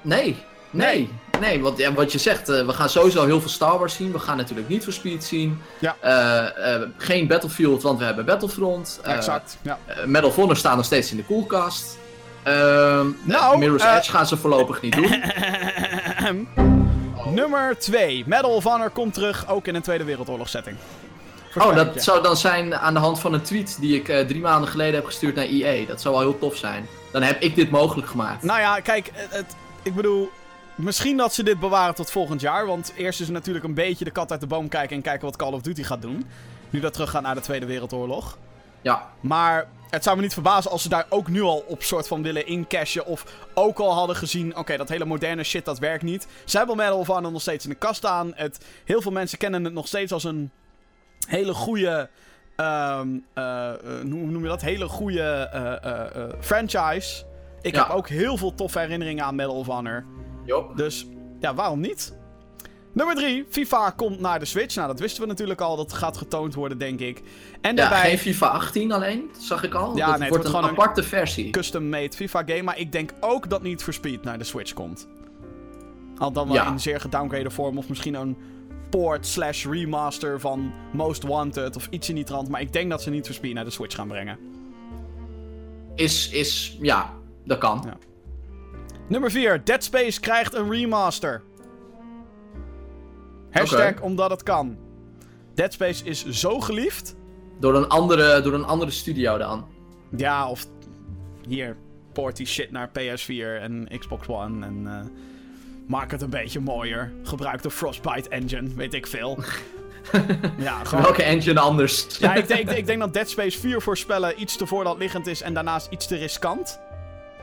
Nee. 0.00 0.36
Nee. 0.70 1.08
Nee, 1.40 1.60
want 1.62 1.78
ja, 1.78 1.92
wat 1.92 2.12
je 2.12 2.18
zegt, 2.18 2.48
uh, 2.48 2.66
we 2.66 2.72
gaan 2.72 2.88
sowieso 2.88 3.24
heel 3.24 3.40
veel 3.40 3.50
Star 3.50 3.78
Wars 3.78 3.94
zien. 3.94 4.12
We 4.12 4.18
gaan 4.18 4.36
natuurlijk 4.36 4.68
niet 4.68 4.84
voor 4.84 4.92
Speed 4.92 5.24
zien. 5.24 5.62
Ja. 5.78 5.96
Uh, 6.04 6.80
uh, 6.80 6.88
geen 6.96 7.26
Battlefield, 7.26 7.82
want 7.82 7.98
we 7.98 8.04
hebben 8.04 8.24
Battlefront. 8.24 9.00
exact. 9.02 9.58
Ja. 9.62 9.78
Medal 10.06 10.28
of 10.28 10.36
Honor 10.36 10.56
staat 10.56 10.76
nog 10.76 10.84
steeds 10.84 11.10
in 11.10 11.16
de 11.16 11.24
koelkast. 11.24 11.98
Ehm, 12.42 13.06
nou, 13.22 13.58
Mirror's 13.58 13.84
Edge 13.84 14.10
gaan 14.10 14.26
ze 14.26 14.36
voorlopig 14.36 14.82
niet 14.82 14.94
doen. 14.94 15.22
Nummer 17.34 17.78
2. 17.78 18.24
Medal 18.26 18.50
of 18.50 18.64
Honor 18.64 18.90
komt 18.90 19.14
terug, 19.14 19.48
ook 19.48 19.66
in 19.66 19.74
een 19.74 19.82
Tweede 19.82 20.04
Wereldoorlog 20.04 20.48
setting. 20.48 20.76
Oh, 21.58 21.74
dat 21.74 22.02
zou 22.02 22.22
dan 22.22 22.36
zijn 22.36 22.74
aan 22.74 22.94
de 22.94 23.00
hand 23.00 23.20
van 23.20 23.32
een 23.32 23.42
tweet 23.42 23.76
die 23.80 23.96
ik 23.96 24.08
uh, 24.08 24.20
drie 24.20 24.40
maanden 24.40 24.68
geleden 24.68 24.94
heb 24.94 25.04
gestuurd 25.04 25.34
naar 25.34 25.44
EA. 25.44 25.86
Dat 25.86 26.00
zou 26.00 26.14
wel 26.14 26.22
heel 26.22 26.38
tof 26.38 26.56
zijn. 26.56 26.86
Dan 27.12 27.22
heb 27.22 27.40
ik 27.40 27.54
dit 27.54 27.70
mogelijk 27.70 28.08
gemaakt. 28.08 28.42
Nou 28.42 28.60
ja, 28.60 28.80
kijk, 28.80 29.10
het, 29.14 29.56
ik 29.82 29.94
bedoel, 29.94 30.30
misschien 30.74 31.16
dat 31.16 31.34
ze 31.34 31.42
dit 31.42 31.60
bewaren 31.60 31.94
tot 31.94 32.10
volgend 32.10 32.40
jaar. 32.40 32.66
Want 32.66 32.92
eerst 32.96 33.20
is 33.20 33.28
natuurlijk 33.28 33.64
een 33.64 33.74
beetje 33.74 34.04
de 34.04 34.10
kat 34.10 34.30
uit 34.30 34.40
de 34.40 34.46
boom 34.46 34.68
kijken 34.68 34.96
en 34.96 35.02
kijken 35.02 35.24
wat 35.24 35.36
Call 35.36 35.52
of 35.52 35.62
Duty 35.62 35.82
gaat 35.82 36.02
doen. 36.02 36.26
Nu 36.70 36.80
dat 36.80 36.92
teruggaat 36.92 37.22
naar 37.22 37.34
de 37.34 37.40
Tweede 37.40 37.66
Wereldoorlog. 37.66 38.38
Ja. 38.82 39.08
Maar 39.20 39.66
het 39.92 40.02
zou 40.02 40.16
me 40.16 40.22
niet 40.22 40.32
verbazen 40.32 40.70
als 40.70 40.82
ze 40.82 40.88
daar 40.88 41.06
ook 41.08 41.28
nu 41.28 41.40
al 41.42 41.64
op 41.68 41.82
soort 41.82 42.08
van 42.08 42.22
willen 42.22 42.46
incashen. 42.46 43.06
Of 43.06 43.24
ook 43.54 43.78
al 43.78 43.94
hadden 43.94 44.16
gezien, 44.16 44.56
oké, 44.56 44.76
dat 44.76 44.88
hele 44.88 45.04
moderne 45.04 45.42
shit, 45.44 45.64
dat 45.64 45.78
werkt 45.78 46.02
niet. 46.02 46.26
Ze 46.44 46.56
hebben 46.56 46.76
Medal 46.76 46.98
of 46.98 47.06
Honor 47.06 47.32
nog 47.32 47.40
steeds 47.40 47.64
in 47.64 47.70
de 47.70 47.76
kast 47.76 47.96
staan. 47.96 48.32
Het, 48.34 48.64
heel 48.84 49.02
veel 49.02 49.12
mensen 49.12 49.38
kennen 49.38 49.64
het 49.64 49.72
nog 49.72 49.86
steeds 49.86 50.12
als 50.12 50.24
een 50.24 50.50
hele 51.26 51.54
goede... 51.54 52.08
Um, 52.56 53.24
uh, 53.34 53.70
hoe 54.02 54.04
noem 54.04 54.42
je 54.42 54.48
dat? 54.48 54.62
Hele 54.62 54.88
goede 54.88 55.50
uh, 55.54 55.90
uh, 56.22 56.28
franchise. 56.40 57.24
Ik 57.60 57.74
Ja. 57.74 57.86
heb 57.86 57.96
ook 57.96 58.08
heel 58.08 58.36
veel 58.36 58.54
toffe 58.54 58.78
herinneringen 58.78 59.24
aan 59.24 59.34
Medal 59.34 59.54
of 59.54 59.66
Honor. 59.66 60.04
Jop. 60.44 60.76
Dus 60.76 61.06
ja, 61.40 61.54
waarom 61.54 61.80
niet? 61.80 62.14
Nummer 62.92 63.14
3, 63.14 63.44
FIFA 63.48 63.90
komt 63.90 64.20
naar 64.20 64.38
de 64.38 64.44
Switch. 64.44 64.74
Nou, 64.74 64.88
dat 64.88 65.00
wisten 65.00 65.22
we 65.22 65.28
natuurlijk 65.28 65.60
al. 65.60 65.76
Dat 65.76 65.92
gaat 65.92 66.16
getoond 66.16 66.54
worden, 66.54 66.78
denk 66.78 67.00
ik. 67.00 67.22
En 67.60 67.70
Ja, 67.70 67.76
daarbij 67.76 68.00
geen 68.08 68.18
FIFA 68.18 68.46
18 68.46 68.92
alleen, 68.92 69.28
dat 69.32 69.42
zag 69.42 69.62
ik 69.64 69.74
al. 69.74 69.96
Ja, 69.96 70.06
dat 70.06 70.18
nee, 70.18 70.28
het 70.28 70.28
wordt 70.36 70.50
wordt 70.50 70.66
een 70.66 70.72
aparte 70.72 71.02
versie. 71.02 71.50
custom-made 71.50 72.16
FIFA 72.16 72.42
game. 72.46 72.62
Maar 72.62 72.78
ik 72.78 72.92
denk 72.92 73.12
ook 73.20 73.50
dat 73.50 73.62
niet 73.62 73.82
for 73.82 73.92
Speed 73.92 74.22
naar 74.24 74.38
de 74.38 74.44
Switch 74.44 74.72
komt. 74.72 75.08
Al 76.18 76.32
dan 76.32 76.46
wel 76.46 76.54
Ja. 76.56 76.66
in 76.70 76.80
zeer 76.80 77.00
gedowngraded 77.00 77.52
vorm. 77.52 77.78
Of 77.78 77.88
misschien 77.88 78.14
een 78.14 78.36
port 78.90 79.26
slash 79.26 79.66
remaster 79.66 80.40
van 80.40 80.72
Most 80.92 81.22
Wanted. 81.22 81.76
Of 81.76 81.86
iets 81.90 82.08
in 82.08 82.14
die 82.14 82.24
trant. 82.24 82.48
Maar 82.48 82.60
ik 82.60 82.72
denk 82.72 82.90
dat 82.90 83.02
ze 83.02 83.10
niet 83.10 83.26
for 83.26 83.34
Speed 83.34 83.54
naar 83.54 83.64
de 83.64 83.70
Switch 83.70 83.94
gaan 83.96 84.08
brengen. 84.08 84.38
Is, 85.94 86.30
is, 86.30 86.78
ja, 86.80 87.12
dat 87.44 87.58
kan. 87.58 87.82
Ja. 87.86 87.96
Nummer 89.08 89.30
4, 89.30 89.64
Dead 89.64 89.84
Space 89.84 90.20
krijgt 90.20 90.54
een 90.54 90.70
remaster. 90.70 91.42
Hashtag 93.52 94.00
omdat 94.00 94.30
het 94.30 94.42
kan. 94.42 94.76
Dead 95.54 95.72
Space 95.72 96.04
is 96.04 96.26
zo 96.28 96.60
geliefd. 96.60 97.14
Door, 97.60 97.74
een 97.76 97.88
andere, 97.88 98.40
door 98.40 98.52
een 98.52 98.64
andere 98.64 98.90
studio 98.90 99.38
dan. 99.38 99.66
Ja, 100.16 100.48
of 100.48 100.66
hier, 101.48 101.76
port 102.12 102.36
die 102.36 102.46
shit 102.46 102.70
naar 102.70 102.88
PS4 102.88 103.60
en 103.60 103.88
Xbox 103.98 104.28
One 104.28 104.66
en 104.66 104.86
eh, 104.86 105.00
maak 105.86 106.10
het 106.10 106.22
een 106.22 106.30
beetje 106.30 106.60
mooier. 106.60 107.12
Gebruik 107.22 107.62
de 107.62 107.70
Frostbite 107.70 108.28
engine, 108.28 108.74
weet 108.74 108.94
ik 108.94 109.06
veel. 109.06 109.38
ja, 110.58 110.84
gewoon... 110.84 111.04
Welke 111.04 111.22
engine 111.22 111.60
anders? 111.60 112.18
Ja, 112.18 112.34
ik 112.34 112.48
denk, 112.48 112.70
ik 112.70 112.86
denk 112.86 113.00
dat 113.00 113.12
Dead 113.14 113.28
Space 113.30 113.58
4 113.58 113.82
voorspellen 113.82 114.40
iets 114.40 114.56
te 114.56 114.66
voordat 114.66 114.98
liggend 114.98 115.26
is 115.26 115.42
en 115.42 115.54
daarnaast 115.54 115.86
iets 115.90 116.06
te 116.06 116.16
riskant. 116.16 116.80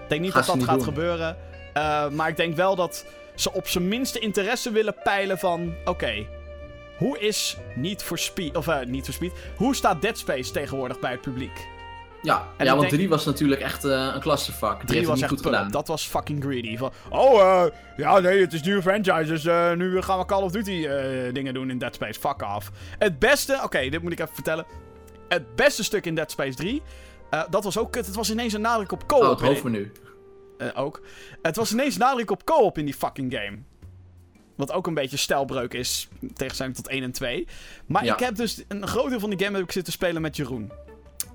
Ik 0.03 0.09
denk 0.09 0.21
niet 0.21 0.31
Gaan 0.31 0.39
dat 0.39 0.49
dat 0.49 0.55
niet 0.55 0.65
gaat 0.65 0.75
doen. 0.75 0.85
gebeuren. 0.85 1.37
Eh, 1.73 2.09
maar 2.09 2.29
ik 2.29 2.37
denk 2.37 2.55
wel 2.55 2.75
dat 2.75 3.05
ze 3.41 3.53
op 3.53 3.67
zijn 3.67 3.87
minste 3.87 4.19
interesse 4.19 4.71
willen 4.71 4.95
peilen 5.03 5.37
van... 5.37 5.73
Oké, 5.85 6.25
hoe 6.97 7.19
is 7.19 7.57
niet 7.75 8.03
voor 8.03 8.19
Speed... 8.19 8.57
Of 8.57 8.85
niet 8.85 9.05
voor 9.05 9.13
Speed. 9.13 9.31
Hoe 9.55 9.75
staat 9.75 10.01
Dead 10.01 10.17
Space 10.17 10.51
tegenwoordig 10.51 10.99
bij 10.99 11.11
het 11.11 11.21
publiek? 11.21 11.67
Ja, 12.21 12.47
En 12.57 12.65
ja 12.65 12.71
want 12.71 12.81
denk- 12.81 12.93
3 12.93 13.09
was 13.09 13.25
natuurlijk 13.25 13.61
echt 13.61 13.83
eh, 13.85 13.91
een. 13.91 14.21
Die 14.77 14.85
3 14.85 14.97
heeft 14.97 15.09
was 15.09 15.21
het 15.21 15.21
echt 15.21 15.21
niet 15.21 15.29
goed 15.29 15.41
gedaan. 15.41 15.71
Dat 15.71 15.87
was 15.87 16.07
fucking 16.07 16.43
greedy. 16.43 16.77
Van, 16.77 16.91
oh, 17.09 17.41
eh, 17.41 17.63
ja, 17.97 18.19
nee, 18.19 18.41
het 18.41 18.53
is 18.53 18.61
nu 18.61 18.75
een 18.75 18.81
franchise, 18.81 19.25
dus 19.25 19.43
nu 19.77 20.01
gaan 20.01 20.19
we 20.19 20.25
Call 20.25 20.43
of 20.43 20.51
Duty 20.51 20.87
dingen 21.31 21.53
doen 21.53 21.69
in 21.69 21.77
Dead 21.77 21.95
Space. 21.95 22.19
Fuck 22.19 22.41
off. 22.55 22.71
Het 22.97 23.19
beste, 23.19 23.59
oké, 23.63 23.89
dit 23.89 24.01
moet 24.01 24.11
ik 24.11 24.19
even 24.19 24.33
vertellen. 24.33 24.65
Het 25.27 25.55
beste 25.55 25.83
stuk 25.83 26.05
in 26.05 26.15
Dead 26.15 26.31
Space 26.31 26.55
3, 26.55 26.81
eh, 27.29 27.43
dat 27.49 27.63
was 27.63 27.77
ook 27.77 27.91
kut. 27.91 28.05
Het 28.05 28.15
was 28.15 28.31
ineens 28.31 28.53
een 28.53 28.61
nadruk 28.61 28.91
op 28.91 29.07
co-op. 29.07 29.23
Oh, 29.23 29.29
het 29.29 29.41
hoofdmenu. 29.41 29.91
Eh, 30.59 30.67
ook. 30.75 31.01
Het 31.41 31.55
was 31.55 31.71
ineens 31.71 31.97
nadruk 31.97 32.31
op 32.31 32.43
co-op 32.45 32.77
in 32.77 32.85
die 32.85 32.93
fucking 32.93 33.33
game. 33.33 33.57
Wat 34.55 34.71
ook 34.71 34.87
een 34.87 34.93
beetje 34.93 35.17
stijlbreuk 35.17 35.73
is, 35.73 36.07
in 36.19 36.33
tegenstelling 36.33 36.75
tot 36.75 36.87
1 36.87 37.03
en 37.03 37.11
2. 37.11 37.47
Maar 37.85 38.05
Ja. 38.05 38.13
ik 38.13 38.19
heb 38.19 38.35
dus 38.35 38.63
een 38.67 38.87
groot 38.87 39.09
deel 39.09 39.19
van 39.19 39.29
die 39.29 39.39
game 39.45 39.55
heb 39.57 39.65
ik 39.65 39.71
zitten 39.71 39.93
spelen 39.93 40.21
met 40.21 40.35
Jeroen. 40.35 40.71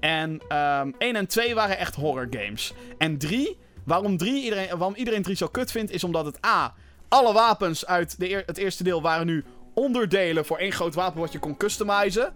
En 0.01 0.41
ehm 0.49 0.91
1 0.99 1.17
en 1.17 1.27
2 1.27 1.55
waren 1.55 1.79
echt 1.79 1.95
horror 1.95 2.27
games. 2.31 2.73
En 2.99 3.19
3, 3.19 3.59
waarom, 3.85 4.17
3 4.17 4.43
iedereen, 4.45 4.69
waarom 4.69 4.95
iedereen 4.95 5.23
3 5.23 5.37
zo 5.37 5.49
kut 5.49 5.71
vindt, 5.71 5.91
is 5.91 6.05
omdat 6.05 6.25
het 6.25 6.47
A. 6.47 6.75
Alle 7.09 7.33
wapens 7.33 7.87
uit 7.87 8.19
de 8.19 8.31
eer- 8.31 8.43
het 8.47 8.57
eerste 8.59 8.83
deel 8.85 9.03
waren 9.03 9.27
nu 9.27 9.45
onderdelen 9.75 10.45
voor 10.47 10.59
één 10.59 10.73
groot 10.73 10.95
wapen 10.95 11.21
wat 11.21 11.33
je 11.33 11.39
kon 11.39 11.57
customizen. 11.57 12.35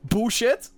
Bullshit. 0.00 0.72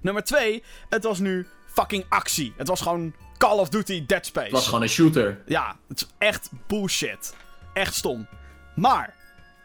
Nummer 0.00 0.24
2, 0.24 0.62
het 0.88 1.04
was 1.04 1.18
nu 1.18 1.46
fucking 1.66 2.04
actie. 2.08 2.52
Het 2.56 2.68
was 2.68 2.80
gewoon 2.80 3.14
Call 3.36 3.58
of 3.58 3.68
Duty 3.68 4.06
Dead 4.06 4.26
Space. 4.26 4.46
Het 4.46 4.54
was 4.54 4.64
gewoon 4.64 4.82
een 4.82 4.88
shooter. 4.88 5.42
Ja, 5.46 5.76
het 5.88 6.00
is 6.00 6.06
echt 6.18 6.50
bullshit. 6.66 7.34
Echt 7.72 7.94
stom. 7.94 8.26
Maar, 8.74 9.14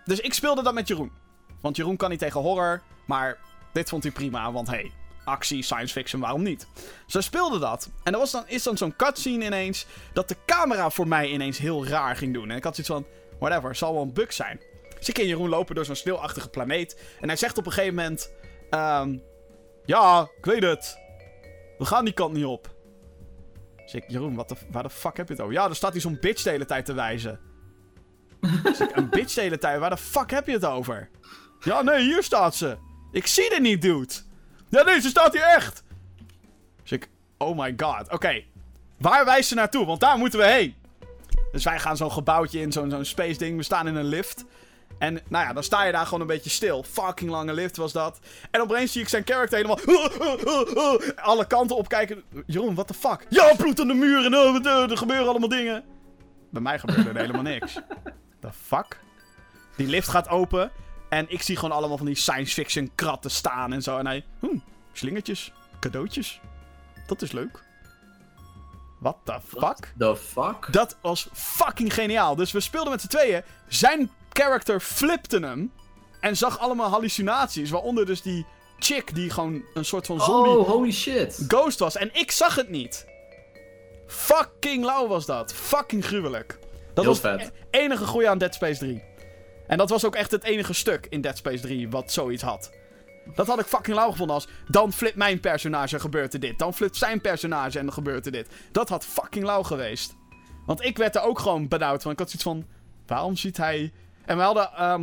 dus 0.06 0.20
ik 0.20 0.34
speelde 0.34 0.64
dat 0.64 0.74
met 0.74 0.88
Jeroen. 0.88 1.12
Want 1.62 1.76
Jeroen 1.76 1.98
kan 1.98 2.10
niet 2.10 2.20
tegen 2.20 2.42
horror, 2.42 2.82
maar 3.06 3.38
dit 3.74 3.90
vond 3.90 4.04
hij 4.04 4.12
prima, 4.12 4.52
want 4.52 4.68
hey, 4.68 4.92
actie, 5.24 5.64
science 5.64 5.94
fiction, 5.94 6.22
waarom 6.22 6.44
niet? 6.44 6.68
Ze 7.08 7.22
speelden 7.22 7.60
dat. 7.60 7.90
En 8.04 8.14
er 8.14 8.20
was 8.20 8.32
dan, 8.32 8.44
is 8.48 8.64
dan 8.64 8.78
zo'n 8.78 8.96
cutscene 8.96 9.46
ineens, 9.46 9.86
dat 10.14 10.28
de 10.28 10.36
camera 10.46 10.90
voor 10.90 11.08
mij 11.08 11.30
ineens 11.30 11.58
heel 11.58 11.88
raar 11.88 12.16
ging 12.16 12.34
doen. 12.34 12.50
En 12.50 12.58
ik 12.58 12.64
had 12.64 12.76
zoiets 12.76 12.94
van, 12.94 13.06
whatever, 13.40 13.76
zal 13.76 13.94
wel 13.94 14.02
een 14.02 14.14
bug 14.14 14.34
zijn. 14.34 14.60
Dus 14.98 15.10
ik 15.10 15.18
en 15.18 15.28
Jeroen 15.28 15.50
lopen 15.50 15.76
door 15.76 15.86
zo'n 15.86 15.96
sneeuwachtige 15.96 16.50
planeet. 16.50 17.02
En 17.20 17.28
hij 17.28 17.38
zegt 17.38 17.58
op 17.58 17.66
een 17.66 17.72
gegeven 17.72 17.96
moment, 17.96 18.32
ehm, 18.70 19.18
ja, 19.86 20.30
ik 20.38 20.46
weet 20.46 20.64
het. 20.64 20.98
We 21.78 21.86
gaan 21.86 22.06
die 22.06 22.14
kant 22.14 22.34
niet 22.34 22.46
op. 22.46 22.70
Dus 23.92 24.02
ik, 24.02 24.10
Jeroen, 24.10 24.36
wat 24.36 24.50
de, 24.50 24.56
waar 24.72 24.84
de 24.84 24.90
fuck 24.90 25.18
heb 25.18 25.28
je 25.28 25.34
het 25.34 25.42
over? 25.42 25.54
Ja, 25.54 25.66
dan 25.66 25.76
staat 25.76 25.92
hij 25.92 26.02
zo'n 26.02 26.18
bitch 26.22 26.44
de 26.44 26.50
hele 26.50 26.66
tijd 26.66 26.86
te 26.86 26.94
wijzen. 26.94 27.40
Ik, 28.42 28.96
een 28.96 29.10
bitch 29.10 29.34
de 29.34 29.42
hele 29.42 29.58
tijd? 29.58 29.80
Waar 29.80 29.90
de 29.90 29.98
fuck 29.98 30.32
heb 30.32 30.48
je 30.48 30.54
het 30.54 30.66
over? 30.66 31.10
Ja, 31.60 31.82
nee, 31.82 32.02
hier 32.02 32.24
staat 32.24 32.56
ze. 32.56 32.78
Ik 33.12 33.28
zie 33.28 33.50
dit 33.50 33.60
niet, 33.60 33.82
dude. 33.82 34.14
Ja, 34.70 34.84
nee, 34.84 35.02
ze 35.02 35.10
staat 35.10 35.34
hier 35.34 35.44
echt. 35.44 35.84
Dus 36.82 36.92
ik, 36.92 37.10
oh 37.38 37.58
my 37.58 37.74
god. 37.78 38.12
Oké, 38.12 38.44
waar 38.98 39.26
wijst 39.26 39.50
ze 39.50 39.56
naartoe? 39.56 39.86
Want 39.86 40.00
daar 40.00 40.18
moeten 40.18 40.40
we 40.40 40.46
heen. 40.46 40.76
Dus 41.52 41.64
wij 41.64 41.80
gaan 41.80 41.98
zo'n 41.98 42.12
gebouwtje 42.12 42.60
in, 42.60 42.72
zo'n 42.72 42.90
zo'n 42.90 43.06
space 43.06 43.38
ding. 43.38 43.58
We 43.58 43.64
staan 43.64 43.88
in 43.88 43.96
een 43.96 44.06
lift. 44.06 44.46
En 45.02 45.20
nou 45.28 45.46
ja, 45.46 45.54
dan 45.54 45.64
sta 45.64 45.84
je 45.84 45.92
daar 45.92 46.06
gewoon 46.06 46.22
een 46.22 46.28
beetje 46.28 46.50
stil. 46.50 46.84
Fucking 46.84 47.30
lange 47.30 47.54
lift 47.54 47.78
was 47.78 47.92
dat. 47.92 48.20
En 48.52 48.62
opeens 48.62 48.92
zie 48.92 49.02
ik 49.02 49.10
zijn 49.10 49.24
character 49.26 49.58
helemaal... 49.58 49.80
alle 51.32 51.48
kanten 51.48 51.76
opkijken. 51.76 52.24
Jeroen, 52.46 52.76
what 52.76 52.88
the 52.88 52.94
fuck? 52.94 53.26
Ja, 53.30 53.56
bloed 53.56 53.80
aan 53.80 53.88
de 53.88 53.94
muren. 53.94 54.36
Oh, 54.36 54.66
eh, 54.66 54.92
er 54.92 54.98
gebeuren 54.98 55.28
allemaal 55.28 55.50
dingen. 55.50 55.84
Bij 56.50 56.62
mij 56.62 56.80
gebeurde 56.80 57.10
er 57.10 57.18
helemaal 57.18 57.42
niks. 57.42 57.74
The 58.40 58.52
fuck? 58.66 59.00
Die 59.76 59.88
lift 59.88 60.08
gaat 60.08 60.30
open. 60.30 60.72
En 61.10 61.26
ik 61.30 61.42
zie 61.42 61.56
gewoon 61.56 61.76
allemaal 61.76 61.98
van 61.98 62.06
die 62.06 62.16
science 62.16 62.54
fiction 62.54 62.92
kratten 62.96 63.32
staan 63.32 63.74
en 63.74 63.82
zo. 63.82 63.98
En 63.98 64.06
hij... 64.06 64.26
Hm, 64.40 64.58
slingertjes. 64.92 65.52
Cadeautjes. 65.80 66.40
Dat 67.08 67.22
is 67.22 67.32
leuk. 67.32 67.64
What 69.00 69.18
the 69.24 69.40
fuck? 69.48 69.94
The 69.98 70.16
fuck? 70.16 70.68
Dat 70.72 70.98
was 71.02 71.28
fucking 71.34 71.94
geniaal. 71.94 72.36
Dus 72.36 72.52
we 72.52 72.60
speelden 72.60 72.92
met 72.92 73.02
z'n 73.02 73.08
tweeën. 73.08 73.44
Zijn 73.68 74.12
character 74.34 74.80
flipte 74.80 75.40
hem. 75.40 75.72
En 76.20 76.38
zag 76.38 76.60
allemaal 76.60 76.90
hallucinaties. 76.90 77.70
Waaronder 77.70 78.06
dus 78.06 78.22
die 78.22 78.46
chick 78.80 79.16
die 79.16 79.30
gewoon 79.30 79.64
een 79.74 79.86
soort 79.86 80.06
van 80.06 80.22
zombie 80.22 80.52
Oh, 80.52 80.68
holy 80.68 80.92
shit. 80.92 81.44
ghost 81.48 81.80
was. 81.80 81.96
En 81.96 82.10
ik 82.14 82.32
zag 82.32 82.56
het 82.56 82.70
niet. 82.70 83.06
Fucking 84.08 84.84
lauw 84.84 85.08
was 85.08 85.26
dat. 85.26 85.54
Fucking 85.54 86.06
gruwelijk. 86.06 86.60
Dat 86.94 87.04
Heel 87.04 87.14
was 87.14 87.20
vet. 87.22 87.42
het 87.42 87.52
e- 87.72 87.78
enige 87.78 88.06
goeie 88.06 88.30
aan 88.30 88.38
Dead 88.38 88.54
Space 88.56 88.80
3. 88.80 89.04
En 89.68 89.78
dat 89.78 89.90
was 89.90 90.06
ook 90.06 90.16
echt 90.16 90.32
het 90.32 90.44
enige 90.44 90.74
stuk 90.74 91.08
in 91.10 91.22
Dead 91.22 91.38
Space 91.38 91.62
3 91.62 91.90
wat 91.90 92.12
zoiets 92.12 92.44
had. 92.44 92.72
Dat 93.36 93.48
had 93.48 93.60
ik 93.60 93.66
fucking 93.66 93.96
lauw 93.96 94.12
gevonden 94.12 94.36
als... 94.36 94.48
Dan 94.68 94.94
flipt 94.94 95.16
mijn 95.16 95.40
personage 95.40 95.96
en 95.96 96.02
gebeurt 96.02 96.34
er 96.34 96.40
dit. 96.40 96.60
Dan 96.60 96.74
flipt 96.74 96.96
zijn 96.98 97.22
personage 97.22 97.80
en 97.80 97.86
dan 97.86 97.94
gebeurt 97.94 98.26
er 98.26 98.32
dit. 98.32 98.48
Dat 98.72 98.90
had 98.90 99.06
fucking 99.06 99.46
lauw 99.46 99.64
geweest. 99.64 100.16
Want 100.66 100.84
ik 100.84 100.98
werd 100.98 101.16
er 101.16 101.22
ook 101.22 101.40
gewoon 101.40 101.68
benauwd 101.68 102.02
van. 102.02 102.12
Ik 102.12 102.20
had 102.20 102.28
zoiets 102.30 102.44
van... 102.48 102.66
Waarom 103.08 103.36
ziet 103.36 103.58
hij... 103.58 103.94
En 104.26 104.38
we 104.38 104.44
hadden... 104.44 104.72
ehm, 104.74 105.02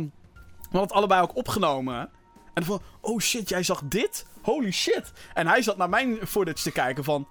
we 0.59 0.77
hadden 0.77 0.81
het 0.81 0.91
allebei 0.91 1.21
ook 1.21 1.35
opgenomen. 1.35 2.09
En 2.53 2.63
van... 2.63 2.81
Oh 3.01 3.19
shit, 3.19 3.49
jij 3.49 3.63
zag 3.63 3.81
dit? 3.83 4.25
Holy 4.41 4.71
shit. 4.71 5.11
En 5.33 5.47
hij 5.47 5.61
zat 5.61 5.77
naar 5.77 5.89
mijn 5.89 6.17
footage 6.27 6.63
te 6.63 6.71
kijken 6.71 7.03
van... 7.03 7.27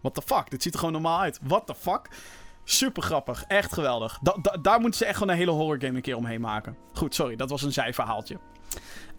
What 0.00 0.14
the 0.14 0.22
fuck? 0.22 0.50
Dit 0.50 0.62
ziet 0.62 0.72
er 0.72 0.78
gewoon 0.78 0.94
normaal 0.94 1.20
uit. 1.20 1.38
What 1.42 1.66
the 1.66 1.74
fuck? 1.74 2.08
Super 2.64 3.02
grappig. 3.02 3.44
Echt 3.46 3.72
geweldig. 3.72 4.18
Da- 4.22 4.36
da- 4.42 4.56
daar 4.62 4.80
moeten 4.80 4.98
ze 4.98 5.04
echt 5.04 5.16
gewoon 5.16 5.32
een 5.32 5.38
hele 5.38 5.50
horror 5.50 5.80
game 5.80 5.96
een 5.96 6.02
keer 6.02 6.16
omheen 6.16 6.40
maken. 6.40 6.76
Goed, 6.92 7.14
sorry. 7.14 7.36
Dat 7.36 7.50
was 7.50 7.62
een 7.62 7.72
zijverhaaltje. 7.72 8.38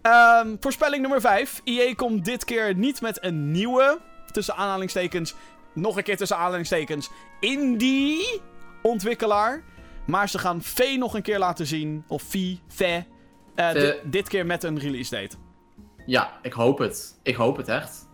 Ehm, 0.02 0.56
voorspelling 0.60 1.00
nummer 1.02 1.20
5. 1.20 1.60
EA 1.64 1.94
komt 1.94 2.24
dit 2.24 2.44
keer 2.44 2.74
niet 2.74 3.00
met 3.00 3.24
een 3.24 3.50
nieuwe, 3.50 3.98
tussen 4.32 4.56
aanhalingstekens, 4.56 5.34
nog 5.72 5.96
een 5.96 6.02
keer 6.02 6.16
tussen 6.16 6.36
aanhalingstekens, 6.36 7.10
indie 7.40 8.40
ontwikkelaar. 8.82 9.62
Maar 10.06 10.28
ze 10.28 10.38
gaan 10.38 10.62
V 10.62 10.94
nog 10.98 11.14
een 11.14 11.22
keer 11.22 11.38
laten 11.38 11.66
zien. 11.66 12.04
Of 12.06 12.22
V, 12.22 12.34
eh, 12.34 13.70
Ve. 13.70 14.00
di- 14.02 14.10
dit 14.10 14.28
keer 14.28 14.46
met 14.46 14.62
een 14.64 14.78
release 14.78 15.14
date. 15.16 15.36
Ja, 16.06 16.38
ik 16.42 16.52
hoop 16.52 16.78
het. 16.78 17.18
Ik 17.22 17.34
hoop 17.34 17.56
het 17.56 17.68
echt. 17.68 18.08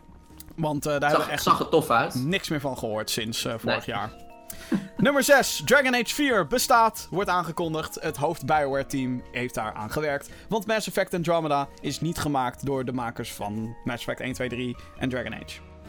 Want 0.57 0.87
eh, 0.87 0.93
daar 0.93 1.01
hebben 1.01 1.19
Zag, 1.19 1.27
we 1.27 1.33
echt 1.33 1.43
zag 1.43 1.59
er 1.61 1.69
tof 1.69 1.91
uit. 1.91 2.15
niks 2.15 2.49
meer 2.49 2.61
van 2.61 2.79
gehoord 2.79 3.11
sinds 3.11 3.45
eh, 3.45 3.55
vorig 3.59 3.87
Nee. 3.87 3.97
jaar. 3.97 4.11
Nummer 4.97 5.23
6. 5.23 5.63
Dragon 5.65 5.95
Age 5.95 6.15
4 6.15 6.47
bestaat, 6.47 7.09
wordt 7.11 7.29
aangekondigd. 7.31 7.99
Het 8.01 8.17
hoofd 8.17 8.47
Bioware 8.47 8.87
team 8.87 9.23
heeft 9.33 9.55
daar 9.55 9.73
aan 9.73 9.91
gewerkt. 9.91 10.31
Want 10.49 10.67
Mass 10.67 10.87
Effect 10.87 11.15
Andromeda 11.15 11.69
is 11.81 12.01
niet 12.01 12.19
gemaakt 12.19 12.67
door 12.67 12.85
de 12.85 12.93
makers 12.93 13.33
van 13.33 13.77
Mass 13.85 13.99
Effect 14.07 14.21
1, 14.21 14.33
2, 14.33 14.49
3 14.49 14.77
en 14.99 15.09
Dragon 15.09 15.35
Age. 15.35 15.43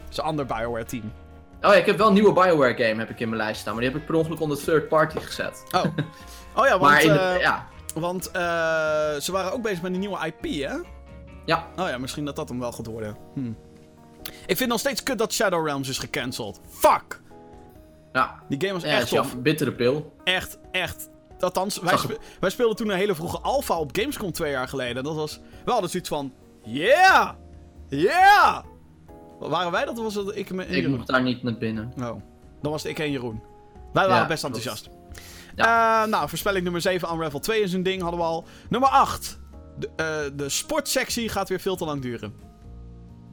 Het 0.04 0.10
is 0.10 0.16
een 0.16 0.24
ander 0.24 0.46
Bioware 0.46 0.84
team. 0.84 1.12
Oh 1.64 1.70
ja, 1.70 1.74
ik 1.74 1.86
heb 1.86 1.98
wel 1.98 2.06
een 2.06 2.12
nieuwe 2.12 2.32
Bioware 2.32 2.84
game 2.84 3.00
heb 3.00 3.10
ik 3.10 3.20
in 3.20 3.28
mijn 3.28 3.40
lijst 3.40 3.60
staan, 3.60 3.72
maar 3.74 3.82
die 3.82 3.92
heb 3.92 4.00
ik 4.00 4.06
per 4.06 4.14
ongeluk 4.14 4.40
onder 4.40 4.64
third 4.64 4.88
party 4.88 5.18
gezet. 5.18 5.64
Oh. 5.72 5.84
Oh 6.56 6.66
ja, 6.66 6.78
want, 6.78 7.00
de, 7.00 7.10
eh, 7.10 7.40
ja, 7.40 7.66
want 7.94 8.30
eh, 8.30 8.40
ze 9.20 9.32
waren 9.32 9.52
ook 9.52 9.62
bezig 9.62 9.82
met 9.82 9.92
een 9.92 9.98
nieuwe 9.98 10.26
IP, 10.26 10.44
hè? 10.68 10.76
ja, 11.44 11.66
Oh 11.76 11.88
ja, 11.88 11.98
misschien 11.98 12.24
dat 12.24 12.36
dat 12.36 12.48
hem 12.48 12.58
wel 12.58 12.72
gaat 12.72 12.86
worden. 12.86 13.16
Hm. 13.34 13.52
Ik 14.46 14.56
vind 14.56 14.70
nog 14.70 14.78
steeds 14.78 15.02
kut 15.02 15.18
dat 15.18 15.32
Shadow 15.32 15.66
Realms 15.66 15.88
is 15.88 15.98
gecanceld. 15.98 16.60
Fuck! 16.68 17.20
ja. 18.12 18.42
Die 18.48 18.60
game 18.60 18.72
was 18.72 18.82
ja 18.82 18.88
echt 18.88 19.08
tof. 19.08 19.38
bittere 19.38 19.72
pil. 19.72 20.12
Echt, 20.24 20.58
echt. 20.72 21.08
Althans, 21.40 21.80
wij, 21.80 21.96
spe- 21.96 22.18
wij 22.40 22.50
speelden 22.50 22.76
toen 22.76 22.88
een 22.88 22.96
hele 22.96 23.14
vroege 23.14 23.38
alpha 23.38 23.78
op 23.78 23.96
Gamescom 23.98 24.32
twee 24.32 24.50
jaar 24.50 24.68
geleden. 24.68 24.96
En 24.96 25.02
dat 25.02 25.14
was... 25.14 25.40
We 25.64 25.70
hadden 25.70 25.90
zoiets 25.90 26.08
van... 26.08 26.32
Yeah! 26.62 27.30
Yeah! 27.88 28.64
Waren 29.48 29.72
wij 29.72 29.84
dat 29.84 29.98
of 29.98 30.04
was 30.04 30.14
het 30.14 30.36
ik 30.36 30.50
en 30.50 30.60
Ik 30.60 30.68
Jeroen? 30.70 30.90
mocht 30.96 31.06
daar 31.06 31.22
niet 31.22 31.42
naar 31.42 31.58
binnen. 31.58 31.92
Oh. 31.96 32.20
Dan 32.62 32.72
was 32.72 32.82
het 32.82 32.90
ik 32.90 32.98
en 32.98 33.10
Jeroen. 33.10 33.42
Wij 33.92 34.06
waren 34.06 34.22
Ja, 34.22 34.26
best 34.26 34.40
klopt. 34.44 34.56
enthousiast. 34.56 34.90
Eh, 35.56 36.04
nou, 36.04 36.28
voorspelling 36.28 36.62
nummer 36.64 36.80
7, 36.80 37.08
Unravel 37.14 37.38
2 37.40 37.60
is 37.62 37.72
een 37.72 37.82
ding, 37.82 38.02
hadden 38.02 38.20
we 38.20 38.26
al. 38.26 38.44
Nummer 38.68 38.88
8. 38.88 39.38
De, 39.78 39.90
eh, 39.96 40.06
de 40.36 40.48
sportsectie 40.48 41.28
gaat 41.28 41.48
weer 41.48 41.60
veel 41.60 41.76
te 41.76 41.84
lang 41.84 42.02
duren. 42.02 42.34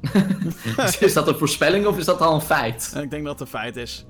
is 0.99 1.13
dat 1.13 1.27
een 1.27 1.37
voorspelling 1.37 1.85
of 1.85 1.97
is 1.97 2.05
dat 2.05 2.21
al 2.21 2.33
een 2.33 2.41
feit? 2.41 2.91
En 2.95 3.01
ik 3.03 3.09
denk 3.09 3.23
dat 3.25 3.39
het 3.39 3.41
een 3.41 3.59
feit 3.59 3.75
is. 3.75 4.05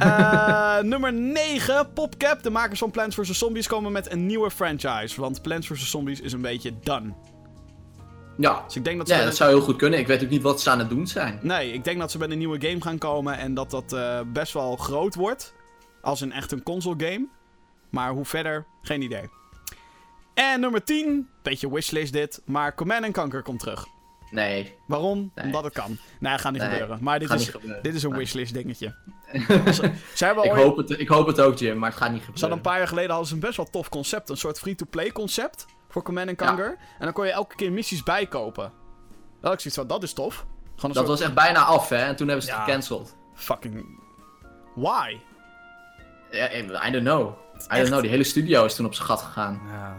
Eh, 0.00 0.78
nummer 0.92 1.12
9, 1.12 1.92
PopCap. 1.92 2.42
De 2.42 2.50
makers 2.50 2.78
van 2.78 2.90
Plants 2.90 3.16
vs. 3.16 3.38
Zombies 3.38 3.66
komen 3.66 3.92
met 3.92 4.12
een 4.12 4.26
nieuwe 4.26 4.50
franchise. 4.50 5.20
Want 5.20 5.42
Plants 5.42 5.66
vs. 5.66 5.90
Zombies 5.90 6.20
is 6.20 6.32
een 6.32 6.40
beetje 6.40 6.72
done. 6.82 7.12
Ja. 8.36 8.62
Dus 8.66 8.76
ik 8.76 8.84
denk 8.84 8.98
dat 8.98 9.08
ze 9.08 9.14
ja, 9.14 9.20
dat 9.20 9.28
een- 9.28 9.36
zou 9.36 9.50
heel 9.50 9.60
goed 9.60 9.76
kunnen. 9.76 9.98
Ik 9.98 10.06
weet 10.06 10.22
ook 10.24 10.28
niet 10.30 10.42
wat 10.42 10.60
ze 10.60 10.70
aan 10.70 10.78
het 10.78 10.88
doen 10.88 11.06
zijn. 11.06 11.38
Nee, 11.42 11.72
ik 11.72 11.84
denk 11.84 11.98
dat 11.98 12.10
ze 12.10 12.18
met 12.18 12.30
een 12.30 12.38
nieuwe 12.38 12.66
game 12.68 12.80
gaan 12.82 12.98
komen. 12.98 13.38
En 13.38 13.54
dat 13.54 13.70
dat 13.70 13.92
eh, 13.92 14.20
best 14.26 14.52
wel 14.52 14.76
groot 14.76 15.14
wordt. 15.14 15.54
Als 16.02 16.20
een 16.20 16.32
echt 16.32 16.52
een 16.52 16.62
console 16.62 16.94
game. 17.06 17.26
Maar 17.90 18.10
hoe 18.10 18.24
verder, 18.24 18.66
geen 18.82 19.02
idee. 19.02 19.28
En 20.34 20.60
nummer 20.60 20.84
10, 20.84 21.28
beetje 21.42 21.72
wishlist 21.72 22.12
dit. 22.12 22.42
Maar 22.44 22.74
Command 22.74 23.12
Conquer 23.12 23.42
komt 23.42 23.58
terug. 23.60 23.86
Nee, 24.30 24.74
Waarom? 24.86 25.30
Nee. 25.34 25.44
Omdat 25.44 25.64
het 25.64 25.72
kan. 25.72 25.98
Nee, 26.20 26.38
gaat 26.38 26.52
niet 26.52 26.60
Nee, 26.60 26.70
gebeuren. 26.70 26.98
Maar 27.00 27.18
dit 27.18 27.30
is, 27.32 27.48
gebeuren. 27.48 27.82
dit 27.82 27.94
is 27.94 28.02
een 28.02 28.16
wishlist 28.16 28.54
dingetje. 28.54 28.94
ze, 29.72 29.92
ze 30.14 30.24
hebben 30.24 30.44
ik 30.44 30.50
ooit... 30.50 30.62
hoop, 30.62 30.76
het, 30.76 30.90
ik 31.00 31.08
hoop 31.08 31.26
het 31.26 31.40
ook, 31.40 31.58
Jim, 31.58 31.78
maar 31.78 31.88
het 31.90 31.98
gaat 31.98 32.10
niet 32.10 32.20
Ze 32.20 32.24
gebeuren. 32.26 32.40
hadden 32.40 32.56
een 32.58 32.70
paar 32.70 32.78
jaar 32.78 32.88
geleden 32.88 33.10
hadden 33.10 33.28
ze 33.28 33.34
een 33.34 33.40
best 33.40 33.56
wel 33.56 33.70
tof 33.70 33.88
concept. 33.88 34.28
Een 34.28 34.36
soort 34.36 34.58
free-to-play 34.58 35.12
concept 35.12 35.66
voor 35.96 36.04
Command 36.04 36.36
Conquer. 36.36 36.76
En 36.98 37.04
dan 37.04 37.12
kon 37.12 37.26
je 37.26 37.32
elke 37.32 37.54
keer 37.56 37.72
missies 37.72 38.02
bijkopen. 38.02 38.72
Dat 39.40 39.52
ik 39.52 39.60
zoiets 39.60 39.78
van, 39.78 39.86
dat 39.86 40.02
is 40.02 40.12
tof. 40.12 40.46
Dat 40.76 40.94
soort 40.94 41.06
was 41.06 41.20
echt 41.20 41.34
bijna 41.34 41.62
af, 41.64 41.88
hè? 41.88 41.96
En 41.96 42.16
toen 42.16 42.26
hebben 42.28 42.44
ze 42.46 42.52
het 42.52 42.60
gecanceld. 42.60 43.16
fucking... 43.34 43.98
Why? 44.74 45.16
Ja, 46.30 46.52
I 46.52 46.90
don't 46.90 47.04
know. 47.04 47.34
I 47.72 47.76
don't 47.76 47.86
know, 47.88 48.00
die 48.00 48.10
hele 48.10 48.24
studio 48.24 48.64
is 48.64 48.74
toen 48.74 48.86
op 48.86 48.94
zijn 48.94 49.06
gat 49.08 49.22
gegaan. 49.22 49.60
Ja, 49.68 49.96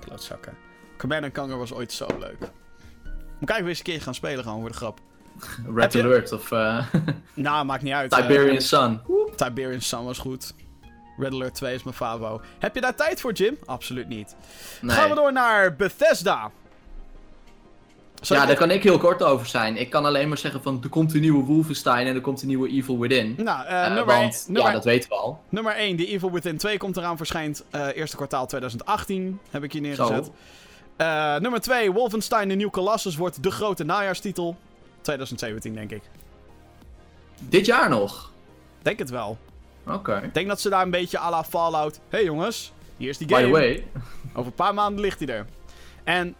klootzakken. 0.00 0.56
Command 0.98 1.32
Conquer 1.32 1.58
was 1.58 1.72
ooit 1.72 1.92
zo 1.92 2.06
leuk. 2.18 2.38
Moet 2.38 2.48
kijken 3.38 3.56
weer 3.58 3.68
eens 3.68 3.78
een 3.78 3.84
keer 3.84 4.00
gaan 4.02 4.14
spelen 4.14 4.44
gewoon 4.44 4.60
voor 4.60 4.68
de 4.70 4.76
grap. 4.76 5.00
Red 5.74 5.92
je- 5.92 6.02
Alert 6.02 6.32
of 6.32 6.52
eh, 6.52 6.86
Nou, 7.34 7.64
maakt 7.64 7.82
niet 7.82 7.92
uit. 7.92 8.12
eh, 8.12 8.18
Tiberian 8.18 8.60
Sun. 8.60 9.00
Tiberian 9.36 9.80
Sun 9.80 10.04
was 10.04 10.18
goed. 10.18 10.54
Red 11.18 11.32
Alert 11.32 11.54
2 11.54 11.74
is 11.74 11.82
mijn 11.82 11.96
favo. 11.96 12.40
Heb 12.58 12.74
je 12.74 12.80
daar 12.80 12.94
tijd 12.94 13.20
voor, 13.20 13.32
Jim? 13.32 13.58
Absoluut 13.64 14.08
niet. 14.08 14.36
Nee. 14.80 14.96
Gaan 14.96 15.08
we 15.08 15.14
door 15.14 15.32
naar 15.32 15.76
Bethesda. 15.76 16.50
Ja, 18.20 18.46
daar 18.46 18.56
kan 18.56 18.70
ik 18.70 18.82
heel 18.82 18.98
kort 18.98 19.22
over 19.22 19.46
zijn. 19.46 19.76
Ik 19.76 19.90
kan 19.90 20.04
alleen 20.04 20.28
maar 20.28 20.38
zeggen 20.38 20.62
van, 20.62 20.80
er 20.82 20.88
komt 20.88 21.14
een 21.14 21.20
nieuwe 21.20 21.44
Wolfenstein 21.44 22.06
en 22.06 22.14
er 22.14 22.20
komt 22.20 22.42
een 22.42 22.48
nieuwe 22.48 22.68
Evil 22.68 22.98
Within. 22.98 23.34
Nou, 23.38 23.66
eh, 23.66 23.80
Eh, 23.82 23.86
nummer, 23.86 24.04
want, 24.14 24.34
1, 24.34 24.52
nummer, 24.52 24.62
ja, 24.70 24.72
dat 24.76 24.84
weten 24.84 25.08
we 25.08 25.14
al. 25.14 25.40
nummer 25.48 25.76
1, 25.76 25.96
The 25.96 26.06
Evil 26.06 26.30
Within 26.32 26.56
2 26.56 26.78
komt 26.78 26.96
eraan, 26.96 27.16
verschijnt 27.16 27.64
eh, 27.70 27.86
eerste 27.96 28.16
kwartaal 28.16 28.46
2018. 28.46 29.40
Heb 29.50 29.62
ik 29.62 29.72
hier 29.72 29.80
neergezet. 29.80 30.30
Nummer 31.42 31.60
2, 31.60 31.92
Wolfenstein 31.92 32.48
The 32.48 32.54
New 32.54 32.70
Colossus 32.70 33.16
wordt 33.16 33.42
de 33.42 33.50
grote 33.50 33.84
najaarstitel. 33.84 34.56
2017, 35.00 35.74
denk 35.74 35.90
ik. 35.90 36.02
Dit 37.38 37.66
jaar 37.66 37.88
nog? 37.88 38.30
Denk 38.82 38.98
het 38.98 39.10
wel. 39.10 39.38
Oké. 39.86 40.20
Ik 40.24 40.34
denk 40.34 40.48
dat 40.48 40.60
ze 40.60 40.68
daar 40.68 40.82
een 40.82 40.90
beetje 40.90 41.18
à 41.18 41.30
la 41.30 41.44
Fallout... 41.44 42.00
hey 42.08 42.24
jongens, 42.24 42.72
hier 42.96 43.08
is 43.08 43.18
die 43.18 43.26
By 43.26 43.32
game. 43.34 43.46
the 43.46 43.50
way. 43.52 43.86
Over 44.32 44.46
een 44.46 44.54
paar 44.54 44.74
maanden 44.74 45.00
ligt 45.00 45.18
hij 45.18 45.28
er. 45.28 45.46
En 46.04 46.34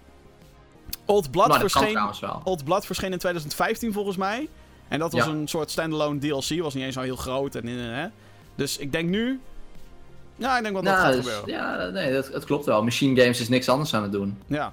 Old 1.05 1.31
Blood, 1.31 1.57
verscheen. 1.57 1.99
Old 2.45 2.65
Blood 2.65 2.87
verscheen 2.87 3.13
in 3.13 3.19
2015 3.19 3.93
volgens 3.93 4.17
mij. 4.17 4.49
En 4.89 4.99
dat 4.99 5.13
was 5.13 5.25
Ja. 5.25 5.31
een 5.31 5.49
soort 5.49 5.71
standalone 5.71 6.19
DLC. 6.19 6.61
Was 6.63 6.75
niet 6.75 6.85
eens 6.85 6.95
zo 6.95 7.01
heel 7.01 7.17
groot. 7.17 7.55
En, 7.55 7.69
en, 7.69 7.93
en, 7.95 8.13
Dus 8.55 8.79
ik 8.79 8.93
denk 8.93 9.09
nu... 9.09 9.41
Ja, 10.37 10.57
ik 10.57 10.63
denk 10.63 10.75
wel 10.75 10.83
dat 10.83 10.93
Nou, 10.93 11.05
gaat 11.05 11.15
dus- 11.23 11.33
gebeuren. 11.35 11.65
ja, 11.65 11.89
nee, 11.91 12.13
dat, 12.13 12.29
het 12.29 12.45
klopt 12.45 12.65
wel. 12.65 12.83
Machine 12.85 13.21
Games 13.21 13.41
is 13.41 13.49
niks 13.49 13.69
anders 13.69 13.95
aan 13.95 14.03
het 14.03 14.13
doen. 14.13 14.39
Ja, 14.47 14.73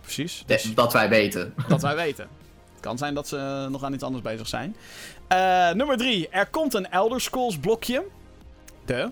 precies. 0.00 0.38
De- 0.46 0.54
Dus 0.54 0.74
dat 0.74 0.92
wij 0.92 1.08
weten. 1.08 1.54
dat 1.68 1.82
wij 1.82 1.96
weten. 1.96 2.28
Het 2.72 2.80
kan 2.80 2.98
zijn 2.98 3.14
dat 3.14 3.28
ze 3.28 3.66
nog 3.70 3.82
aan 3.84 3.92
iets 3.92 4.02
anders 4.02 4.22
bezig 4.22 4.48
zijn. 4.48 4.76
Eh, 5.30 5.70
nummer 5.72 5.96
3. 5.96 6.28
Er 6.28 6.46
komt 6.46 6.74
een 6.74 6.90
Elder 6.90 7.20
Scrolls 7.20 7.58
blokje. 7.58 8.04
De. 8.84 9.10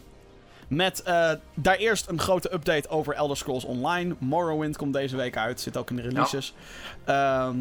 Met 0.68 1.02
eh, 1.02 1.30
daar 1.54 1.76
eerst 1.76 2.08
een 2.08 2.20
grote 2.20 2.52
update 2.52 2.88
over 2.88 3.14
Elder 3.14 3.36
Scrolls 3.36 3.64
Online. 3.64 4.14
Morrowind 4.18 4.76
komt 4.76 4.92
deze 4.92 5.16
week 5.16 5.36
uit. 5.36 5.60
Zit 5.60 5.76
ook 5.76 5.90
in 5.90 5.96
de 5.96 6.02
releases. 6.02 6.54
Ehm, 7.04 7.56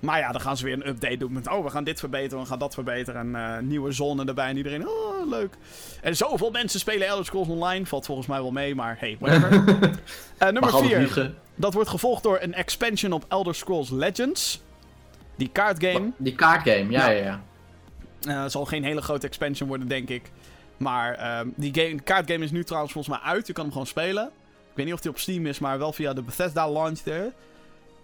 maar 0.00 0.18
ja, 0.18 0.32
dan 0.32 0.40
gaan 0.40 0.56
ze 0.56 0.64
weer 0.64 0.72
een 0.72 0.88
update 0.88 1.16
doen 1.16 1.32
met... 1.32 1.48
Oh, 1.48 1.64
we 1.64 1.70
gaan 1.70 1.84
dit 1.84 1.98
verbeteren, 1.98 2.42
we 2.42 2.48
gaan 2.48 2.58
dat 2.58 2.74
verbeteren. 2.74 3.34
En 3.34 3.54
eh, 3.54 3.62
nieuwe 3.62 3.92
zone 3.92 4.24
erbij. 4.24 4.48
En 4.48 4.56
iedereen... 4.56 4.88
Oh, 4.88 5.28
leuk. 5.28 5.54
En 6.02 6.16
zoveel 6.16 6.50
mensen 6.50 6.80
spelen 6.80 7.06
Elder 7.06 7.24
Scrolls 7.24 7.48
Online. 7.48 7.86
Valt 7.86 8.06
volgens 8.06 8.26
mij 8.26 8.40
wel 8.40 8.50
mee, 8.52 8.74
maar 8.74 8.96
hey, 8.98 9.16
whatever. 9.20 9.50
Eh, 10.38 10.46
nummer 10.46 10.62
Mag 10.62 10.72
altijd 10.72 10.90
4. 10.90 11.00
liegen. 11.00 11.34
Dat 11.54 11.74
wordt 11.74 11.88
gevolgd 11.88 12.22
door 12.22 12.38
een 12.40 12.54
expansion 12.54 13.12
op 13.12 13.24
Elder 13.28 13.54
Scrolls 13.54 13.90
Legends. 13.90 14.62
Die 15.36 15.48
kaartgame. 15.52 16.10
Die 16.16 16.34
kaartgame, 16.34 16.90
ja, 16.90 17.08
Ja. 17.08 17.08
ja, 17.10 17.24
ja. 17.24 17.40
Eh, 18.26 18.44
zal 18.46 18.64
geen 18.64 18.84
hele 18.84 19.02
grote 19.02 19.26
expansion 19.26 19.68
worden, 19.68 19.88
denk 19.88 20.08
ik. 20.08 20.30
Maar 20.76 21.14
ehm, 21.14 21.48
die 21.56 21.74
game, 21.74 22.00
kaartgame 22.00 22.44
is 22.44 22.50
nu 22.50 22.64
trouwens 22.64 22.92
volgens 22.92 23.18
mij 23.18 23.32
uit. 23.32 23.46
Je 23.46 23.52
kan 23.52 23.62
hem 23.64 23.72
gewoon 23.72 23.86
spelen. 23.86 24.26
Ik 24.70 24.76
weet 24.76 24.84
niet 24.84 24.94
of 24.94 25.00
die 25.00 25.10
op 25.10 25.18
Steam 25.18 25.46
is, 25.46 25.58
maar 25.58 25.78
wel 25.78 25.92
via 25.92 26.12
de 26.12 26.22
Bethesda 26.22 26.70
launcher. 26.70 27.32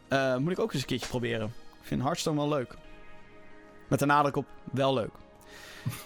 Eh, 0.08 0.36
moet 0.36 0.52
ik 0.52 0.58
ook 0.58 0.72
eens 0.72 0.82
een 0.82 0.88
keertje 0.88 1.08
proberen. 1.08 1.46
Ik 1.80 1.86
vind 1.86 2.02
Hearthstone 2.02 2.36
wel 2.36 2.48
leuk. 2.48 2.74
Met 3.88 3.98
de 3.98 4.06
nadruk 4.06 4.36
op 4.36 4.46
wel 4.72 4.94
leuk. 4.94 5.12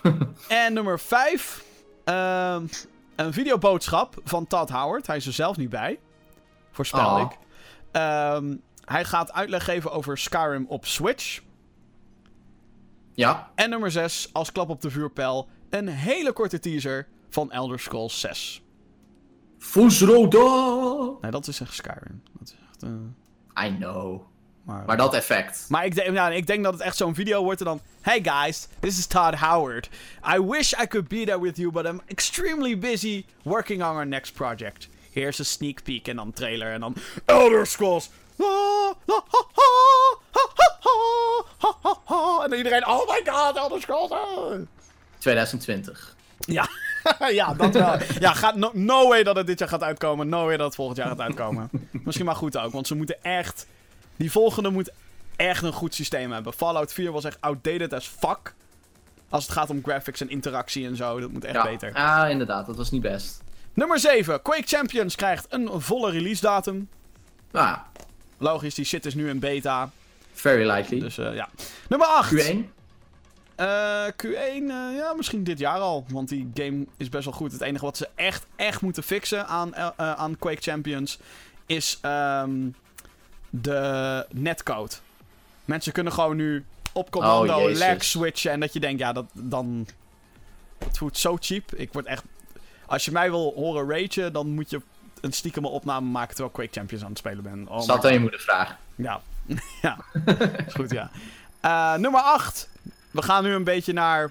en 0.48 0.72
nummer 0.72 0.98
5. 1.00 1.64
een 2.04 3.32
videoboodschap 3.32 4.14
van 4.24 4.46
Todd 4.46 4.70
Howard. 4.70 5.06
Hij 5.06 5.16
is 5.16 5.26
er 5.26 5.32
zelf 5.32 5.56
niet 5.56 5.70
bij. 5.70 5.98
Voorspel 6.70 7.14
Oh. 7.16 7.20
ik. 7.30 7.38
Ehm, 7.90 8.56
hij 8.84 9.04
gaat 9.04 9.32
uitleg 9.32 9.64
geven 9.64 9.92
over 9.92 10.18
Skyrim 10.18 10.66
op 10.68 10.86
Switch. 10.86 11.40
Ja. 13.14 13.50
En 13.54 13.70
nummer 13.70 13.90
6, 13.90 14.28
als 14.32 14.52
klap 14.52 14.68
op 14.68 14.80
de 14.80 14.90
vuurpijl, 14.90 15.48
een 15.70 15.88
hele 15.88 16.32
korte 16.32 16.58
teaser 16.58 17.06
van 17.30 17.52
Elder 17.52 17.78
Scrolls 17.80 18.20
6. 18.20 18.62
Fusroda! 19.58 21.18
Nee, 21.20 21.30
dat 21.30 21.46
is 21.46 21.61
echt 21.61 21.74
Skyrim. 21.74 22.22
Dat 22.38 22.48
is 22.48 22.54
echt, 22.70 22.82
eh, 22.82 23.64
I 23.66 23.76
know. 23.76 24.20
maar, 24.62 24.84
Maar 24.86 24.96
dat 24.96 25.14
effect. 25.14 25.66
maar 25.68 25.84
ik, 25.84 25.94
denk, 25.94 26.11
nou, 26.11 26.34
ik 26.34 26.46
denk 26.46 26.64
dat 26.64 26.72
het 26.72 26.82
echt 26.82 26.96
zo'n 26.96 27.14
video 27.14 27.42
wordt 27.42 27.61
en 27.61 27.66
dan... 27.66 27.80
Hey 28.00 28.22
guys, 28.22 28.68
this 28.80 28.98
is 28.98 29.06
Todd 29.06 29.34
Howard. 29.34 29.88
I 30.34 30.38
wish 30.40 30.72
I 30.72 30.86
could 30.86 31.08
be 31.08 31.24
there 31.24 31.40
with 31.40 31.56
you, 31.56 31.70
but 31.70 31.86
I'm 31.86 32.00
extremely 32.06 32.78
busy 32.78 33.24
working 33.42 33.82
on 33.82 33.88
our 33.96 34.06
next 34.06 34.32
project. 34.34 34.88
Here's 35.12 35.40
a 35.40 35.44
sneak 35.44 35.82
peek 35.82 36.08
en 36.08 36.16
dan 36.16 36.32
trailer 36.32 36.72
en 36.72 36.80
dan... 36.80 36.94
Elder 37.24 37.66
Scrolls! 37.66 38.11
Ah, 38.41 38.93
ah, 39.07 39.22
ah, 39.30 39.45
ah, 39.55 40.16
ah, 41.59 41.74
ah, 41.74 41.74
ah, 41.82 41.97
ah. 42.05 42.45
En 42.45 42.53
iedereen... 42.53 42.86
Oh 42.86 43.09
my 43.09 43.32
god, 43.32 43.57
Elder 43.57 43.80
Scrolls! 43.80 44.11
ah. 44.11 44.53
2020. 45.18 46.16
Ja, 46.38 46.68
ja, 47.28 47.55
dat 47.55 47.74
wel. 47.74 47.97
Ja, 48.18 48.34
gaat 48.34 48.57
no, 48.57 48.70
no 48.74 49.09
way 49.09 49.22
dat 49.22 49.36
het 49.36 49.47
dit 49.47 49.59
jaar 49.59 49.68
gaat 49.68 49.82
uitkomen. 49.82 50.28
No 50.28 50.45
way 50.45 50.57
dat 50.57 50.66
het 50.66 50.74
volgend 50.74 50.99
jaar 50.99 51.09
gaat 51.09 51.20
uitkomen. 51.20 51.70
Misschien 52.05 52.26
maar 52.26 52.36
goed 52.36 52.59
ook, 52.59 52.72
want 52.72 52.86
ze 52.86 52.95
moeten 52.95 53.22
echt... 53.22 53.66
Die 54.16 54.30
volgende 54.30 54.70
moet 54.70 54.91
echt 55.36 55.62
een 55.62 55.72
goed 55.72 55.95
systeem 55.95 56.32
hebben. 56.32 56.53
Fallout 56.53 56.93
4 56.93 57.12
was 57.12 57.24
echt 57.24 57.41
outdated 57.41 57.93
as 57.93 58.07
fuck. 58.18 58.55
Als 59.28 59.45
het 59.45 59.53
gaat 59.53 59.70
om 59.70 59.82
graphics 59.82 60.20
en 60.20 60.30
interactie 60.30 60.86
en 60.86 60.97
zo. 60.97 61.20
Dat 61.20 61.30
moet 61.30 61.45
echt 61.45 61.55
ja. 61.55 61.62
beter. 61.62 61.91
Ja, 61.95 62.26
inderdaad. 62.26 62.66
Dat 62.66 62.76
was 62.76 62.91
niet 62.91 63.03
best. 63.03 63.43
Nummer 63.74 63.99
7. 63.99 64.43
Quake 64.43 64.66
Champions 64.66 65.16
krijgt 65.16 65.47
een 65.49 65.80
volle 65.80 66.11
release 66.11 66.41
datum. 66.41 66.88
Nou, 67.51 67.78
Logisch, 68.41 68.74
die 68.74 68.84
shit 68.84 69.07
is 69.07 69.14
nu 69.14 69.28
in 69.28 69.38
beta. 69.38 69.91
very 70.32 70.70
likely. 70.70 71.01
Dus 71.01 71.18
eh, 71.18 71.34
ja. 71.34 71.49
Nummer 71.88 72.07
8. 72.09 72.32
Q1? 72.32 72.57
Eh, 73.61 74.07
Q1, 74.07 74.70
eh, 74.70 74.97
ja, 74.97 75.12
misschien 75.16 75.45
dit 75.45 75.59
jaar 75.59 75.78
al. 75.78 76.05
Want 76.09 76.28
die 76.28 76.51
game 76.55 76.86
is 76.97 77.09
best 77.09 77.24
wel 77.24 77.34
goed. 77.34 77.53
Het 77.53 77.61
enige 77.61 77.84
wat 77.84 77.97
ze 77.97 78.09
echt, 78.14 78.47
echt 78.57 78.80
moeten 78.80 79.03
fixen 79.03 79.47
aan, 79.47 79.74
eh, 79.74 79.88
eh, 79.97 80.12
aan 80.12 80.38
Quake 80.38 80.62
Champions 80.62 81.18
is 81.66 81.99
ehm, 82.01 82.68
de 83.51 84.26
netcode. 84.30 84.95
Mensen 85.64 85.93
kunnen 85.93 86.12
gewoon 86.12 86.36
nu 86.36 86.64
op 86.93 87.11
commando 87.11 87.68
Oh, 87.68 87.76
lag 87.76 88.05
switchen. 88.05 88.53
En 88.53 88.61
dat 88.61 88.72
je 88.72 88.80
denkt, 88.80 89.01
ja, 89.01 89.12
dat 89.12 89.26
dan. 89.32 89.86
Het 90.78 90.99
voelt 90.99 91.18
zo 91.18 91.36
cheap. 91.41 91.74
Ik 91.74 91.93
word 91.93 92.07
echt. 92.07 92.24
Als 92.86 93.05
je 93.05 93.11
mij 93.12 93.30
wil 93.30 93.53
horen 93.55 93.91
ragen, 93.91 94.32
dan 94.32 94.49
moet 94.49 94.70
je 94.70 94.80
een 95.21 95.33
stiekeme 95.33 95.68
opname 95.68 96.07
maken 96.07 96.29
terwijl 96.29 96.49
ik 96.49 96.55
Quake 96.55 96.73
Champions 96.73 97.03
aan 97.05 97.09
het 97.11 97.18
spelen 97.18 97.43
ben. 97.43 97.68
Oh 97.68 97.81
Zat 97.81 98.05
aan 98.05 98.12
je 98.12 98.21
moeder 98.21 98.41
vragen. 98.41 98.77
ja, 98.95 99.21
ja. 99.83 99.99
is 100.66 100.75
goed, 100.75 100.91
ja. 100.91 101.11
Eh, 101.61 101.95
nummer 101.95 102.21
8. 102.21 102.68
We 103.11 103.23
gaan 103.23 103.45
nu 103.45 103.53
een 103.53 103.64
beetje 103.64 103.93
naar 103.93 104.31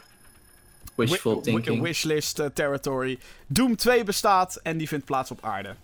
Wishful 0.95 1.35
wi- 1.35 1.41
thinking. 1.41 1.81
wishlist 1.81 2.39
eh, 2.39 2.45
territory. 2.53 3.19
Doom 3.47 3.75
2 3.75 4.03
bestaat 4.03 4.55
en 4.55 4.77
die 4.77 4.87
vindt 4.87 5.05
plaats 5.05 5.31
op 5.31 5.45
aarde. 5.45 5.75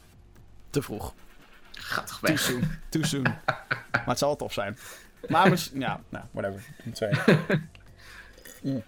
Te 0.69 0.81
vroeg. 0.81 1.13
Gaat 1.71 2.07
toch 2.07 2.19
Too 2.19 2.29
weg. 2.31 2.39
soon. 2.39 2.63
Too 2.89 3.03
soon. 3.03 3.23
maar 3.91 4.03
het 4.05 4.17
zal 4.19 4.35
tof 4.35 4.53
zijn. 4.53 4.77
Maar 5.27 5.67
ja, 5.73 6.01
nou, 6.09 6.25
whatever. 6.31 6.63
Doom 6.83 6.93
2. 6.93 7.11
Mm. 8.61 8.83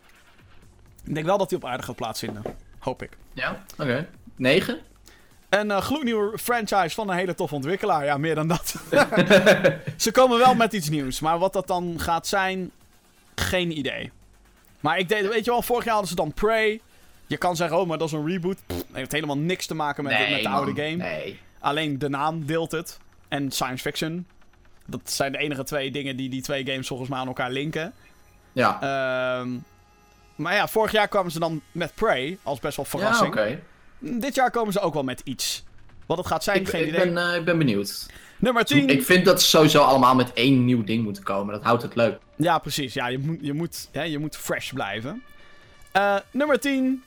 Ik 1.04 1.14
denk 1.14 1.26
wel 1.26 1.38
dat 1.38 1.50
die 1.50 1.58
op 1.58 1.66
aarde 1.66 1.84
gaat 1.84 1.96
plaatsvinden. 1.96 2.42
Hoop 2.80 3.02
ik. 3.04 3.18
Ja, 3.34 3.64
oké. 3.78 4.10
9? 4.36 4.80
Een 5.50 5.72
eh, 5.72 5.82
gloednieuwe 5.82 6.38
franchise 6.38 6.96
van 6.96 7.10
een 7.10 7.18
hele 7.18 7.36
toffe 7.36 7.56
ontwikkelaar. 7.56 8.06
Ja, 8.06 8.18
meer 8.18 8.36
dan 8.36 8.48
dat. 8.48 8.76
Ze 9.98 10.12
komen 10.12 10.38
wel 10.38 10.56
met 10.56 10.74
iets 10.74 10.90
nieuws. 10.90 11.20
Maar 11.20 11.40
wat 11.40 11.54
dat 11.54 11.68
dan 11.68 12.00
gaat 12.00 12.28
zijn, 12.28 12.72
geen 13.36 13.78
idee. 13.78 14.12
Maar 14.80 14.98
ik 15.00 15.10
deed, 15.10 15.28
weet 15.28 15.46
je 15.46 15.52
wel, 15.52 15.62
vorig 15.62 15.84
jaar 15.84 15.94
hadden 15.94 16.10
ze 16.10 16.16
dan 16.16 16.34
Prey. 16.34 16.82
Je 17.28 17.38
kan 17.38 17.56
zeggen, 17.56 17.78
oh, 17.80 17.88
maar 17.88 17.98
dat 17.98 18.08
is 18.08 18.14
een 18.14 18.28
reboot. 18.28 18.58
Pff, 18.66 18.84
heeft 18.92 19.12
helemaal 19.12 19.38
niks 19.38 19.66
te 19.66 19.76
maken 19.76 20.04
met, 20.04 20.18
de, 20.18 20.28
met 20.30 20.42
de 20.42 20.50
oude 20.50 20.82
game. 20.82 20.96
Nee. 20.96 21.40
Alleen 21.60 22.00
de 22.00 22.10
naam 22.10 22.46
deelt 22.46 22.72
het. 22.72 23.00
En 23.28 23.52
science 23.52 23.82
fiction. 23.82 24.28
Dat 24.86 25.02
zijn 25.04 25.32
de 25.32 25.38
enige 25.38 25.64
twee 25.64 25.92
dingen 25.92 26.16
die 26.16 26.30
die 26.30 26.42
twee 26.42 26.66
games 26.66 26.88
volgens 26.88 27.10
mij 27.10 27.20
aan 27.20 27.28
elkaar 27.28 27.52
linken. 27.52 27.94
Ja. 28.54 28.82
Ehm, 28.82 29.50
maar 30.36 30.54
ja, 30.54 30.68
vorig 30.68 30.92
jaar 30.92 31.08
kwamen 31.08 31.32
ze 31.32 31.40
dan 31.40 31.62
met 31.72 31.96
Prey 31.96 32.38
als 32.44 32.60
best 32.60 32.76
wel 32.76 32.86
ja, 32.86 32.92
verrassing. 32.92 33.28
oké. 33.28 33.60
Dit 34.00 34.36
jaar 34.36 34.52
komen 34.52 34.74
ze 34.74 34.80
ook 34.80 34.94
wel 34.94 35.04
met 35.04 35.22
iets. 35.24 35.64
Wat 36.06 36.18
het 36.18 36.28
gaat 36.28 36.44
zijn, 36.44 36.60
Ik, 36.62 36.68
geen 36.70 36.82
ik, 36.82 36.88
idee. 36.88 37.12
ben, 37.12 37.30
eh, 37.32 37.36
ik 37.36 37.46
ben 37.46 37.58
benieuwd. 37.58 38.06
Nummer 38.38 38.66
10. 38.66 38.90
Ik 38.90 39.04
vind 39.04 39.26
dat 39.26 39.42
ze 39.42 39.48
sowieso 39.48 39.82
allemaal 39.84 40.16
met 40.16 40.34
één 40.34 40.66
nieuw 40.66 40.84
ding 40.84 41.04
moeten 41.04 41.24
komen. 41.24 41.54
Dat 41.54 41.64
houdt 41.64 41.82
het 41.84 41.96
leuk. 41.96 42.18
Ja, 42.36 42.58
precies. 42.60 42.94
Ja, 42.94 43.08
je 43.08 43.18
moet, 43.20 43.38
je 43.42 43.54
moet, 43.54 43.90
hè, 43.92 44.04
je 44.04 44.20
moet 44.20 44.36
fresh 44.38 44.72
blijven. 44.72 45.24
Eh, 45.92 46.16
nummer 46.32 46.60
10. 46.60 47.04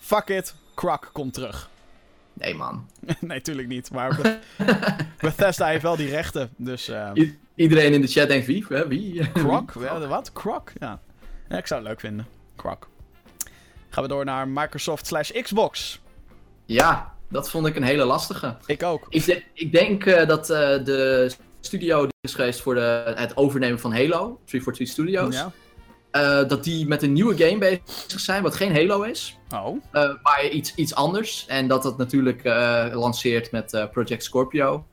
Fuck 0.00 0.28
it. 0.28 0.54
Croc 0.74 1.10
komt 1.12 1.34
terug. 1.34 1.70
Nee, 2.32 2.54
man. 2.54 2.86
nee, 3.20 3.40
tuurlijk 3.40 3.68
niet. 3.68 3.90
Maar 3.90 4.16
Beth- 4.22 4.38
Bethesda 5.20 5.66
heeft 5.66 5.82
wel 5.82 5.96
die 5.96 6.08
rechten. 6.10 6.50
Dus 6.56 6.88
eh 6.88 7.10
iedereen 7.54 7.92
in 7.92 8.00
de 8.00 8.06
chat 8.06 8.28
denkt 8.28 8.46
wie? 8.46 8.66
Wie? 8.88 9.32
Croc? 9.32 9.74
Ja, 9.80 10.06
wat? 10.06 10.32
Croc? 10.32 10.72
Ja. 10.80 11.00
ja. 11.48 11.56
Ik 11.58 11.66
zou 11.66 11.80
het 11.80 11.88
leuk 11.88 12.00
vinden. 12.00 12.26
Croc. 12.56 12.88
Gaan 13.90 14.02
we 14.02 14.08
door 14.08 14.24
naar 14.24 14.48
Microsoft 14.48 15.06
slash 15.06 15.30
Xbox. 15.42 16.00
Ja, 16.64 17.12
dat 17.30 17.50
vond 17.50 17.66
ik 17.66 17.76
een 17.76 17.82
hele 17.82 18.04
lastige. 18.04 18.56
Ik 18.66 18.82
ook. 18.82 19.06
Ik, 19.08 19.24
de- 19.24 19.42
ik 19.52 19.72
denk 19.72 20.04
eh, 20.06 20.26
dat 20.26 20.50
eh, 20.50 20.58
de 20.84 21.30
studio 21.60 22.00
die 22.02 22.12
is 22.20 22.34
geweest 22.34 22.60
voor 22.60 22.74
de, 22.74 23.12
het 23.16 23.36
overnemen 23.36 23.80
van 23.80 23.92
Halo, 23.92 24.40
343 24.44 24.88
Studios, 24.88 25.34
Ja. 25.34 25.52
eh, 26.10 26.48
dat 26.48 26.64
die 26.64 26.86
met 26.86 27.02
een 27.02 27.12
nieuwe 27.12 27.36
game 27.36 27.58
bezig 27.58 28.20
zijn, 28.20 28.42
wat 28.42 28.54
geen 28.54 28.74
Halo 28.74 29.02
is, 29.02 29.38
Oh. 29.54 29.82
maar 30.22 30.48
iets, 30.50 30.74
iets 30.74 30.94
anders. 30.94 31.44
En 31.48 31.68
dat 31.68 31.82
dat 31.82 31.98
natuurlijk 31.98 32.44
lanceert 32.94 33.50
met 33.50 33.86
Project 33.92 34.24
Scorpio. 34.24 34.86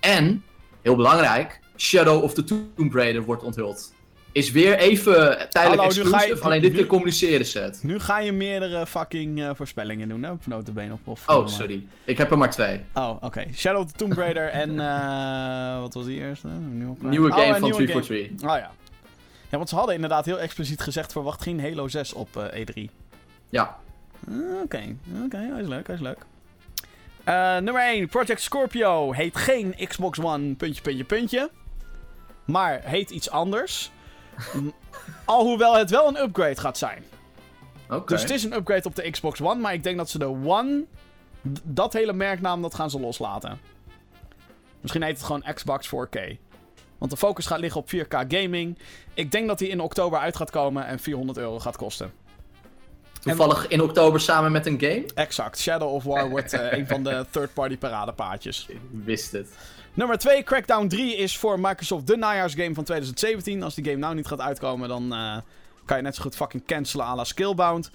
En, 0.00 0.44
heel 0.82 0.96
belangrijk, 0.96 1.60
Shadow 1.76 2.22
of 2.22 2.34
the 2.34 2.44
Tomb 2.44 2.94
Raider 2.94 3.22
wordt 3.22 3.42
onthuld. 3.42 3.92
Is 4.32 4.50
weer 4.50 4.78
even 4.78 5.12
tijdelijk 5.50 5.80
Hallo, 5.82 5.82
je- 5.94 6.00
exclusive, 6.00 6.44
alleen 6.44 6.60
dit 6.60 6.72
keer 6.74 6.86
communiceren 6.86 7.46
ze 7.46 7.58
het. 7.58 7.80
Nu 7.82 7.98
ga 7.98 8.18
je 8.18 8.32
meerdere 8.32 8.86
fucking 8.86 9.42
eh, 9.42 9.50
voorspellingen 9.54 10.08
doen, 10.08 10.22
hè? 10.22 10.30
Op 10.30 10.46
notabene 10.46 10.92
of, 10.92 11.00
of 11.04 11.28
Oh, 11.28 11.46
sorry. 11.46 11.86
Ik 12.04 12.18
heb 12.18 12.30
er 12.30 12.38
maar 12.38 12.50
twee. 12.50 12.80
Oh, 12.94 13.16
oké. 13.20 13.44
Shadow 13.54 13.80
of 13.80 13.90
the 13.92 13.96
Tomb 13.98 14.12
Raider 14.12 14.48
en... 14.48 14.80
eh, 14.90 15.80
wat 15.80 15.94
was 15.94 16.04
die 16.04 16.18
eerste? 16.18 16.48
Nieuwe, 16.48 16.94
Nieuwe 17.00 17.28
Oh, 17.30 17.34
game 17.34 17.46
een 17.46 17.52
van 17.52 17.62
nieuwe 17.62 17.76
343. 17.84 18.48
Oh 18.50 18.56
ja. 18.56 18.70
Ja, 19.50 19.56
want 19.56 19.68
ze 19.68 19.74
hadden 19.74 19.94
inderdaad 19.94 20.24
heel 20.24 20.40
expliciet 20.40 20.80
gezegd... 20.80 21.12
verwacht 21.12 21.42
geen 21.42 21.60
Halo 21.60 21.88
6 21.88 22.12
op 22.12 22.36
eh, 22.36 22.64
E3. 22.66 22.90
Ja. 23.48 23.76
Ah, 24.28 24.34
Oké, 24.62 24.96
oké, 25.24 25.36
hij 25.36 25.60
is 25.60 25.68
leuk, 25.68 25.86
hij 25.86 25.96
is 25.96 26.02
leuk. 26.02 26.18
Eh, 27.24 27.56
nummer 27.58 27.82
1, 27.82 28.08
Project 28.08 28.40
Scorpio 28.40 29.12
heet 29.12 29.36
geen 29.36 29.74
Xbox 29.88 30.20
One 30.20 30.54
puntje, 30.54 30.82
puntje, 30.82 31.04
puntje. 31.04 31.50
Maar 32.44 32.80
heet 32.84 33.10
iets 33.10 33.30
anders. 33.30 33.90
Alhoewel 35.24 35.76
het 35.76 35.90
wel 35.90 36.08
een 36.08 36.22
upgrade 36.22 36.60
gaat 36.60 36.78
zijn. 36.78 37.04
Dus 38.06 38.20
het 38.22 38.30
is 38.30 38.44
een 38.44 38.52
upgrade 38.52 38.88
op 38.88 38.96
de 38.96 39.10
Xbox 39.10 39.40
One, 39.40 39.60
maar 39.60 39.74
ik 39.74 39.82
denk 39.82 39.96
dat 39.96 40.10
ze 40.10 40.18
de 40.18 40.26
One, 40.26 40.84
dat 41.62 41.92
hele 41.92 42.12
merknaam, 42.12 42.62
dat 42.62 42.74
gaan 42.74 42.90
ze 42.90 43.00
loslaten. 43.00 43.60
Misschien 44.80 45.02
heet 45.02 45.16
het 45.16 45.26
gewoon 45.26 45.44
Xbox 45.54 45.86
4K. 45.86 46.18
Want 46.98 47.10
de 47.10 47.16
focus 47.16 47.46
gaat 47.46 47.58
liggen 47.58 47.80
op 47.80 47.90
4K 47.94 48.16
gaming. 48.28 48.78
Ik 49.14 49.30
denk 49.30 49.46
dat 49.46 49.58
die 49.58 49.68
in 49.68 49.80
oktober 49.80 50.18
uit 50.18 50.36
gaat 50.36 50.50
komen 50.50 50.86
en 50.86 50.98
400 50.98 51.38
euro 51.38 51.58
gaat 51.58 51.76
kosten. 51.76 52.12
Toevallig 53.20 53.68
in 53.68 53.82
oktober 53.82 54.20
samen 54.20 54.52
met 54.52 54.66
een 54.66 54.80
game? 54.80 55.04
Exact. 55.14 55.58
Shadow 55.58 55.94
of 55.94 56.04
War 56.04 56.30
wordt 56.30 56.52
eh, 56.52 56.78
een 56.78 56.86
van 56.86 57.02
de 57.02 57.24
third-party 57.30 57.78
paradepaadjes. 57.78 58.66
Ik 58.68 58.80
wist 58.90 59.32
het. 59.32 59.48
Nummer 59.94 60.18
2, 60.18 60.42
Crackdown 60.42 60.86
3 60.86 61.16
is 61.16 61.38
voor 61.38 61.60
Microsoft 61.60 62.06
de 62.06 62.16
najaarsgame 62.16 62.74
van 62.74 62.84
2017. 62.84 63.62
Als 63.62 63.74
die 63.74 63.84
game 63.84 63.96
nou 63.96 64.14
niet 64.14 64.26
gaat 64.26 64.40
uitkomen, 64.40 64.88
dan 64.88 65.12
eh, 65.12 65.36
kan 65.84 65.96
je 65.96 66.02
net 66.02 66.14
zo 66.14 66.22
goed 66.22 66.36
fucking 66.36 66.66
cancelen 66.66 67.06
à 67.06 67.14
la 67.14 67.24
Skillbound. 67.24 67.90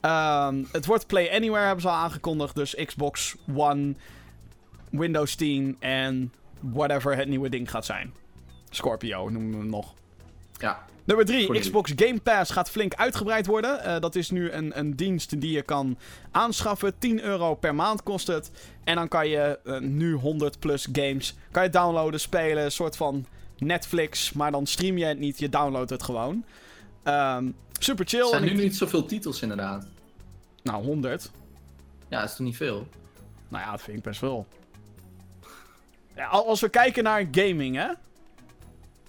Ehm, 0.00 0.64
het 0.72 0.86
wordt 0.86 1.06
Play 1.06 1.30
Anywhere, 1.30 1.64
hebben 1.64 1.82
ze 1.82 1.88
al 1.88 1.94
aangekondigd. 1.94 2.54
Dus 2.54 2.74
Xbox 2.74 3.36
One, 3.54 3.94
Windows 4.90 5.34
10 5.34 5.76
en 5.80 6.32
whatever 6.60 7.16
het 7.16 7.28
nieuwe 7.28 7.48
ding 7.48 7.70
gaat 7.70 7.84
zijn. 7.84 8.12
Scorpio 8.70 9.28
noemen 9.28 9.50
we 9.50 9.56
hem 9.56 9.66
nog. 9.66 9.94
Ja. 10.58 10.84
Nummer 11.04 11.24
3, 11.26 11.46
Voor 11.46 11.58
Xbox 11.58 11.92
Game 11.96 12.20
Pass 12.20 12.50
gaat 12.50 12.70
flink 12.70 12.94
uitgebreid 12.94 13.46
worden. 13.46 13.84
Eh, 13.84 14.00
dat 14.00 14.14
is 14.14 14.30
nu 14.30 14.50
een, 14.50 14.78
een 14.78 14.96
dienst 14.96 15.40
die 15.40 15.50
je 15.52 15.62
kan 15.62 15.98
aanschaffen. 16.30 16.98
10 16.98 17.20
euro 17.22 17.54
per 17.54 17.74
maand 17.74 18.02
kost 18.02 18.26
het. 18.26 18.50
En 18.84 18.94
dan 18.94 19.08
kan 19.08 19.28
je 19.28 19.58
eh, 19.64 19.78
nu 19.80 20.12
100 20.14 20.58
plus 20.58 20.88
games 20.92 21.34
kan 21.50 21.62
je 21.62 21.68
downloaden, 21.70 22.20
spelen. 22.20 22.64
Een 22.64 22.70
soort 22.72 22.96
van 22.96 23.26
Netflix, 23.58 24.32
maar 24.32 24.50
dan 24.50 24.66
stream 24.66 24.98
je 24.98 25.04
het 25.04 25.18
niet. 25.18 25.38
Je 25.38 25.48
downloadt 25.48 25.90
het 25.90 26.02
gewoon. 26.02 26.44
Ehm, 27.02 27.50
super 27.78 28.06
chill. 28.06 28.20
Er 28.20 28.26
zijn 28.28 28.42
nu 28.42 28.50
ik- 28.50 28.56
niet 28.56 28.76
zoveel 28.76 29.04
titels 29.06 29.42
inderdaad. 29.42 29.86
Nou, 30.62 30.84
100. 30.84 31.30
Ja, 32.08 32.20
dat 32.20 32.28
is 32.30 32.36
toch 32.36 32.46
niet 32.46 32.56
veel? 32.56 32.86
Nou 33.48 33.64
ja, 33.64 33.70
dat 33.70 33.82
vind 33.82 33.96
ik 33.96 34.02
best 34.02 34.20
wel. 34.20 34.46
Ja, 36.16 36.26
als 36.26 36.60
we 36.60 36.68
kijken 36.68 37.04
naar 37.04 37.28
gaming, 37.30 37.76
hè. 37.76 37.88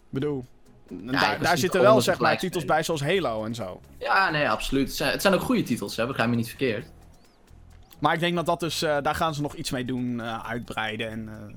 bedoel, 0.09 0.45
daar, 1.39 1.57
zitten 1.57 1.81
wel 1.81 2.01
zeg 2.01 2.19
maar 2.19 2.37
titels 2.37 2.65
bij 2.65 2.83
zoals 2.83 3.01
Halo 3.01 3.45
en 3.45 3.55
zo. 3.55 3.81
Ja, 3.99 4.29
nee, 4.29 4.49
absoluut. 4.49 4.87
Het 4.87 4.95
zijn, 4.95 5.11
het 5.11 5.21
zijn 5.21 5.33
ook 5.33 5.41
goede 5.41 5.63
titels, 5.63 5.95
hè? 5.95 6.07
begrijp 6.07 6.29
me 6.29 6.35
niet 6.35 6.47
verkeerd. 6.47 6.85
Maar 7.99 8.13
ik 8.13 8.19
denk 8.19 8.35
dat 8.35 8.45
dat 8.45 8.59
dus, 8.59 8.81
eh, 8.81 8.97
daar 9.01 9.15
gaan 9.15 9.33
ze 9.33 9.41
nog 9.41 9.55
iets 9.55 9.71
mee 9.71 9.85
doen, 9.85 10.21
eh, 10.21 10.49
uitbreiden 10.49 11.09
en 11.09 11.27
eh, 11.29 11.55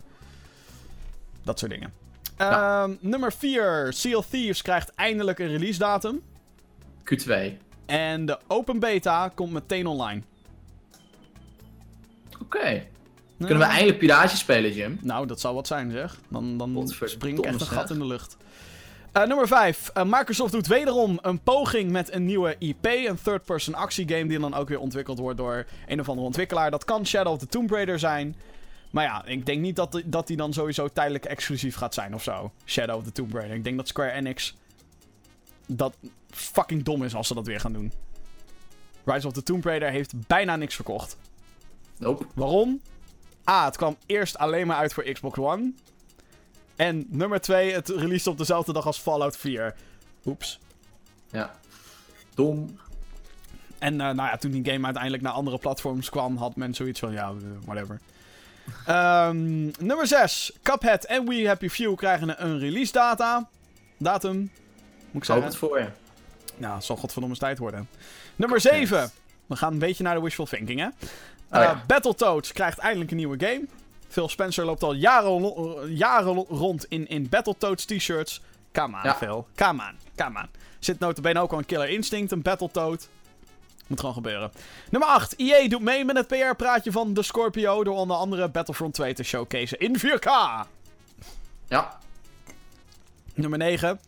dat 1.45 1.59
soort 1.59 1.71
dingen. 1.71 1.93
Ja. 2.39 2.83
Ehm, 2.83 2.95
nummer 3.01 3.33
4, 3.33 3.93
Sea 3.93 4.17
of 4.17 4.27
Thieves 4.27 4.63
krijgt 4.63 4.95
eindelijk 4.95 5.39
een 5.39 5.49
release 5.49 5.79
datum. 5.79 6.23
Q2. 7.05 7.59
En 7.87 8.27
de 8.27 8.39
open 8.47 8.79
beta 8.79 9.29
komt 9.35 9.53
meteen 9.53 9.87
online. 9.87 10.23
Oké. 12.41 12.87
Kunnen 13.39 13.59
we 13.59 13.65
eindelijk 13.65 13.99
Piraatje 13.99 14.37
spelen, 14.37 14.73
Jim? 14.73 14.99
Nou, 15.03 15.27
dat 15.27 15.41
zou 15.41 15.55
wat 15.55 15.67
zijn 15.67 15.91
zeg. 15.91 16.17
Dan, 16.29 16.59
dan 16.59 16.93
spring 17.05 17.39
ik 17.39 17.45
echt 17.45 17.61
een 17.61 17.67
gat 17.67 17.91
in 17.91 17.99
de 17.99 18.07
lucht. 18.07 18.37
Eh, 19.17 19.27
nummer 19.27 19.47
5. 19.49 19.91
Microsoft 20.05 20.53
doet 20.53 20.67
wederom 20.67 21.19
een 21.23 21.41
poging 21.41 21.91
met 21.91 22.13
een 22.13 22.25
nieuwe 22.25 22.57
IP. 22.59 22.85
Een 22.85 23.19
third-person 23.23 23.75
actiegame 23.75 24.27
die 24.27 24.39
dan 24.39 24.55
ook 24.55 24.69
weer 24.69 24.81
ontwikkeld 24.81 25.19
wordt 25.19 25.39
door 25.39 25.67
een 25.87 26.01
of 26.01 26.09
andere 26.09 26.27
ontwikkelaar. 26.27 26.71
Dat 26.71 26.85
kan 26.85 27.07
Shadow 27.07 27.33
of 27.33 27.39
the 27.39 27.47
Tomb 27.47 27.71
Raider 27.71 27.99
zijn. 27.99 28.37
Maar 28.91 29.05
ja, 29.05 29.25
ik 29.25 29.47
denk 29.47 29.61
niet 29.61 29.77
dat, 29.77 29.93
die- 29.93 30.09
dat 30.09 30.27
die 30.27 30.37
dan 30.37 30.53
sowieso 30.53 30.89
tijdelijk 30.89 31.25
exclusief 31.25 31.77
gaat 31.77 31.95
zijn 31.95 32.15
of 32.15 32.23
zo. 32.23 32.53
Shadow 32.65 32.97
of 32.97 33.05
the 33.05 33.13
Tomb 33.13 33.33
Raider. 33.35 33.57
Ik 33.57 33.65
denk 33.65 33.77
dat 33.77 33.89
Square 33.89 34.11
Enix 34.11 34.57
dat 35.67 35.97
fucking 36.31 36.83
dom 36.83 37.05
is 37.05 37.15
als 37.15 37.27
ze 37.27 37.35
dat 37.35 37.47
weer 37.47 37.61
gaan 37.61 37.73
doen. 37.73 37.93
Rise 39.05 39.27
of 39.27 39.33
the 39.33 39.43
Tomb 39.43 39.65
Raider 39.65 39.91
heeft 39.91 40.27
bijna 40.27 40.57
niks 40.57 40.75
verkocht. 40.75 41.17
Nope. 41.99 42.27
Waarom? 42.35 42.81
A, 43.51 43.65
het 43.65 43.77
kwam 43.77 43.97
eerst 44.07 44.39
alleen 44.39 44.67
maar 44.67 44.77
uit 44.77 44.95
voor 44.95 45.05
Xbox 45.05 45.39
One. 45.39 45.73
En 46.77 47.07
nummer 47.09 47.41
2, 47.41 47.73
het 47.73 47.89
release 47.89 48.31
op 48.31 48.39
dezelfde 48.39 48.73
dag 48.73 48.87
als 48.87 48.99
Fallout 48.99 49.37
4. 49.37 49.75
Oeps. 50.27 50.59
Ja. 51.31 51.55
Dom. 52.35 52.79
En 53.79 54.01
eh, 54.01 54.07
nou 54.07 54.29
ja, 54.29 54.37
toen 54.37 54.51
die 54.51 54.65
game 54.73 54.85
uiteindelijk 54.85 55.23
naar 55.23 55.33
andere 55.33 55.59
platforms 55.59 56.11
kwam, 56.11 56.37
had 56.37 56.57
men 56.57 56.75
zoiets 56.75 57.01
van, 57.01 57.13
ja, 57.13 57.29
eh, 57.29 57.35
whatever. 57.65 58.01
Ehm, 58.87 59.65
nummer 59.65 60.07
6. 60.07 60.53
Cuphead 60.63 61.05
en 61.05 61.29
We 61.29 61.47
Happy 61.47 61.69
Few 61.69 61.95
krijgen 61.95 62.45
een 62.45 62.59
release 62.59 62.93
data. 62.93 63.49
Datum. 63.97 64.37
Moet 64.37 64.51
ik 64.51 65.13
hoop 65.13 65.25
zeggen. 65.25 65.45
het 65.45 65.57
voor 65.57 65.79
je. 65.79 65.89
Nou, 66.57 66.75
het 66.75 66.85
zal 66.85 66.97
godverdomme 66.97 67.37
tijd 67.37 67.59
worden. 67.59 67.89
Nummer 68.37 68.61
7. 68.61 69.11
We 69.47 69.57
gaan 69.57 69.73
een 69.73 69.79
beetje 69.79 70.03
naar 70.03 70.15
de 70.15 70.21
wishful 70.21 70.47
thinking, 70.47 70.81
hè? 70.81 70.87
Oh 70.87 70.93
ja. 71.51 71.71
Eh, 71.71 71.77
Battletoads 71.87 72.53
krijgt 72.53 72.79
eindelijk 72.79 73.11
een 73.11 73.17
nieuwe 73.17 73.39
game. 73.39 73.65
Phil 74.09 74.29
Spencer 74.29 74.65
loopt 74.65 74.83
al 74.83 74.93
jaren, 74.95 75.95
jaren 75.95 76.35
rond 76.35 76.85
in, 76.85 77.09
in 77.09 77.29
Battletoads 77.29 77.85
t-shirts. 77.85 78.41
Come 78.73 78.97
on, 78.97 79.03
Ja. 79.03 79.15
Phil. 79.15 79.47
Come 79.55 79.83
on, 79.83 79.97
come 80.17 80.39
on. 80.39 80.49
Zit 80.79 80.99
notabene 80.99 81.41
ook 81.41 81.53
al 81.53 81.59
een 81.59 81.67
Killer 81.67 81.89
Instinct, 81.89 82.33
een 82.33 82.43
Battletoad. 82.43 83.09
Moet 83.87 84.01
gewoon 84.01 84.15
gebeuren. 84.15 84.51
Nummer 84.91 85.09
8. 85.09 85.35
EA 85.37 85.69
doet 85.69 85.81
mee 85.81 86.05
met 86.05 86.17
het 86.17 86.27
PR-praatje 86.27 86.93
van 86.93 87.15
de 87.15 87.23
Scorpio... 87.23 87.85
door 87.85 87.97
onder 87.97 88.17
andere 88.17 88.49
Battlefront 88.49 88.95
2 88.95 89.15
te 89.15 89.23
showcaseen 89.23 89.79
in 89.81 89.97
4K. 89.99 90.31
Ja. 91.69 91.99
Nummer 93.35 93.59
9. 93.59 94.01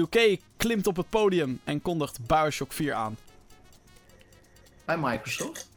2K 0.00 0.18
klimt 0.56 0.86
op 0.86 0.96
het 0.96 1.08
podium 1.08 1.60
en 1.64 1.82
kondigt 1.82 2.26
Bioshock 2.26 2.72
4 2.72 2.94
aan. 2.94 3.16
Bij 4.84 4.96
Microsoft. 4.98 5.68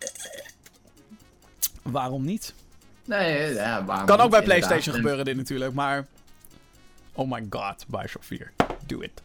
Waarom 1.82 2.26
niet? 2.26 2.54
Nee, 3.06 3.54
ja, 3.54 3.86
waarom 3.86 4.06
Kan 4.06 4.20
ook 4.20 4.30
bij. 4.32 4.44
PlayStation 4.44 4.94
En- 4.96 5.02
gebeuren 5.02 5.26
dit 5.26 5.36
natuurlijk, 5.36 5.74
maar... 5.74 6.06
Oh 7.14 7.32
my 7.32 7.46
god, 7.50 7.86
Bioshock 7.88 8.24
4. 8.24 8.52
Do 8.86 9.00
it. 9.02 9.22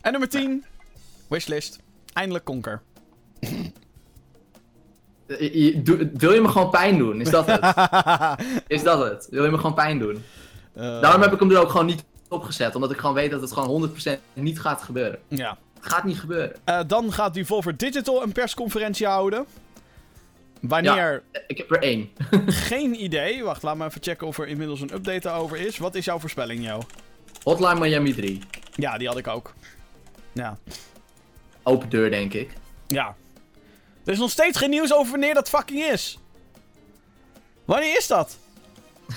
En 0.00 0.10
nummer 0.10 0.28
10. 0.28 0.64
Wishlist. 1.28 1.78
Eindelijk 2.12 2.44
Conker. 2.44 2.82
Doe- 5.76 6.10
Wil 6.14 6.32
je 6.32 6.40
me 6.40 6.48
gewoon 6.48 6.70
pijn 6.70 6.98
doen? 6.98 7.20
Is 7.20 7.30
dat 7.30 7.46
het? 7.46 7.60
Is 8.66 8.82
dat 8.82 9.04
het? 9.10 9.26
Wil 9.30 9.44
je 9.44 9.50
me 9.50 9.56
gewoon 9.56 9.74
pijn 9.74 9.98
doen? 9.98 10.22
Eh, 10.74 11.00
Daarom 11.00 11.22
heb 11.22 11.32
ik 11.32 11.38
hem 11.40 11.50
er 11.50 11.58
ook 11.60 11.70
gewoon 11.70 11.86
niet 11.86 12.04
opgezet. 12.28 12.74
Omdat 12.74 12.90
ik 12.90 12.98
gewoon 12.98 13.14
weet 13.14 13.30
dat 13.30 13.40
het 13.40 13.52
gewoon 13.52 13.90
100% 14.06 14.20
niet 14.32 14.60
gaat 14.60 14.82
gebeuren. 14.82 15.18
Ja. 15.28 15.58
Het 15.80 15.92
gaat 15.92 16.04
niet 16.04 16.18
gebeuren. 16.20 16.52
Eh, 16.64 16.80
dan 16.86 17.12
gaat 17.12 17.34
Devolver 17.34 17.76
Digital 17.76 18.22
een 18.22 18.32
persconferentie 18.32 19.06
houden. 19.06 19.46
Wanneer? 20.68 21.22
Ik 21.46 21.58
heb 21.58 21.70
er 21.70 21.82
één. 21.82 22.10
Geen 22.46 23.02
idee. 23.02 23.42
Wacht, 23.44 23.62
laat 23.62 23.76
me 23.76 23.84
even 23.84 24.02
checken 24.02 24.26
of 24.26 24.38
er 24.38 24.46
inmiddels 24.48 24.80
een 24.80 24.94
update 24.94 25.20
daarover 25.20 25.56
is. 25.56 25.78
Wat 25.78 25.94
is 25.94 26.04
jouw 26.04 26.18
voorspelling, 26.18 26.66
Jo? 26.66 26.80
Hotline 27.42 27.78
Miami 27.80 28.14
3. 28.14 28.38
Ja, 28.74 28.98
die 28.98 29.08
had 29.08 29.18
ik 29.18 29.26
ook. 29.28 29.54
Ja. 30.32 30.58
Open 31.62 31.88
deur, 31.88 32.10
denk 32.10 32.32
ik. 32.32 32.50
Ja. 32.86 33.14
Er 34.04 34.12
is 34.12 34.18
nog 34.18 34.30
steeds 34.30 34.58
geen 34.58 34.70
nieuws 34.70 34.94
over 34.94 35.10
wanneer 35.10 35.34
dat 35.34 35.48
fucking 35.48 35.82
is. 35.82 36.18
Wanneer 37.64 37.96
is 37.96 38.06
dat? 38.06 38.36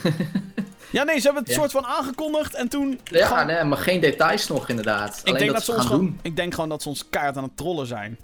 ja, 0.91 1.03
nee, 1.03 1.17
ze 1.19 1.25
hebben 1.25 1.43
het 1.43 1.51
Ja. 1.51 1.57
soort 1.57 1.71
van 1.71 1.85
aangekondigd 1.85 2.53
en 2.53 2.67
toen... 2.67 2.99
Ja, 3.03 3.27
gewoon- 3.27 3.45
nee, 3.47 3.63
maar 3.63 3.77
geen 3.77 3.99
details 3.99 4.47
nog 4.47 4.69
inderdaad. 4.69 5.17
Ik 5.19 5.27
Alleen 5.27 5.39
denk, 5.39 5.45
dat, 5.45 5.55
dat 5.55 5.65
ze 5.65 5.71
ons 5.71 5.79
gaan 5.81 5.89
gewoon, 5.89 6.05
doen. 6.05 6.19
ik 6.21 6.35
denk 6.35 6.53
gewoon 6.53 6.69
dat 6.69 6.81
ze 6.81 6.89
ons 6.89 7.09
kaart 7.09 7.37
aan 7.37 7.43
het 7.43 7.57
trollen 7.57 7.87
zijn. 7.87 8.17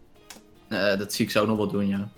Eh, 0.67 0.97
dat 0.97 1.13
zie 1.13 1.25
ik 1.25 1.31
zo 1.31 1.45
nog 1.45 1.57
wel 1.57 1.67
doen, 1.67 1.87
ja. 1.87 2.09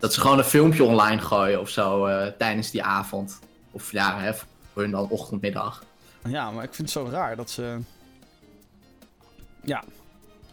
Dat 0.00 0.14
ze 0.14 0.20
gewoon 0.20 0.38
een 0.38 0.44
filmpje 0.44 0.84
online 0.84 1.20
gooien 1.20 1.60
of 1.60 1.68
zo 1.68 2.06
eh, 2.06 2.26
tijdens 2.26 2.70
die 2.70 2.82
avond. 2.82 3.38
Of 3.70 3.92
ja, 3.92 4.18
hè, 4.18 4.32
voor 4.72 4.82
hun 4.82 4.90
dan 4.90 5.08
ochtend, 5.08 5.40
middag. 5.40 5.84
Ja, 6.28 6.50
maar 6.50 6.64
ik 6.64 6.74
vind 6.74 6.94
het 6.94 7.04
zo 7.04 7.08
raar 7.10 7.36
dat 7.36 7.50
ze... 7.50 7.78
Ja. 9.64 9.84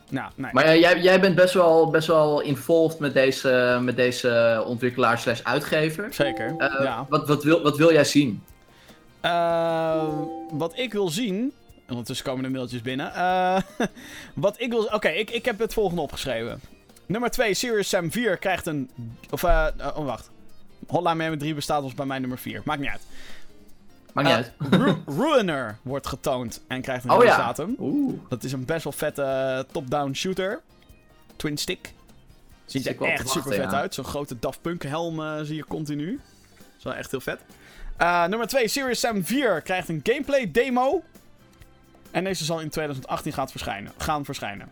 Nou, 0.10 0.32
nee. 0.36 0.54
Maar 0.54 0.78
jij, 0.78 1.02
jij 1.02 1.20
bent 1.20 1.36
best 1.36 1.54
wel, 1.54 1.90
best 1.90 2.08
wel 2.08 2.42
involved 2.42 3.00
met 3.00 3.14
deze, 3.14 3.80
met 3.82 3.96
deze 3.96 4.64
ontwikkelaar 4.66 5.20
slash 5.20 5.42
uitgever. 5.44 6.14
Zeker. 6.14 6.56
Eh, 6.58 6.84
ja. 6.84 7.06
wat, 7.10 7.28
wat, 7.28 7.44
wil, 7.44 7.62
wat 7.62 7.78
wil 7.78 7.92
jij 7.92 8.04
zien? 8.04 8.44
Eh, 9.22 10.04
wat 10.52 10.78
ik 10.78 10.94
wil 10.94 11.10
zien... 11.10 11.54
Ondertussen 11.90 12.26
komen 12.26 12.44
de 12.44 12.50
mailtjes 12.50 12.82
binnen. 12.82 13.12
Wat 14.34 14.60
ik 14.60 14.70
wil... 14.70 14.84
Oké, 14.84 15.08
ik, 15.08 15.30
ik 15.30 15.46
heb 15.46 15.60
het 15.60 15.74
volgende 15.74 16.02
opgeschreven. 16.02 16.62
Nummer 17.08 17.30
2, 17.32 17.54
Serious 17.54 17.90
Sam 17.90 18.12
4 18.12 18.38
krijgt 18.38 18.66
een... 18.66 18.90
Of, 19.30 19.44
eh, 19.44 19.68
oh, 19.96 20.06
wacht. 20.06 20.30
Hotline 20.88 21.16
Miami 21.16 21.38
3 21.38 21.54
bestaat 21.54 21.84
als 21.84 21.94
bij 21.94 22.06
mij 22.06 22.20
nummer 22.20 22.38
4. 22.38 22.62
Maakt 22.66 22.80
niet 22.80 22.90
uit. 22.90 23.02
Maakt 24.14 24.28
niet 24.28 24.38
Eh, 24.38 24.72
uit. 24.72 24.82
Ru- 25.06 25.22
Ruiner 25.24 25.78
wordt 25.82 26.08
getoond 26.08 26.62
en 26.68 26.82
krijgt 26.82 27.04
een 27.04 27.10
Oh 27.12 27.18
release 27.18 27.40
ja. 27.40 27.46
datum. 27.48 27.76
Oeh. 27.80 28.14
Dat 28.30 28.44
is 28.44 28.52
een 28.52 28.66
best 28.66 28.84
wel 28.84 28.94
vette 28.94 29.22
eh, 29.24 29.60
top-down 29.72 30.14
shooter. 30.14 30.62
Twin 31.36 31.58
stick. 31.58 31.94
Ziet 32.66 32.86
er 32.86 32.92
echt 32.92 33.00
wachten, 33.00 33.28
super 33.28 33.54
vet 33.54 33.72
ja. 33.72 33.78
uit. 33.78 33.94
Zo'n 33.94 34.06
grote 34.06 34.40
Daft 34.40 34.62
Punk 34.62 34.84
helm 34.84 35.20
eh, 35.22 35.40
zie 35.42 35.56
je 35.56 35.66
continu. 35.66 36.12
Dat 36.58 36.66
is 36.78 36.84
wel 36.84 36.94
echt 36.94 37.12
heel 37.12 37.22
vet. 37.22 37.40
Nummer 38.30 38.48
2, 38.48 38.68
Serious 38.68 39.00
Sam 39.00 39.26
4 39.26 39.62
krijgt 39.62 39.90
een 39.90 40.00
gameplay 40.04 40.52
demo. 40.52 41.04
En 42.12 42.24
deze 42.24 42.44
zal 42.46 42.60
in 42.60 42.70
2018 42.70 43.34
gaat 43.34 43.52
verschijnen, 43.52 43.92
gaan 43.98 44.26
verschijnen. 44.26 44.70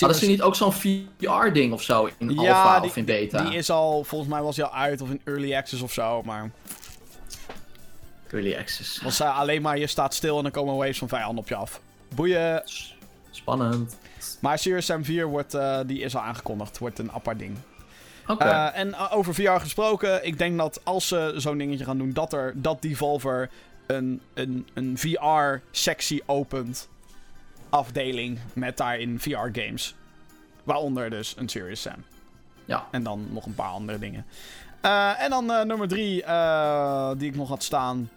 Hadden 0.00 0.18
ze 0.20 0.26
niet 0.26 0.42
ook 0.42 0.54
zo'n 0.56 0.72
VR-ding 0.72 1.72
of 1.72 1.82
zo 1.82 2.08
in 2.18 2.30
Ja, 2.30 2.36
alpha 2.62 2.80
die- 2.80 2.90
of 2.90 2.96
in 2.96 3.04
beta? 3.04 3.42
Die 3.44 3.56
is 3.58 3.70
al, 3.70 4.04
volgens 4.04 4.30
mij 4.30 4.42
was 4.42 4.54
die 4.54 4.64
al 4.64 4.72
uit 4.74 5.00
of 5.00 5.10
in 5.10 5.20
early 5.24 5.54
access 5.54 5.82
of 5.82 5.92
zo. 5.92 6.22
Maar 6.22 6.50
Early 8.30 8.56
access. 8.56 9.00
was 9.02 9.20
eh, 9.20 9.38
alleen 9.38 9.62
maar 9.62 9.78
je 9.78 9.86
staat 9.86 10.14
stil 10.14 10.36
en 10.36 10.42
dan 10.42 10.52
komen 10.52 10.76
waves 10.76 10.98
van 10.98 11.08
vijanden 11.08 11.38
op 11.38 11.48
je 11.48 11.54
af. 11.54 11.80
Boeien. 12.14 12.62
Spannend. 13.30 13.98
Maar 14.40 14.58
Serious 14.58 14.86
Sam 14.86 15.04
4 15.04 15.26
wordt, 15.26 15.54
eh, 15.54 15.78
die 15.86 16.00
is 16.00 16.16
al 16.16 16.22
aangekondigd. 16.22 16.78
Wordt 16.78 16.98
een 16.98 17.12
apart 17.12 17.38
ding. 17.38 17.56
Oké. 18.26 18.44
Eh, 18.44 18.78
en 18.78 18.88
uh, 18.88 19.12
over 19.12 19.34
VR 19.34 19.50
gesproken, 19.50 20.26
ik 20.26 20.38
denk 20.38 20.58
dat 20.58 20.80
als 20.84 21.08
ze 21.08 21.32
zo'n 21.36 21.58
dingetje 21.58 21.84
gaan 21.84 21.98
doen, 21.98 22.12
dat, 22.12 22.32
er, 22.32 22.52
dat 22.56 22.82
Devolver 22.82 23.50
een, 23.86 24.20
een, 24.34 24.68
een 24.74 24.98
VR-sectie 24.98 26.22
opent. 26.26 26.88
Afdeling 27.68 28.38
met 28.52 28.76
daarin 28.76 29.20
VR-games. 29.20 29.94
Waaronder 30.64 31.10
dus 31.10 31.34
een 31.36 31.48
Serious 31.48 31.80
Sam. 31.80 32.04
Ja. 32.64 32.86
En 32.90 33.02
dan 33.02 33.26
nog 33.30 33.46
een 33.46 33.54
paar 33.54 33.70
andere 33.70 33.98
dingen. 33.98 34.26
Eh, 34.80 35.22
en 35.22 35.30
dan 35.30 35.52
eh, 35.52 35.62
nummer 35.64 35.88
drie, 35.88 36.22
eh, 36.22 37.10
die 37.16 37.28
ik 37.28 37.36
nog 37.36 37.48
had 37.48 37.62
staan. 37.62 38.10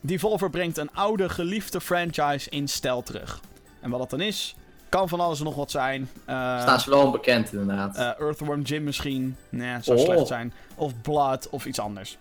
Devolver 0.00 0.50
brengt 0.50 0.76
een 0.78 0.94
oude 0.94 1.28
geliefde 1.28 1.80
franchise 1.80 2.50
in 2.50 2.68
stijl 2.68 3.02
terug. 3.02 3.40
En 3.80 3.90
wat 3.90 3.98
dat 4.00 4.10
dan 4.10 4.20
is, 4.20 4.54
kan 4.88 5.08
van 5.08 5.20
alles 5.20 5.38
en 5.38 5.44
nog 5.44 5.54
wat 5.54 5.70
zijn. 5.70 6.08
Staan 6.24 6.80
ze 6.80 6.90
wel 6.90 7.04
onbekend 7.04 7.52
inderdaad. 7.52 7.96
Earthworm 7.96 8.62
Jim 8.62 8.84
misschien. 8.84 9.36
Nee, 9.48 9.76
zou 9.82 9.98
Oh. 9.98 10.04
slecht 10.04 10.26
zijn. 10.26 10.52
Of 10.74 10.92
Blood 11.02 11.48
of 11.48 11.66
iets 11.66 11.78
anders. 11.80 12.18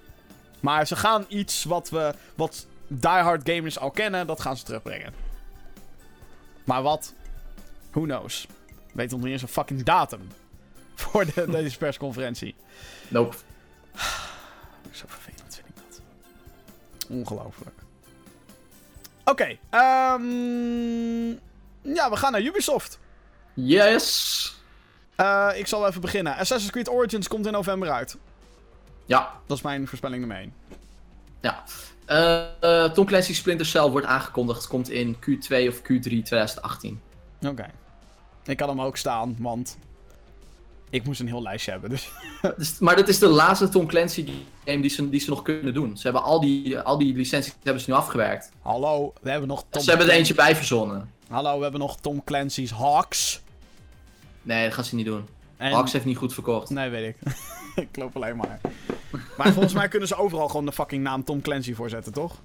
Maar 0.59 0.87
ze 0.87 0.95
gaan 0.95 1.25
iets 1.27 1.63
wat 1.63 1.89
we, 1.89 2.13
wat 2.35 2.65
diehard 2.87 3.49
gamers 3.49 3.79
al 3.79 3.91
kennen, 3.91 4.27
dat 4.27 4.41
gaan 4.41 4.57
ze 4.57 4.63
terugbrengen. 4.63 5.13
Maar 6.67 6.81
wat? 6.81 7.13
Who 7.91 8.01
knows? 8.01 8.47
Weet 8.93 9.11
nog 9.11 9.19
niet 9.19 9.31
eens 9.31 9.41
een 9.41 9.47
fucking 9.47 9.83
datum. 9.83 10.27
Voor 10.95 11.25
de, 11.25 11.45
deze 11.61 11.77
persconferentie. 11.77 12.55
Nope. 13.07 13.35
Zo 14.91 15.05
vervelend 15.07 15.55
vind 15.55 15.67
ik 15.67 15.75
dat. 15.75 16.01
Ongelooflijk. 17.09 17.75
Oké, 19.25 19.57
ehm, 19.69 21.29
ja, 21.95 22.09
we 22.09 22.15
gaan 22.15 22.31
naar 22.31 22.41
Ubisoft. 22.41 22.99
Yes! 23.53 24.55
Eh, 25.15 25.49
ik 25.55 25.67
zal 25.67 25.87
even 25.87 26.01
beginnen. 26.01 26.33
Assassin's 26.35 26.71
Creed 26.71 26.89
Origins 26.89 27.27
komt 27.27 27.45
in 27.45 27.51
november 27.51 27.91
uit. 27.91 28.17
Ja, 29.05 29.33
Dat 29.45 29.57
is 29.57 29.63
mijn 29.63 29.87
voorspelling 29.87 30.19
nummer 30.19 30.37
1. 30.37 30.53
ja. 31.39 31.63
Eh, 32.07 32.43
eh, 32.59 32.91
Tom 32.91 33.05
Clancy 33.05 33.33
Splinter 33.33 33.65
Cell 33.65 33.89
wordt 33.89 34.07
aangekondigd. 34.07 34.67
Komt 34.67 34.89
in 34.89 35.15
Q2 35.15 35.67
of 35.67 35.77
Q3 35.79 36.01
2018. 36.01 37.01
Oké. 37.47 37.65
Ik 38.45 38.59
had 38.59 38.69
hem 38.69 38.81
ook 38.81 38.97
staan, 38.97 39.35
want 39.39 39.77
ik 40.89 41.05
moest 41.05 41.19
een 41.19 41.27
heel 41.27 41.41
lijstje 41.41 41.71
hebben. 41.71 41.89
Dus. 41.89 42.11
Dus, 42.57 42.79
maar 42.79 42.95
dat 42.95 43.07
is 43.07 43.19
de 43.19 43.27
laatste 43.27 43.69
Tom 43.69 43.87
Clancy 43.87 44.25
game 44.65 44.81
die 44.81 44.89
ze, 44.89 45.09
die 45.09 45.19
ze 45.19 45.29
nog 45.29 45.41
kunnen 45.41 45.73
doen. 45.73 45.97
Ze 45.97 46.03
hebben 46.03 46.23
al 46.23 46.39
die, 46.39 46.79
al 46.79 46.97
die 46.97 47.15
licenties 47.15 47.55
hebben 47.63 47.83
ze 47.83 47.89
nu 47.89 47.95
afgewerkt. 47.95 48.51
Hallo, 48.61 49.13
we 49.21 49.29
hebben 49.29 49.47
nog 49.47 49.65
Tom 49.69 49.81
ze 49.81 49.89
hebben 49.89 50.07
er 50.07 50.13
eentje 50.13 50.33
bij 50.33 50.55
verzonnen. 50.55 51.11
Hallo, 51.29 51.57
we 51.57 51.61
hebben 51.61 51.79
nog 51.79 51.97
Tom 51.99 52.23
Clancy's 52.23 52.71
Hawks. 52.71 53.41
Nee, 54.41 54.65
dat 54.65 54.73
gaan 54.73 54.83
ze 54.83 54.95
niet 54.95 55.05
doen. 55.05 55.27
En... 55.57 55.71
Hawks 55.71 55.91
heeft 55.91 56.05
niet 56.05 56.17
goed 56.17 56.33
verkocht. 56.33 56.69
Nee, 56.69 56.89
weet 56.89 57.15
ik. 57.15 57.33
ik 57.83 57.97
loop 57.97 58.15
alleen 58.15 58.35
maar. 58.35 58.59
Maar 59.37 59.53
volgens 59.53 59.73
mij 59.73 59.87
kunnen 59.87 60.07
ze 60.07 60.15
overal 60.15 60.47
gewoon 60.47 60.65
de 60.65 60.71
fucking 60.71 61.03
naam 61.03 61.23
Tom 61.23 61.41
Clancy 61.41 61.73
voor 61.73 61.89
zetten, 61.89 62.13
toch? 62.13 62.35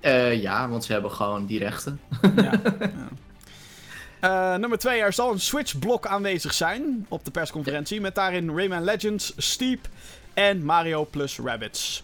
Eh, 0.00 0.42
ja, 0.42 0.68
want 0.68 0.84
ze 0.84 0.92
hebben 0.92 1.10
gewoon 1.10 1.46
die 1.46 1.58
rechten. 1.58 2.00
Ja. 2.36 2.42
ja. 2.80 3.08
Eh, 4.20 4.58
nummer 4.58 4.78
2, 4.78 5.00
er 5.00 5.12
zal 5.12 5.32
een 5.32 5.40
Switch-blok 5.40 6.06
aanwezig 6.06 6.54
zijn 6.54 7.06
op 7.08 7.24
de 7.24 7.30
persconferentie. 7.30 8.00
Met 8.00 8.14
daarin 8.14 8.56
Rayman 8.56 8.84
Legends, 8.84 9.32
Steep 9.36 9.88
en 10.34 10.64
Mario 10.64 11.04
plus 11.10 11.38
Rabbids. 11.38 12.02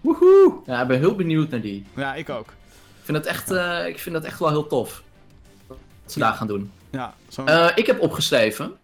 Woehoe! 0.00 0.52
Ja, 0.66 0.82
ik 0.82 0.88
ben 0.88 0.98
heel 0.98 1.14
benieuwd 1.14 1.50
naar 1.50 1.60
die. 1.60 1.86
Ja, 1.96 2.14
ik 2.14 2.28
ook. 2.28 2.48
Ik 2.98 3.04
vind 3.04 3.16
dat 3.16 3.26
echt, 3.26 3.50
eh, 3.50 3.86
ik 3.86 3.98
vind 3.98 4.14
dat 4.14 4.24
echt 4.24 4.38
wel 4.38 4.48
heel 4.48 4.66
tof. 4.66 5.02
Wat 5.66 5.78
ze 6.06 6.18
daar 6.18 6.34
gaan 6.34 6.46
doen. 6.46 6.70
Ja, 6.90 7.14
zo... 7.28 7.44
Eh, 7.44 7.68
ik 7.74 7.86
heb 7.86 8.00
opgeschreven. 8.00 8.76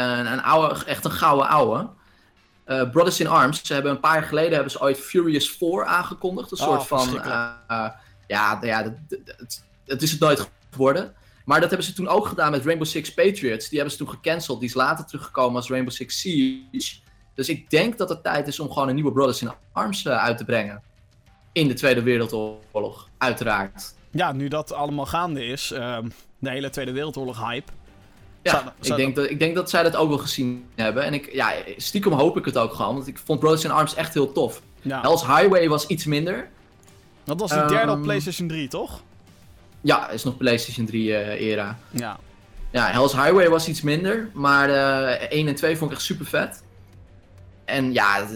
Een 0.00 0.42
oude, 0.42 0.84
echt 0.84 1.04
een 1.04 1.10
gouden 1.10 1.48
ouwe. 1.48 1.88
Eh, 2.64 2.90
Brothers 2.90 3.20
in 3.20 3.26
Arms. 3.26 3.60
Ze 3.66 3.72
hebben 3.74 3.92
een 3.92 4.00
paar 4.00 4.14
jaar 4.14 4.28
geleden 4.28 4.52
hebben 4.52 4.70
ze 4.70 4.80
ooit 4.80 4.98
Furious 4.98 5.50
4 5.50 5.84
aangekondigd. 5.84 6.50
Een 6.50 6.58
Oh, 6.58 6.64
soort 6.64 6.86
van. 6.86 7.08
eh, 7.22 7.88
ja, 8.26 8.58
ja 8.62 8.82
dat- 8.82 8.92
dat- 9.08 9.18
het, 9.36 9.64
het 9.86 10.02
is 10.02 10.10
het 10.10 10.20
nooit 10.20 10.50
geworden. 10.70 11.14
Maar 11.44 11.60
dat 11.60 11.68
hebben 11.68 11.86
ze 11.86 11.92
toen 11.92 12.08
ook 12.08 12.26
gedaan 12.26 12.50
met 12.50 12.64
Rainbow 12.64 12.86
Six 12.86 13.14
Patriots. 13.14 13.68
Die 13.68 13.78
hebben 13.78 13.90
ze 13.98 14.04
toen 14.04 14.14
gecanceld. 14.14 14.60
Die 14.60 14.68
is 14.68 14.74
later 14.74 15.04
teruggekomen 15.06 15.56
als 15.56 15.68
Rainbow 15.68 15.92
Six 15.94 16.20
Siege. 16.20 17.00
Dus 17.34 17.48
ik 17.48 17.70
denk 17.70 17.98
dat 17.98 18.08
het 18.08 18.22
tijd 18.22 18.46
is 18.48 18.60
om 18.60 18.72
gewoon 18.72 18.88
een 18.88 18.94
nieuwe 18.94 19.12
Brothers 19.12 19.42
in 19.42 19.50
Arms 19.72 20.04
eh, 20.04 20.16
uit 20.24 20.38
te 20.38 20.44
brengen. 20.44 20.82
In 21.52 21.68
de 21.68 21.74
Tweede 21.74 22.02
Wereldoorlog, 22.02 23.08
uiteraard. 23.18 23.94
Ja, 24.10 24.32
nu 24.32 24.48
dat 24.48 24.72
allemaal 24.72 25.06
gaande 25.06 25.44
is, 25.44 25.70
ehm, 25.70 26.08
de 26.38 26.50
hele 26.50 26.70
Tweede 26.70 26.92
Wereldoorlog 26.92 27.38
hype. 27.48 27.72
Ja, 28.42 28.50
Zou- 28.50 28.64
zou 28.80 29.00
ik, 29.00 29.04
denk 29.04 29.16
dat, 29.16 29.30
ik 29.30 29.38
denk 29.38 29.54
dat 29.54 29.70
zij 29.70 29.82
dat 29.82 29.96
ook 29.96 30.08
wel 30.08 30.18
gezien 30.18 30.64
hebben. 30.74 31.04
En 31.04 31.14
ik, 31.14 31.32
ja, 31.32 31.52
stiekem 31.76 32.12
hoop 32.12 32.36
ik 32.36 32.44
het 32.44 32.58
ook 32.58 32.72
gewoon. 32.74 32.94
Want 32.94 33.06
ik 33.06 33.18
vond 33.24 33.40
Brothers 33.40 33.64
in 33.64 33.70
Arms 33.70 33.94
echt 33.94 34.14
heel 34.14 34.32
tof. 34.32 34.62
Ja, 34.82 35.00
Hell's 35.00 35.26
Highway 35.26 35.68
was 35.68 35.86
iets 35.86 36.04
minder. 36.04 36.48
dat 37.24 37.40
was 37.40 37.50
die 37.50 37.64
derde 37.64 37.90
op 37.90 37.96
Ehm, 37.96 38.02
PlayStation 38.02 38.48
3, 38.48 38.68
toch? 38.68 39.02
Ja, 39.80 40.08
is 40.08 40.24
nog 40.24 40.36
PlayStation 40.36 40.86
3 40.86 41.14
eh, 41.16 41.50
era. 41.50 41.78
Ja. 41.90 42.18
Ja, 42.70 42.86
Hell's 42.86 43.12
Highway 43.12 43.48
was 43.48 43.68
iets 43.68 43.82
minder. 43.82 44.30
Maar 44.32 44.70
eh 44.70 45.38
1 45.38 45.48
en 45.48 45.54
2 45.54 45.76
vond 45.76 45.90
ik 45.90 45.96
echt 45.96 46.06
super 46.06 46.26
vet. 46.26 46.62
En 47.64 47.92
ja, 47.92 48.26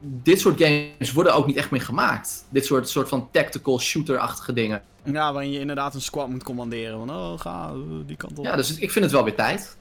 dit 0.00 0.40
soort 0.40 0.62
games 0.62 1.12
worden 1.12 1.34
ook 1.34 1.46
niet 1.46 1.56
echt 1.56 1.70
meer 1.70 1.80
gemaakt. 1.80 2.44
Dit 2.48 2.66
soort, 2.66 2.88
soort 2.88 3.08
van 3.08 3.28
tactical 3.32 3.80
shooter-achtige 3.80 4.52
dingen. 4.52 4.82
Ja, 5.02 5.32
waarin 5.32 5.52
je 5.52 5.60
inderdaad 5.60 5.94
een 5.94 6.00
squad 6.00 6.28
moet 6.28 6.42
commanderen. 6.42 6.98
Van, 6.98 7.10
oh, 7.10 7.40
ga 7.40 7.68
eh, 7.68 8.06
die 8.06 8.16
kant 8.16 8.38
op. 8.38 8.44
Ja, 8.44 8.56
dus 8.56 8.78
ik 8.78 8.90
vind 8.90 9.04
het 9.04 9.14
wel 9.14 9.24
weer 9.24 9.34
tijd. 9.34 9.76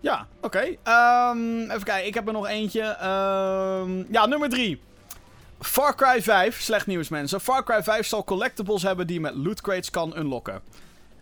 Ja, 0.00 0.26
oké. 0.40 0.76
Ehm, 0.82 1.60
even 1.60 1.82
kijken, 1.82 2.06
ik 2.06 2.14
heb 2.14 2.26
er 2.26 2.32
nog 2.32 2.46
eentje. 2.46 2.82
Ehm, 2.82 4.12
ja, 4.12 4.26
nummer 4.26 4.48
3. 4.48 4.80
Far 5.60 5.94
Cry 5.94 6.22
5, 6.22 6.60
slecht 6.60 6.86
nieuws 6.86 7.08
mensen. 7.08 7.40
Far 7.40 7.64
Cry 7.64 7.82
5 7.82 8.06
zal 8.06 8.24
collectibles 8.24 8.82
hebben 8.82 9.06
die 9.06 9.16
je 9.16 9.22
met 9.22 9.34
loot 9.34 9.60
crates 9.60 9.90
kan 9.90 10.18
unlocken. 10.18 10.62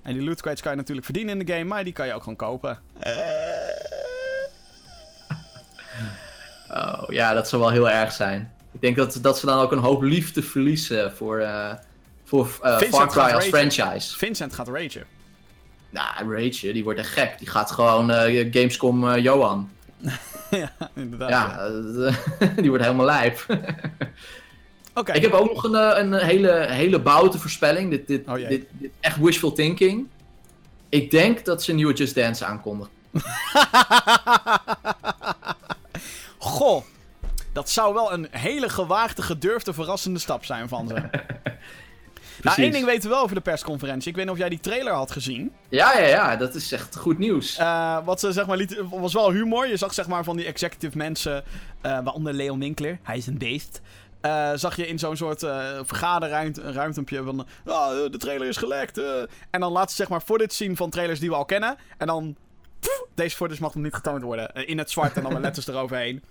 En 0.02 0.12
die 0.12 0.22
loot 0.22 0.40
crates 0.40 0.60
kan 0.60 0.70
je 0.70 0.76
natuurlijk 0.76 1.06
verdienen 1.06 1.38
in 1.38 1.46
de 1.46 1.52
game, 1.52 1.64
maar 1.64 1.84
die 1.84 1.92
kan 1.92 2.06
je 2.06 2.14
ook 2.14 2.22
gewoon 2.22 2.36
kopen. 2.36 2.78
Oh, 6.74 7.02
ja, 7.08 7.34
dat 7.34 7.48
zou 7.48 7.62
wel 7.62 7.70
heel 7.70 7.90
erg 7.90 8.12
zijn. 8.12 8.52
Ik 8.72 8.80
denk 8.80 8.96
dat, 8.96 9.18
dat 9.22 9.38
ze 9.38 9.46
dan 9.46 9.58
ook 9.58 9.72
een 9.72 9.78
hoop 9.78 10.02
liefde 10.02 10.42
verliezen 10.42 11.12
voor, 11.12 11.38
eh, 11.38 11.72
voor 12.24 12.48
eh, 12.62 12.78
Far 12.78 13.08
Cry 13.08 13.32
als 13.32 13.44
franchise. 13.44 14.16
Vincent 14.16 14.54
gaat 14.54 14.68
ragen. 14.68 15.04
Nou, 15.90 16.36
Rage, 16.36 16.72
die 16.72 16.84
wordt 16.84 16.98
echt 16.98 17.08
gek. 17.08 17.38
Die 17.38 17.48
gaat 17.48 17.70
gewoon 17.70 18.10
eh, 18.10 18.48
Gamescom 18.50 19.18
Johan. 19.18 19.70
ja, 20.50 20.72
inderdaad. 20.94 21.30
Ja, 21.30 21.70
die 22.60 22.68
wordt 22.68 22.84
helemaal 22.84 23.06
lijp. 23.06 23.46
Oké. 24.94 25.12
Ik 25.12 25.22
heb 25.22 25.32
ook 25.32 25.54
nog 25.54 25.64
een, 25.64 25.98
een 25.98 26.14
hele, 26.14 26.66
hele 26.68 27.00
boute 27.00 27.38
voorspelling. 27.38 27.90
Dit, 27.90 28.06
dit, 28.06 28.26
Oh 28.26 28.34
dit, 28.34 28.66
dit 28.70 28.90
echt 29.00 29.16
wishful 29.16 29.52
thinking. 29.52 30.06
Ik 30.88 31.10
denk 31.10 31.44
dat 31.44 31.62
ze 31.62 31.70
een 31.70 31.76
nieuwe 31.76 31.92
Just 31.92 32.14
Dance 32.14 32.44
aankondigen. 32.44 32.92
Goh. 36.44 36.84
Dat 37.52 37.70
zou 37.70 37.94
wel 37.94 38.12
een 38.12 38.28
hele 38.30 38.68
gewaagde, 38.68 39.22
gedurfde, 39.22 39.72
verrassende 39.72 40.18
stap 40.18 40.44
zijn 40.44 40.68
van 40.68 40.88
ze. 40.88 40.94
nou, 42.42 42.62
één 42.62 42.70
ding 42.72 42.84
weten 42.84 43.02
we 43.02 43.08
wel 43.14 43.22
over 43.22 43.34
de 43.34 43.40
persconferentie. 43.40 44.08
Ik 44.10 44.16
weet 44.16 44.24
niet 44.24 44.34
of 44.34 44.40
jij 44.40 44.48
die 44.48 44.60
trailer 44.60 44.92
had 44.92 45.10
gezien. 45.10 45.52
Ja, 45.68 45.98
ja, 45.98 46.06
ja, 46.06 46.36
dat 46.36 46.54
is 46.54 46.72
echt 46.72 46.96
goed 46.96 47.18
nieuws. 47.18 47.56
Eh, 47.56 47.98
wat 48.04 48.20
ze 48.20 48.32
zeg 48.32 48.46
maar 48.46 48.56
liet, 48.56 48.80
was 48.90 49.12
wel 49.12 49.30
humor. 49.30 49.66
Je 49.68 49.76
zag 49.76 49.94
zeg 49.94 50.06
maar 50.06 50.24
van 50.24 50.36
die 50.36 50.46
executive 50.46 50.96
mensen, 50.96 51.44
eh, 51.80 51.92
waaronder 52.04 52.32
Leon 52.32 52.58
Winkler, 52.58 52.98
hij 53.02 53.16
is 53.16 53.26
een 53.26 53.38
beest. 53.38 53.80
eh, 54.20 54.50
zag 54.54 54.76
je 54.76 54.86
in 54.86 54.98
zo'n 54.98 55.16
soort 55.16 55.42
eh 55.42 55.78
vergaderruimtempje 55.82 57.22
van, 57.22 57.46
eh, 57.64 57.88
de 58.10 58.16
trailer 58.18 58.48
is 58.48 58.56
gelekt. 58.56 59.00
En 59.50 59.60
dan 59.60 59.72
laat 59.72 59.90
ze 59.90 59.96
zeg 59.96 60.08
maar 60.08 60.20
footage 60.20 60.54
zien 60.54 60.76
van 60.76 60.90
trailers 60.90 61.20
die 61.20 61.28
we 61.28 61.34
al 61.34 61.44
kennen. 61.44 61.76
En 61.98 62.06
dan, 62.06 62.36
pff, 62.80 63.02
deze 63.14 63.36
footage 63.36 63.60
mag 63.60 63.74
nog 63.74 63.84
niet 63.84 63.94
getoond 63.94 64.22
worden. 64.22 64.52
In 64.66 64.78
het 64.78 64.90
zwart 64.90 65.16
en 65.16 65.22
dan 65.22 65.32
met 65.32 65.42
letters 65.42 65.66
eroverheen. 65.74 66.22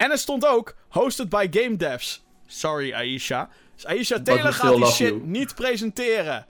En 0.00 0.10
er 0.10 0.18
stond 0.18 0.46
ook, 0.46 0.74
hosted 0.88 1.28
by 1.28 1.46
Game 1.50 1.76
Devs. 1.76 2.24
Sorry 2.46 2.92
Aisha. 2.92 3.48
Dus 3.74 3.86
Aisha 3.86 4.22
Taylor 4.22 4.52
gaat 4.52 4.74
die 4.74 4.86
shit 4.86 5.08
you. 5.08 5.20
niet 5.24 5.54
presenteren. 5.54 6.46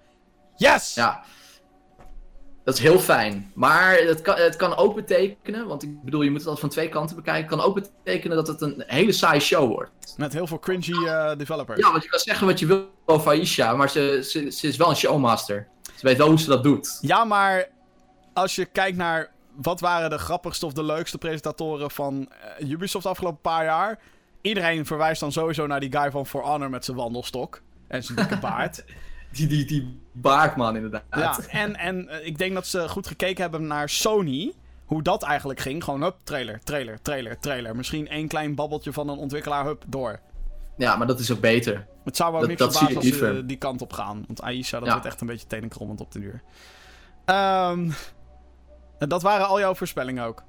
Yes! 0.57 0.95
Ja. 0.95 1.25
Dat 2.65 2.75
is 2.75 2.81
heel 2.81 2.99
fijn. 2.99 3.53
Maar 3.55 3.97
het 3.97 4.21
kan, 4.21 4.37
het 4.37 4.57
kan 4.57 4.77
ook 4.77 4.95
betekenen, 4.95 5.67
want 5.67 5.83
ik 5.83 6.03
bedoel, 6.03 6.23
je 6.23 6.31
moet 6.31 6.39
het 6.39 6.49
altijd 6.49 6.67
van 6.67 6.75
twee 6.75 6.89
kanten 6.89 7.17
bekijken. 7.17 7.43
Het 7.43 7.51
kan 7.51 7.61
ook 7.61 7.75
betekenen 7.75 8.37
dat 8.37 8.47
het 8.47 8.61
een 8.61 8.85
hele 8.87 9.13
saaie 9.13 9.41
show 9.41 9.69
wordt. 9.69 10.15
Met 10.17 10.33
heel 10.33 10.47
veel 10.47 10.59
cringy 10.59 11.07
eh, 11.07 11.37
developers. 11.37 11.81
Ja, 11.81 11.91
want 11.91 12.03
je 12.03 12.09
kan 12.09 12.19
zeggen 12.19 12.47
wat 12.47 12.59
je 12.59 12.67
wil 12.67 12.91
over 13.07 13.31
Aisha, 13.31 13.77
maar 13.77 13.91
ze, 13.91 14.21
ze, 14.25 14.51
ze 14.51 14.67
is 14.69 14.77
wel 14.77 14.89
een 14.89 14.97
showmaster. 14.97 15.69
Ze 15.83 16.07
weet 16.07 16.17
wel 16.17 16.29
hoe 16.29 16.39
ze 16.39 16.49
dat 16.49 16.63
doet. 16.63 16.99
Ja, 17.01 17.25
maar 17.25 17.69
als 18.33 18.55
je 18.55 18.65
kijkt 18.65 18.97
naar 18.97 19.31
wat 19.63 19.81
waren 19.81 20.11
de 20.11 20.19
grappigste 20.19 20.67
of 20.67 20.73
de 20.73 20.83
leukste 20.83 21.19
presentatoren 21.19 21.91
van 21.91 22.29
eh, 22.59 22.71
Ubisoft 22.71 23.05
de 23.05 23.11
afgelopen 23.11 23.41
paar 23.41 23.65
jaar. 23.65 23.99
Iedereen 24.41 24.87
verwijst 24.87 25.21
dan 25.21 25.33
sowieso 25.33 25.67
naar 25.67 25.81
die 25.81 25.93
guy 25.93 26.11
van 26.11 26.27
For 26.27 26.43
Honor 26.43 26.71
met 26.71 26.85
zijn 26.85 26.97
wandelstok 26.97 27.61
en 27.87 28.05
zijn 28.05 28.19
dikke 28.19 28.39
baard. 28.39 28.85
Die, 29.33 29.47
die, 29.47 29.65
die 29.65 30.01
baardman 30.13 30.77
inderdaad. 30.77 31.03
ja, 31.11 31.39
en, 31.49 31.77
en 31.77 32.09
eh, 32.09 32.27
ik 32.27 32.39
denk 32.39 32.55
dat 32.55 32.67
ze 32.67 32.89
goed 32.89 33.07
gekeken 33.07 33.43
hebben 33.43 33.67
naar 33.67 33.89
Sony. 33.89 34.53
Hoe 34.85 35.03
dat 35.03 35.23
eigenlijk 35.23 35.61
ging. 35.61 35.85
Gewoon, 35.85 36.03
hup, 36.03 36.17
trailer, 36.23 36.61
trailer, 36.65 37.03
trailer, 37.03 37.39
trailer. 37.39 37.77
Misschien 37.77 38.09
één 38.09 38.29
klein 38.29 38.55
babbeltje 38.55 38.93
van 38.93 39.09
een 39.09 39.19
ontwikkelaar, 39.19 39.65
hup, 39.65 39.85
door. 39.87 40.21
Ja, 40.77 40.97
maar 40.97 41.07
dat 41.07 41.21
is 41.21 41.33
ook 41.33 41.41
beter. 41.41 41.87
Het 42.05 42.17
zou 42.17 42.33
wel 42.33 42.47
niks 42.47 42.63
verbazen 42.63 42.97
als 42.97 43.07
ze 43.07 43.43
die 43.47 43.57
kant 43.57 43.83
op 43.83 43.93
gaan. 43.93 44.25
Want 44.27 44.43
Aisha, 44.43 44.79
dat 44.79 44.87
Ja. 44.87 44.93
wordt 44.93 45.07
echt 45.09 45.21
een 45.21 45.27
beetje 45.27 45.47
tenenkrommend 45.47 46.01
op 46.01 46.13
de 46.13 46.21
duur. 46.21 46.43
Ehm, 47.25 47.81
en 47.81 47.95
dat 49.09 49.23
waren 49.23 49.47
al 49.47 49.59
jouw 49.59 49.75
voorspellingen 49.75 50.25
ook. 50.25 50.43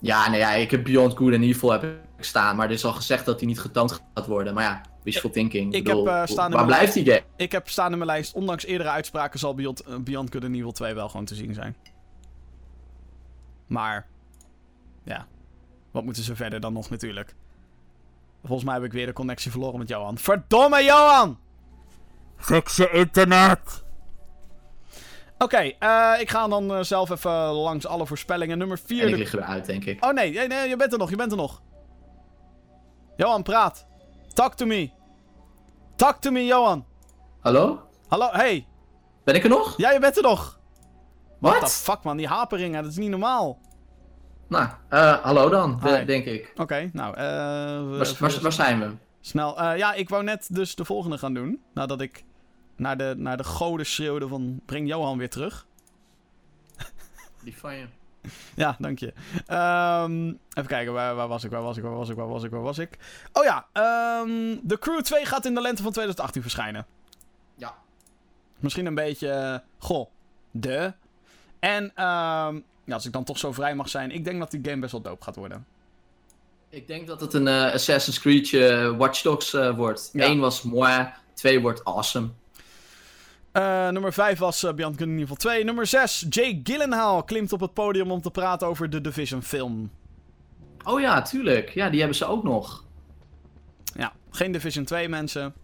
Ja, 0.00 0.28
nee, 0.30 0.38
ja, 0.38 0.52
ik 0.52 0.70
heb 0.70 0.84
Beyond 0.84 1.16
Good 1.16 1.32
and 1.32 1.42
Evil 1.42 1.70
heb 1.70 1.82
ik 1.82 2.24
staan, 2.24 2.56
maar 2.56 2.66
er 2.66 2.72
is 2.72 2.84
al 2.84 2.92
gezegd 2.92 3.24
dat 3.24 3.38
die 3.38 3.48
niet 3.48 3.60
getoond 3.60 4.02
gaat 4.14 4.26
worden. 4.26 4.54
Maar 4.54 4.64
ja, 4.64 4.80
wishful 5.02 5.30
thinking. 5.30 5.74
ik 5.74 5.84
bedoel, 5.84 6.06
heb, 6.06 6.14
eh, 6.14 6.26
staan 6.26 6.50
in 6.50 6.56
waar 6.56 6.66
mijn 6.66 6.78
blijft 6.78 6.94
die 6.94 7.04
game? 7.04 7.22
Ik 7.36 7.52
heb 7.52 7.68
staan 7.68 7.92
in 7.92 7.98
mijn 7.98 8.10
lijst, 8.10 8.34
ondanks 8.34 8.64
eerdere 8.64 8.90
uitspraken 8.90 9.38
zal 9.38 9.54
Beyond, 9.54 9.80
eh, 9.80 9.96
Beyond 9.96 10.32
Good 10.32 10.44
and 10.44 10.54
Evil 10.54 10.72
2 10.72 10.94
wel 10.94 11.08
gewoon 11.08 11.26
te 11.26 11.34
zien 11.34 11.54
zijn. 11.54 11.76
Maar, 13.66 14.06
ja. 15.02 15.26
Wat 15.90 16.04
moeten 16.04 16.22
ze 16.22 16.36
verder 16.36 16.60
dan 16.60 16.72
nog 16.72 16.90
natuurlijk? 16.90 17.34
Volgens 18.44 18.64
mij 18.64 18.74
heb 18.74 18.84
ik 18.84 18.92
weer 18.92 19.06
de 19.06 19.12
connectie 19.12 19.50
verloren 19.50 19.78
met 19.78 19.88
Johan. 19.88 20.18
Verdomme 20.18 20.84
Johan! 20.84 21.38
Fix 22.36 22.76
je 22.76 22.90
internet! 22.90 23.84
Oké, 25.38 25.56
eh, 25.78 26.12
ik 26.20 26.30
ga 26.30 26.48
dan 26.48 26.74
eh, 26.74 26.82
zelf 26.82 27.10
even 27.10 27.32
langs 27.52 27.86
alle 27.86 28.06
voorspellingen. 28.06 28.58
Nummer 28.58 28.78
4. 28.78 29.02
En 29.02 29.08
ik 29.08 29.16
lig 29.16 29.32
eruit, 29.34 29.66
denk 29.66 29.84
ik. 29.84 30.04
Oh 30.04 30.12
nee, 30.12 30.32
nee, 30.32 30.46
nee, 30.46 30.68
je 30.68 30.76
bent 30.76 30.92
er 30.92 30.98
nog, 30.98 31.10
je 31.10 31.16
bent 31.16 31.30
er 31.30 31.36
nog. 31.36 31.62
Johan, 33.16 33.42
praat. 33.42 33.86
Talk 34.32 34.54
to 34.54 34.66
me. 34.66 34.90
Talk 35.96 36.16
to 36.20 36.30
me, 36.30 36.44
Johan. 36.44 36.84
Hallo? 37.40 37.80
Hallo, 38.08 38.28
hey. 38.30 38.66
Ben 39.24 39.34
ik 39.34 39.42
er 39.42 39.48
nog? 39.48 39.76
Ja, 39.76 39.90
je 39.92 39.98
bent 39.98 40.16
er 40.16 40.22
nog. 40.22 40.58
What 41.38 41.60
Wat? 41.60 41.68
the 41.70 41.74
fuck, 41.76 42.02
man. 42.02 42.16
Die 42.16 42.26
haperingen, 42.26 42.82
dat 42.82 42.90
is 42.92 42.98
niet 42.98 43.10
normaal. 43.10 43.58
Nou, 44.48 44.68
eh, 44.88 45.12
hallo 45.22 45.48
dan, 45.48 45.80
de- 45.82 46.04
denk 46.04 46.24
ik. 46.24 46.52
Oké, 46.56 46.90
nou, 46.92 47.14
eh... 47.16 47.22
we- 47.90 47.96
Waar, 47.98 48.30
waar, 48.30 48.40
waar 48.42 48.52
zijn 48.52 48.80
we? 48.80 48.90
Snel. 49.20 49.58
Eh, 49.60 49.76
ja, 49.78 49.92
ik 49.92 50.08
wou 50.08 50.22
net 50.22 50.48
dus 50.54 50.74
de 50.74 50.84
volgende 50.84 51.18
gaan 51.18 51.34
doen. 51.34 51.62
Nadat 51.74 52.00
ik 52.00 52.24
naar 52.76 52.96
de, 52.96 53.14
naar 53.16 53.36
de 53.36 53.44
goden 53.44 53.86
schreeuwde 53.86 54.28
van... 54.28 54.60
Breng 54.64 54.88
Johan 54.88 55.18
weer 55.18 55.30
terug. 55.30 55.66
Die 57.42 57.56
van 57.58 57.74
je. 57.76 57.86
Ja, 58.54 58.76
dank 58.78 58.98
je. 58.98 59.12
Ehm, 59.46 60.26
even 60.28 60.66
kijken, 60.66 60.92
waar, 60.92 61.14
waar 61.14 61.28
was 61.28 61.44
ik, 61.44 61.50
waar 61.50 61.62
was 61.62 61.76
ik, 61.76 61.82
waar 61.82 61.94
was 61.96 62.08
ik, 62.08 62.16
waar 62.16 62.28
was 62.28 62.42
ik, 62.44 62.50
waar 62.50 62.62
was 62.62 62.78
ik? 62.78 62.98
Oh 63.32 63.44
ja, 63.44 63.66
ehm 63.72 64.56
The 64.66 64.78
Crew 64.78 65.00
2 65.00 65.24
gaat 65.24 65.44
in 65.44 65.54
de 65.54 65.60
lente 65.60 65.82
van 65.82 65.92
2018 65.92 66.42
verschijnen. 66.42 66.86
Ja. 67.54 67.74
Misschien 68.58 68.86
een 68.86 68.94
beetje... 68.94 69.28
eh, 69.28 69.58
goh, 69.78 70.10
de. 70.50 70.92
En 71.58 71.92
ehm, 71.94 72.60
ja, 72.84 72.94
als 72.94 73.06
ik 73.06 73.12
dan 73.12 73.24
toch 73.24 73.38
zo 73.38 73.52
vrij 73.52 73.74
mag 73.74 73.88
zijn... 73.88 74.10
Ik 74.10 74.24
denk 74.24 74.38
dat 74.38 74.50
die 74.50 74.60
game 74.62 74.80
best 74.80 74.92
wel 74.92 75.00
dope 75.02 75.24
gaat 75.24 75.36
worden. 75.36 75.66
Ik 76.68 76.86
denk 76.86 77.06
dat 77.06 77.20
het 77.20 77.34
een 77.34 77.48
eh, 77.48 77.72
Assassin's 77.72 78.20
Creed 78.20 78.52
eh, 78.52 78.96
Watch 78.96 79.22
Dogs 79.22 79.50
wordt. 79.52 80.10
Ja. 80.12 80.24
Eén 80.24 80.38
was 80.40 80.62
moi, 80.62 81.08
twee 81.34 81.60
wordt 81.60 81.84
awesome. 81.84 82.28
Eh, 83.56 83.88
nummer 83.88 84.12
5 84.12 84.38
was 84.38 84.64
uh, 84.64 84.72
Beyond 84.72 84.98
Good 84.98 85.08
and 85.08 85.20
Evil 85.20 85.36
2. 85.36 85.64
Nummer 85.64 85.86
6, 85.86 86.26
Jake 86.28 86.60
Gyllenhaal 86.62 87.24
klimt 87.24 87.52
op 87.52 87.60
het 87.60 87.72
podium 87.72 88.10
om 88.10 88.20
te 88.22 88.30
praten 88.30 88.66
over 88.66 88.90
de 88.90 89.00
Division 89.00 89.42
film. 89.42 89.90
Oh 90.84 91.00
ja, 91.00 91.22
tuurlijk. 91.22 91.70
Ja, 91.70 91.88
die 91.88 91.98
hebben 91.98 92.16
ze 92.16 92.24
ook 92.24 92.44
nog. 92.44 92.84
Ja, 93.94 94.12
geen 94.30 94.52
Division 94.52 94.84
2 94.84 95.08
mensen. 95.08 95.54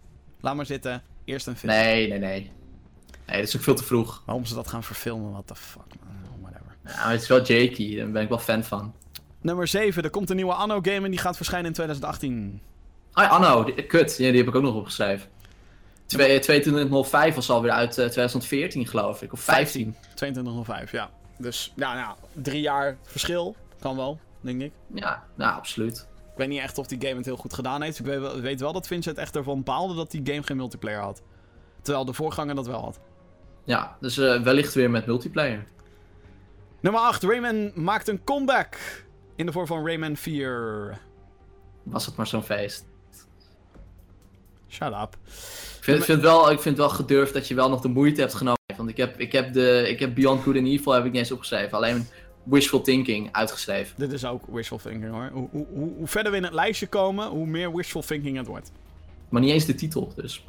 Laat 0.41 0.55
maar 0.55 0.65
zitten. 0.65 1.01
Eerst 1.25 1.47
een 1.47 1.55
film. 1.55 1.71
Nee, 1.71 2.07
nee, 2.07 2.19
nee. 2.19 2.51
Nee, 3.25 3.37
dat 3.37 3.47
is 3.47 3.55
ook 3.55 3.61
veel 3.61 3.75
te 3.75 3.83
vroeg. 3.83 4.23
Waarom 4.25 4.45
ze 4.45 4.55
dat 4.55 4.67
gaan 4.67 4.83
verfilmen, 4.83 5.31
what 5.31 5.47
the 5.47 5.55
fuck, 5.55 5.93
man. 6.05 6.15
Oh, 6.35 6.41
whatever. 6.41 6.75
Ja, 6.85 7.03
maar 7.03 7.11
het 7.11 7.21
is 7.21 7.27
wel 7.27 7.43
Jakey, 7.45 7.95
daar 7.95 8.11
ben 8.11 8.21
ik 8.21 8.29
wel 8.29 8.39
fan 8.39 8.63
van. 8.63 8.93
Nummer 9.41 9.67
7, 9.67 10.03
er 10.03 10.09
komt 10.09 10.29
een 10.29 10.35
nieuwe 10.35 10.53
Anno 10.53 10.79
game 10.81 11.05
en 11.05 11.11
die 11.11 11.19
gaat 11.19 11.35
verschijnen 11.35 11.67
in 11.67 11.73
2018. 11.73 12.61
Ah, 13.11 13.31
Anno, 13.31 13.73
kut. 13.87 14.17
Ja, 14.17 14.29
die 14.29 14.37
heb 14.37 14.47
ik 14.47 14.55
ook 14.55 14.63
nog 14.63 14.75
opgeschreven. 14.75 15.29
Twee- 16.05 16.39
2205 16.39 17.35
was 17.35 17.49
alweer 17.49 17.71
uit 17.71 17.89
eh, 17.97 18.05
2014, 18.05 18.87
geloof 18.87 19.21
ik. 19.21 19.33
Of 19.33 19.39
15. 19.39 19.95
2205, 20.15 20.91
ja. 20.91 21.09
Dus, 21.37 21.73
ja, 21.75 21.93
nou, 21.93 22.15
drie 22.33 22.61
jaar 22.61 22.97
verschil. 23.03 23.55
Kan 23.79 23.95
wel, 23.95 24.19
denk 24.41 24.61
ik. 24.61 24.71
Ja, 24.93 25.23
nou, 25.35 25.55
absoluut. 25.55 26.07
Ik 26.31 26.37
weet 26.39 26.47
niet 26.47 26.59
echt 26.61 26.77
of 26.77 26.87
die 26.87 27.01
game 27.01 27.15
het 27.15 27.25
heel 27.25 27.35
goed 27.37 27.53
gedaan 27.53 27.81
heeft. 27.81 27.99
Ik 27.99 28.05
weet 28.05 28.19
wel, 28.19 28.39
weet 28.39 28.59
wel 28.59 28.73
dat 28.73 28.87
Vincent 28.87 29.17
echt 29.17 29.35
ervan 29.35 29.63
baalde 29.63 29.95
dat 29.95 30.11
die 30.11 30.21
game 30.23 30.43
geen 30.43 30.57
multiplayer 30.57 30.99
had. 30.99 31.21
Terwijl 31.81 32.05
de 32.05 32.13
voorganger 32.13 32.55
dat 32.55 32.67
wel 32.67 32.81
had. 32.81 32.99
Ja, 33.63 33.97
dus 33.99 34.17
eh, 34.17 34.41
wellicht 34.41 34.73
weer 34.73 34.89
met 34.89 35.05
multiplayer. 35.05 35.65
Nummer 36.79 37.01
8, 37.01 37.23
Rayman 37.23 37.71
maakt 37.75 38.07
een 38.07 38.23
comeback. 38.23 38.77
In 39.35 39.45
de 39.45 39.51
vorm 39.51 39.67
van 39.67 39.85
Rayman 39.87 40.15
4. 40.15 40.97
Was 41.83 42.05
het 42.05 42.15
maar 42.15 42.27
zo'n 42.27 42.43
feest. 42.43 42.85
Shut 44.73 44.93
up. 44.93 45.17
Ik 45.77 45.83
vind, 45.83 46.03
vind 46.03 46.21
wel, 46.21 46.51
ik 46.51 46.59
vind 46.59 46.77
het 46.77 46.85
wel 46.85 46.95
gedurfd 46.95 47.33
dat 47.33 47.47
je 47.47 47.55
wel 47.55 47.69
nog 47.69 47.81
de 47.81 47.87
moeite 47.87 48.21
hebt 48.21 48.33
genomen. 48.33 48.61
Want 48.77 48.89
ik 48.89 48.97
heb, 48.97 49.19
ik 49.19 49.31
heb, 49.31 49.53
de, 49.53 49.85
ik 49.87 49.99
heb 49.99 50.15
Beyond 50.15 50.43
Good 50.43 50.55
and 50.57 50.67
Evil 50.67 50.91
heb 50.91 51.05
ik 51.05 51.11
niet 51.11 51.19
eens 51.19 51.31
opgeschreven. 51.31 51.77
Alleen 51.77 52.07
Wishful 52.43 52.81
Thinking 52.81 53.29
uitgeschreven. 53.31 53.95
Dit 53.97 54.11
is 54.11 54.25
ook 54.25 54.41
wishful 54.47 54.77
thinking 54.77 55.11
hoor. 55.11 55.29
Hoe, 55.33 55.47
hoe, 55.51 55.65
hoe, 55.73 55.93
hoe 55.97 56.07
verder 56.07 56.31
we 56.31 56.37
in 56.37 56.43
het 56.43 56.53
lijstje 56.53 56.87
komen, 56.87 57.27
hoe 57.27 57.45
meer 57.45 57.75
wishful 57.75 58.01
thinking 58.01 58.37
het 58.37 58.47
wordt. 58.47 58.71
Maar 59.29 59.41
niet 59.41 59.51
eens 59.51 59.65
de 59.65 59.75
titel, 59.75 60.13
dus. 60.15 60.43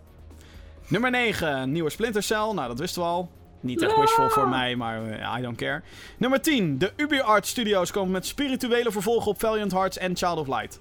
Nummer 0.88 1.10
9, 1.10 1.72
nieuwe 1.72 1.90
Splinter 1.90 2.22
Cell. 2.22 2.52
Nou, 2.54 2.68
dat 2.68 2.78
wisten 2.78 3.02
we 3.02 3.08
al. 3.08 3.30
Niet 3.60 3.82
echt 3.82 3.96
wishful 3.96 4.30
voor 4.30 4.48
mij, 4.48 4.76
maar 4.76 5.10
eh, 5.10 5.38
I 5.38 5.42
don't 5.42 5.56
care. 5.56 5.82
Nummer 6.18 6.40
10, 6.40 6.78
de 6.78 6.92
UbiArt 6.96 7.46
Studios 7.46 7.90
komen 7.90 8.10
met 8.10 8.26
spirituele 8.26 8.92
vervolgen 8.92 9.30
op 9.30 9.40
Valiant 9.40 9.72
Hearts 9.72 9.98
en 9.98 10.16
Child 10.16 10.38
of 10.38 10.46
Light. 10.46 10.80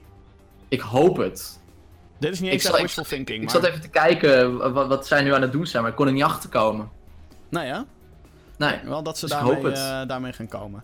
Ik 0.68 0.80
hoop 0.80 1.18
het. 1.18 1.59
Dit 2.20 2.32
is 2.34 2.40
niet 2.40 2.48
Ik 2.48 2.54
eens 2.54 2.64
zat- 2.64 2.74
echt 2.74 2.82
wishful 2.82 3.04
thinking, 3.04 3.38
Ik 3.38 3.44
maar... 3.44 3.62
zat 3.62 3.64
even 3.70 3.82
te 3.82 3.88
kijken 3.90 4.58
wat, 4.74 4.88
wat 4.88 5.08
zij 5.08 5.22
nu 5.22 5.34
aan 5.34 5.42
het 5.42 5.52
doen 5.52 5.68
zijn, 5.68 5.82
maar 5.82 5.92
ik 5.92 5.98
kon 5.98 6.08
er 6.08 6.14
niet 6.14 6.24
achter 6.24 6.50
komen. 6.50 6.90
Nou 7.50 7.66
ja, 7.66 7.86
Nee. 8.58 8.80
wel 8.84 9.04
dat 9.04 9.18
ze 9.18 9.26
Dus 9.26 9.36
daarmee, 9.36 9.72
eh, 9.72 10.02
daarmee 10.08 10.34
gaan 10.34 10.48
komen. 10.48 10.84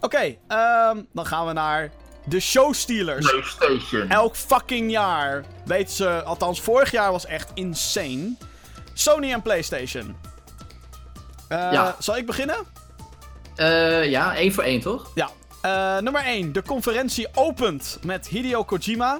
Oké, 0.00 0.36
ehm, 0.48 1.02
dan 1.12 1.26
gaan 1.26 1.46
we 1.46 1.52
naar 1.52 1.90
de 2.24 2.40
Showstealers. 2.40 3.30
PlayStation. 3.30 4.08
Elk 4.08 4.36
fucking 4.36 4.90
jaar 4.90 5.44
weet 5.64 5.90
ze, 5.90 6.22
althans 6.22 6.60
vorig 6.60 6.90
jaar 6.90 7.10
was 7.12 7.26
echt 7.26 7.50
insane. 7.54 8.34
Sony 8.92 9.32
en 9.32 9.42
PlayStation. 9.42 10.16
Eh, 11.48 11.58
Ja. 11.72 11.96
Zal 11.98 12.16
ik 12.16 12.26
beginnen? 12.26 12.56
Eh, 13.56 14.10
ja, 14.10 14.34
één 14.36 14.52
voor 14.52 14.64
één 14.64 14.80
toch? 14.80 15.10
Ja. 15.14 15.28
Eh, 15.60 15.98
nummer 16.02 16.22
1. 16.26 16.52
De 16.52 16.62
conferentie 16.62 17.28
opent 17.34 17.98
met 18.04 18.28
Hideo 18.28 18.64
Kojima. 18.64 19.18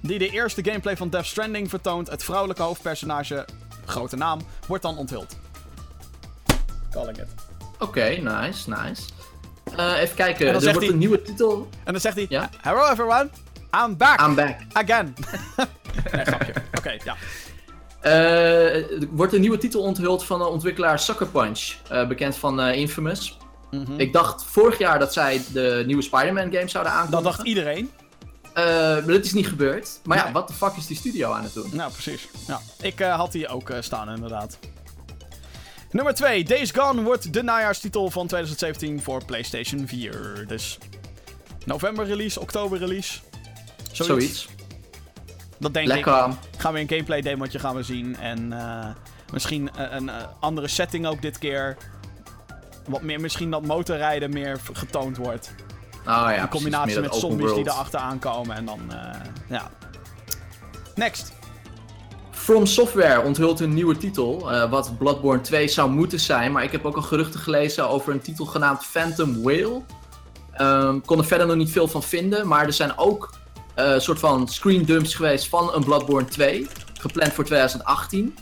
Die 0.00 0.18
de 0.18 0.28
eerste 0.28 0.64
gameplay 0.64 0.96
van 0.96 1.08
Death 1.08 1.26
Stranding 1.26 1.68
vertoont. 1.68 2.10
Het 2.10 2.24
vrouwelijke 2.24 2.62
hoofdpersonage, 2.62 3.44
grote 3.84 4.16
naam, 4.16 4.40
wordt 4.66 4.82
dan 4.82 4.96
onthuld. 4.96 5.36
Calling 6.90 7.18
it. 7.18 7.26
Oké, 7.78 8.04
nice, 8.08 8.68
nice. 8.70 9.02
Eh, 9.76 10.00
even 10.00 10.16
kijken, 10.16 10.46
er 10.46 10.52
wordt 10.62 10.78
hij- 10.80 10.88
een 10.88 10.98
nieuwe 10.98 11.22
titel. 11.22 11.68
En 11.84 11.92
dan 11.92 12.00
zegt 12.00 12.14
hij: 12.16 12.26
Ja? 12.28 12.50
Hello 12.60 12.90
everyone, 12.90 13.28
I'm 13.84 13.96
back 13.96 14.20
I'm 14.20 14.34
back. 14.34 14.56
again. 14.72 15.14
nee, 16.12 16.24
grapje. 16.24 16.52
Oké, 16.78 16.96
ja. 17.04 17.16
Eh, 18.00 18.74
er 18.74 19.08
wordt 19.10 19.32
een 19.32 19.40
nieuwe 19.40 19.58
titel 19.58 19.82
onthuld 19.82 20.24
van 20.24 20.38
de 20.38 20.46
ontwikkelaar 20.46 20.98
Sucker 20.98 21.26
Punch. 21.26 21.72
eh, 21.88 22.06
bekend 22.08 22.36
van 22.36 22.60
Infamous. 22.60 23.38
Mhm. 23.70 23.92
Ik 24.00 24.12
dacht 24.12 24.44
vorig 24.44 24.78
jaar 24.78 24.98
dat 24.98 25.12
zij 25.12 25.42
de 25.52 25.82
nieuwe 25.86 26.02
Spider-Man 26.02 26.52
game 26.52 26.68
zouden 26.68 26.92
Dat 26.92 27.02
aankondigen. 27.02 27.22
dacht 27.22 27.42
iedereen. 27.48 27.90
Eh, 28.52 28.64
maar 28.64 29.06
dat 29.06 29.24
is 29.24 29.32
niet 29.32 29.46
gebeurd. 29.46 30.00
Maar 30.04 30.16
ja, 30.16 30.32
wat 30.32 30.48
de 30.48 30.54
fuck 30.54 30.76
is 30.76 30.86
die 30.86 30.96
studio 30.96 31.32
aan 31.32 31.42
het 31.42 31.54
doen? 31.54 31.70
Nou, 31.72 31.92
precies. 31.92 32.28
Ja. 32.46 32.60
Ik 32.80 33.00
eh, 33.00 33.16
had 33.16 33.32
die 33.32 33.48
ook 33.48 33.70
eh, 33.70 33.80
staan, 33.80 34.08
inderdaad. 34.08 34.58
Nummer 35.90 36.14
2. 36.14 36.44
Days 36.44 36.70
Gone 36.70 37.02
wordt 37.02 37.32
de 37.32 37.42
najaarstitel 37.42 38.10
van 38.10 38.26
2017 38.26 39.02
voor 39.02 39.24
PlayStation 39.24 39.88
4. 39.88 40.44
Dus 40.46 40.78
november 41.64 42.06
release, 42.06 42.40
oktober 42.40 42.78
release. 42.78 43.18
Zoiets. 43.92 44.06
Zoiets. 44.06 44.48
Dat 45.58 45.74
denk 45.74 45.86
Lekker. 45.86 46.26
ik. 46.28 46.34
Gaan 46.56 46.72
we 46.72 46.80
een 46.80 46.88
gameplay 46.88 47.20
demootje 47.20 47.58
gaan 47.58 47.76
we 47.76 47.82
zien. 47.82 48.16
En 48.16 48.54
misschien 49.32 49.70
een 49.94 50.10
andere 50.40 50.68
setting 50.68 51.06
ook 51.06 51.22
dit 51.22 51.38
keer. 51.38 51.76
Wat 52.86 53.02
meer, 53.02 53.20
misschien 53.20 53.50
dat 53.50 53.66
motorrijden 53.66 54.30
meer 54.30 54.60
getoond 54.72 55.16
wordt. 55.16 55.52
Oh 56.00 56.04
ja, 56.06 56.34
In 56.42 56.48
combinatie 56.48 57.00
met 57.00 57.14
zombies 57.14 57.46
die 57.46 57.54
world. 57.54 57.66
erachter 57.66 58.00
aankomen. 58.00 58.56
En 58.56 58.64
dan, 58.64 58.80
eh, 58.92 59.20
ja. 59.48 59.70
Next. 60.94 61.32
From 62.30 62.66
Software 62.66 63.20
onthult 63.22 63.60
een 63.60 63.74
nieuwe 63.74 63.96
titel, 63.96 64.52
eh, 64.52 64.70
wat 64.70 64.98
Bloodborne 64.98 65.40
2 65.40 65.68
zou 65.68 65.90
moeten 65.90 66.20
zijn. 66.20 66.52
Maar 66.52 66.62
ik 66.62 66.72
heb 66.72 66.84
ook 66.84 66.96
al 66.96 67.02
geruchten 67.02 67.40
gelezen 67.40 67.88
over 67.88 68.12
een 68.12 68.20
titel 68.20 68.44
genaamd 68.44 68.84
Phantom 68.84 69.42
Whale. 69.42 69.82
Ehm 70.52 71.00
kon 71.04 71.18
er 71.18 71.24
verder 71.24 71.46
nog 71.46 71.56
niet 71.56 71.70
veel 71.70 71.88
van 71.88 72.02
vinden, 72.02 72.46
maar 72.48 72.66
er 72.66 72.72
zijn 72.72 72.98
ook 72.98 73.30
een 73.74 74.00
soort 74.00 74.18
van 74.18 74.48
screen 74.48 74.84
dumps 74.84 75.14
geweest 75.14 75.48
van 75.48 75.74
een 75.74 75.84
Bloodborne 75.84 76.28
2, 76.28 76.66
gepland 77.00 77.32
voor 77.32 77.44
2018. 77.44 78.34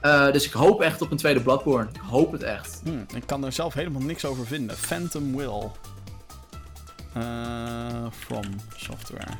Eh, 0.00 0.32
dus 0.32 0.44
ik 0.46 0.52
hoop 0.52 0.80
echt 0.80 1.02
op 1.02 1.10
een 1.10 1.16
tweede 1.16 1.40
Bloodborne. 1.40 1.88
Ik 1.92 2.00
hoop 2.08 2.32
het 2.32 2.42
echt. 2.42 2.80
Hm, 2.84 3.16
ik 3.16 3.22
kan 3.26 3.44
er 3.44 3.52
zelf 3.52 3.74
helemaal 3.74 4.02
niks 4.02 4.24
over 4.24 4.46
vinden. 4.46 4.76
Phantom 4.76 5.36
Will. 5.36 5.70
Eh, 7.16 8.06
from 8.10 8.44
Software. 8.76 9.38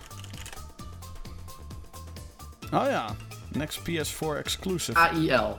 Oh 2.72 2.86
ja. 2.88 3.14
Next 3.52 3.80
PS4 3.80 4.36
exclusive. 4.38 4.98
AIL. 4.98 5.58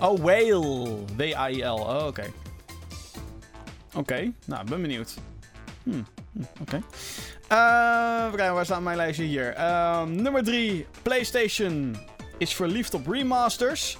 Oh, 0.00 0.18
Whale. 0.18 1.04
W-A-I-L. 1.16 1.78
Oh, 1.78 2.06
oké. 2.06 2.24
Oké, 3.94 4.32
nou, 4.44 4.66
ben 4.66 4.80
benieuwd. 4.80 5.14
Hm, 5.82 6.02
hm, 6.32 6.42
oké. 6.60 6.82
Eh, 7.48 8.18
even 8.18 8.36
kijken, 8.36 8.54
waar 8.54 8.64
staat 8.64 8.80
mijn 8.80 8.96
lijstje 8.96 9.24
hier? 9.24 9.54
Ehm, 9.54 10.22
nummer 10.22 10.44
3. 10.44 10.86
PlayStation 11.02 11.96
is 12.36 12.54
verliefd 12.54 12.94
op 12.94 13.06
remasters. 13.06 13.98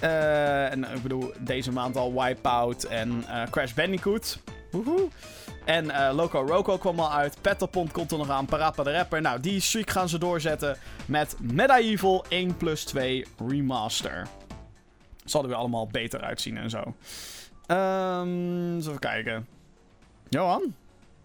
Eh, 0.00 0.72
en 0.72 0.84
ik 0.94 1.02
bedoel, 1.02 1.32
deze 1.38 1.72
maand 1.72 1.96
al 1.96 2.22
Wipeout 2.22 2.82
en 2.82 3.24
eh, 3.28 3.42
Crash 3.50 3.72
Bandicoot. 3.72 4.38
Woehoe. 4.70 5.08
En 5.64 5.90
eh, 5.90 6.14
Loco 6.14 6.40
Roco 6.46 6.78
kwam 6.78 7.00
al 7.00 7.12
uit. 7.12 7.36
Petapont 7.40 7.92
komt 7.92 8.12
er 8.12 8.18
nog 8.18 8.30
aan. 8.30 8.46
Parappa 8.46 8.82
de 8.82 8.92
Rapper. 8.92 9.20
Nou, 9.20 9.40
die 9.40 9.60
streak 9.60 9.90
gaan 9.90 10.08
ze 10.08 10.18
doorzetten 10.18 10.76
met 11.06 11.36
Medieval 11.40 12.24
1 12.28 12.56
plus 12.56 12.84
2 12.84 13.26
Remaster. 13.48 14.26
Zal 15.24 15.42
er 15.42 15.48
weer 15.48 15.56
allemaal 15.56 15.86
beter 15.86 16.20
uitzien 16.20 16.56
en 16.56 16.70
zo. 16.70 16.94
Ehm 17.66 18.74
eens 18.74 18.86
even 18.86 18.98
kijken. 18.98 19.46
Johan? 20.28 20.74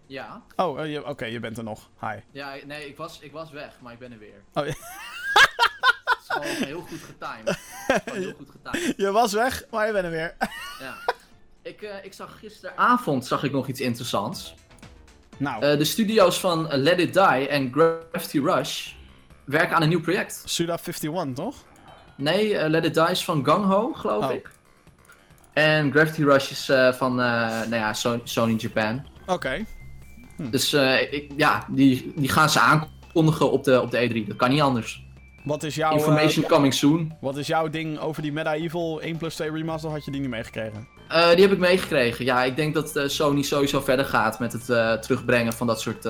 Ja. 0.06 0.42
Oh, 0.56 0.84
eh, 0.94 1.08
oké, 1.08 1.24
je 1.24 1.40
bent 1.40 1.58
er 1.58 1.64
nog. 1.64 1.88
Hi. 2.00 2.16
Ja, 2.30 2.54
nee, 2.66 2.88
ik 2.88 2.96
was, 2.96 3.18
ik 3.20 3.32
was 3.32 3.50
weg, 3.50 3.72
maar 3.80 3.92
ik 3.92 3.98
ben 3.98 4.12
er 4.12 4.18
weer. 4.18 4.42
Oh, 4.54 4.66
ja. 4.66 4.72
Het 4.72 6.18
is 6.28 6.36
Oh, 6.36 6.42
heel 6.42 6.80
goed 6.80 7.00
getimed. 7.00 7.58
Gewoon 8.04 8.22
heel 8.22 8.32
goed 8.32 8.50
getimed. 8.50 8.96
Je 9.04 9.10
was 9.10 9.32
weg, 9.32 9.64
maar 9.70 9.86
je 9.86 9.92
bent 9.92 10.04
er 10.04 10.10
weer. 10.10 10.36
Ja. 10.80 10.94
Ik, 11.62 11.82
eh, 11.82 12.04
ik 12.04 12.12
zag 12.12 12.38
gisteravond 12.38 13.26
zag 13.26 13.42
ik 13.44 13.52
nog 13.52 13.68
iets 13.68 13.80
interessants. 13.80 14.54
Nou, 15.36 15.62
Eh, 15.64 15.78
de 15.78 15.84
studio's 15.84 16.40
van 16.40 16.68
Let 16.70 16.98
It 17.00 17.14
Die 17.14 17.48
en 17.48 17.72
Gravity 17.72 18.38
Rush 18.40 18.92
werken 19.44 19.76
aan 19.76 19.82
een 19.82 19.88
nieuw 19.88 20.00
project. 20.00 20.42
Suda 20.44 20.78
51, 20.84 21.34
toch? 21.34 21.54
Nee, 22.16 22.56
eh, 22.56 22.68
Let 22.70 22.84
It 22.84 22.94
Die 22.94 23.10
is 23.10 23.24
van 23.24 23.44
Gang 23.44 23.64
Ho, 23.64 23.92
geloof 23.92 24.24
Oh. 24.24 24.32
ik. 24.32 24.50
En 25.52 25.90
Gravity 25.92 26.22
Rush 26.22 26.50
is 26.50 26.64
van 26.96 27.14
nou 27.14 27.74
ja, 27.74 27.92
Sony, 27.92 28.20
Sony 28.24 28.54
Japan. 28.54 29.06
Oké. 29.26 29.64
Dus 30.36 30.72
eh, 30.72 31.12
ik, 31.12 31.32
ja, 31.36 31.64
die, 31.68 32.12
die 32.16 32.28
gaan 32.28 32.50
ze 32.50 32.60
aankondigen 32.60 33.50
op 33.50 33.64
de, 33.64 33.80
op 33.80 33.90
de 33.90 34.08
E3. 34.24 34.26
Dat 34.28 34.36
kan 34.36 34.50
niet 34.50 34.60
anders. 34.60 35.04
Wat 35.44 35.62
is 35.62 35.74
jouw... 35.74 35.92
Information 35.92 36.44
coming 36.44 36.74
soon. 36.74 37.16
wat 37.20 37.36
is 37.36 37.46
jouw 37.46 37.68
ding 37.68 37.98
over 37.98 38.22
die 38.22 38.32
Medieval 38.32 39.00
1 39.00 39.16
plus 39.16 39.34
2 39.34 39.50
remaster? 39.50 39.90
Had 39.90 40.04
je 40.04 40.10
die 40.10 40.20
niet 40.20 40.30
meegekregen? 40.30 40.88
Eh, 41.10 41.30
die 41.30 41.40
heb 41.40 41.52
ik 41.52 41.58
meegekregen. 41.58 42.24
Ja, 42.24 42.44
ik 42.44 42.56
denk 42.56 42.74
dat 42.74 42.96
eh, 42.96 43.08
Sony 43.08 43.42
sowieso 43.42 43.80
verder 43.80 44.04
gaat 44.04 44.38
met 44.38 44.52
het 44.52 44.70
eh, 44.70 44.92
terugbrengen 44.92 45.52
van 45.52 45.66
dat 45.66 45.80
soort 45.80 46.08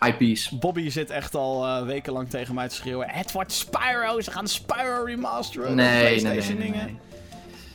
IP's. 0.00 0.50
Bobby 0.50 0.90
zit 0.90 1.10
echt 1.10 1.34
al 1.34 1.84
wekenlang 1.86 2.30
tegen 2.30 2.54
mij 2.54 2.68
te 2.68 2.74
schreeuwen. 2.74 3.08
Het 3.08 3.32
wordt 3.32 3.52
Spyro, 3.52 4.20
ze 4.20 4.30
gaan 4.30 4.48
Spyro 4.48 5.04
remasteren. 5.04 5.74
Nee, 5.74 5.86
nee, 5.86 6.02
nee, 6.02 6.20
PlayStation 6.20 6.58
nee, 6.58 6.70
dingen. 6.70 6.86
nee. 6.86 6.98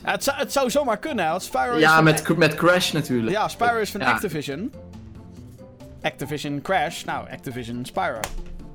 Ja, 0.03 0.11
het, 0.11 0.23
zou, 0.23 0.37
het 0.37 0.51
zou 0.51 0.69
zomaar 0.69 0.97
kunnen, 0.97 1.25
hè, 1.25 1.31
want 1.31 1.43
Spyro 1.43 1.75
is 1.75 1.81
Ja, 1.81 2.01
met, 2.01 2.37
met 2.37 2.55
Crash 2.55 2.91
natuurlijk. 2.91 3.31
Ja, 3.31 3.47
Spyro 3.47 3.77
is 3.77 3.91
van 3.91 3.99
Ja. 3.99 4.11
Activision. 4.11 4.73
Activision 6.01 6.61
Crash, 6.61 7.03
nou, 7.03 7.29
Activision 7.31 7.85
Spyro. 7.85 8.19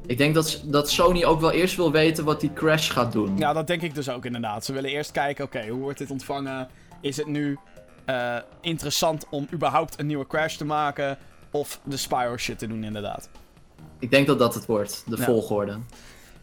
Ik 0.07 0.19
denk 0.19 0.35
dat, 0.35 0.63
dat 0.65 0.91
Sony 0.91 1.25
ook 1.25 1.41
wel 1.41 1.53
eerst 1.53 1.77
wil 1.77 1.93
weten 1.93 2.25
wat 2.25 2.41
die 2.41 2.53
Crash 2.53 2.91
gaat 2.93 3.13
doen. 3.13 3.39
Ja, 3.39 3.53
dat 3.53 3.67
denk 3.67 3.83
ik 3.83 3.95
dus 3.95 4.09
ook 4.09 4.25
inderdaad. 4.25 4.65
Ze 4.65 4.73
willen 4.73 4.91
eerst 4.91 5.11
kijken, 5.11 5.45
oké, 5.45 5.67
hoe 5.69 5.81
wordt 5.81 5.99
dit 5.99 6.11
ontvangen? 6.11 6.69
Is 7.01 7.17
het 7.17 7.27
nu 7.27 7.59
eh, 8.05 8.37
interessant 8.61 9.27
om 9.31 9.49
überhaupt 9.53 9.99
een 9.99 10.07
nieuwe 10.07 10.27
Crash 10.27 10.57
te 10.57 10.65
maken? 10.65 11.19
Of 11.51 11.81
de 11.83 11.97
Spyro 11.97 12.37
shit 12.37 12.59
te 12.59 12.67
doen, 12.67 12.85
inderdaad. 12.85 13.29
Ik 13.99 14.11
denk 14.11 14.27
dat 14.27 14.39
dat 14.39 14.55
het 14.55 14.67
wordt, 14.67 15.03
de 15.07 15.17
Ja. 15.17 15.25
volgorde. 15.25 15.79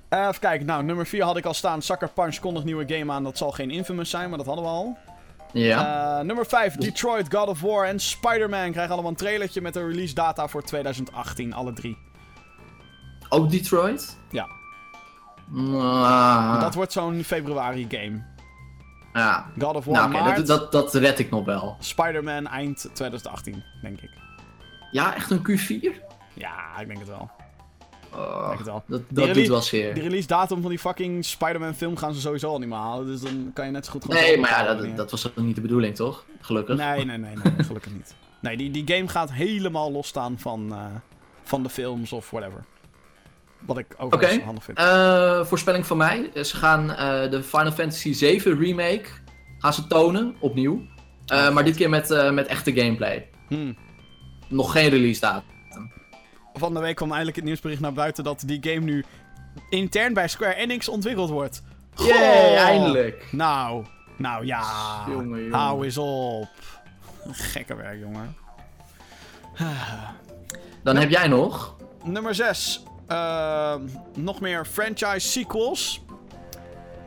Eh, 0.09 0.19
even 0.27 0.39
kijken, 0.39 0.65
nou, 0.65 0.83
nummer 0.83 1.05
4 1.07 1.23
had 1.23 1.37
ik 1.37 1.45
al 1.45 1.53
staan. 1.53 1.81
Sucker 1.81 2.09
Punch 2.09 2.39
kondigt 2.39 2.65
nieuwe 2.65 2.97
game 2.97 3.11
aan. 3.11 3.23
Dat 3.23 3.37
zal 3.37 3.51
geen 3.51 3.71
Infamous 3.71 4.09
zijn, 4.09 4.29
maar 4.29 4.37
dat 4.37 4.47
hadden 4.47 4.63
we 4.65 4.69
al. 4.69 4.97
Ja. 5.51 6.17
Eh, 6.19 6.25
nummer 6.25 6.45
5, 6.45 6.75
Detroit, 6.75 7.33
God 7.35 7.47
of 7.47 7.61
War 7.61 7.85
en 7.85 7.99
Spider-Man 7.99 8.71
krijgen 8.71 8.93
allemaal 8.93 9.11
een 9.11 9.17
trailertje 9.17 9.61
met 9.61 9.75
een 9.75 9.87
release 9.87 10.13
data 10.13 10.47
voor 10.47 10.63
2018, 10.63 11.53
alle 11.53 11.73
drie. 11.73 11.97
Ook 13.29 13.51
Detroit? 13.51 14.17
Ja. 14.31 14.47
Ah, 15.55 16.61
Dat 16.61 16.73
wordt 16.73 16.91
zo'n 16.91 17.23
februari 17.23 17.85
game. 17.89 18.23
Ja. 19.13 19.45
God 19.59 19.75
of 19.75 19.85
War 19.85 20.09
Nou, 20.09 20.35
dat, 20.35 20.47
dat, 20.47 20.71
dat 20.71 20.93
red 20.93 21.19
ik 21.19 21.29
nog 21.29 21.45
wel. 21.45 21.75
Spider-Man 21.79 22.47
eind 22.47 22.89
2018, 22.93 23.63
denk 23.81 24.01
ik. 24.01 24.09
Ja, 24.91 25.15
echt 25.15 25.31
een 25.31 25.39
Q4? 25.49 26.01
Ja, 26.33 26.79
ik 26.79 26.87
denk 26.87 26.99
het 26.99 27.07
wel. 27.07 27.29
Oh, 28.15 28.45
denk 28.47 28.57
het 28.57 28.67
wel. 28.67 28.83
dat 28.87 29.01
dat 29.09 29.17
release- 29.17 29.39
doet 29.39 29.47
wel 29.49 29.61
zeer. 29.61 29.93
Die 29.93 30.03
release 30.03 30.27
datum 30.27 30.61
van 30.61 30.69
die 30.69 30.79
fucking 30.79 31.25
Spider-Man 31.25 31.73
film 31.73 31.97
gaan 31.97 32.13
ze 32.13 32.21
sowieso 32.21 32.47
al 32.49 32.59
niet 32.59 32.69
meer 32.69 32.77
halen. 32.77 33.05
Dus 33.05 33.21
dan 33.21 33.51
kan 33.53 33.65
je 33.65 33.71
net 33.71 33.85
zo 33.85 33.91
goed 33.91 34.03
gewoon... 34.05 34.21
Nee, 34.21 34.37
maar 34.37 34.49
ja, 34.49 34.73
dat, 34.73 34.97
dat 34.97 35.11
was 35.11 35.27
ook 35.27 35.37
niet 35.37 35.55
de 35.55 35.61
bedoeling, 35.61 35.95
toch? 35.95 36.25
Gelukkig. 36.41 36.77
Nee, 36.77 37.05
nee, 37.05 37.17
nee, 37.17 37.35
nee, 37.35 37.63
gelukkig 37.65 37.91
niet. 37.93 38.15
Nee, 38.39 38.57
die, 38.57 38.71
die 38.71 38.95
game 38.95 39.07
gaat 39.07 39.31
helemaal 39.31 39.91
losstaan 39.91 40.39
van, 40.39 40.71
eh, 40.71 40.85
van 41.43 41.63
de 41.63 41.69
films 41.69 42.11
of 42.11 42.29
whatever. 42.29 42.63
Wat 43.65 43.77
ik 43.77 43.95
overigens 43.97 44.35
Oké. 44.35 44.45
handig 44.45 44.63
vind. 44.63 44.77
Eh, 44.77 45.45
voorspelling 45.45 45.85
van 45.85 45.97
mij. 45.97 46.29
Ze 46.43 46.55
gaan 46.57 46.91
eh, 46.91 47.31
de 47.31 47.43
Final 47.43 47.71
Fantasy 47.71 48.13
7 48.13 48.59
remake 48.59 49.05
gaan 49.63 49.73
ze 49.73 49.87
tonen, 49.87 50.35
opnieuw. 50.39 50.81
Eh, 51.25 51.53
maar 51.53 51.63
dit 51.63 51.75
keer 51.75 51.89
met, 51.89 52.11
eh, 52.11 52.31
met 52.31 52.47
echte 52.47 52.73
gameplay. 52.73 53.29
Hmm. 53.47 53.77
Nog 54.47 54.71
geen 54.71 54.89
release 54.89 55.19
datum. 55.19 55.51
Van 56.53 56.73
de 56.73 56.79
week 56.79 56.95
kwam 56.95 57.09
eindelijk 57.09 57.35
het 57.35 57.45
nieuwsbericht 57.45 57.81
naar 57.81 57.93
buiten 57.93 58.23
dat 58.23 58.43
die 58.45 58.57
game 58.61 58.85
nu 58.85 59.05
intern 59.69 60.13
bij 60.13 60.27
Square 60.27 60.55
Enix 60.55 60.87
ontwikkeld 60.87 61.29
wordt. 61.29 61.63
Yay, 61.95 62.07
Goh! 62.07 62.57
eindelijk. 62.57 63.27
Nou, 63.31 63.85
nou 64.17 64.45
ja. 64.45 64.63
Jongen, 65.07 65.39
jongen. 65.39 65.53
Hou 65.53 65.85
eens 65.85 65.97
op. 65.97 66.49
Gekke 67.31 67.75
werk, 67.75 67.99
jongen. 67.99 68.35
Dan 70.83 70.95
heb 70.95 71.09
jij 71.09 71.27
nog. 71.27 71.75
Nummer 72.03 72.35
6. 72.35 72.83
Nog 74.15 74.39
meer 74.39 74.65
franchise 74.65 75.19
sequels. 75.19 76.01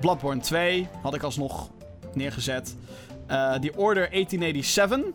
Bloodborne 0.00 0.40
2 0.40 0.88
had 1.02 1.14
ik 1.14 1.22
alsnog 1.22 1.70
neergezet. 2.14 2.76
Eh 3.26 3.58
die 3.60 3.76
Order 3.76 4.10
1887 4.10 5.12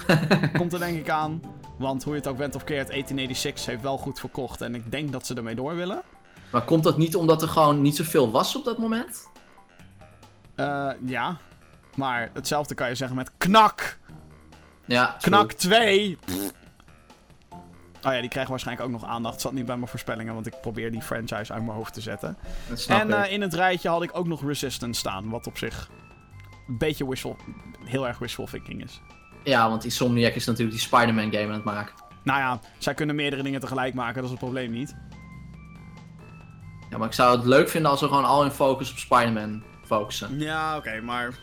komt 0.58 0.72
er 0.72 0.78
denk 0.78 0.98
ik 0.98 1.10
aan. 1.10 1.40
Want 1.78 2.04
hoe 2.04 2.12
je 2.12 2.18
het 2.18 2.28
ook 2.28 2.36
bent 2.36 2.54
of 2.54 2.64
keert, 2.64 2.88
1886 2.88 3.66
heeft 3.66 3.82
wel 3.82 3.98
goed 3.98 4.20
verkocht. 4.20 4.60
En 4.60 4.74
ik 4.74 4.90
denk 4.90 5.12
dat 5.12 5.26
ze 5.26 5.34
ermee 5.34 5.54
door 5.54 5.76
willen. 5.76 6.02
Maar 6.50 6.62
komt 6.64 6.82
dat 6.84 6.98
niet 6.98 7.16
omdat 7.16 7.42
er 7.42 7.48
gewoon 7.48 7.82
niet 7.82 7.96
zoveel 7.96 8.30
was 8.30 8.56
op 8.56 8.64
dat 8.64 8.78
moment? 8.78 9.28
Eh, 10.54 10.90
ja. 11.06 11.36
Maar 11.94 12.30
hetzelfde 12.32 12.74
kan 12.74 12.88
je 12.88 12.94
zeggen 12.94 13.16
met 13.16 13.30
Knak. 13.36 13.98
Ja, 14.84 15.16
true. 15.18 15.34
Knak 15.34 15.52
2. 15.52 16.18
Pff. 16.24 16.51
Oh 18.02 18.12
ja, 18.12 18.20
die 18.20 18.28
krijgen 18.28 18.50
waarschijnlijk 18.50 18.86
ook 18.86 18.92
nog 18.92 19.04
aandacht. 19.04 19.34
Het 19.34 19.42
zat 19.42 19.52
niet 19.52 19.66
bij 19.66 19.76
mijn 19.76 19.88
voorspellingen, 19.88 20.34
want 20.34 20.46
ik 20.46 20.60
probeer 20.60 20.90
die 20.90 21.02
franchise 21.02 21.52
uit 21.52 21.62
mijn 21.64 21.76
hoofd 21.76 21.94
te 21.94 22.00
zetten. 22.00 22.36
En 22.88 23.12
eh, 23.12 23.32
in 23.32 23.40
het 23.40 23.54
rijtje 23.54 23.88
had 23.88 24.02
ik 24.02 24.10
ook 24.12 24.26
nog 24.26 24.44
Resistance 24.44 25.00
staan, 25.00 25.28
wat 25.30 25.46
op 25.46 25.58
zich 25.58 25.90
een 26.68 26.78
beetje 26.78 27.08
wishful, 27.08 27.36
heel 27.84 28.06
erg 28.06 28.18
wishful 28.18 28.46
thinking 28.46 28.84
is. 28.84 29.00
Ja, 29.44 29.68
want 29.68 29.84
Insomniac 29.84 30.34
is 30.34 30.46
natuurlijk 30.46 30.76
die 30.78 30.86
Spider-Man 30.86 31.32
game 31.32 31.46
aan 31.46 31.52
het 31.52 31.64
maken. 31.64 31.94
Nou 32.24 32.38
ja, 32.38 32.60
zij 32.78 32.94
kunnen 32.94 33.14
meerdere 33.16 33.42
dingen 33.42 33.60
tegelijk 33.60 33.94
maken, 33.94 34.14
dat 34.14 34.24
is 34.24 34.30
het 34.30 34.38
probleem 34.38 34.70
niet. 34.70 34.96
Ja, 36.90 36.98
maar 36.98 37.06
ik 37.06 37.14
zou 37.14 37.36
het 37.36 37.46
leuk 37.46 37.68
vinden 37.68 37.90
als 37.90 38.00
we 38.00 38.06
gewoon 38.06 38.24
al 38.24 38.44
in 38.44 38.50
focus 38.50 38.90
op 38.90 38.96
Spider-Man 38.96 39.62
focussen. 39.84 40.38
Ja, 40.38 40.76
oké, 40.76 41.00
maar 41.00 41.34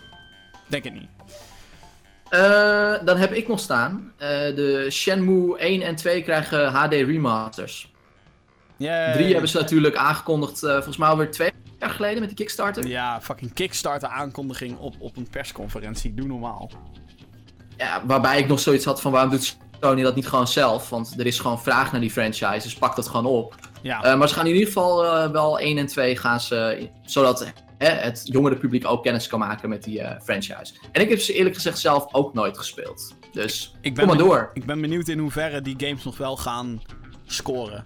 denk 0.68 0.84
het 0.84 0.94
niet. 0.94 1.10
Eh, 2.30 2.94
dan 3.06 3.18
heb 3.18 3.34
ik 3.34 3.48
nog 3.48 3.60
staan. 3.60 4.12
eh, 4.18 4.28
de 4.30 4.88
Shenmue 4.90 5.58
1 5.58 5.82
en 5.82 5.96
2 5.96 6.22
krijgen 6.24 6.68
HD 6.72 6.94
remasters. 6.94 7.92
Yay. 8.78 9.14
3 9.14 9.32
hebben 9.32 9.50
ze 9.50 9.58
natuurlijk 9.58 9.96
aangekondigd, 9.96 10.64
eh, 10.64 10.74
volgens 10.74 10.98
mij 10.98 11.10
alweer 11.10 11.32
twee 11.32 11.52
jaar 11.80 11.90
geleden 11.90 12.20
met 12.20 12.28
die 12.28 12.38
Kickstarter. 12.38 12.88
Ja, 12.88 13.22
fucking 13.22 13.54
Kickstarter 13.54 14.10
aankondiging 14.10 14.78
op, 14.78 14.96
op 15.00 15.18
een 15.18 15.30
persconferentie, 15.30 16.14
doe 16.14 16.28
normaal. 16.28 16.72
Ja, 17.78 18.02
waarbij 18.06 18.40
ik 18.40 18.48
nog 18.48 18.60
zoiets 18.60 18.86
had 18.86 19.02
van 19.02 19.12
waarom 19.12 19.32
doet 19.32 19.58
Sony 19.80 20.02
dat 20.02 20.16
niet 20.16 20.28
gewoon 20.28 20.48
zelf? 20.48 20.90
Want 20.90 21.20
er 21.20 21.26
is 21.26 21.40
gewoon 21.40 21.62
vraag 21.62 21.92
naar 21.92 22.02
die 22.02 22.12
franchise, 22.12 22.62
dus 22.64 22.74
pak 22.74 22.96
dat 22.96 23.08
gewoon 23.08 23.26
op. 23.26 23.56
Ja, 23.82 24.16
maar 24.16 24.28
ze 24.28 24.34
gaan 24.34 24.46
in 24.46 24.54
ieder 24.54 24.68
geval 24.68 25.32
wel 25.32 25.60
1 25.60 25.78
en 25.78 25.88
2 25.88 26.18
gaan 26.18 26.42
ze, 26.42 26.90
zodat 27.06 27.54
hè, 27.80 27.90
het 27.90 28.22
jongere 28.24 28.58
publiek 28.58 28.88
ook 28.88 29.04
kennis 29.04 29.28
kan 29.28 29.40
maken 29.40 29.70
met 29.70 29.84
die 29.84 30.02
eh, 30.02 30.22
franchise. 30.22 30.74
En 30.92 31.02
ik 31.02 31.10
heb 31.10 31.20
ze 31.20 31.34
eerlijk 31.34 31.56
gezegd 31.56 31.80
zelf 31.80 32.14
ook 32.14 32.34
nooit 32.34 32.58
gespeeld. 32.58 33.16
Dus 33.32 33.76
ik 33.82 33.96
ben, 33.96 34.08
kom 34.08 34.18
maar 34.18 34.26
door. 34.26 34.50
ik 34.54 34.66
ben 34.66 34.82
benieuwd 34.82 35.08
in 35.08 35.20
hoeverre 35.20 35.62
die 35.62 35.76
games 35.78 36.04
nog 36.04 36.18
wel 36.18 36.38
gaan 36.38 36.82
scoren. 37.26 37.86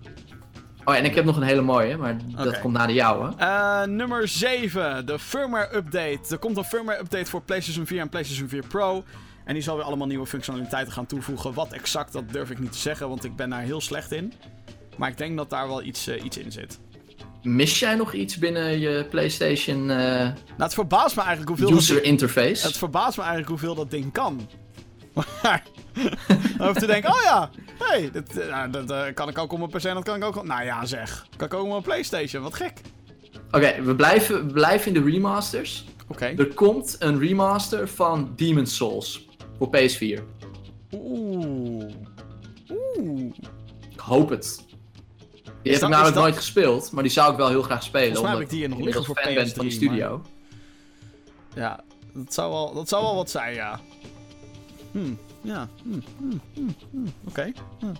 Oh, 0.85 0.95
en 0.95 1.05
ik 1.05 1.15
heb 1.15 1.25
nog 1.25 1.35
een 1.35 1.43
hele 1.43 1.61
mooie, 1.61 1.97
maar 1.97 2.17
dat 2.35 2.59
komt 2.59 2.73
na 2.73 2.85
de 2.85 2.93
jouwe. 2.93 3.33
Eh, 3.37 3.83
nummer 3.83 4.27
7, 4.27 5.05
de 5.05 5.19
firmware 5.19 5.75
update. 5.75 6.19
Er 6.29 6.37
komt 6.37 6.57
een 6.57 6.63
firmware 6.63 6.99
update 6.99 7.25
voor 7.25 7.41
PlayStation 7.41 7.85
4 7.85 7.99
en 7.99 8.09
PlayStation 8.09 8.49
4 8.49 8.67
Pro. 8.67 9.03
En 9.45 9.53
die 9.53 9.63
zal 9.63 9.75
weer 9.75 9.85
allemaal 9.85 10.07
nieuwe 10.07 10.25
functionaliteiten 10.25 10.93
gaan 10.93 11.05
toevoegen. 11.05 11.53
Wat 11.53 11.71
exact, 11.71 12.13
dat 12.13 12.29
durf 12.31 12.49
ik 12.49 12.59
niet 12.59 12.71
te 12.71 12.77
zeggen, 12.77 13.09
want 13.09 13.23
ik 13.23 13.35
ben 13.35 13.49
daar 13.49 13.61
heel 13.61 13.81
slecht 13.81 14.11
in. 14.11 14.33
Maar 14.97 15.09
ik 15.09 15.17
denk 15.17 15.37
dat 15.37 15.49
daar 15.49 15.67
wel 15.67 15.83
iets, 15.83 16.07
eh, 16.07 16.23
iets 16.23 16.37
in 16.37 16.51
zit. 16.51 16.79
Mis 17.43 17.79
jij 17.79 17.95
nog 17.95 18.13
iets 18.13 18.37
binnen 18.37 18.79
je 18.79 19.05
PlayStation 19.09 19.89
eh, 19.89 19.97
Nou, 19.97 20.33
het 20.57 20.73
verbaast 20.73 21.15
me 21.15 21.21
eigenlijk 21.21 21.59
hoeveel... 21.59 21.77
user 21.77 21.95
dat, 21.95 22.03
interface? 22.03 22.67
het 22.67 22.77
verbaast 22.77 23.17
me 23.17 23.23
eigenlijk 23.23 23.51
hoeveel 23.51 23.75
dat 23.75 23.91
ding 23.91 24.11
kan. 24.11 24.49
Maar... 25.43 25.63
je 25.93 26.71
te 26.73 26.85
denken, 26.85 27.09
oh 27.11 27.21
ja, 27.23 27.49
hey, 27.83 28.11
dit, 28.11 28.37
eh, 28.39 28.49
nou, 28.49 28.69
dat 28.69 28.91
eh, 28.91 29.13
kan 29.13 29.29
ik 29.29 29.37
ook 29.37 29.51
op 29.53 29.57
mijn 29.59 29.69
PC 29.71 29.83
en 29.83 29.93
dat 29.93 30.03
kan 30.03 30.15
ik 30.15 30.23
ook... 30.23 30.35
op- 30.35 30.45
Nou 30.45 30.63
ja, 30.63 30.85
zeg. 30.85 31.27
Kan 31.37 31.47
ik 31.47 31.53
ook 31.53 31.63
op 31.63 31.69
mijn 31.69 31.81
PlayStation, 31.81 32.43
wat 32.43 32.53
gek. 32.53 32.81
Oké, 33.51 33.81
we, 33.81 33.95
blijven, 33.95 34.45
we 34.47 34.53
blijven 34.53 34.95
in 34.95 35.03
de 35.03 35.11
remasters. 35.11 35.85
Oké. 36.07 36.25
Er 36.25 36.53
komt 36.53 36.95
een 36.99 37.19
remaster 37.19 37.87
van 37.87 38.33
Demon's 38.35 38.75
Souls 38.75 39.27
voor 39.57 39.67
PS4. 39.77 40.21
Oeh. 40.91 41.91
Oeh. 42.97 43.33
Ik 43.91 43.99
hoop 43.99 44.29
het. 44.29 44.65
Die 45.64 45.72
heb 45.73 45.81
ik 45.81 45.88
namelijk 45.88 46.15
dat- 46.15 46.23
nooit 46.23 46.35
gespeeld, 46.35 46.91
maar 46.91 47.03
die 47.03 47.11
zou 47.11 47.31
ik 47.31 47.38
wel 47.38 47.48
heel 47.49 47.61
graag 47.61 47.84
spelen. 47.84 48.15
Volgens 48.15 48.22
mij 48.22 48.31
heb 48.31 48.40
omdat 48.40 48.52
ik 48.52 48.57
die 48.57 48.60
hier 48.60 48.69
nog 48.69 48.77
inmiddels 48.77 49.07
liggen 49.07 49.23
voor 49.23 49.34
fan 49.34 49.44
ben 49.45 49.56
van 49.56 49.65
die 49.68 49.72
PS3, 49.72 49.85
studio. 49.88 50.22
Ja, 51.56 51.80
dat 52.14 52.34
zou 52.34 52.52
wel, 52.52 52.73
dat 52.73 52.90
zou 52.90 53.03
wel 53.03 53.15
wat 53.15 53.30
zijn, 53.30 53.53
ja. 53.53 53.80
Hmm, 54.91 55.18
ja. 55.41 55.68
Hmm, 55.84 56.03
hmm, 56.18 56.41
hmm, 56.53 56.76
hmm, 56.91 57.14
Oké. 57.27 57.52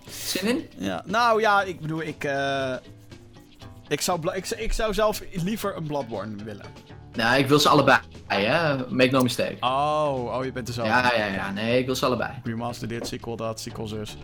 Zin 0.10 0.48
in? 0.48 0.68
Ja. 0.77 1.03
Nou 1.06 1.41
ja, 1.41 1.61
ik 1.64 1.80
bedoel, 1.80 2.02
ik. 2.02 2.23
eh, 2.23 2.73
Ik 3.88 4.02
zou, 4.02 4.19
bla- 4.19 4.34
ik, 4.34 4.45
zou- 4.45 4.61
ik 4.61 4.73
zou 4.73 4.94
zelf 4.94 5.22
liever 5.34 5.76
een 5.77 5.84
Bloodborne 5.88 6.44
willen. 6.44 6.65
Nou, 7.14 7.38
ik 7.40 7.48
wil 7.48 7.60
ze 7.60 7.69
allebei, 7.69 7.99
hè. 8.27 8.77
Make 8.90 9.11
no 9.11 9.22
mistake. 9.22 9.56
Oh, 9.60 10.34
oh 10.38 10.44
je 10.45 10.52
bent 10.52 10.68
er 10.68 10.73
zo. 10.73 10.84
Ja, 10.84 11.15
ja, 11.15 11.26
ja. 11.26 11.52
Nee, 11.52 11.80
ik 11.80 11.85
wil 11.85 11.95
ze 11.95 12.06
allebei. 12.06 12.31
Remaster 12.44 12.88
dit, 12.88 13.07
sequel 13.07 13.35
dat, 13.35 13.60
sequel 13.60 13.88
zus. 13.88 14.18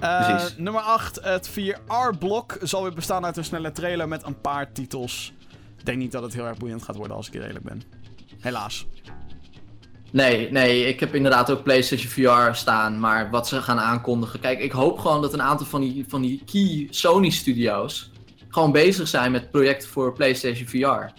Eh, 0.00 0.28
Precies. 0.28 0.56
nummer 0.56 0.82
8, 0.82 1.18
het 1.22 1.50
4R-blok 1.50 2.58
zal 2.62 2.82
weer 2.82 2.94
bestaan 2.94 3.24
uit 3.24 3.36
een 3.36 3.44
snelle 3.44 3.72
trailer 3.72 4.08
met 4.08 4.26
een 4.26 4.40
paar 4.40 4.72
titels. 4.72 5.32
Ik 5.78 5.84
denk 5.86 5.98
niet 5.98 6.12
dat 6.12 6.22
het 6.22 6.34
heel 6.34 6.46
erg 6.46 6.58
boeiend 6.58 6.82
gaat 6.82 6.96
worden 6.96 7.16
als 7.16 7.28
ik 7.28 7.34
eerlijk 7.34 7.64
ben. 7.64 7.82
Helaas. 8.40 8.86
Nee, 10.12 10.52
nee, 10.52 10.84
ik 10.86 11.00
heb 11.00 11.14
inderdaad 11.14 11.50
ook 11.50 11.62
PlayStation 11.62 12.10
VR 12.10 12.54
staan, 12.54 13.00
maar 13.00 13.30
wat 13.30 13.48
ze 13.48 13.62
gaan 13.62 13.78
aankondigen. 13.78 14.40
Kijk, 14.40 14.60
ik 14.60 14.72
hoop 14.72 14.98
gewoon 14.98 15.22
dat 15.22 15.32
een 15.32 15.42
aantal 15.42 15.66
van 15.66 15.80
die, 15.80 16.04
van 16.08 16.20
die 16.20 16.42
key 16.44 16.86
Sony 16.90 17.30
studios 17.30 18.10
gewoon 18.48 18.72
bezig 18.72 19.08
zijn 19.08 19.32
met 19.32 19.50
projecten 19.50 19.88
voor 19.88 20.12
PlayStation 20.12 20.66
VR. 20.66 21.12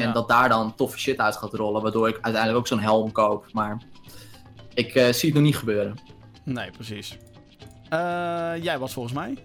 En 0.00 0.12
dat 0.12 0.28
daar 0.28 0.48
dan 0.48 0.74
toffe 0.74 0.98
shit 0.98 1.18
uit 1.18 1.36
gaat 1.36 1.54
rollen, 1.54 1.82
waardoor 1.82 2.08
ik 2.08 2.18
uiteindelijk 2.20 2.56
ook 2.56 2.66
zo'n 2.66 2.78
helm 2.78 3.12
koop. 3.12 3.46
Maar 3.52 3.82
ik 4.74 4.94
eh, 4.94 5.12
zie 5.12 5.28
het 5.28 5.34
nog 5.34 5.42
niet 5.42 5.56
gebeuren. 5.56 5.94
Nee, 6.44 6.70
precies. 6.70 7.16
Eh, 7.88 8.52
jij 8.62 8.78
was 8.78 8.92
volgens 8.92 9.14
mij. 9.14 9.36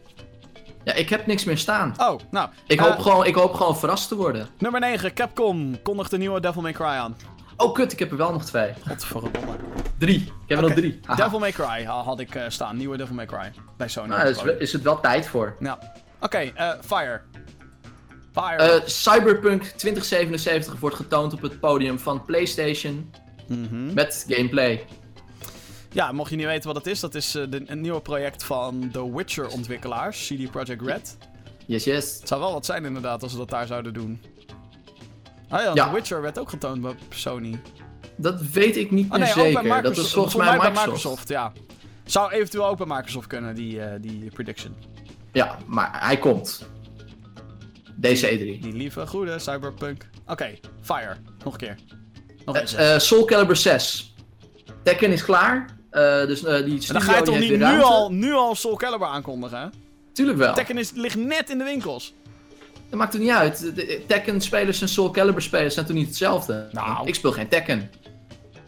Ja, 0.83 0.93
ik 0.93 1.09
heb 1.09 1.25
niks 1.25 1.43
meer 1.43 1.57
staan. 1.57 1.93
Oh, 1.97 2.19
nou. 2.31 2.49
Ik 2.67 2.79
eh, 2.79 2.85
hoop, 2.85 2.99
gewoon, 2.99 3.25
ik 3.25 3.35
hoop 3.35 3.53
gewoon 3.53 3.77
verrast 3.77 4.07
te 4.07 4.15
worden. 4.15 4.47
Nummer 4.57 4.79
9, 4.79 5.13
Capcom 5.13 5.81
kondigt 5.81 6.11
de 6.11 6.17
nieuwe 6.17 6.39
Devil 6.39 6.61
May 6.61 6.71
Cry 6.71 6.85
aan. 6.85 7.17
Oh 7.57 7.73
kut, 7.73 7.91
ik 7.91 7.99
heb 7.99 8.11
er 8.11 8.17
wel 8.17 8.31
nog 8.31 8.45
twee. 8.45 8.73
Godverdomme. 8.87 9.55
Drie. 9.97 10.19
Ik 10.19 10.31
heb 10.47 10.57
er 10.57 10.63
nog 10.63 10.73
drie. 10.73 10.99
Devil 11.15 11.39
May 11.39 11.51
Cry 11.51 11.83
ha- 11.85 12.01
had 12.03 12.19
ik 12.19 12.35
eh, 12.35 12.43
staan. 12.47 12.77
Nieuwe 12.77 12.97
Devil 12.97 13.15
May 13.15 13.25
Cry. 13.25 13.51
Bij 13.77 13.87
Sony. 13.87 14.07
Nou, 14.07 14.27
is, 14.29 14.41
is 14.59 14.73
het 14.73 14.81
wel 14.81 14.99
tijd 14.99 15.27
voor. 15.27 15.55
Ja. 15.59 15.79
Oké, 16.19 16.37
eh, 16.37 16.69
Fire. 16.85 17.21
Fire. 18.33 18.55
Eh, 18.63 18.81
Cyberpunk 18.85 19.63
2077 19.63 20.79
wordt 20.79 20.95
getoond 20.95 21.33
op 21.33 21.41
het 21.41 21.59
podium 21.59 21.99
van 21.99 22.25
PlayStation 22.25 23.11
Mhm. 23.47 23.93
met 23.93 24.25
gameplay. 24.27 24.85
Ja, 25.93 26.11
mocht 26.11 26.29
je 26.29 26.35
niet 26.35 26.45
weten 26.45 26.67
wat 26.67 26.75
het 26.75 26.87
is, 26.87 26.99
dat 26.99 27.15
is 27.15 27.31
de, 27.31 27.63
een 27.65 27.81
nieuwe 27.81 28.01
project 28.01 28.43
van 28.43 28.89
The 28.91 29.15
Witcher 29.15 29.47
ontwikkelaars, 29.47 30.27
CD 30.27 30.51
Projekt 30.51 30.81
Red. 30.81 31.17
Yes, 31.65 31.83
yes. 31.83 32.17
Het 32.19 32.27
zou 32.27 32.41
wel 32.41 32.51
wat 32.53 32.65
zijn 32.65 32.85
inderdaad 32.85 33.23
als 33.23 33.31
ze 33.31 33.37
dat 33.37 33.49
daar 33.49 33.67
zouden 33.67 33.93
doen. 33.93 34.21
Ah 35.49 35.63
ja, 35.63 35.71
Ja. 35.73 35.87
The 35.87 35.93
Witcher 35.93 36.21
werd 36.21 36.39
ook 36.39 36.49
getoond 36.49 36.81
bij 36.81 36.95
Sony. 37.09 37.61
Dat 38.15 38.41
weet 38.41 38.77
ik 38.77 38.91
niet 38.91 39.11
Oh 39.11 39.17
meer 39.17 39.19
nee, 39.19 39.29
ook 39.29 39.35
bij 39.35 39.45
zeker. 39.45 39.63
Microsoft. 39.63 39.95
Dat 39.95 40.05
is 40.05 40.11
volgens 40.13 40.35
mij 40.35 40.45
bij 40.45 40.55
Microsoft. 40.57 40.85
Microsoft, 40.85 41.27
ja. 41.29 41.51
Zou 42.03 42.31
eventueel 42.31 42.67
ook 42.67 42.77
bij 42.77 42.87
Microsoft 42.87 43.27
kunnen, 43.27 43.55
die, 43.55 43.81
eh, 43.81 44.01
die 44.01 44.31
prediction. 44.33 44.75
Ja, 45.31 45.57
maar 45.65 46.05
hij 46.05 46.17
komt. 46.17 46.69
Deze 47.95 48.27
E3. 48.27 48.61
Die 48.61 48.73
lieve, 48.73 49.07
goede 49.07 49.39
Cyberpunk. 49.39 50.09
Oké, 50.27 50.59
Fire. 50.81 51.15
Nog 51.43 51.53
een 51.53 51.59
keer. 51.59 51.75
Nog 52.45 52.57
eh, 52.57 52.97
Soul 52.97 53.25
Calibur 53.25 53.55
6. 53.55 54.15
Tekken 54.83 55.11
is 55.11 55.23
klaar. 55.23 55.79
Eh, 55.91 56.25
dus 56.25 56.43
eh, 56.43 56.63
die 56.63 56.81
studio 56.81 56.93
dan 56.93 57.01
ga 57.01 57.17
je 57.17 57.23
toch 57.23 57.39
niet 57.39 57.57
nu 57.57 57.81
al, 57.81 58.11
nu 58.11 58.33
al 58.33 58.55
Soul 58.55 58.75
Calibur 58.75 59.07
aankondigen, 59.07 59.59
hè? 59.59 59.67
Tuurlijk 60.13 60.37
wel. 60.37 60.53
Tekken 60.53 60.77
is, 60.77 60.91
ligt 60.91 61.15
net 61.15 61.49
in 61.49 61.57
de 61.57 61.63
winkels. 61.63 62.13
Dat 62.89 62.99
maakt 62.99 63.13
het 63.13 63.21
niet 63.21 63.31
uit. 63.31 63.71
Tekken-spelers 64.07 64.81
en 64.81 64.89
Soul 64.89 65.11
Calibur-spelers 65.11 65.73
zijn 65.73 65.85
toch 65.85 65.95
niet 65.95 66.07
hetzelfde? 66.07 66.69
Nou. 66.71 67.07
Ik 67.07 67.15
speel 67.15 67.31
geen 67.31 67.47
Tekken. 67.47 67.91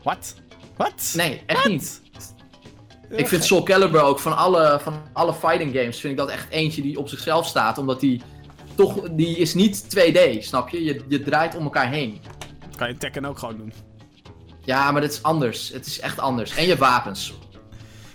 Wat? 0.03 0.35
Wat? 0.77 1.13
Nee, 1.15 1.41
echt 1.45 1.67
niet. 1.67 2.01
Ik 3.09 3.27
vind 3.27 3.43
Soul 3.43 3.63
Calibur 3.63 4.01
ook 4.01 4.19
van 4.19 4.37
alle, 4.37 4.79
van 4.81 5.01
alle 5.13 5.33
fighting 5.33 5.75
games, 5.75 5.99
vind 5.99 6.13
ik 6.13 6.19
dat 6.19 6.29
echt 6.29 6.49
eentje 6.49 6.81
die 6.81 6.97
op 6.97 7.09
zichzelf 7.09 7.47
staat. 7.47 7.77
Omdat 7.77 7.99
die 7.99 8.21
toch, 8.75 9.09
die 9.11 9.37
is 9.37 9.53
niet 9.53 9.83
2D, 9.97 10.39
snap 10.39 10.69
je? 10.69 10.83
Je, 10.83 11.01
je 11.07 11.21
draait 11.21 11.55
om 11.55 11.63
elkaar 11.63 11.89
heen. 11.89 12.21
Kan 12.75 12.87
je 12.87 12.97
Tekken 12.97 13.25
ook 13.25 13.39
gewoon 13.39 13.57
doen. 13.57 13.73
Ja, 14.63 14.91
maar 14.91 15.01
dat 15.01 15.11
is 15.11 15.23
anders. 15.23 15.69
Het 15.69 15.85
is 15.85 15.99
echt 15.99 16.19
anders. 16.19 16.55
En 16.55 16.65
je 16.65 16.75
wapens. 16.77 17.33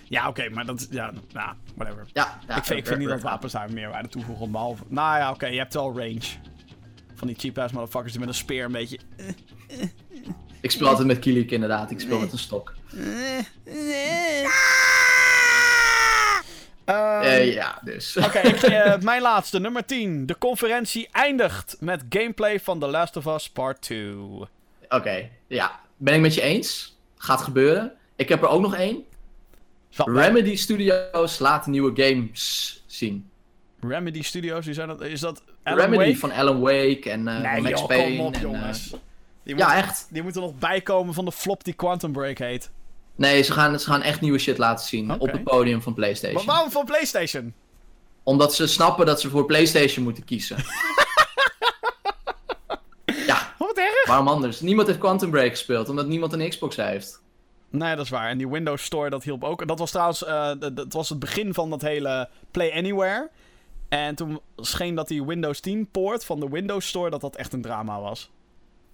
Ja, 0.03 0.27
oké, 0.27 0.49
maar 0.49 0.65
dat 0.65 0.79
is... 0.79 0.87
Ja, 0.89 1.11
nou, 1.33 1.55
whatever. 1.75 2.05
Ja, 2.13 2.39
ja 2.47 2.57
ik, 2.57 2.63
vind, 2.63 2.79
ik 2.79 2.87
vind 2.87 2.99
niet 2.99 3.09
dat 3.09 3.21
wapens. 3.21 3.53
daar 3.53 3.71
meer 3.73 3.89
waarde 3.89 4.09
toevoegen, 4.09 4.51
behalve... 4.51 4.83
Nou 4.87 5.17
ja, 5.17 5.31
oké, 5.31 5.47
je 5.47 5.57
hebt 5.57 5.73
wel 5.73 5.97
range. 5.97 6.27
Van 7.15 7.27
die 7.27 7.35
cheap-ass 7.39 7.73
motherfuckers 7.73 8.11
die 8.11 8.19
met 8.19 8.29
een 8.29 8.35
speer 8.35 8.65
een 8.65 8.71
beetje... 8.71 8.99
Ik 10.61 10.71
speel 10.71 10.87
altijd 10.87 11.07
met 11.07 11.19
Kilik 11.19 11.51
inderdaad. 11.51 11.91
Ik 11.91 11.99
speel 11.99 12.19
met 12.19 12.31
een 12.31 12.37
stok. 12.37 12.73
Ehm, 16.85 17.23
Eh, 17.25 17.53
ja, 17.53 17.79
dus. 17.83 18.17
Oké, 18.25 18.37
eh, 18.39 18.99
mijn 19.01 19.21
laatste, 19.21 19.59
nummer 19.59 19.85
10. 19.85 20.25
De 20.25 20.37
conferentie 20.37 21.07
eindigt 21.11 21.77
met 21.79 22.03
gameplay 22.09 22.59
van 22.59 22.79
The 22.79 22.87
Last 22.87 23.17
of 23.17 23.25
Us 23.25 23.49
Part 23.49 23.81
2. 23.81 24.15
Oké, 24.89 25.29
ja. 25.47 25.79
Ben 25.99 26.13
ik 26.13 26.21
met 26.21 26.33
je 26.33 26.41
eens? 26.41 26.97
Gaat 27.17 27.41
gebeuren. 27.41 27.91
Ik 28.15 28.29
heb 28.29 28.41
er 28.41 28.47
ook 28.47 28.61
nog 28.61 28.75
één. 28.75 29.03
Remedy 29.95 30.55
Studios 30.55 31.39
laat 31.39 31.67
nieuwe 31.67 32.03
games 32.03 32.83
zien. 32.85 33.29
Remedy 33.81 34.21
Studios, 34.21 34.65
die 34.65 34.73
zijn 34.73 34.87
dat, 34.87 35.01
is 35.01 35.19
dat 35.19 35.43
Alan 35.63 35.79
Remedy 35.79 36.03
Wake? 36.05 36.17
van 36.17 36.31
Alan 36.31 36.59
Wake 36.59 37.09
en 37.09 37.27
eh, 37.27 37.51
Nee, 37.51 37.61
Max 37.61 37.79
joh, 37.79 37.87
Payne. 37.87 38.17
kom 38.17 38.25
op, 38.25 38.33
en, 38.33 38.39
eh, 38.39 38.41
jongens. 38.45 38.93
Die 39.43 39.57
ja, 39.57 39.75
echt. 39.75 40.07
die 40.11 40.23
moeten 40.23 40.41
nog 40.41 40.55
bijkomen 40.55 41.13
van 41.13 41.25
de 41.25 41.31
flop 41.31 41.63
die 41.63 41.73
Quantum 41.73 42.11
Break 42.11 42.37
heet. 42.37 42.71
Nee, 43.15 43.41
ze 43.41 43.51
gaan, 43.51 43.79
ze 43.79 43.85
gaan 43.89 44.01
echt 44.01 44.21
nieuwe 44.21 44.39
shit 44.39 44.57
laten 44.57 44.85
zien 44.87 45.19
op 45.19 45.31
het 45.31 45.43
podium 45.43 45.81
van 45.81 45.93
PlayStation. 45.93 46.45
Maar 46.45 46.53
waarom 46.55 46.71
van 46.71 46.85
PlayStation? 46.85 47.53
Omdat 48.23 48.55
ze 48.55 48.67
snappen 48.67 49.05
dat 49.05 49.21
ze 49.21 49.29
voor 49.29 49.45
PlayStation 49.45 50.03
moeten 50.03 50.25
kiezen. 50.25 50.57
ja, 53.27 53.53
Wat 53.57 53.77
erg? 53.77 53.97
Waarom 54.09 54.27
anders? 54.27 54.59
Niemand 54.61 54.87
heeft 54.87 54.99
Quantum 54.99 55.29
Break 55.31 55.49
gespeeld, 55.49 55.89
omdat 55.89 56.07
niemand 56.07 56.33
een 56.33 56.49
Xbox 56.49 56.75
heeft. 56.75 57.21
Nee, 57.69 57.95
dat 57.95 58.05
is 58.05 58.11
waar. 58.11 58.29
En 58.29 58.37
die 58.37 58.47
Windows 58.49 58.83
Store, 58.83 59.09
dat 59.09 59.23
hielp 59.23 59.43
ook. 59.43 59.67
Dat 59.67 59.79
was 59.79 59.89
trouwens 59.91 60.23
eh, 60.25 60.51
dat 60.73 60.93
was 60.93 61.09
het 61.09 61.19
begin 61.19 61.53
van 61.53 61.69
dat 61.69 61.81
hele 61.81 62.29
Play 62.51 62.71
Anywhere. 62.73 63.29
En 63.89 64.15
toen 64.15 64.39
scheen 64.57 64.95
dat 64.95 65.07
die 65.07 65.25
Windows 65.25 65.59
10 65.59 65.87
poort 65.91 66.25
van 66.25 66.39
de 66.39 66.49
Windows 66.49 66.87
Store, 66.87 67.09
dat 67.09 67.21
dat 67.21 67.35
echt 67.35 67.53
een 67.53 67.61
drama 67.61 67.99
was. 68.01 68.31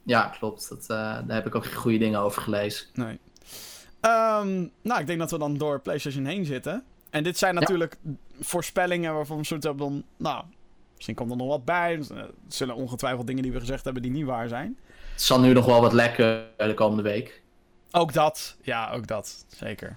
Ja, 0.03 0.27
klopt. 0.39 0.69
Dat, 0.69 0.81
eh, 0.81 0.87
daar 0.97 1.23
heb 1.27 1.45
ik 1.45 1.55
ook 1.55 1.65
goede 1.65 1.97
dingen 1.97 2.19
over 2.19 2.41
gelezen. 2.41 2.87
Nee. 2.93 3.19
Ehm, 4.01 4.67
nou, 4.81 4.99
ik 4.99 5.07
denk 5.07 5.19
dat 5.19 5.31
we 5.31 5.37
dan 5.37 5.57
door 5.57 5.79
PlayStation 5.79 6.25
heen 6.25 6.45
zitten. 6.45 6.83
En 7.09 7.23
dit 7.23 7.37
zijn 7.37 7.53
Ja. 7.53 7.59
natuurlijk 7.59 7.97
voorspellingen 8.39 9.13
waarvan 9.13 9.37
we 9.37 9.45
soort 9.45 9.63
hebben 9.63 9.87
dan... 9.87 10.03
Nou, 10.17 10.43
misschien 10.95 11.15
komt 11.15 11.31
er 11.31 11.37
nog 11.37 11.47
wat 11.47 11.65
bij. 11.65 11.93
Er 11.97 12.29
zullen 12.47 12.75
ongetwijfeld 12.75 13.27
dingen 13.27 13.43
die 13.43 13.51
we 13.51 13.59
gezegd 13.59 13.83
hebben 13.83 14.01
die 14.01 14.11
niet 14.11 14.25
waar 14.25 14.47
zijn. 14.47 14.77
Het 15.15 15.23
zal 15.23 15.39
nu 15.39 15.53
nog 15.53 15.65
wel 15.65 15.81
wat 15.81 15.93
lekker 15.93 16.43
de 16.57 16.73
komende 16.73 17.03
week. 17.03 17.41
Ook 17.91 18.13
dat. 18.13 18.55
Ja, 18.61 18.91
ook 18.91 19.07
dat. 19.07 19.45
Zeker. 19.47 19.95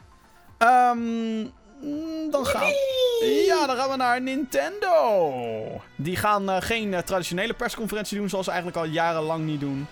Ehm, 0.58 0.98
mm, 0.98 2.30
dan 2.30 2.46
gaan 2.46 2.60
we... 2.60 3.44
Ja, 3.46 3.66
dan 3.66 3.76
gaan 3.76 3.90
we 3.90 3.96
naar 3.96 4.20
Nintendo. 4.22 5.82
Die 5.96 6.16
gaan 6.16 6.50
eh, 6.50 6.56
geen 6.60 6.94
eh, 6.94 7.00
traditionele 7.00 7.54
persconferentie 7.54 8.18
doen, 8.18 8.28
zoals 8.28 8.44
ze 8.44 8.50
eigenlijk 8.50 8.80
al 8.80 8.92
jarenlang 8.92 9.44
niet 9.44 9.60
doen. 9.60 9.86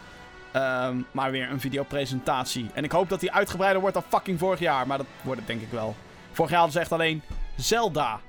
Ehm, 0.53 0.97
maar 1.11 1.31
weer 1.31 1.51
een 1.51 1.61
videopresentatie. 1.61 2.71
En 2.75 2.85
ik 2.85 2.93
hoop 2.93 3.09
dat 3.09 3.21
die 3.21 3.33
uitgebreider 3.33 3.81
wordt 3.81 3.97
dan 3.97 4.05
fucking 4.09 4.39
vorig 4.39 4.59
jaar. 4.59 4.87
Maar 4.87 4.99
dat 4.99 5.07
wordt 5.23 5.39
het 5.39 5.49
denk 5.49 5.63
ik 5.63 5.71
wel. 5.71 5.97
Vorig 6.33 6.51
jaar 6.51 6.61
hadden 6.61 6.77
ze 6.77 6.83
echt 6.83 6.93
alleen 6.93 7.23
Zelda. 7.57 8.21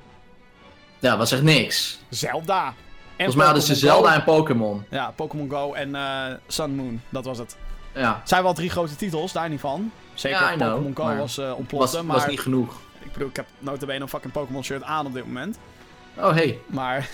Ja, 0.99 1.18
was 1.18 1.32
echt 1.32 1.41
niks. 1.41 1.99
Zelda. 2.10 2.74
En 3.18 3.23
Volgens 3.23 3.35
mij 3.35 3.45
hadden 3.45 3.64
ze 3.64 3.76
Zelda 3.76 4.14
en 4.14 4.23
Pokémon. 4.23 4.85
Ja, 4.89 5.11
Pokémon 5.15 5.49
Go 5.49 5.73
en 5.73 5.95
eh, 5.95 6.26
Sun 6.48 6.76
Moon. 6.76 7.02
Dat 7.10 7.26
was 7.26 7.38
het. 7.38 7.57
Ja, 7.94 8.22
zijn 8.23 8.44
wel 8.44 8.53
drie 8.53 8.69
grote 8.69 8.95
titels, 8.95 9.31
daar 9.31 9.49
niet 9.49 9.60
van. 9.60 9.91
Zeker 10.14 10.39
Ja, 10.39 10.49
Pokémon 10.52 10.95
Go 10.95 11.03
maar 11.03 11.18
was 11.18 11.38
uh, 11.38 11.48
was, 11.48 11.56
ontploffen. 11.57 12.06
maar 12.06 12.15
was 12.15 12.27
niet 12.27 12.39
genoeg. 12.39 12.76
ik 13.03 13.11
bedoel, 13.14 13.27
ik 13.27 13.35
heb 13.35 13.45
notabene 13.60 13.99
een 14.02 14.10
fucking 14.10 14.34
Pokémon 14.34 14.64
shirt 14.64 14.84
aan 14.84 15.06
op 15.06 15.14
dit 15.14 15.26
moment. 15.26 15.57
Oh, 16.18 16.31
hey. 16.34 16.60
Maar 16.68 16.98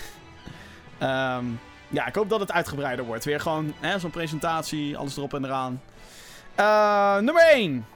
ehm, 0.98 1.44
ja, 1.88 2.06
ik 2.06 2.14
hoop 2.14 2.28
dat 2.28 2.40
het 2.40 2.52
uitgebreider 2.52 3.04
wordt. 3.04 3.24
Weer 3.24 3.40
gewoon 3.40 3.74
hè, 3.80 3.98
zo'n 3.98 4.10
presentatie, 4.10 4.96
alles 4.96 5.16
erop 5.16 5.34
en 5.34 5.44
eraan. 5.44 5.82
Eh, 6.54 7.18
nummer 7.18 7.48
1. 7.50 7.86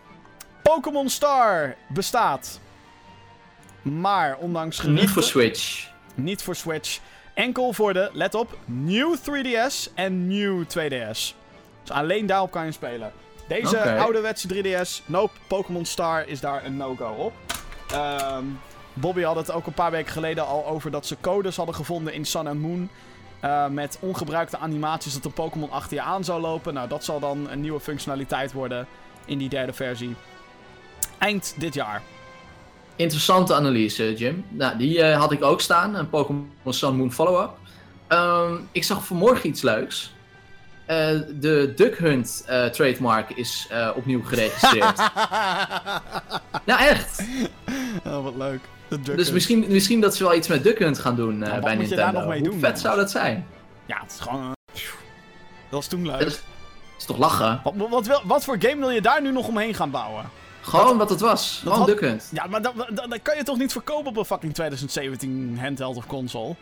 Pokémon 0.63 1.09
Star 1.09 1.75
bestaat. 1.89 2.61
Maar 3.83 4.37
ondanks 4.37 4.83
Niet 4.83 5.11
voor 5.11 5.23
Switch. 5.23 5.89
niet 6.15 6.43
voor 6.43 6.55
Switch. 6.55 6.99
Enkel 7.39 7.73
voor 7.73 7.93
de, 7.93 8.11
let 8.13 8.35
op, 8.35 8.57
New 8.65 9.17
3DS 9.17 9.95
en 9.95 10.27
New 10.27 10.63
2DS. 10.63 11.19
Dus 11.83 11.91
alleen 11.91 12.27
daarop 12.27 12.51
kan 12.51 12.65
je 12.65 12.73
spelen. 12.73 13.13
Deze 13.49 13.93
ouderwetse 13.99 14.49
3DS, 14.55 15.07
nope, 15.07 15.33
Pokémon 15.47 15.85
Star 15.85 16.27
is 16.27 16.41
daar 16.41 16.65
een 16.65 16.77
no-go 16.77 17.11
op. 17.11 17.33
Ehm, 17.93 18.45
Bobby 18.93 19.23
had 19.23 19.37
het 19.37 19.53
ook 19.53 19.67
een 19.67 19.73
paar 19.73 19.91
weken 19.91 20.13
geleden 20.13 20.47
al 20.47 20.67
over 20.67 20.91
dat 20.91 21.07
ze 21.07 21.17
codes 21.21 21.57
hadden 21.57 21.75
gevonden 21.75 22.13
in 22.13 22.25
Sun 22.25 22.47
and 22.47 22.61
Moon. 22.61 22.89
eh, 23.41 23.67
met 23.69 23.99
ongebruikte 24.01 24.59
animaties 24.59 25.15
dat 25.15 25.25
een 25.25 25.33
Pokémon 25.33 25.71
achter 25.71 25.97
je 25.97 26.03
aan 26.03 26.25
zou 26.25 26.41
lopen. 26.41 26.75
Nou, 26.75 26.89
dat 26.89 27.05
zal 27.05 27.21
dan 27.21 27.51
een 27.51 27.61
nieuwe 27.61 27.81
functionaliteit 27.81 28.53
worden 28.53 28.87
in 29.25 29.39
die 29.39 29.49
derde 29.49 29.73
versie. 29.73 30.15
Eind 31.19 31.55
dit 31.57 31.75
jaar. 31.75 32.03
Interessante 32.99 33.55
analyse, 33.55 34.15
Jim. 34.15 34.45
Nou, 34.49 34.79
die 34.79 35.03
eh, 35.03 35.19
had 35.19 35.33
ik 35.33 35.43
ook 35.43 35.61
staan. 35.61 35.95
Een 35.95 36.09
Pokémon 36.09 36.51
Sun 36.67 36.97
Moon 36.97 37.13
follow-up. 37.13 37.51
Ehm, 38.07 38.55
ik 38.73 38.85
zag 38.85 39.05
vanmorgen 39.07 39.49
iets 39.49 39.63
leuks. 39.63 40.13
Eh, 40.87 41.09
de 41.41 41.73
Duck 41.77 41.99
Hunt 41.99 42.45
eh, 42.47 42.65
trademark 42.65 43.31
is 43.31 43.69
opnieuw 43.95 44.23
geregistreerd. 44.25 44.97
nou, 46.67 46.81
echt. 46.81 47.25
oh, 48.07 48.23
wat 48.23 48.37
leuk. 48.37 48.61
De 48.89 49.01
Duck 49.01 49.05
Dus 49.05 49.25
Hunt. 49.25 49.33
misschien, 49.33 49.65
misschien 49.69 50.01
dat 50.01 50.17
ze 50.17 50.23
wel 50.25 50.35
iets 50.35 50.49
met 50.49 50.63
Duck 50.63 50.79
Hunt 50.79 50.99
gaan 50.99 51.17
doen 51.17 51.39
bij 51.39 51.75
Nintendo. 51.75 52.23
Hoe 52.23 52.43
doen, 52.43 52.59
vet 52.59 52.81
zou 52.81 52.97
dat 52.97 53.11
zijn? 53.11 53.47
Ja, 53.87 54.01
het 54.03 54.13
is 54.13 54.21
gewoon... 54.21 54.53
Dat 55.71 55.79
was 55.79 55.87
toen 55.87 56.07
leuk. 56.07 56.19
Dat 56.19 56.29
is, 56.29 56.41
is 56.99 57.05
toch 57.05 57.19
lachen? 57.19 57.61
Wat, 57.65 58.07
wat, 58.07 58.23
wat 58.25 58.45
voor 58.45 58.57
game 58.59 58.77
wil 58.77 58.91
je 58.91 59.01
daar 59.01 59.23
nu 59.23 59.33
nog 59.33 59.49
omheen 59.49 59.75
gaan 59.75 59.91
bouwen? 59.91 60.25
Gewoon 60.69 60.99
wat 60.99 61.11
het 61.11 61.21
was. 61.21 61.59
Gewoon 61.63 61.79
had- 61.79 61.87
Duck. 61.87 62.21
Ja, 62.33 62.47
maar 62.47 62.63
dat, 62.63 62.73
dat, 62.77 63.11
dat 63.11 63.23
kan 63.23 63.37
je 63.37 63.43
toch 63.43 63.59
niet 63.59 63.73
verkopen 63.73 64.07
op 64.11 64.17
een 64.17 64.25
fucking 64.25 64.55
2017 64.55 65.59
handheld 65.61 65.97
of 65.97 66.07
console? 66.07 66.55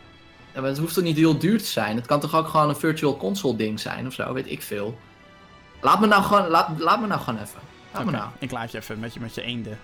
Ja, 0.53 0.61
maar 0.61 0.69
het 0.69 0.79
hoeft 0.79 0.93
toch 0.93 1.03
niet 1.03 1.17
heel 1.17 1.37
duur 1.37 1.57
te 1.57 1.65
zijn? 1.65 1.95
Het 1.95 2.05
kan 2.05 2.19
toch 2.19 2.35
ook 2.35 2.47
gewoon 2.47 2.69
een 2.69 2.75
virtual 2.75 3.17
console 3.17 3.55
ding 3.55 3.79
zijn 3.79 4.07
of 4.07 4.13
zo, 4.13 4.33
weet 4.33 4.51
ik 4.51 4.61
veel. 4.61 4.97
Laat 5.81 5.99
me 5.99 6.07
nou 6.07 6.23
gewoon, 6.23 6.47
laat, 6.47 6.69
laat 6.79 6.99
me 7.01 7.07
nou 7.07 7.21
gewoon 7.21 7.39
even. 7.41 7.59
Laat 7.93 8.05
me 8.05 8.11
nou. 8.11 8.29
Ik 8.39 8.51
laat 8.51 8.71
je 8.71 8.77
even 8.77 8.99
met 8.99 9.13
je, 9.13 9.19
met 9.19 9.35
je 9.35 9.41
eenden. 9.41 9.79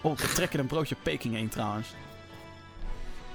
Oh, 0.00 0.12
ik 0.12 0.18
trek 0.18 0.52
er 0.52 0.60
een 0.60 0.66
broodje 0.66 0.96
Peking 1.02 1.34
eend 1.36 1.50
trouwens. 1.52 1.88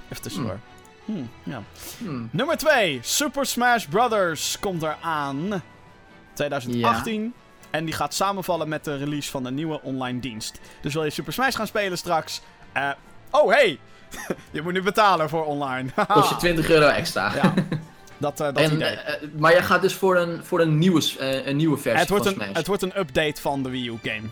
Even 0.08 0.22
tussendoor. 0.22 0.58
Hmm, 1.04 1.30
ja. 1.42 1.62
Hmm. 1.98 2.28
Nummer 2.32 2.56
2. 2.56 2.98
Super 3.02 3.46
Smash 3.46 3.84
Brothers 3.84 4.58
komt 4.60 4.82
eraan. 4.82 5.62
2018. 6.32 7.34
En 7.70 7.84
die 7.84 7.94
gaat 7.94 8.14
samenvallen 8.14 8.68
met 8.68 8.84
de 8.84 8.96
release 8.96 9.30
van 9.30 9.42
de 9.42 9.50
nieuwe 9.50 9.80
online 9.82 10.20
dienst. 10.20 10.60
Dus 10.80 10.94
wil 10.94 11.04
je 11.04 11.10
Super 11.10 11.32
Smash 11.32 11.56
gaan 11.56 11.66
spelen 11.66 11.98
straks? 11.98 12.40
eh, 12.72 12.90
oh, 13.30 13.50
hey! 13.52 13.78
je 14.50 14.62
moet 14.62 14.72
nu 14.72 14.82
betalen 14.82 15.28
voor 15.28 15.44
online. 15.44 15.90
Kost 16.14 16.28
je 16.28 16.36
20 16.36 16.70
euro 16.70 16.86
extra. 16.86 17.34
ja, 17.34 17.54
dat, 18.18 18.40
eh, 18.40 18.46
dat 18.46 18.56
En, 18.58 18.72
idee. 18.72 18.88
eh, 18.88 19.28
maar 19.38 19.52
jij 19.52 19.62
gaat 19.62 19.82
dus 19.82 19.94
voor 19.94 20.16
een, 20.16 20.44
voor 20.44 20.60
een, 20.60 20.78
nieuwe, 20.78 21.02
een 21.48 21.56
nieuwe 21.56 21.76
versie 21.76 22.00
Het 22.00 22.08
wordt, 22.08 22.24
van 22.24 22.34
een, 22.34 22.40
Smash. 22.42 22.56
het 22.56 22.66
wordt 22.66 22.82
een 22.82 22.98
update 22.98 23.40
van 23.40 23.62
de 23.62 23.70
Wii 23.70 23.86
U 23.88 23.98
game. 24.02 24.28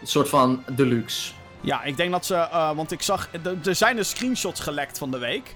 Een 0.00 0.06
soort 0.06 0.28
van 0.28 0.62
deluxe. 0.70 1.32
Ja, 1.60 1.82
ik 1.82 1.96
denk 1.96 2.10
dat 2.12 2.26
ze. 2.26 2.48
want 2.74 2.92
ik 2.92 3.02
zag. 3.02 3.28
er- 3.64 3.74
zijn 3.74 3.96
dus 3.96 4.10
screenshots 4.10 4.60
gelekt 4.60 4.98
van 4.98 5.10
de 5.10 5.18
week. 5.18 5.54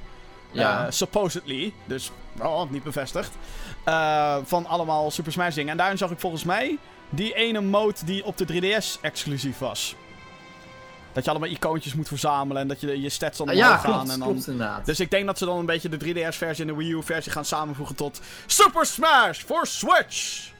Ja. 0.51 0.91
Supposedly. 0.91 1.73
Dus. 1.85 2.11
Oh, 2.41 2.71
niet 2.71 2.83
bevestigd. 2.83 3.31
van 4.45 4.67
allemaal 4.67 5.11
Super 5.11 5.33
Smash 5.33 5.55
dingen. 5.55 5.71
En 5.71 5.77
daarin 5.77 5.99
zag 5.99 6.11
ik 6.11 6.21
volgens 6.21 6.45
mij. 6.45 6.79
Die 7.15 7.35
ene 7.35 7.61
mode 7.61 7.99
die 8.05 8.25
op 8.25 8.37
de 8.37 8.47
3DS 8.47 9.01
exclusief 9.01 9.59
was. 9.59 9.95
Dat 11.13 11.25
je 11.25 11.31
allemaal 11.31 11.49
icoontjes 11.49 11.95
moet 11.95 12.09
verzamelen. 12.09 12.63
En 12.63 12.69
dat 12.69 12.81
je 12.81 13.01
je 13.01 13.09
stats 13.09 13.39
dan 13.39 13.51
omhoog 13.51 13.65
ja, 13.65 13.77
gaan. 13.77 13.93
klopt, 13.93 14.11
en 14.11 14.19
dan... 14.19 14.29
klopt 14.29 14.47
inderdaad. 14.47 14.87
Dus 14.87 15.01
ik 15.01 15.11
denk 15.11 15.27
dat 15.27 15.39
ze 15.39 15.45
dan 15.45 15.59
een 15.59 15.67
beetje 15.67 15.89
de 15.89 15.99
3DS-versie 15.99 16.61
en 16.61 16.67
de 16.67 16.77
Wii 16.77 16.93
U-versie 16.93 17.33
gaan 17.33 17.45
samenvoegen 17.45 17.97
tot 17.97 18.21
Super 18.47 18.87
Smash 18.87 19.43
voor 19.43 19.67
Switch. 19.67 20.51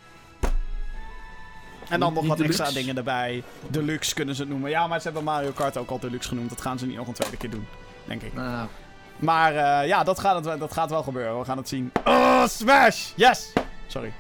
En 1.89 2.01
dan 2.01 2.13
nog 2.13 2.27
wat 2.27 2.41
extra 2.41 2.71
dingen 2.71 2.97
erbij. 2.97 3.43
Deluxe 3.69 4.15
kunnen 4.15 4.35
ze 4.35 4.41
het 4.41 4.51
noemen. 4.51 4.71
Ja, 4.71 4.87
maar 4.87 4.99
ze 4.99 5.05
hebben 5.05 5.25
Mario 5.25 5.51
Kart 5.51 5.77
ook 5.77 5.91
al 5.91 5.99
Deluxe 5.99 6.29
genoemd. 6.29 6.49
Dat 6.49 6.61
gaan 6.61 6.79
ze 6.79 6.87
niet 6.87 6.97
nog 6.97 7.07
een 7.07 7.13
tweede 7.13 7.37
keer 7.37 7.51
doen, 7.51 7.67
denk 8.05 8.23
ik. 8.23 8.35
Nou, 8.35 8.69
Maar 9.17 9.55
eh, 9.55 9.89
ja, 9.89 10.05
dat 10.05 10.19
gaat, 10.19 10.45
het, 10.45 10.61
dat 10.61 10.73
gaat 10.73 10.91
wel 10.91 11.03
gebeuren. 11.03 11.39
We 11.39 11.45
gaan 11.45 11.57
het 11.57 11.69
zien. 11.69 11.93
Oh, 12.05 12.47
Smash! 12.47 13.11
Yes! 13.17 13.53
Sorry. 13.87 14.13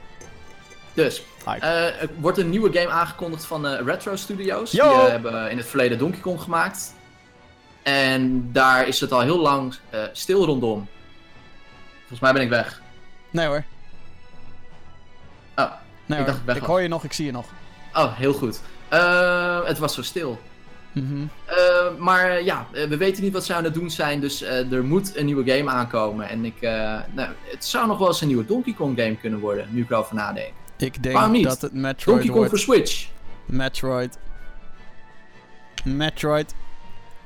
Dus, 0.95 1.23
eh, 1.45 2.03
er 2.03 2.09
wordt 2.19 2.39
een 2.39 2.51
nieuwe 2.51 2.73
game 2.73 2.91
aangekondigd 2.91 3.45
van 3.45 3.67
eh, 3.67 3.85
Retro 3.85 4.17
Studios. 4.17 4.71
Yo! 4.71 4.89
Die 4.89 5.01
eh, 5.01 5.09
hebben 5.09 5.51
in 5.51 5.57
het 5.57 5.67
verleden 5.67 5.99
Donkey 5.99 6.21
Kong 6.21 6.41
gemaakt. 6.41 6.95
En 7.83 8.53
daar 8.53 8.89
is 8.89 9.01
het 9.01 9.13
al 9.13 9.21
heel 9.21 9.39
lang 9.39 9.75
stil 10.13 10.45
rondom. 10.45 10.89
Volgens 11.99 12.21
mij 12.21 12.33
ben 12.33 12.43
ik 12.43 12.49
weg. 12.49 12.83
Nee 13.31 13.47
hoor. 13.47 13.65
Oh, 15.57 15.73
Nee 16.07 16.19
Ik 16.19 16.25
hoor. 16.25 16.25
dacht 16.25 16.37
het 16.37 16.47
weg 16.47 16.57
ik 16.57 16.63
hoor 16.63 16.81
je 16.81 16.89
nog, 16.89 17.05
ik 17.05 17.13
zie 17.13 17.27
je 17.27 17.33
nog. 17.33 17.47
oh 17.95 18.17
heel 18.17 18.33
goed. 18.33 18.61
Het 19.67 19.79
was 19.79 19.95
zo 19.95 20.03
stil. 20.03 20.41
Mhm. 20.93 21.27
Maar 21.99 22.43
ja, 22.43 22.67
we 22.73 22.97
weten 22.97 23.23
niet 23.23 23.33
wat 23.33 23.45
ze 23.45 23.55
aan 23.55 23.65
het 23.65 23.75
doen 23.75 23.91
zijn, 23.91 24.21
dus 24.21 24.43
er 24.43 24.85
moet 24.85 25.17
een 25.17 25.25
nieuwe 25.25 25.51
game 25.51 25.71
aankomen. 25.71 26.29
En 26.29 26.45
ik, 26.45 26.61
nou, 27.13 27.29
het 27.45 27.65
zou 27.65 27.87
nog 27.87 27.99
wel 27.99 28.09
eens 28.09 28.21
een 28.21 28.27
nieuwe 28.27 28.47
Donkey 28.47 28.73
Kong 28.73 28.99
game 28.99 29.17
kunnen 29.17 29.39
worden, 29.41 29.67
nu 29.71 29.83
ik 29.83 29.91
erover 29.91 30.15
nadenk. 30.15 30.53
Ik 30.83 31.03
denk 31.03 31.15
Waarom 31.15 31.33
niet? 31.33 31.45
dat 31.45 31.61
het 31.61 31.73
Metroid 31.73 32.05
Donkey 32.05 32.25
Kong 32.25 32.35
wordt. 32.35 32.51
voor 32.51 32.59
Switch. 32.59 33.09
Metroid. 33.47 34.19
Metroid. 35.85 36.55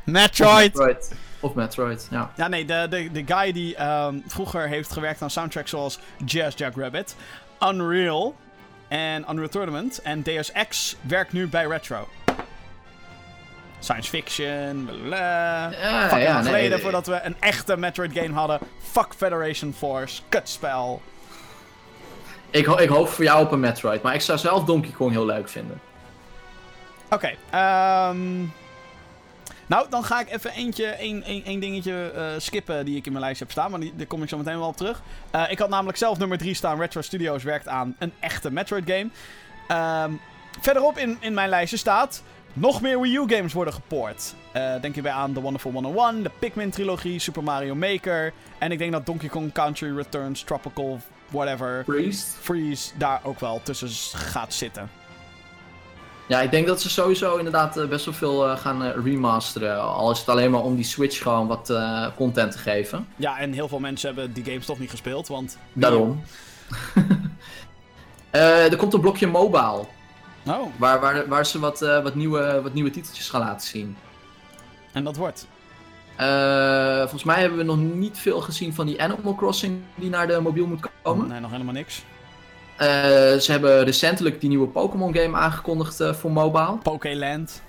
Metroid! 0.05 0.75
Metroid. 0.75 1.13
Of 1.41 1.55
Metroid, 1.55 2.09
ja. 2.11 2.31
Ja, 2.37 2.49
nee, 2.49 2.65
de, 2.65 2.87
de, 2.91 3.13
de 3.13 3.35
guy 3.35 3.53
die 3.53 3.77
ehm, 3.77 4.19
vroeger 4.27 4.69
heeft 4.69 4.93
gewerkt 4.93 5.23
aan 5.23 5.31
soundtracks 5.31 5.71
zoals 5.71 5.99
Jazz 6.25 6.57
Jackrabbit, 6.59 7.17
Unreal 7.63 8.35
en 8.89 9.25
Unreal 9.31 9.49
Tournament 9.49 10.03
en 10.03 10.23
Deus 10.23 10.53
Ex 10.53 10.97
werkt 11.01 11.33
nu 11.33 11.49
bij 11.49 11.67
Retro. 11.67 12.09
Science 13.79 14.11
fiction, 14.11 14.89
bla. 15.03 15.71
Ja, 15.71 16.19
ja, 16.19 16.35
nee, 16.35 16.45
geleden 16.45 16.71
nee. 16.71 16.81
voordat 16.81 17.07
we 17.07 17.21
een 17.23 17.37
echte 17.41 17.77
Metroid 17.77 18.13
game 18.15 18.33
hadden. 18.33 18.59
Fuck 18.83 19.15
Federation 19.17 19.73
Force, 19.73 20.23
kutspel. 20.29 21.03
Ik, 22.57 22.67
ik 22.67 22.89
hoop 22.89 23.09
voor 23.09 23.25
jou 23.25 23.45
op 23.45 23.53
een 23.53 23.61
Metroid, 23.61 24.03
maar 24.03 24.15
ik 24.15 24.21
zou 24.21 24.39
zelf 24.39 24.65
Donkey 24.65 24.91
Kong 24.91 25.11
heel 25.13 25.27
leuk 25.27 25.49
vinden. 25.49 25.81
Oké, 27.11 27.35
ehm. 27.51 28.45
Nou, 29.67 29.87
dan 29.91 30.05
ga 30.05 30.21
ik 30.21 30.31
even 30.31 30.51
eentje, 30.51 30.87
één, 30.87 31.23
één 31.23 31.61
dingetje 31.61 32.11
eh, 32.15 32.25
skippen 32.39 32.85
die 32.85 32.97
ik 32.97 33.07
in 33.07 33.13
mijn 33.13 33.25
lijst 33.25 33.41
heb 33.41 33.51
staan. 33.51 33.71
Maar 33.71 33.81
die, 33.81 33.93
daar 33.97 34.07
kom 34.07 34.23
ik 34.23 34.29
zo 34.29 34.37
meteen 34.37 34.59
wel 34.59 34.69
op 34.69 34.77
terug. 34.77 35.03
Eh, 35.31 35.51
ik 35.51 35.59
had 35.59 35.69
namelijk 35.69 35.99
zelf 35.99 36.19
nummer 36.19 36.39
3 36.39 36.55
staan. 36.55 36.79
Retro 36.79 37.01
Studios 37.01 37.43
werkt 37.43 37.69
aan 37.69 37.97
een 37.99 38.13
echte 38.21 38.51
Metroid 38.51 38.85
game. 38.87 39.09
Ehm, 39.69 40.13
verderop 40.61 40.99
in, 40.99 41.17
in 41.21 41.35
mijn 41.35 41.49
lijstje 41.49 41.77
staat... 41.77 42.23
Nog 42.59 42.81
meer 42.81 43.01
Wii 43.01 43.17
U 43.17 43.25
games 43.27 43.53
worden 43.53 43.75
gepoord. 43.75 44.35
Eh, 44.53 44.81
denk 44.81 44.95
hierbij 44.95 45.13
aan 45.13 45.33
The 45.33 45.41
Wonderful 45.41 45.73
101, 45.73 46.23
de 46.23 46.31
Pikmin 46.39 46.71
trilogie, 46.71 47.19
Super 47.19 47.43
Mario 47.43 47.75
Maker. 47.75 48.33
En 48.59 48.73
ik 48.73 48.79
denk 48.79 48.93
dat 48.93 49.07
Donkey 49.07 49.29
Kong 49.29 49.53
Country 49.53 49.97
Returns, 49.97 50.43
Tropical, 50.43 51.01
whatever, 51.37 51.83
Priest? 51.85 52.27
Freeze 52.41 52.91
daar 52.99 53.21
ook 53.23 53.41
wel 53.41 53.61
tussen 53.63 54.19
gaat 54.19 54.55
zitten. 54.55 54.91
Ja, 56.29 56.41
ik 56.41 56.51
denk 56.51 56.67
dat 56.67 56.81
ze 56.81 56.91
sowieso 56.91 57.37
inderdaad 57.37 57.77
eh, 57.77 57.87
best 57.89 58.05
wel 58.05 58.15
veel 58.15 58.49
eh, 58.49 58.59
gaan 58.59 58.85
eh, 58.85 59.05
remasteren. 59.05 59.81
Al 59.83 60.11
is 60.11 60.19
het 60.19 60.29
alleen 60.29 60.51
maar 60.51 60.63
om 60.63 60.77
die 60.77 60.85
Switch 60.85 61.23
gewoon 61.23 61.47
wat 61.47 61.71
eh, 61.71 62.07
content 62.17 62.53
te 62.53 62.59
geven. 62.59 63.09
Ja, 63.17 63.39
en 63.39 63.53
heel 63.53 63.69
veel 63.69 63.79
mensen 63.79 64.07
hebben 64.15 64.33
die 64.33 64.45
games 64.45 64.67
toch 64.67 64.79
niet 64.79 64.91
gespeeld, 64.91 65.29
want... 65.29 65.59
Daarom. 65.73 66.23
Eh, 68.31 68.71
er 68.73 68.77
komt 68.77 68.95
een 68.95 69.01
blokje 69.01 69.27
mobile. 69.27 69.85
Oh, 70.47 70.67
Waar, 70.77 71.01
waar, 71.01 71.29
waar 71.29 71.47
ze 71.47 71.59
wat, 71.59 71.83
eh, 71.83 72.03
wat, 72.03 72.15
nieuwe, 72.15 72.61
wat 72.63 72.75
nieuwe 72.75 72.91
titeltjes 72.91 73.29
gaan 73.29 73.41
laten 73.41 73.67
zien. 73.69 73.97
en 74.93 75.05
dat 75.05 75.17
wordt. 75.17 75.47
Eh, 76.17 76.99
volgens 76.99 77.25
mij 77.25 77.41
hebben 77.41 77.59
we 77.59 77.65
nog 77.65 77.77
niet 77.77 78.19
veel 78.19 78.41
gezien 78.41 78.75
van 78.75 78.87
die 78.87 79.03
Animal 79.03 79.35
Crossing 79.35 79.81
die 79.95 80.11
naar 80.11 80.27
de 80.27 80.41
mobiel 80.41 80.67
moet 80.67 80.81
komen. 81.07 81.29
Nee, 81.29 81.41
nog 81.41 81.51
helemaal 81.51 81.75
niks. 81.75 82.05
Eh, 82.77 82.89
ze 83.39 83.47
hebben 83.47 83.85
recentelijk 83.85 84.41
die 84.41 84.49
nieuwe 84.49 84.67
Pokémon 84.67 85.15
game 85.15 85.37
aangekondigd 85.37 86.01
eh, 86.01 86.15
voor 86.15 86.33
mobile. 86.33 86.77
Pokéland. 86.83 87.63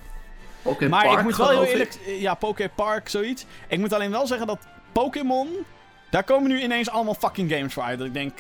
Poké 0.61 0.88
maar 0.88 1.05
Park, 1.05 1.18
ik 1.18 1.23
moet 1.23 1.38
wel 1.38 1.49
heel 1.49 1.64
eerlijk... 1.64 1.99
Ja, 2.19 2.34
Poké 2.34 2.69
Park, 2.76 3.09
zoiets. 3.09 3.45
Ik 3.68 3.80
moet 3.80 3.93
alleen 3.93 4.11
wel 4.11 4.27
zeggen 4.27 4.47
dat 4.47 4.59
Pokémon... 4.91 5.47
Daar 6.09 6.23
komen 6.23 6.49
nu 6.49 6.61
ineens 6.61 6.89
allemaal 6.89 7.14
fucking 7.14 7.51
games 7.51 7.73
voor 7.73 7.84
uit. 7.84 7.97
Dat 7.97 8.07
ik 8.07 8.14
denk... 8.14 8.39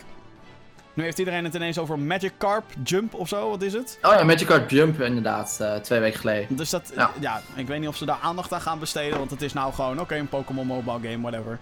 Nu 0.93 1.03
heeft 1.03 1.19
iedereen 1.19 1.43
het 1.43 1.53
ineens 1.53 1.77
over 1.77 1.99
Magikarp 1.99 2.63
Jump 2.83 3.13
of 3.13 3.27
zo, 3.27 3.49
wat 3.49 3.61
is 3.61 3.73
het? 3.73 3.99
Oh 4.01 4.13
ja, 4.13 4.23
Magikarp 4.23 4.69
Jump 4.69 5.01
inderdaad, 5.01 5.57
eh, 5.61 5.75
twee 5.75 5.99
weken 5.99 6.19
geleden. 6.19 6.55
Dus 6.55 6.69
dat... 6.69 6.91
Ja. 6.95 7.11
Ja. 7.19 7.41
ik 7.55 7.67
weet 7.67 7.79
niet 7.79 7.87
of 7.87 7.95
ze 7.95 8.05
daar 8.05 8.19
aandacht 8.21 8.53
aan 8.53 8.61
gaan 8.61 8.79
besteden, 8.79 9.17
want 9.17 9.31
het 9.31 9.41
is 9.41 9.53
nou 9.53 9.73
gewoon... 9.73 9.99
Oké, 9.99 10.15
een 10.15 10.29
Pokémon 10.29 10.67
mobile 10.67 11.09
game, 11.09 11.21
whatever. 11.21 11.59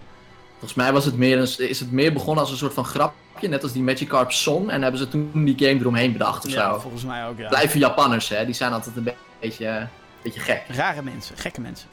Volgens 0.58 0.74
mij 0.74 0.92
was 0.92 1.04
het 1.04 1.16
meer 1.16 1.38
een, 1.38 1.68
is 1.68 1.80
het 1.80 1.92
meer 1.92 2.12
begonnen 2.12 2.42
als 2.42 2.50
een 2.52 2.56
soort 2.58 2.74
van 2.74 2.84
grapje, 2.84 3.48
net 3.48 3.62
als 3.62 3.72
die 3.72 3.82
Magikarp 3.82 4.32
song. 4.32 4.68
En 4.68 4.82
hebben 4.82 5.00
ze 5.00 5.08
toen 5.08 5.30
die 5.44 5.54
game 5.68 5.80
eromheen 5.80 6.12
bedacht 6.12 6.44
of 6.46 6.50
Ja, 6.52 6.72
zo. 6.72 6.78
volgens 6.80 7.04
mij 7.04 7.26
ook, 7.28 7.38
ja. 7.38 7.48
Blijven 7.48 7.78
Japanners, 7.78 8.28
hè? 8.28 8.44
Die 8.44 8.54
zijn 8.54 8.72
altijd 8.72 8.96
een 8.96 9.02
be- 9.02 9.14
beetje, 9.40 9.66
een 9.66 9.88
beetje 10.22 10.40
gek. 10.40 10.62
Rare 10.68 11.02
mensen, 11.02 11.36
gekke 11.36 11.60
mensen. 11.60 11.88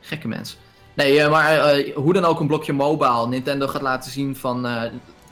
Gekke 0.00 0.28
mensen. 0.28 0.58
Nee, 0.94 1.20
eh, 1.20 1.30
maar 1.30 1.58
eh, 1.58 1.94
hoe 1.96 2.12
dan 2.12 2.24
ook 2.24 2.40
een 2.40 2.46
blokje 2.46 2.72
mobile. 2.72 3.28
Nintendo 3.28 3.66
gaat 3.66 3.82
laten 3.82 4.10
zien 4.10 4.36
van... 4.36 4.66
eh 4.66 4.82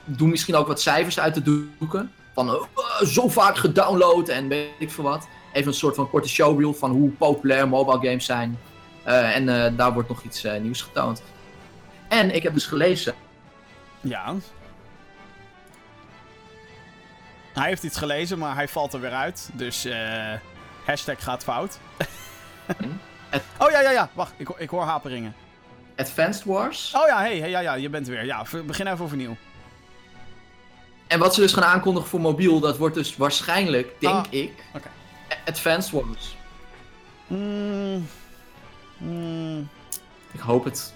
doe 0.06 0.28
misschien 0.28 0.54
ook 0.54 0.66
wat 0.66 0.80
cijfers 0.80 1.20
uit 1.20 1.34
de 1.34 1.42
doeken. 1.78 2.12
Van 2.34 2.48
eh, 2.48 2.54
eh, 2.54 3.06
zo 3.06 3.28
vaak 3.28 3.56
gedownload 3.56 4.28
en 4.28 4.48
weet 4.48 4.68
ik 4.78 4.90
veel 4.90 5.04
wat. 5.04 5.26
Even 5.52 5.68
een 5.68 5.74
soort 5.74 5.94
van 5.94 6.10
korte 6.10 6.28
showreel 6.28 6.74
van 6.74 6.90
hoe 6.90 7.10
populair 7.10 7.68
mobile 7.68 8.08
games 8.08 8.24
zijn. 8.24 8.58
Eh, 9.02 9.36
en 9.36 9.48
eh, 9.64 9.72
daar 9.76 9.92
wordt 9.92 10.08
nog 10.08 10.22
iets 10.22 10.44
eh, 10.44 10.60
nieuws 10.60 10.82
getoond. 10.82 11.22
En 12.18 12.34
ik 12.34 12.42
heb 12.42 12.54
dus 12.54 12.66
gelezen. 12.66 13.14
Ja. 14.00 14.34
Hij 17.52 17.68
heeft 17.68 17.82
iets 17.82 17.98
gelezen, 17.98 18.38
maar 18.38 18.54
hij 18.54 18.68
valt 18.68 18.92
er 18.92 19.00
weer 19.00 19.12
uit. 19.12 19.50
Dus 19.52 19.84
eh 19.84 20.32
hashtag 20.84 21.22
gaat 21.22 21.44
fout. 21.44 21.78
Het- 23.28 23.42
oh 23.58 23.70
ja, 23.70 23.80
ja, 23.80 23.90
ja. 23.90 24.10
Wacht, 24.12 24.32
ik, 24.36 24.48
ik 24.48 24.68
hoor 24.70 24.82
haperingen. 24.82 25.34
Advanced 25.96 26.44
Wars. 26.44 26.92
Oh 26.96 27.06
ja, 27.06 27.18
hey, 27.20 27.38
hey, 27.38 27.50
ja, 27.50 27.60
ja, 27.60 27.74
je 27.74 27.88
bent 27.88 28.06
weer. 28.08 28.24
Ja, 28.24 28.44
begin 28.66 28.86
even 28.86 29.04
overnieuw. 29.04 29.36
En 31.06 31.18
wat 31.18 31.34
ze 31.34 31.40
dus 31.40 31.52
gaan 31.52 31.64
aankondigen 31.64 32.08
voor 32.08 32.20
mobiel, 32.20 32.60
dat 32.60 32.76
wordt 32.78 32.94
dus 32.94 33.16
waarschijnlijk, 33.16 34.00
denk 34.00 34.14
Ah, 34.14 34.24
ik. 34.30 34.52
Advanced 35.46 35.90
Wars. 35.90 36.36
Mm, 37.26 38.08
mm, 38.98 39.68
Ik 40.32 40.40
hoop 40.40 40.64
het. 40.64 40.94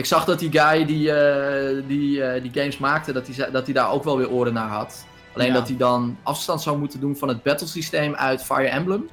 Ik 0.00 0.06
zag 0.06 0.24
dat 0.24 0.38
die 0.38 0.50
guy 0.52 0.84
die, 0.86 1.12
eh, 1.12 1.82
die, 1.86 2.24
eh, 2.24 2.42
die 2.42 2.50
games 2.54 2.78
maakte, 2.78 3.12
dat 3.12 3.26
hij 3.26 3.50
dat 3.50 3.64
hij 3.64 3.74
daar 3.74 3.90
ook 3.90 4.04
wel 4.04 4.16
weer 4.16 4.30
oren 4.30 4.52
naar 4.52 4.68
had. 4.68 5.06
Alleen 5.34 5.46
Ja. 5.46 5.54
dat 5.54 5.68
hij 5.68 5.76
dan 5.76 6.18
afstand 6.22 6.62
zou 6.62 6.78
moeten 6.78 7.00
doen 7.00 7.16
van 7.16 7.28
het 7.28 7.42
battlesysteem 7.42 8.14
uit 8.14 8.42
Fire 8.42 8.68
Emblem. 8.68 9.10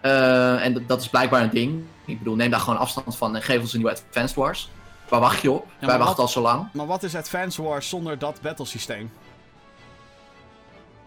Eh, 0.00 0.64
en 0.64 0.84
dat, 0.86 1.00
is 1.00 1.08
blijkbaar 1.08 1.42
een 1.42 1.50
ding. 1.50 1.84
Ik 2.04 2.18
bedoel, 2.18 2.34
neem 2.34 2.50
daar 2.50 2.60
gewoon 2.60 2.78
afstand 2.78 3.16
van 3.16 3.36
en 3.36 3.42
geef 3.42 3.60
ons 3.60 3.72
een 3.72 3.78
nieuwe 3.78 3.94
Advanced 3.94 4.36
Wars. 4.36 4.70
Waar 5.08 5.20
wacht 5.20 5.42
je 5.42 5.50
op? 5.50 5.66
Wij 5.80 5.98
wachten 5.98 6.22
al 6.22 6.28
zo 6.28 6.40
lang. 6.40 6.68
maar 6.72 6.86
wat 6.86 7.02
is 7.02 7.16
Advance 7.16 7.62
Wars 7.62 7.88
zonder 7.88 8.18
dat 8.18 8.40
battlesysteem? 8.42 9.10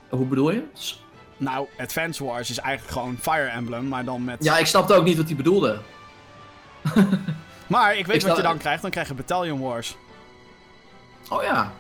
Hoe 0.09 0.26
bedoel 0.26 0.51
je? 0.51 0.64
Nou, 1.38 1.68
Advance 1.77 2.23
Wars 2.26 2.49
is 2.49 2.59
eigenlijk 2.59 2.93
gewoon 2.93 3.18
Fire 3.22 3.47
Emblem, 3.47 3.88
maar 3.88 4.05
dan 4.05 4.23
met... 4.23 4.43
Ja, 4.43 4.57
ik 4.57 4.65
snapte 4.65 4.93
ook 4.93 5.03
niet 5.03 5.18
wat 5.18 5.26
hij 5.26 5.35
bedoelde. 5.35 5.80
Maar 7.68 7.98
ik 7.98 8.06
weet 8.06 8.22
Ik 8.22 8.27
wat 8.27 8.38
je 8.38 8.44
dan 8.44 8.57
krijgt. 8.57 8.81
Dan 8.81 8.91
krijg 8.91 9.07
je 9.07 9.14
Battalion 9.14 9.60
Wars. 9.60 9.98
Oh 11.30 11.44
ja. 11.44 11.72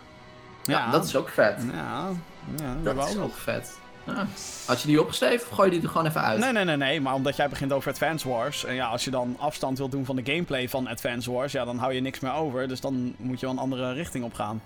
Ja, 0.63 0.91
dat 0.91 1.05
is 1.05 1.15
ook 1.15 1.29
vet. 1.29 1.65
Ja, 1.73 2.09
ja 2.57 2.75
dat, 2.83 3.07
is 3.07 3.15
nog. 3.15 3.23
ook 3.23 3.37
vet. 3.37 3.77
Ja. 4.03 4.27
Had 4.65 4.81
je 4.81 4.87
die 4.87 5.01
opgeschreven 5.01 5.47
of 5.49 5.55
gooi 5.55 5.69
je 5.69 5.75
die 5.75 5.83
er 5.83 5.91
gewoon 5.91 6.07
even 6.07 6.21
uit? 6.21 6.39
Nee, 6.39 6.51
nee, 6.51 6.63
nee, 6.63 6.77
nee, 6.77 7.01
maar 7.01 7.13
omdat 7.13 7.35
jij 7.35 7.49
begint 7.49 7.73
over 7.73 7.91
Advance 7.91 8.29
Wars. 8.29 8.65
En 8.65 8.73
ja, 8.73 8.87
als 8.87 9.03
je 9.03 9.11
dan 9.11 9.35
afstand 9.39 9.77
wilt 9.77 9.91
doen 9.91 10.05
van 10.05 10.15
de 10.15 10.31
gameplay 10.31 10.69
van 10.69 10.87
Advance 10.87 11.31
Wars, 11.31 11.51
ja, 11.51 11.65
dan 11.65 11.77
hou 11.77 11.93
je 11.93 12.01
niks 12.01 12.19
meer 12.19 12.33
over. 12.33 12.67
Dus 12.67 12.81
dan 12.81 13.15
moet 13.17 13.39
je 13.39 13.45
wel 13.45 13.55
een 13.55 13.61
andere 13.61 13.93
richting 13.93 14.23
op 14.23 14.33
gaan. 14.33 14.61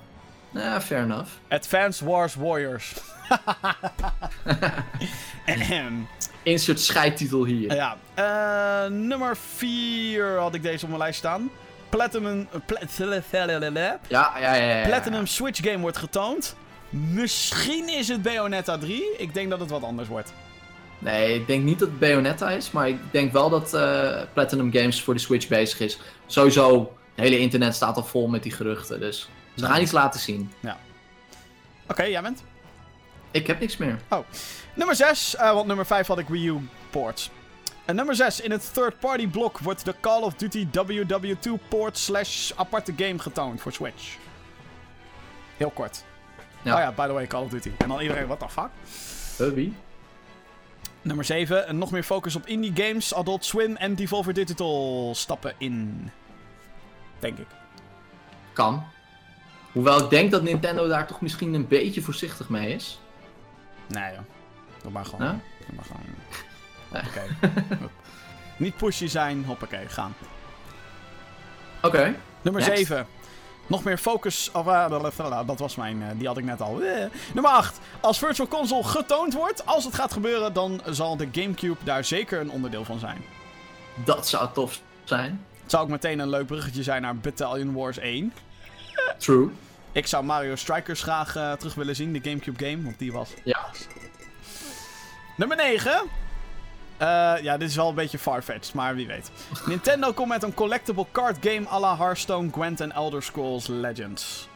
Ja, 0.50 0.82
fair 0.82 1.04
enough. 1.04 1.30
Advance 1.50 2.06
Wars 2.06 2.36
Warriors. 2.36 2.94
Ahem. 5.46 6.08
Insert 6.44 6.80
scheidtitel 6.80 7.46
hier. 7.46 7.76
ja, 7.76 7.98
eh, 8.14 8.92
nummer 8.92 9.38
4 9.38 10.38
had 10.40 10.54
ik 10.54 10.64
deze 10.64 10.84
op 10.84 10.88
mijn 10.90 11.02
lijst 11.02 11.18
staan. 11.20 11.50
Platinum, 11.90 12.48
pla- 12.66 12.80
Ja, 13.70 13.98
ja, 14.08 14.38
ja. 14.40 14.54
ja, 14.54 14.78
ja. 14.78 14.86
Platinum 14.88 15.26
Switch 15.28 15.64
game 15.64 15.78
wordt 15.80 15.98
getoond. 15.98 16.56
Misschien 16.90 17.90
is 17.90 18.08
het 18.08 18.22
Bayonetta 18.22 18.78
3. 18.78 19.04
Ik 19.18 19.34
denk 19.34 19.50
dat 19.50 19.60
het 19.60 19.70
wat 19.70 19.84
anders 19.84 20.08
wordt. 20.08 20.34
Nee, 21.00 21.36
ik 21.36 21.48
denk 21.48 21.64
niet 21.64 21.80
dat 21.80 21.88
het 21.88 22.00
Bayonetta 22.00 22.50
is, 22.50 22.72
maar 22.72 22.88
ik 22.90 22.98
denk 23.12 23.32
wel 23.32 23.50
dat 23.50 23.74
eh, 23.74 24.22
Platinum 24.34 24.72
Games 24.74 25.02
voor 25.04 25.14
de 25.14 25.20
Switch 25.20 25.48
bezig 25.48 25.80
is. 25.80 26.00
Sowieso, 26.26 26.80
het 27.16 27.24
hele 27.26 27.40
internet 27.40 27.76
staat 27.76 27.96
al 27.96 28.04
vol 28.04 28.28
met 28.28 28.44
die 28.44 28.52
geruchten, 28.52 29.00
dus 29.00 29.30
ze 29.56 29.66
gaan 29.66 29.82
iets 29.82 29.92
laten 29.92 30.20
zien. 30.20 30.52
Oké, 31.88 32.04
jij 32.04 32.22
bent? 32.22 32.44
Ik 33.32 33.48
heb 33.48 33.60
niks 33.60 33.78
meer. 33.78 34.00
Nummer 34.74 34.96
6, 34.96 35.36
want 35.38 35.68
nummer 35.68 35.86
5 35.86 36.08
had 36.08 36.20
ik 36.20 36.28
Wii 36.28 36.48
U 36.48 36.70
ports. 36.90 37.30
En 37.86 37.96
nummer 37.96 38.16
6, 38.16 38.42
in 38.42 38.52
het 38.52 38.74
third-party 38.74 39.28
blok 39.28 39.60
wordt 39.60 39.86
de 39.86 39.96
Call 40.00 40.22
of 40.22 40.34
Duty 40.34 40.68
WW2 40.68 41.68
port 41.68 41.98
slash 41.98 42.52
aparte 42.56 42.94
game 42.96 43.20
getoond 43.20 43.62
voor 43.62 43.72
Switch. 43.72 44.18
Heel 45.58 45.70
kort. 45.70 46.04
Ja. 46.62 46.74
Oh 46.74 46.80
ja, 46.80 46.92
by 46.92 47.06
the 47.06 47.14
way, 47.14 47.28
Call 47.28 47.44
of 47.44 47.50
Duty. 47.50 47.72
En 47.78 47.88
dan 47.88 48.00
iedereen, 48.00 48.28
what 48.28 48.40
the 48.40 48.50
fuck? 48.50 48.70
Huh, 49.38 49.54
wie? 49.54 49.74
Nummer 51.02 51.26
7, 51.26 51.78
nog 51.78 51.92
meer 51.92 52.04
focus 52.04 52.36
op 52.36 52.46
indie 52.46 52.72
games, 52.76 53.14
Adult 53.14 53.46
Swim 53.46 53.76
en 53.76 53.96
Devolver 53.96 54.34
Digital 54.34 55.12
stappen 55.16 55.54
in. 55.58 56.10
Denk 57.20 57.38
ik. 57.38 57.48
Kan. 58.54 58.84
Hoewel 59.72 60.04
ik 60.04 60.10
denk 60.10 60.32
dat 60.32 60.44
Nintendo 60.44 60.88
daar 60.88 61.08
toch 61.08 61.22
misschien 61.22 61.54
een 61.54 61.68
beetje 61.68 62.02
voorzichtig 62.02 62.50
mee 62.50 62.74
is. 62.74 63.00
Nee 63.94 64.12
joh. 64.14 64.22
Doe 64.82 64.92
maar 64.92 65.06
gewoon. 65.06 65.22
Huh? 65.22 65.40
Doe 65.68 65.76
maar 65.76 65.86
gewoon. 65.86 66.06
Hoppakee. 66.90 67.50
Niet 68.58 68.78
pushy 68.78 69.08
zijn, 69.08 69.46
hoppakee, 69.46 69.88
gaan. 69.88 70.16
Oké. 71.82 72.16
Nummer 72.42 72.62
Next. 72.62 72.78
7. 72.78 73.06
Nog 73.68 73.84
meer 73.84 73.98
focus. 73.98 74.52
Of, 74.52 74.64
blablabla, 74.64 75.44
dat 75.44 75.60
was 75.60 75.76
mijn. 75.76 76.02
eh, 76.02 76.08
die 76.18 76.28
had 76.28 76.38
ik 76.38 76.44
net 76.44 76.62
al. 76.62 76.82
Eh. 76.82 77.06
Nummer 77.34 77.52
8. 77.52 77.80
Als 78.00 78.18
Virtual 78.18 78.48
Console 78.48 78.84
getoond 78.84 79.34
wordt, 79.34 79.66
als 79.66 79.84
het 79.86 79.94
gaat 79.96 80.14
gebeuren, 80.14 80.54
dan 80.54 80.82
zal 80.86 81.18
de 81.18 81.28
GameCube 81.32 81.84
daar 81.84 82.04
zeker 82.04 82.40
een 82.40 82.52
onderdeel 82.52 82.86
van 82.86 83.00
zijn. 83.00 83.22
Dat 84.06 84.28
zou 84.28 84.50
tof 84.54 84.82
zijn. 85.04 85.46
Het 85.62 85.72
zou 85.72 85.84
ook 85.84 85.90
meteen 85.90 86.20
een 86.20 86.30
leuk 86.30 86.46
bruggetje 86.46 86.84
zijn 86.84 87.02
naar 87.02 87.16
Battalion 87.16 87.74
Wars 87.74 87.98
1. 87.98 88.34
True. 89.18 89.50
Ik 89.92 90.08
zou 90.08 90.24
Mario 90.24 90.56
Strikers 90.56 91.02
graag 91.02 91.36
eh, 91.36 91.54
terug 91.54 91.74
willen 91.74 91.96
zien, 91.96 92.14
de 92.14 92.20
GameCube 92.24 92.66
game, 92.66 92.84
want 92.84 93.00
die 93.00 93.12
was. 93.12 93.30
Ja. 93.44 93.60
Nummer 95.38 95.58
9. 95.58 95.92
Eh, 96.98 97.08
ja, 97.42 97.58
dit 97.58 97.70
is 97.70 97.76
wel 97.76 97.90
een 97.90 97.96
beetje 97.96 98.20
farfetched, 98.20 98.74
maar 98.74 98.96
wie 98.96 99.08
weet. 99.08 99.32
Nintendo 99.66 100.14
komt 100.14 100.28
met 100.28 100.44
een 100.44 100.54
collectible 100.54 101.06
card 101.12 101.38
game 101.40 101.68
à 101.68 101.80
la 101.80 101.98
Hearthstone, 101.98 102.50
Gwent 102.52 102.80
en 102.80 102.92
Elder 102.92 103.24
Scrolls 103.24 103.68
Legends. 103.68 104.50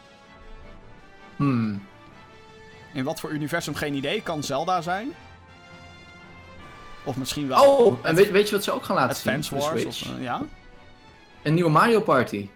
Hmm. 1.35 1.87
In 2.93 3.03
wat 3.03 3.19
voor 3.19 3.31
universum 3.31 3.75
geen 3.75 3.93
idee. 3.93 4.21
Kan 4.21 4.43
Zelda 4.43 4.81
zijn. 4.81 5.13
Of 7.03 7.15
misschien 7.15 7.47
wel 7.47 7.63
Oh, 7.63 7.97
en 8.01 8.15
weet, 8.15 8.31
weet 8.31 8.49
je 8.49 8.55
wat 8.55 8.63
ze 8.63 8.71
ook 8.71 8.83
gaan 8.83 8.95
laten 8.95 9.15
zien 9.15 9.33
Advance 9.33 9.55
Wars. 9.55 9.81
Switch? 9.81 10.09
Of, 10.09 10.17
eh, 10.17 10.23
ja? 10.23 10.41
Een 11.43 11.53
nieuwe 11.53 11.69
Mario 11.69 12.01
Party. 12.01 12.49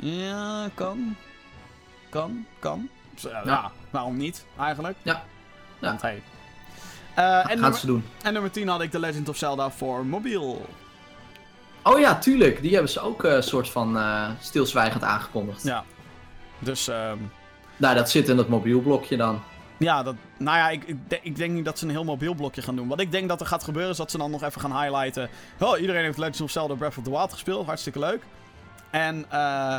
Ja, 0.00 0.68
kan. 0.74 1.16
Kan, 2.08 2.46
kan. 2.58 2.88
Ja, 3.14 3.42
Ja. 3.44 3.70
waarom 3.90 4.16
niet 4.16 4.44
eigenlijk? 4.58 4.96
Ja. 5.02 5.22
Ja. 5.78 5.88
Want 5.88 6.02
hey. 6.02 6.22
Eh, 7.14 7.24
en, 7.38 7.42
Gaan 7.44 7.60
nummer, 7.60 7.78
ze 7.78 7.86
doen. 7.86 8.04
en 8.22 8.32
nummer 8.32 8.50
10 8.50 8.68
had 8.68 8.82
ik 8.82 8.90
The 8.90 8.98
Legend 8.98 9.28
of 9.28 9.36
Zelda 9.36 9.70
voor 9.70 10.06
mobiel. 10.06 10.66
Oh 11.82 11.98
ja, 11.98 12.18
tuurlijk. 12.18 12.62
Die 12.62 12.72
hebben 12.72 12.90
ze 12.90 13.00
ook 13.00 13.24
een 13.24 13.42
soort 13.42 13.68
van 13.68 13.96
eh, 13.98 14.28
stilzwijgend 14.40 15.02
aangekondigd. 15.04 15.62
Ja. 15.62 15.84
Dus, 16.58 16.88
ehm, 16.88 17.18
Nou, 17.76 17.94
dat 17.94 18.10
zit 18.10 18.28
in 18.28 18.36
dat 18.36 18.48
mobielblokje 18.48 19.16
dan. 19.16 19.42
ja, 19.78 20.02
dat, 20.02 20.14
nou 20.38 20.56
ja, 20.56 20.68
ik, 20.70 20.84
ik, 20.84 20.96
denk- 21.10 21.22
ik 21.24 21.36
denk 21.36 21.52
niet 21.52 21.64
dat 21.64 21.78
ze 21.78 21.84
een 21.84 21.90
heel 21.90 22.04
mobiel 22.04 22.34
blokje 22.34 22.62
gaan 22.62 22.76
doen. 22.76 22.88
Wat 22.88 23.00
ik 23.00 23.12
denk 23.12 23.28
dat 23.28 23.40
er 23.40 23.46
gaat 23.46 23.64
gebeuren 23.64 23.90
is 23.90 23.96
dat 23.96 24.10
ze 24.10 24.18
dan 24.18 24.30
nog 24.30 24.42
even 24.42 24.60
gaan 24.60 24.82
highlighten. 24.82 25.28
Oh, 25.60 25.78
iedereen 25.80 26.02
heeft 26.04 26.18
Legend 26.18 26.40
of 26.40 26.50
Zelda 26.50 26.74
Breath 26.74 26.96
of 26.98 27.04
the 27.04 27.10
Wild 27.10 27.32
gespeeld. 27.32 27.66
Hartstikke 27.66 27.98
leuk. 27.98 28.22
En, 28.90 29.24
eh, 29.28 29.76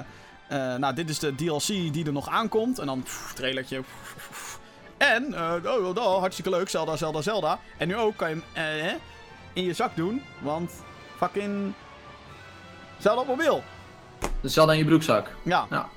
eh, 0.47 0.79
nou, 0.79 0.93
dit 0.95 1.09
is 1.09 1.19
de 1.19 1.35
DLC 1.35 1.67
die 1.67 2.05
er 2.05 2.11
nog 2.11 2.29
aankomt. 2.29 2.79
En 2.79 2.85
dan, 2.85 3.03
pff, 3.03 3.33
trailertje. 3.33 3.79
pff, 3.81 4.29
pff. 4.29 4.59
En, 4.97 5.33
eh, 5.33 5.53
oh, 5.65 5.85
oh, 5.85 5.95
oh, 5.95 6.19
hartstikke 6.19 6.49
leuk. 6.49 6.69
Zelda, 6.69 6.95
Zelda, 6.95 7.21
Zelda. 7.21 7.59
En 7.77 7.87
nu 7.87 7.95
ook 7.95 8.17
kan 8.17 8.29
je 8.29 8.41
hem 8.53 8.83
eh, 8.85 8.93
in 9.53 9.63
je 9.63 9.73
zak 9.73 9.95
doen. 9.95 10.21
Want, 10.39 10.71
fucking... 11.17 11.73
Zelda 12.97 13.21
op 13.21 13.27
mobiel. 13.27 13.63
Dus 14.41 14.53
zal 14.53 14.65
dan 14.65 14.77
je 14.77 14.85
broekzak. 14.85 15.35
Ja. 15.43 15.65
Ja. 15.69 15.89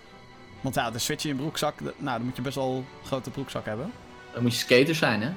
Want 0.60 0.74
ja, 0.74 0.90
de 0.90 0.98
Switch 0.98 1.24
in 1.24 1.30
je 1.30 1.36
broekzak, 1.36 1.80
nou, 1.80 1.94
dan 1.96 2.22
moet 2.22 2.36
je 2.36 2.42
best 2.42 2.54
wel 2.54 2.76
een 2.76 3.06
grote 3.06 3.30
broekzak 3.30 3.64
hebben. 3.64 3.92
Dan 4.32 4.42
moet 4.42 4.52
je 4.52 4.58
skater 4.58 4.94
zijn, 4.94 5.22
hè? 5.22 5.32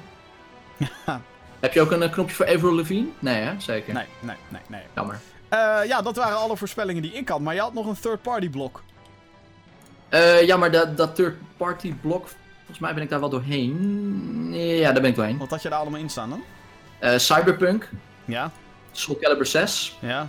Heb 1.60 1.72
je 1.72 1.80
ook 1.80 1.90
een 1.90 2.10
knopje 2.10 2.34
voor 2.34 2.46
Avril 2.46 2.74
Lavigne? 2.74 3.08
Nee, 3.18 3.42
hè? 3.42 3.60
Zeker. 3.60 3.94
Nee, 3.94 4.06
nee, 4.20 4.36
nee, 4.48 4.60
nee. 4.68 4.82
Jammer. 4.94 5.20
Eh, 5.48 5.78
ja, 5.86 6.02
dat 6.02 6.16
waren 6.16 6.36
alle 6.36 6.56
voorspellingen 6.56 7.02
die 7.02 7.12
ik 7.12 7.28
had. 7.28 7.40
Maar 7.40 7.54
je 7.54 7.60
had 7.60 7.74
nog 7.74 7.86
een 7.86 8.00
third-party 8.00 8.48
blok. 8.50 8.82
Eh, 10.08 10.42
ja, 10.46 10.56
maar 10.56 10.70
dat, 10.70 10.96
dat 10.96 11.14
third-party 11.14 11.94
blok, 11.94 12.28
volgens 12.56 12.78
mij 12.78 12.94
ben 12.94 13.02
ik 13.02 13.10
daar 13.10 13.20
wel 13.20 13.28
doorheen. 13.28 14.48
Ja, 14.54 14.92
daar 14.92 15.00
ben 15.00 15.10
ik 15.10 15.16
doorheen. 15.16 15.38
Wat 15.38 15.50
had 15.50 15.62
je 15.62 15.68
daar 15.68 15.78
allemaal 15.78 16.00
in 16.00 16.08
staan 16.10 16.30
dan? 16.30 16.42
Eh, 16.98 17.18
Cyberpunk, 17.18 17.88
Ja, 18.24 18.50
Soul 18.92 19.18
Calibur 19.20 19.46
6, 19.46 19.96
ja, 20.00 20.28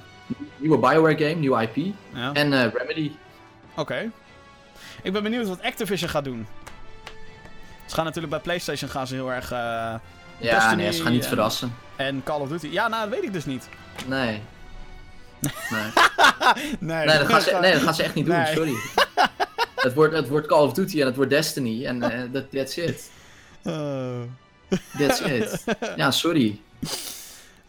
nieuwe 0.57 0.77
Bioware 0.77 1.17
game, 1.17 1.33
nieuwe 1.39 1.61
IP. 1.73 1.93
ja. 2.13 2.33
En 2.33 2.71
Remedy. 2.71 3.11
Oké. 3.75 4.11
Ik 5.03 5.13
ben 5.13 5.23
benieuwd 5.23 5.47
wat 5.47 5.61
Activision 5.61 6.09
gaat 6.09 6.23
doen. 6.23 6.47
Ze 7.85 7.95
gaan 7.95 8.05
natuurlijk 8.05 8.33
bij 8.33 8.41
PlayStation 8.41 8.89
gaan 8.89 9.07
ze 9.07 9.13
heel 9.15 9.31
erg... 9.31 9.49
Ja, 9.49 10.01
Destiny 10.39 10.75
nee, 10.75 10.91
ze 10.91 11.01
gaan 11.03 11.11
niet 11.11 11.21
en- 11.23 11.27
verrassen. 11.29 11.75
en 11.95 12.21
Call 12.23 12.39
of 12.41 12.49
Duty. 12.49 12.67
Ja, 12.67 12.87
nou, 12.87 13.01
dat 13.09 13.13
weet 13.19 13.23
ik 13.27 13.33
dus 13.33 13.45
niet. 13.45 13.69
Nee. 14.05 14.41
Nee. 15.39 15.51
Nee, 16.79 17.05
Nee, 17.05 17.17
dat 17.17 17.27
gaan 17.27 17.41
ze, 17.41 17.57
nee, 17.61 17.71
dat 17.73 17.81
gaan 17.81 17.93
ze 17.93 18.03
echt 18.03 18.15
niet 18.15 18.25
doen, 18.25 18.35
Nee. 18.35 18.53
sorry. 18.55 18.73
Het 19.75 19.93
wordt, 19.93 20.13
het 20.13 20.27
wordt 20.27 20.47
Call 20.47 20.63
of 20.65 20.73
Duty 20.73 20.99
en 20.99 21.05
het 21.05 21.15
wordt 21.15 21.31
Destiny 21.31 21.85
en 21.85 22.01
eh, 22.33 22.41
that's 22.51 22.77
it. 22.77 23.11
Eh, 23.63 24.19
That's 24.97 25.19
it. 25.19 25.63
Ja, 25.95 26.11
sorry. 26.11 26.59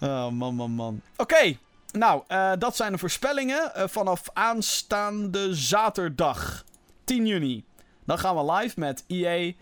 Oh, 0.00 0.28
man, 0.28 0.54
man, 0.54 0.70
man. 0.70 1.00
Oké, 1.16 1.56
nou, 1.92 2.22
eh, 2.26 2.52
dat 2.58 2.76
zijn 2.76 2.92
de 2.92 2.98
voorspellingen 2.98 3.74
eh, 3.74 3.88
vanaf 3.88 4.22
aanstaande 4.32 5.54
zaterdag, 5.54 6.64
10 7.04 7.26
juni. 7.26 7.64
Dan 8.04 8.18
gaan 8.18 8.36
we 8.46 8.52
live 8.52 8.80
met 8.80 9.04
EA 9.06 9.52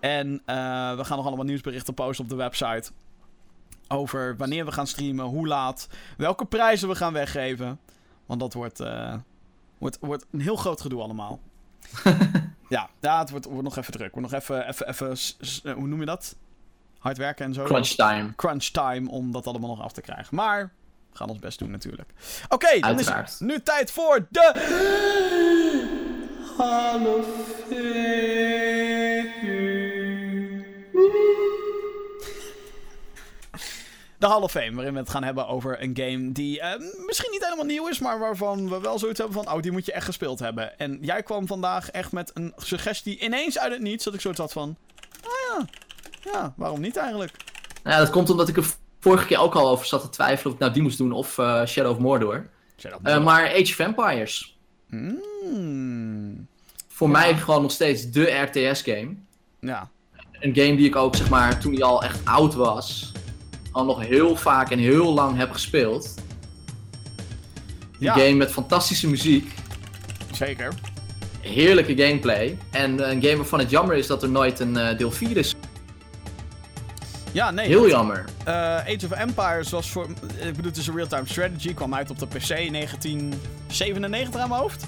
en 0.00 0.42
we 0.96 1.04
gaan 1.04 1.16
nog 1.16 1.26
allemaal 1.26 1.44
nieuwsberichten 1.44 1.94
posten 1.94 2.24
op 2.24 2.30
de 2.30 2.36
website. 2.36 2.90
Over 3.94 4.36
wanneer 4.36 4.64
we 4.64 4.72
gaan 4.72 4.86
streamen, 4.86 5.24
hoe 5.24 5.46
laat, 5.46 5.88
welke 6.16 6.44
prijzen 6.44 6.88
we 6.88 6.94
gaan 6.94 7.12
weggeven. 7.12 7.80
Want 8.26 8.40
dat 8.40 8.52
wordt, 8.54 8.80
eh, 8.80 9.14
wordt, 9.78 9.98
wordt 10.00 10.26
een 10.30 10.40
heel 10.40 10.56
groot 10.56 10.80
gedoe 10.80 11.02
allemaal. 11.02 11.40
Ja, 12.68 12.88
ja 13.00 13.18
het 13.18 13.30
wordt, 13.30 13.44
wordt 13.46 13.62
nog 13.62 13.76
even 13.76 13.92
druk. 13.92 14.14
Wordt 14.14 14.30
nog 14.30 14.40
even, 14.40 14.68
even, 14.68 14.88
even 14.88 15.16
s- 15.18 15.36
s- 15.40 15.62
eh, 15.64 15.72
hoe 15.72 15.86
noem 15.86 16.00
je 16.00 16.06
dat? 16.06 16.36
Hard 16.98 17.16
werken 17.16 17.44
en 17.46 17.54
zo. 17.54 17.64
Crunch 17.64 17.86
time. 17.88 18.34
Crunch 18.36 18.64
time 18.64 19.10
om 19.10 19.32
dat 19.32 19.46
allemaal 19.46 19.68
nog 19.68 19.80
af 19.82 19.92
te 19.92 20.00
krijgen. 20.00 20.34
Maar 20.36 20.72
we 21.10 21.16
gaan 21.16 21.28
ons 21.28 21.38
best 21.38 21.58
doen 21.58 21.70
natuurlijk. 21.70 22.10
Oké, 22.48 22.80
dan 22.80 22.98
is 22.98 23.06
het 23.08 23.36
nu 23.40 23.60
tijd 23.60 23.90
voor 23.90 24.26
de... 24.30 24.52
Hall 26.58 26.98
De 34.24 34.30
Hall 34.30 34.42
of 34.42 34.50
Fame, 34.50 34.74
waarin 34.74 34.92
we 34.92 34.98
het 34.98 35.10
gaan 35.10 35.24
hebben 35.24 35.46
over 35.46 35.82
een 35.82 35.96
game 35.96 36.32
die 36.32 36.60
eh, 36.60 36.80
misschien 37.06 37.30
niet 37.30 37.44
helemaal 37.44 37.64
nieuw 37.64 37.88
is, 37.88 37.98
maar 37.98 38.18
waarvan 38.18 38.68
we 38.68 38.80
wel 38.80 38.98
zoiets 38.98 39.18
hebben 39.18 39.44
van, 39.44 39.54
oh, 39.54 39.62
die 39.62 39.72
moet 39.72 39.86
je 39.86 39.92
echt 39.92 40.04
gespeeld 40.04 40.38
hebben. 40.38 40.78
En 40.78 40.98
jij 41.00 41.22
kwam 41.22 41.46
vandaag 41.46 41.90
echt 41.90 42.12
met 42.12 42.30
een 42.34 42.52
suggestie 42.56 43.18
ineens 43.18 43.58
uit 43.58 43.72
het 43.72 43.80
niets, 43.80 44.04
dat 44.04 44.14
ik 44.14 44.20
zoiets 44.20 44.40
had 44.40 44.52
van, 44.52 44.76
ah 45.22 45.30
ja, 45.58 45.66
ja, 46.32 46.54
waarom 46.56 46.80
niet 46.80 46.96
eigenlijk? 46.96 47.32
Nou, 47.82 47.96
ja, 47.96 48.02
dat 48.02 48.10
komt 48.10 48.30
omdat 48.30 48.48
ik 48.48 48.56
er 48.56 48.64
vorige 49.00 49.26
keer 49.26 49.38
ook 49.38 49.54
al 49.54 49.68
over 49.68 49.86
zat 49.86 50.00
te 50.00 50.08
twijfelen 50.08 50.46
of 50.46 50.52
ik 50.52 50.58
nou 50.58 50.72
die 50.72 50.82
moest 50.82 50.98
doen 50.98 51.12
of 51.12 51.38
eh, 51.38 51.64
Shadow 51.66 51.90
of 51.92 51.98
Mordor. 51.98 52.48
Eh, 53.02 53.24
maar 53.24 53.48
Age 53.48 53.60
of 53.60 53.78
Empires. 53.78 54.58
Mm, 54.86 56.46
Voor 56.88 57.10
mij 57.10 57.36
gewoon 57.36 57.62
nog 57.62 57.70
steeds 57.70 58.10
de 58.10 58.30
RTS-game. 58.30 59.14
ja, 59.60 59.90
Een 60.40 60.54
game 60.54 60.76
die 60.76 60.86
ik 60.86 60.96
ook, 60.96 61.16
zeg 61.16 61.28
maar, 61.28 61.60
toen 61.60 61.70
die 61.70 61.84
al 61.84 62.02
echt 62.02 62.24
oud 62.24 62.54
was, 62.54 63.12
al 63.74 63.84
nog 63.84 64.00
heel 64.06 64.36
vaak 64.36 64.70
en 64.70 64.78
heel 64.78 65.14
lang 65.14 65.36
heb 65.36 65.52
gespeeld. 65.52 66.14
Een 66.16 67.98
Ja. 67.98 68.12
game 68.12 68.32
met 68.34 68.50
fantastische 68.50 69.08
muziek, 69.08 69.54
zeker. 70.32 70.72
heerlijke 71.40 71.96
gameplay. 71.96 72.58
En 72.70 73.00
eh, 73.04 73.10
een 73.12 73.22
game 73.22 73.36
waarvan 73.36 73.58
het 73.58 73.70
jammer 73.70 73.96
is 73.96 74.06
dat 74.06 74.22
er 74.22 74.28
nooit 74.28 74.60
een 74.60 74.76
eh, 74.76 74.98
deel 74.98 75.10
4 75.10 75.36
is. 75.36 75.54
Ja, 77.32 77.50
nee. 77.50 77.66
Heel 77.66 77.88
jammer. 77.88 78.24
Eh, 78.44 78.54
Age 78.76 78.98
of 79.04 79.10
Empires 79.10 79.70
was 79.70 79.90
voor. 79.90 80.08
Ik 80.40 80.54
bedoel, 80.56 80.64
het 80.70 80.76
is 80.76 80.86
een 80.86 80.94
real-time 80.94 81.26
strategy. 81.26 81.74
Kwam 81.74 81.94
uit 81.94 82.10
op 82.10 82.18
de 82.18 82.26
PC 82.26 82.48
in 82.48 82.72
1997 82.72 84.40
aan 84.40 84.48
mijn 84.48 84.60
hoofd. 84.60 84.84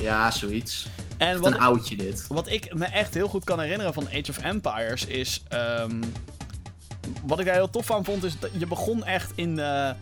Ja, 0.00 0.30
zoiets. 0.30 0.86
En 1.16 1.40
wat, 1.40 1.52
een 1.52 1.58
oudje 1.58 1.96
dit. 1.96 2.24
wat 2.28 2.50
ik 2.50 2.74
me 2.74 2.84
echt 2.84 3.14
heel 3.14 3.28
goed 3.28 3.44
kan 3.44 3.60
herinneren 3.60 3.94
van 3.94 4.06
Age 4.06 4.30
of 4.30 4.38
Empires 4.38 5.04
is. 5.06 5.42
ehm, 5.48 6.02
wat 7.24 7.38
ik 7.38 7.46
daar 7.46 7.54
heel 7.54 7.70
tof 7.70 7.90
aan 7.90 8.04
vond, 8.04 8.24
is 8.24 8.38
dat 8.38 8.50
je 8.58 8.66
begon 8.66 9.04
echt 9.04 9.32
in 9.34 9.58
eh, 9.58 9.88
eh, 9.88 9.94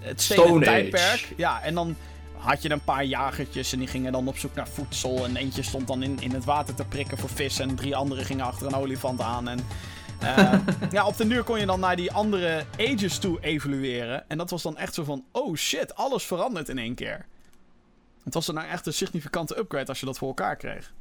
het 0.00 0.20
stenen 0.20 0.44
Stone 0.44 0.64
tijdperk. 0.64 1.02
Age. 1.02 1.34
Ja, 1.36 1.62
en 1.62 1.74
dan 1.74 1.96
had 2.36 2.62
je 2.62 2.70
een 2.70 2.84
paar 2.84 3.04
jagertjes 3.04 3.72
en 3.72 3.78
die 3.78 3.88
gingen 3.88 4.12
dan 4.12 4.28
op 4.28 4.38
zoek 4.38 4.54
naar 4.54 4.68
voedsel. 4.68 5.24
En 5.24 5.36
eentje 5.36 5.62
stond 5.62 5.86
dan 5.86 6.02
in, 6.02 6.20
in 6.20 6.32
het 6.32 6.44
water 6.44 6.74
te 6.74 6.84
prikken 6.84 7.18
voor 7.18 7.28
vis. 7.28 7.58
En 7.58 7.74
drie 7.74 7.96
anderen 7.96 8.24
gingen 8.24 8.44
achter 8.44 8.66
een 8.66 8.74
olifant 8.74 9.20
aan. 9.20 9.48
En 9.48 9.58
eh, 10.20 10.54
ja, 10.90 11.06
op 11.06 11.16
de 11.16 11.26
duur 11.26 11.42
kon 11.42 11.58
je 11.58 11.66
dan 11.66 11.80
naar 11.80 11.96
die 11.96 12.12
andere 12.12 12.64
ages 12.78 13.18
toe 13.18 13.38
evolueren. 13.40 14.28
En 14.28 14.38
dat 14.38 14.50
was 14.50 14.62
dan 14.62 14.76
echt 14.76 14.94
zo 14.94 15.04
van, 15.04 15.24
oh 15.32 15.56
shit, 15.56 15.94
alles 15.94 16.24
verandert 16.24 16.68
in 16.68 16.78
één 16.78 16.94
keer. 16.94 17.26
Het 18.24 18.34
was 18.34 18.46
dan 18.46 18.54
nou 18.54 18.68
echt 18.68 18.86
een 18.86 18.92
significante 18.92 19.58
upgrade 19.58 19.86
als 19.86 20.00
je 20.00 20.06
dat 20.06 20.18
voor 20.18 20.28
elkaar 20.28 20.56
kreeg. 20.56 20.92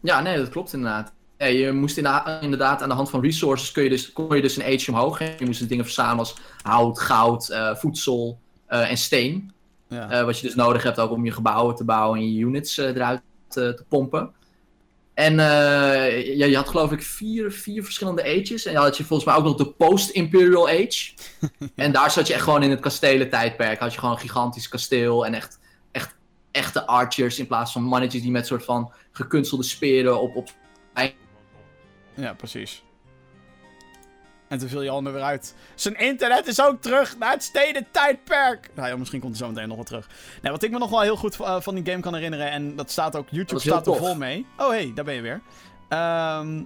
Ja, 0.00 0.20
nee, 0.20 0.36
dat 0.36 0.48
klopt 0.48 0.72
inderdaad. 0.72 1.12
Ja, 1.38 1.46
je 1.46 1.72
moest 1.72 1.96
inderdaad, 1.96 2.82
aan 2.82 2.88
de 2.88 2.94
hand 2.94 3.10
van 3.10 3.20
resources 3.20 3.72
kun 3.72 3.82
je 3.82 3.88
dus, 3.88 4.12
kon 4.12 4.36
je 4.36 4.42
dus 4.42 4.56
een 4.56 4.74
age 4.74 4.90
omhoog. 4.90 5.18
Hè. 5.18 5.34
Je 5.38 5.44
moest 5.44 5.58
dus 5.58 5.68
dingen 5.68 5.84
verzamelen 5.84 6.18
als 6.18 6.34
hout, 6.62 7.00
goud, 7.00 7.48
eh, 7.48 7.74
voedsel 7.74 8.38
eh, 8.66 8.90
en 8.90 8.96
steen. 8.96 9.52
Ja. 9.88 10.10
Eh, 10.10 10.24
wat 10.24 10.38
je 10.38 10.46
dus 10.46 10.54
nodig 10.54 10.82
hebt 10.82 10.98
ook 10.98 11.10
om 11.10 11.24
je 11.24 11.30
gebouwen 11.30 11.74
te 11.74 11.84
bouwen 11.84 12.18
en 12.18 12.32
je 12.32 12.40
units 12.40 12.76
eruit 12.76 13.20
te, 13.48 13.74
te 13.76 13.84
pompen. 13.88 14.34
En 15.14 15.34
ja, 15.34 16.46
je 16.46 16.56
had 16.56 16.68
geloof 16.68 16.92
ik 16.92 17.02
vier, 17.02 17.52
vier 17.52 17.84
verschillende 17.84 18.22
ages. 18.22 18.66
En 18.66 18.74
dan 18.74 18.82
had 18.82 18.96
je 18.96 19.04
volgens 19.04 19.28
mij 19.28 19.38
ook 19.38 19.44
nog 19.44 19.56
de 19.56 19.70
post-imperial 19.70 20.68
age. 20.68 21.12
en 21.74 21.92
daar 21.92 22.10
zat 22.10 22.26
je 22.26 22.34
echt 22.34 22.42
gewoon 22.42 22.62
in 22.62 22.70
het 22.70 22.80
kastelen-tijdperk. 22.80 23.78
Had 23.78 23.92
je 23.92 23.98
gewoon 23.98 24.14
een 24.14 24.20
gigantisch 24.20 24.68
kasteel 24.68 25.26
en 25.26 25.34
echt, 25.34 25.58
echt 25.92 26.14
echte 26.50 26.86
archers 26.86 27.38
in 27.38 27.46
plaats 27.46 27.72
van 27.72 27.82
mannetjes 27.82 28.22
die 28.22 28.30
met 28.30 28.46
soort 28.46 28.64
van 28.64 28.92
gekunstelde 29.12 29.64
speren 29.64 30.20
op, 30.20 30.36
op 30.36 30.48
Ja, 32.16 32.34
precies. 32.34 32.84
En 34.48 34.58
toen 34.58 34.68
viel 34.68 34.82
je 34.82 34.90
ander 34.90 35.12
weer 35.12 35.22
uit. 35.22 35.54
Zijn 35.74 35.98
internet 35.98 36.46
is 36.46 36.62
ook 36.62 36.80
terug 36.80 37.18
naar 37.18 37.30
het 37.30 37.42
steden 37.42 37.86
tijdperk. 37.90 38.70
Nou 38.74 38.88
ja, 38.88 38.96
misschien 38.96 39.20
komt 39.20 39.32
er 39.32 39.38
zo 39.38 39.48
meteen 39.48 39.68
nog 39.68 39.76
wat 39.76 39.86
terug. 39.86 40.08
Nee, 40.42 40.52
wat 40.52 40.62
ik 40.62 40.70
me 40.70 40.78
nog 40.78 40.90
wel 40.90 41.00
heel 41.00 41.16
goed 41.16 41.40
eh, 41.40 41.60
van 41.60 41.74
die 41.74 41.86
game 41.86 42.00
kan 42.00 42.14
herinneren. 42.14 42.50
En 42.50 42.76
dat 42.76 42.90
staat 42.90 43.16
ook, 43.16 43.26
YouTube 43.30 43.60
staat 43.60 43.86
er 43.86 43.96
vol 43.96 44.14
mee. 44.14 44.46
Oh 44.56 44.68
hey, 44.68 44.92
daar 44.94 45.04
ben 45.04 45.14
je 45.14 45.20
weer. 45.20 45.40
Ehm, 45.88 46.62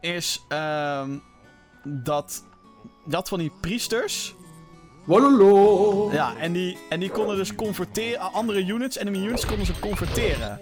is 0.00 0.44
ehm, 0.48 1.18
dat. 1.84 2.44
Dat 3.04 3.28
van 3.28 3.38
die 3.38 3.52
priesters. 3.60 4.34
Wololo. 5.04 6.12
Ja, 6.12 6.36
en 6.36 6.52
die, 6.52 6.78
en 6.88 7.00
die 7.00 7.10
konden 7.10 7.36
dus 7.36 7.54
converteren. 7.54 8.32
Andere 8.32 8.64
units, 8.66 8.98
enemy 8.98 9.18
units 9.18 9.46
konden 9.46 9.66
ze 9.66 9.78
converteren. 9.78 10.60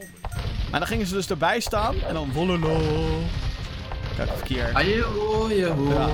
En 0.73 0.79
dan 0.79 0.87
gingen 0.87 1.07
ze 1.07 1.15
dus 1.15 1.31
erbij 1.31 1.61
staan. 1.61 1.95
En 2.01 2.15
dan 2.15 2.33
wololo. 2.33 2.81
Kijk 4.17 4.31
hier. 4.47 4.71
Ajo, 4.73 5.45
ajo. 5.45 5.75
Ja. 5.89 6.09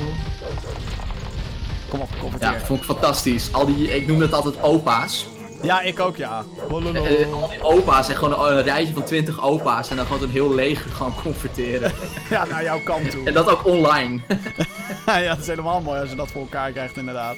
Kom 1.88 2.00
op, 2.00 2.08
converteer. 2.20 2.52
Ja, 2.52 2.60
vond 2.60 2.80
ik 2.80 2.86
fantastisch. 2.86 3.52
Al 3.52 3.66
die, 3.66 3.94
ik 3.96 4.06
noem 4.06 4.20
het 4.20 4.32
altijd 4.32 4.62
opa's. 4.62 5.26
Ja, 5.62 5.80
ik 5.80 6.00
ook, 6.00 6.16
ja. 6.16 6.44
Eh, 6.68 7.32
al 7.32 7.48
die 7.48 7.62
opa's 7.62 8.08
en 8.08 8.16
gewoon 8.16 8.52
een 8.52 8.62
rijtje 8.62 8.94
van 8.94 9.04
20 9.04 9.42
opa's 9.42 9.90
en 9.90 9.96
dan 9.96 10.06
gewoon 10.06 10.22
een 10.22 10.30
heel 10.30 10.54
leger 10.54 10.90
gaan 10.90 11.14
converteren. 11.22 11.92
Ja, 12.30 12.44
naar 12.44 12.62
jouw 12.62 12.80
kant 12.84 13.04
en 13.04 13.10
toe. 13.10 13.32
dat 13.32 13.48
ook 13.48 13.66
online. 13.66 14.20
ja, 15.06 15.28
dat 15.28 15.38
is 15.38 15.46
helemaal 15.46 15.80
mooi 15.80 16.00
als 16.00 16.10
je 16.10 16.16
dat 16.16 16.30
voor 16.30 16.40
elkaar 16.40 16.70
krijgt, 16.70 16.96
inderdaad. 16.96 17.36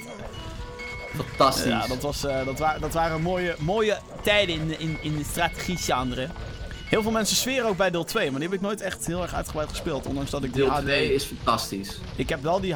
Fantastisch. 1.17 1.65
Ja, 1.65 1.87
dat, 1.87 2.03
was, 2.03 2.25
eh, 2.25 2.45
dat, 2.45 2.59
wa 2.59 2.77
dat 2.81 2.93
waren 2.93 3.23
mooie, 3.23 3.55
mooie 3.59 3.99
tijden 4.23 4.55
in, 4.55 4.81
in, 4.81 4.99
in 5.01 5.17
de 5.17 5.25
strategie-genre. 5.25 6.29
Heel 6.93 7.03
veel 7.03 7.11
mensen 7.11 7.37
zweren 7.37 7.69
ook 7.69 7.77
bij 7.77 7.91
deel 7.91 8.05
2, 8.05 8.31
maar 8.31 8.41
die 8.41 8.49
heb 8.49 8.59
ik 8.59 8.65
nooit 8.65 8.81
echt 8.81 9.07
heel 9.07 9.23
erg 9.23 9.35
uitgebreid 9.35 9.69
gespeeld. 9.69 10.07
Ondanks 10.07 10.31
dat 10.31 10.45
ik 10.45 10.53
die 10.53 10.63
Deel 10.63 10.71
HD... 10.73 10.81
2 10.83 11.15
is 11.15 11.25
fantastisch. 11.25 12.01
Ik 12.17 12.29
heb 12.29 12.43
wel 12.43 12.61
die 12.61 12.75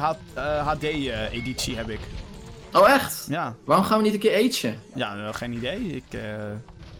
HD-editie, 0.63 1.75
heb 1.75 1.89
ik. 1.89 1.99
Oh 2.73 2.89
echt? 2.89 3.25
Ja, 3.29 3.55
Waarom 3.63 3.85
gaan 3.85 3.97
we 3.97 4.03
niet 4.03 4.13
een 4.13 4.19
keer 4.19 4.49
agen? 4.49 4.79
ja 4.95 5.15
eh, 5.27 5.33
geen 5.33 5.53
idee. 5.53 5.79
Ik, 5.95 6.03
eh, 6.09 6.21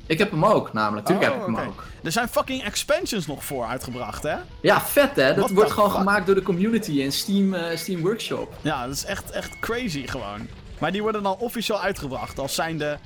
Ik 0.06 0.18
heb 0.18 0.31
hem 0.31 0.45
ook 0.45 0.73
namelijk. 0.73 1.06
Tuurlijk 1.07 1.31
Oh, 1.31 1.38
heb 1.39 1.48
ik 1.49 1.56
hem 1.56 1.68
ook. 1.68 1.84
Er 2.03 2.11
zijn 2.11 2.27
fucking 2.27 2.64
expansions 2.64 3.27
nog 3.27 3.44
voor 3.45 3.65
uitgebracht, 3.65 4.23
hè? 4.23 4.35
Ja, 4.61 4.81
vet 4.81 5.15
hè? 5.15 5.27
Dat 5.27 5.38
What 5.38 5.52
wordt 5.52 5.72
gewoon 5.72 5.89
fuck? 5.89 5.98
gemaakt 5.99 6.26
door 6.26 6.35
de 6.35 6.41
community 6.44 6.91
in 6.91 7.11
Steam, 7.11 7.53
eh, 7.53 7.77
Steam 7.77 8.02
Workshop. 8.02 8.53
Ja, 8.61 8.85
dat 8.85 8.95
is 8.95 9.06
echt, 9.06 9.31
echt 9.31 9.60
crazy 9.60 10.07
gewoon. 10.07 10.48
Maar 10.80 10.91
die 10.91 11.02
worden 11.02 11.23
dan 11.23 11.35
officieel 11.38 11.80
uitgebracht 11.81 12.39
als 12.39 12.56
zijnde... 12.56 12.98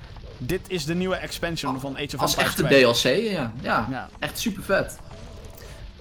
Dit 0.43 0.61
is 0.68 0.85
de 0.85 0.93
nieuwe 0.95 1.15
expansion 1.15 1.80
van 1.80 1.95
Age 1.95 2.15
of 2.15 2.22
Als 2.22 2.31
Empires 2.35 2.47
echte 2.59 2.63
2. 3.01 3.23
DLC, 3.23 3.31
ja. 3.31 3.51
Ja, 3.61 3.88
Ja. 3.89 4.09
echt 4.19 4.39
super 4.39 4.63
vet. 4.63 4.99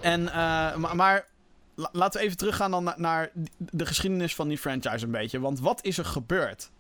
En, 0.01 0.29
eh, 0.29 0.35
maar, 0.77 0.97
maar 0.97 1.27
la- 1.75 1.89
laten 1.93 2.21
we 2.21 2.27
even 2.27 2.39
teruggaan 2.39 2.71
dan 2.71 2.85
na- 2.85 2.95
naar 2.97 3.31
de 3.59 3.87
geschiedenis 3.87 4.35
van 4.35 4.49
die 4.49 4.59
franchise 4.59 5.05
een 5.05 5.11
beetje. 5.11 5.41
Want 5.41 5.61
wat 5.61 5.85
is 5.85 5.99
er 5.99 6.05
gebeurd? 6.05 6.71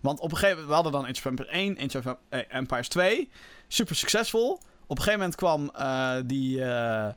Want 0.00 0.20
op 0.20 0.30
een 0.30 0.36
gegeven 0.36 0.50
moment, 0.62 0.68
we 0.68 0.74
hadden 0.74 0.92
dan 0.92 1.02
Age 1.10 1.18
of 1.18 1.24
Empires 1.24 1.52
1, 1.54 1.78
Age 1.78 1.98
of 1.98 2.16
eh, 2.28 2.40
Empires 2.48 2.88
2. 2.88 3.30
Super 3.68 3.96
succesvol. 3.96 4.52
Op 4.86 4.96
een 4.98 5.02
gegeven 5.04 5.18
moment 5.18 5.34
kwam 5.34 5.70
eh, 5.74 6.14
die 6.26 6.64
eh, 6.64 7.08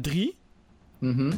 3. 0.00 0.36
Mhm. 0.98 1.32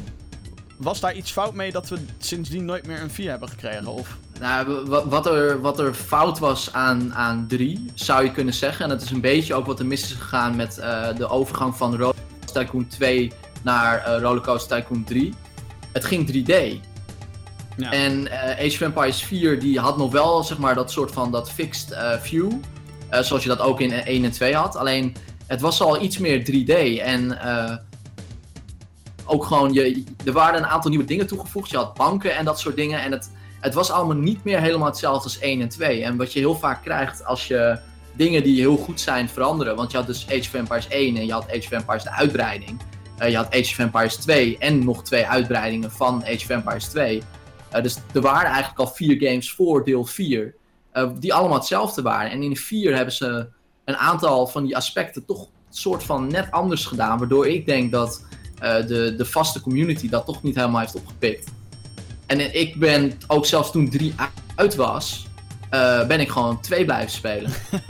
Was 0.77 0.99
daar 0.99 1.15
iets 1.15 1.31
fout 1.31 1.53
mee 1.53 1.71
dat 1.71 1.89
we 1.89 2.05
sindsdien 2.17 2.65
nooit 2.65 2.85
meer 2.87 3.01
een 3.01 3.11
4 3.11 3.29
hebben 3.29 3.49
gekregen? 3.49 3.87
Of... 3.87 4.17
Nou, 4.41 4.85
wa- 4.85 5.07
wat 5.07 5.25
er, 5.25 5.61
wat 5.61 5.79
er 5.79 5.93
fout 5.93 6.39
was 6.39 6.73
aan, 6.73 7.13
aan 7.13 7.45
3, 7.47 7.85
zou 7.93 8.23
je 8.23 8.31
kunnen 8.31 8.53
zeggen. 8.53 8.83
En 8.83 8.89
dat 8.89 9.01
is 9.01 9.09
een 9.11 9.21
beetje 9.21 9.53
ook 9.53 9.65
wat 9.65 9.79
er 9.79 9.85
mis 9.85 10.01
is 10.03 10.11
gegaan 10.11 10.55
met 10.55 10.77
eh, 10.77 11.15
de 11.15 11.29
overgang 11.29 11.75
van 11.75 11.91
Rollercoaster 11.95 12.63
Tycoon 12.65 12.87
2 12.87 13.31
naar 13.63 13.97
eh 14.03 14.21
Rollercoaster 14.21 14.77
Tycoon 14.77 15.03
3. 15.03 15.33
Het 15.91 16.05
ging 16.05 16.27
3D. 16.31 16.53
Ja. 17.77 17.91
En 17.91 18.27
eh, 18.27 18.65
Age 18.65 18.73
of 18.73 18.81
Empires 18.81 19.23
4 19.23 19.59
die 19.59 19.79
had 19.79 19.97
nog 19.97 20.11
wel 20.11 20.43
zeg 20.43 20.57
maar, 20.57 20.75
dat 20.75 20.91
soort 20.91 21.11
van 21.11 21.31
dat 21.31 21.51
fixed 21.51 21.95
view. 22.21 22.51
zoals 23.21 23.43
je 23.43 23.49
dat 23.49 23.59
ook 23.59 23.79
in 23.81 23.91
1 23.91 24.23
en 24.23 24.31
2 24.31 24.55
had. 24.55 24.75
Alleen 24.75 25.15
het 25.47 25.61
was 25.61 25.81
al 25.81 26.01
iets 26.01 26.17
meer 26.17 26.45
3D. 26.51 27.01
En 27.03 27.37
ook 29.25 29.45
gewoon, 29.45 29.73
je, 29.73 30.03
er 30.25 30.31
waren 30.31 30.59
een 30.59 30.67
aantal 30.67 30.89
nieuwe 30.89 31.05
dingen 31.05 31.27
toegevoegd. 31.27 31.69
Je 31.69 31.77
had 31.77 31.93
banken 31.93 32.35
en 32.35 32.45
dat 32.45 32.59
soort 32.59 32.75
dingen. 32.75 33.01
En 33.01 33.11
het, 33.11 33.31
het 33.61 33.73
was 33.73 33.91
allemaal 33.91 34.17
niet 34.17 34.43
meer 34.43 34.59
helemaal 34.59 34.87
hetzelfde 34.87 35.23
als 35.23 35.39
1 35.39 35.61
en 35.61 35.69
2. 35.69 36.03
En 36.03 36.17
wat 36.17 36.33
je 36.33 36.39
heel 36.39 36.55
vaak 36.55 36.83
krijgt 36.83 37.25
als 37.25 37.47
je 37.47 37.79
dingen 38.13 38.43
die 38.43 38.59
heel 38.59 38.77
goed 38.77 38.99
zijn 38.99 39.29
veranderen. 39.29 39.75
Want 39.75 39.91
je 39.91 39.97
had 39.97 40.07
dus 40.07 40.25
Age 40.29 40.39
of 40.39 40.53
Empires 40.53 40.87
1 40.87 41.17
en 41.17 41.25
je 41.25 41.31
had 41.31 41.49
Age 41.49 41.65
of 41.65 41.71
Empires 41.71 42.03
de 42.03 42.11
uitbreiding. 42.11 42.81
Eh, 43.17 43.29
je 43.29 43.35
had 43.35 43.53
Age 43.53 43.71
of 43.71 43.79
Empires 43.79 44.15
2 44.15 44.57
en 44.57 44.85
nog 44.85 45.03
twee 45.03 45.25
uitbreidingen 45.25 45.91
van 45.91 46.23
Age 46.23 46.35
of 46.35 46.49
Empires 46.49 46.85
2. 46.85 47.23
Eh, 47.69 47.83
dus 47.83 47.97
er 48.13 48.21
waren 48.21 48.49
eigenlijk 48.49 48.79
al 48.79 48.87
vier 48.87 49.29
games 49.29 49.51
voor 49.51 49.85
deel 49.85 50.05
4. 50.05 50.55
eh, 50.91 51.09
die 51.19 51.33
allemaal 51.33 51.57
hetzelfde 51.57 52.01
waren. 52.01 52.31
En 52.31 52.43
in 52.43 52.57
4 52.57 52.95
hebben 52.95 53.13
ze 53.13 53.47
een 53.85 53.97
aantal 53.97 54.47
van 54.47 54.65
die 54.65 54.75
aspecten 54.75 55.25
toch 55.25 55.47
soort 55.69 56.03
van 56.03 56.27
net 56.27 56.51
anders 56.51 56.85
gedaan. 56.85 57.17
Waardoor 57.17 57.47
ik 57.47 57.65
denk 57.65 57.91
dat 57.91 58.25
de, 58.59 59.13
de 59.17 59.25
vaste 59.25 59.61
community 59.61 60.09
dat 60.09 60.25
toch 60.25 60.43
niet 60.43 60.55
helemaal 60.55 60.79
heeft 60.79 60.95
opgepikt. 60.95 61.51
En 62.31 62.59
ik 62.59 62.79
ben 62.79 63.13
ook 63.27 63.45
zelfs 63.45 63.71
toen 63.71 63.89
3 63.89 64.15
uit 64.55 64.75
was, 64.75 65.25
eh, 65.69 66.07
ben 66.07 66.19
ik 66.19 66.29
gewoon 66.29 66.61
2 66.61 66.85
blijven 66.85 67.11
spelen. 67.11 67.51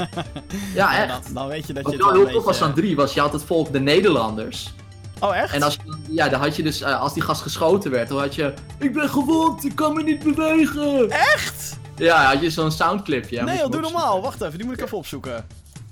ja, 0.76 0.94
Ja, 0.94 0.98
echt. 0.98 1.24
dan, 1.24 1.34
dan 1.34 1.48
weet 1.48 1.68
je 1.68 1.74
dat 1.74 1.84
Wat 1.84 1.92
je 1.92 1.98
wel 1.98 2.08
het 2.08 2.16
heel 2.16 2.26
wel 2.26 2.34
tof 2.34 2.44
een 2.44 2.60
was 2.60 2.62
aan 2.62 2.74
3 2.74 2.96
was, 2.96 3.14
je 3.14 3.20
had 3.20 3.34
het 3.34 3.44
volk 3.44 3.72
de 3.72 3.80
Nederlanders. 3.80 4.74
Oh, 5.20 5.38
echt? 5.38 5.54
En 5.54 5.64
als, 5.64 5.78
ja, 6.10 6.30
dan 6.30 6.40
had 6.40 6.56
je 6.56 6.64
dus, 6.64 6.82
eh, 6.82 7.02
als 7.02 7.14
die 7.14 7.24
gast 7.24 7.42
geschoten 7.42 7.92
werd, 7.92 8.08
dan 8.10 8.20
had 8.20 8.36
je... 8.36 8.54
Ik 8.80 8.94
ben 8.94 9.10
gewond, 9.10 9.66
ik 9.66 9.76
kan 9.76 9.94
me 9.94 10.04
niet 10.04 10.24
bewegen. 10.24 11.10
Echt? 11.10 11.78
Ja, 11.96 12.24
had 12.32 12.42
je 12.42 12.50
zo'n 12.50 12.72
soundclipje. 12.72 13.36
ja, 13.36 13.44
nee, 13.44 13.58
joh, 13.58 13.72
doe 13.72 13.82
normaal. 13.82 14.22
Wacht 14.22 14.42
even, 14.42 14.58
die 14.58 14.66
moet 14.66 14.78
ik 14.78 14.86
even 14.86 14.98
opzoeken. 14.98 15.48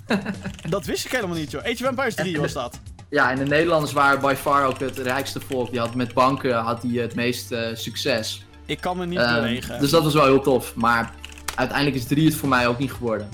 dat 0.69 0.85
wist 0.85 1.05
ik 1.05 1.11
helemaal 1.11 1.35
niet, 1.35 1.51
joh. 1.51 1.61
Age 1.63 1.83
of 1.83 1.89
Empires 1.89 2.15
3 2.15 2.39
was 2.41 2.53
dat. 2.53 2.79
Ja, 3.09 3.31
en 3.31 3.37
de 3.37 3.45
Nederlanders 3.45 3.93
waren 3.93 4.19
by 4.21 4.33
far 4.37 4.65
ook 4.65 4.79
het 4.79 4.97
rijkste 4.97 5.39
volk. 5.39 5.69
Die 5.71 5.79
had 5.79 5.95
met 5.95 6.13
banken 6.13 6.55
had 6.55 6.81
die 6.81 6.99
het 6.99 7.15
meest 7.15 7.51
eh, 7.51 7.67
succes. 7.73 8.45
Ik 8.65 8.81
kan 8.81 8.97
me 8.97 9.05
niet 9.05 9.17
Ehm, 9.19 9.33
bewegen. 9.33 9.79
dus 9.79 9.89
dat 9.89 10.03
was 10.03 10.13
wel 10.13 10.25
heel 10.25 10.41
tof. 10.41 10.75
Maar 10.75 11.13
uiteindelijk 11.55 11.97
is 11.97 12.05
3 12.05 12.25
het 12.25 12.35
voor 12.35 12.49
mij 12.49 12.67
ook 12.67 12.77
niet 12.77 12.91
geworden. 12.93 13.29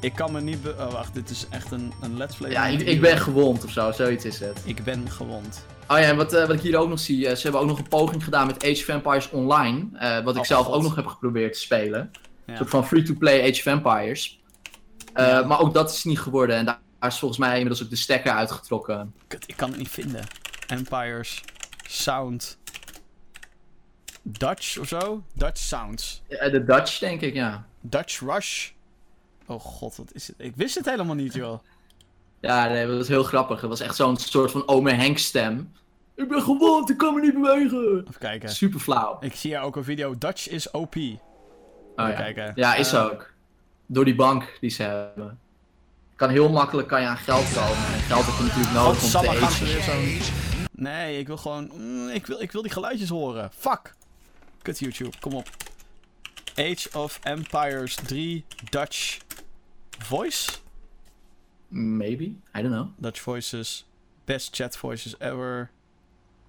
Ik 0.00 0.14
kan 0.14 0.32
me 0.32 0.40
niet 0.40 0.62
be... 0.62 0.74
Oh, 0.78 0.92
wacht, 0.92 1.14
dit 1.14 1.30
is 1.30 1.46
echt 1.50 1.70
een, 1.72 1.92
een 2.02 2.16
let's 2.16 2.36
play. 2.36 2.50
Ja, 2.50 2.66
ik, 2.66 3.00
ben 3.00 3.18
gewond 3.18 3.64
of 3.64 3.70
zo, 3.70 3.92
zoiets 3.92 4.24
is 4.24 4.40
het. 4.40 4.60
Ik 4.64 4.84
ben 4.84 5.10
gewond. 5.10 5.66
Oh 5.88 5.98
ja, 5.98 6.04
en 6.04 6.16
wat, 6.16 6.32
eh, 6.32 6.46
wat 6.46 6.56
ik 6.56 6.60
hier 6.60 6.76
ook 6.78 6.88
nog 6.88 6.98
zie, 6.98 7.28
eh, 7.28 7.36
ze 7.36 7.42
hebben 7.42 7.60
ook 7.60 7.66
nog 7.66 7.78
een 7.78 7.88
poging 7.88 8.24
gedaan 8.24 8.46
met 8.46 8.64
Age 8.64 8.80
of 8.80 8.88
Empires 8.88 9.30
Online. 9.30 9.86
wat 10.24 10.34
ik 10.34 10.40
Oh, 10.40 10.46
zelf 10.46 10.66
God. 10.66 10.74
ook 10.74 10.82
nog 10.82 10.94
heb 10.96 11.06
geprobeerd 11.06 11.52
te 11.52 11.58
spelen. 11.60 12.10
Een 12.46 12.56
soort 12.56 12.70
van 12.70 12.86
free-to-play 12.86 13.40
Age 13.40 13.58
of 13.60 13.66
Empires. 13.66 14.40
Ja. 15.14 15.42
Maar 15.42 15.60
ook 15.60 15.74
dat 15.74 15.90
is 15.90 16.04
niet 16.04 16.20
geworden. 16.20 16.56
En 16.56 16.64
daar 16.64 16.78
is 17.06 17.18
volgens 17.18 17.40
mij 17.40 17.52
inmiddels 17.52 17.82
ook 17.82 17.90
de 17.90 17.96
stekker 17.96 18.32
uitgetrokken. 18.32 19.14
Kut, 19.26 19.44
ik 19.48 19.56
kan 19.56 19.68
het 19.68 19.78
niet 19.78 19.88
vinden. 19.88 20.24
Empires 20.66 21.42
Sound. 21.88 22.58
Dutch 24.22 24.78
of 24.78 24.88
zo? 24.88 25.22
Dutch 25.34 25.58
Sounds. 25.60 26.22
Eh, 26.28 26.50
de 26.52 26.64
Dutch, 26.64 26.98
denk 26.98 27.20
ik, 27.20 27.34
ja. 27.34 27.66
Dutch 27.80 28.20
Rush. 28.20 28.70
Oh 29.46 29.60
god, 29.60 29.96
wat 29.96 30.14
is 30.14 30.26
het? 30.28 30.36
Ik 30.38 30.56
wist 30.56 30.74
het 30.74 30.84
helemaal 30.90 31.14
niet, 31.14 31.34
joh. 31.34 31.58
Ja, 32.40 32.68
nee, 32.68 32.86
dat 32.86 32.96
was 32.96 33.08
heel 33.08 33.22
grappig. 33.22 33.60
Het 33.60 33.70
was 33.70 33.80
echt 33.80 33.96
zo'n 33.96 34.16
soort 34.16 34.50
van 34.50 34.68
ome 34.68 34.92
Henk 34.92 35.18
stem. 35.18 35.72
Ik 36.14 36.28
ben 36.28 36.42
gewond, 36.42 36.90
ik 36.90 36.96
kan 36.96 37.14
me 37.14 37.20
niet 37.20 37.34
bewegen. 37.34 37.98
Even 38.08 38.18
kijken. 38.18 38.48
Super 38.48 38.80
flauw. 38.80 39.16
Ik 39.20 39.34
zie 39.34 39.50
hier 39.50 39.60
ook 39.60 39.76
een 39.76 39.84
video. 39.84 40.18
Dutch 40.18 40.48
is 40.48 40.70
OP. 40.70 40.94
Oh, 40.96 41.02
Even 41.02 41.20
ja. 41.96 42.12
kijken. 42.12 42.52
ja, 42.54 42.74
is 42.74 42.92
Eh, 42.92 43.04
ook. 43.04 43.32
Door 43.86 44.04
die 44.04 44.14
bank 44.14 44.56
die 44.60 44.70
ze 44.70 44.82
hebben. 44.82 45.38
Kan 46.16 46.30
heel 46.30 46.48
makkelijk 46.48 46.88
kan 46.88 47.00
je 47.00 47.06
aan 47.06 47.16
geld 47.16 47.52
komen. 47.52 47.76
En 47.94 48.00
geld 48.00 48.24
heb 48.26 48.34
je 48.36 48.42
natuurlijk 48.42 48.72
nodig 48.72 49.02
om 49.02 49.10
te 49.10 49.82
zo'n... 49.82 50.34
Nee, 50.72 51.18
ik 51.18 51.26
wil 51.26 51.36
gewoon... 51.36 51.70
mm, 51.74 52.08
ik, 52.08 52.26
wil, 52.26 52.40
ik 52.40 52.52
wil 52.52 52.62
die 52.62 52.72
geluidjes 52.72 53.08
horen. 53.08 53.50
Fuck. 53.56 53.94
Kut 54.62 54.78
YouTube, 54.78 55.18
kom 55.20 55.34
op. 55.34 55.48
Age 56.56 56.88
of 56.92 57.18
Empires 57.22 57.94
3 57.94 58.44
Dutch 58.70 59.18
Voice? 59.98 60.50
Maybe, 61.68 62.24
I 62.24 62.62
don't 62.62 62.72
know. 62.72 62.86
Dutch 62.96 63.20
Voices. 63.20 63.86
Best 64.24 64.56
chat 64.56 64.76
voices 64.76 65.14
ever. 65.18 65.70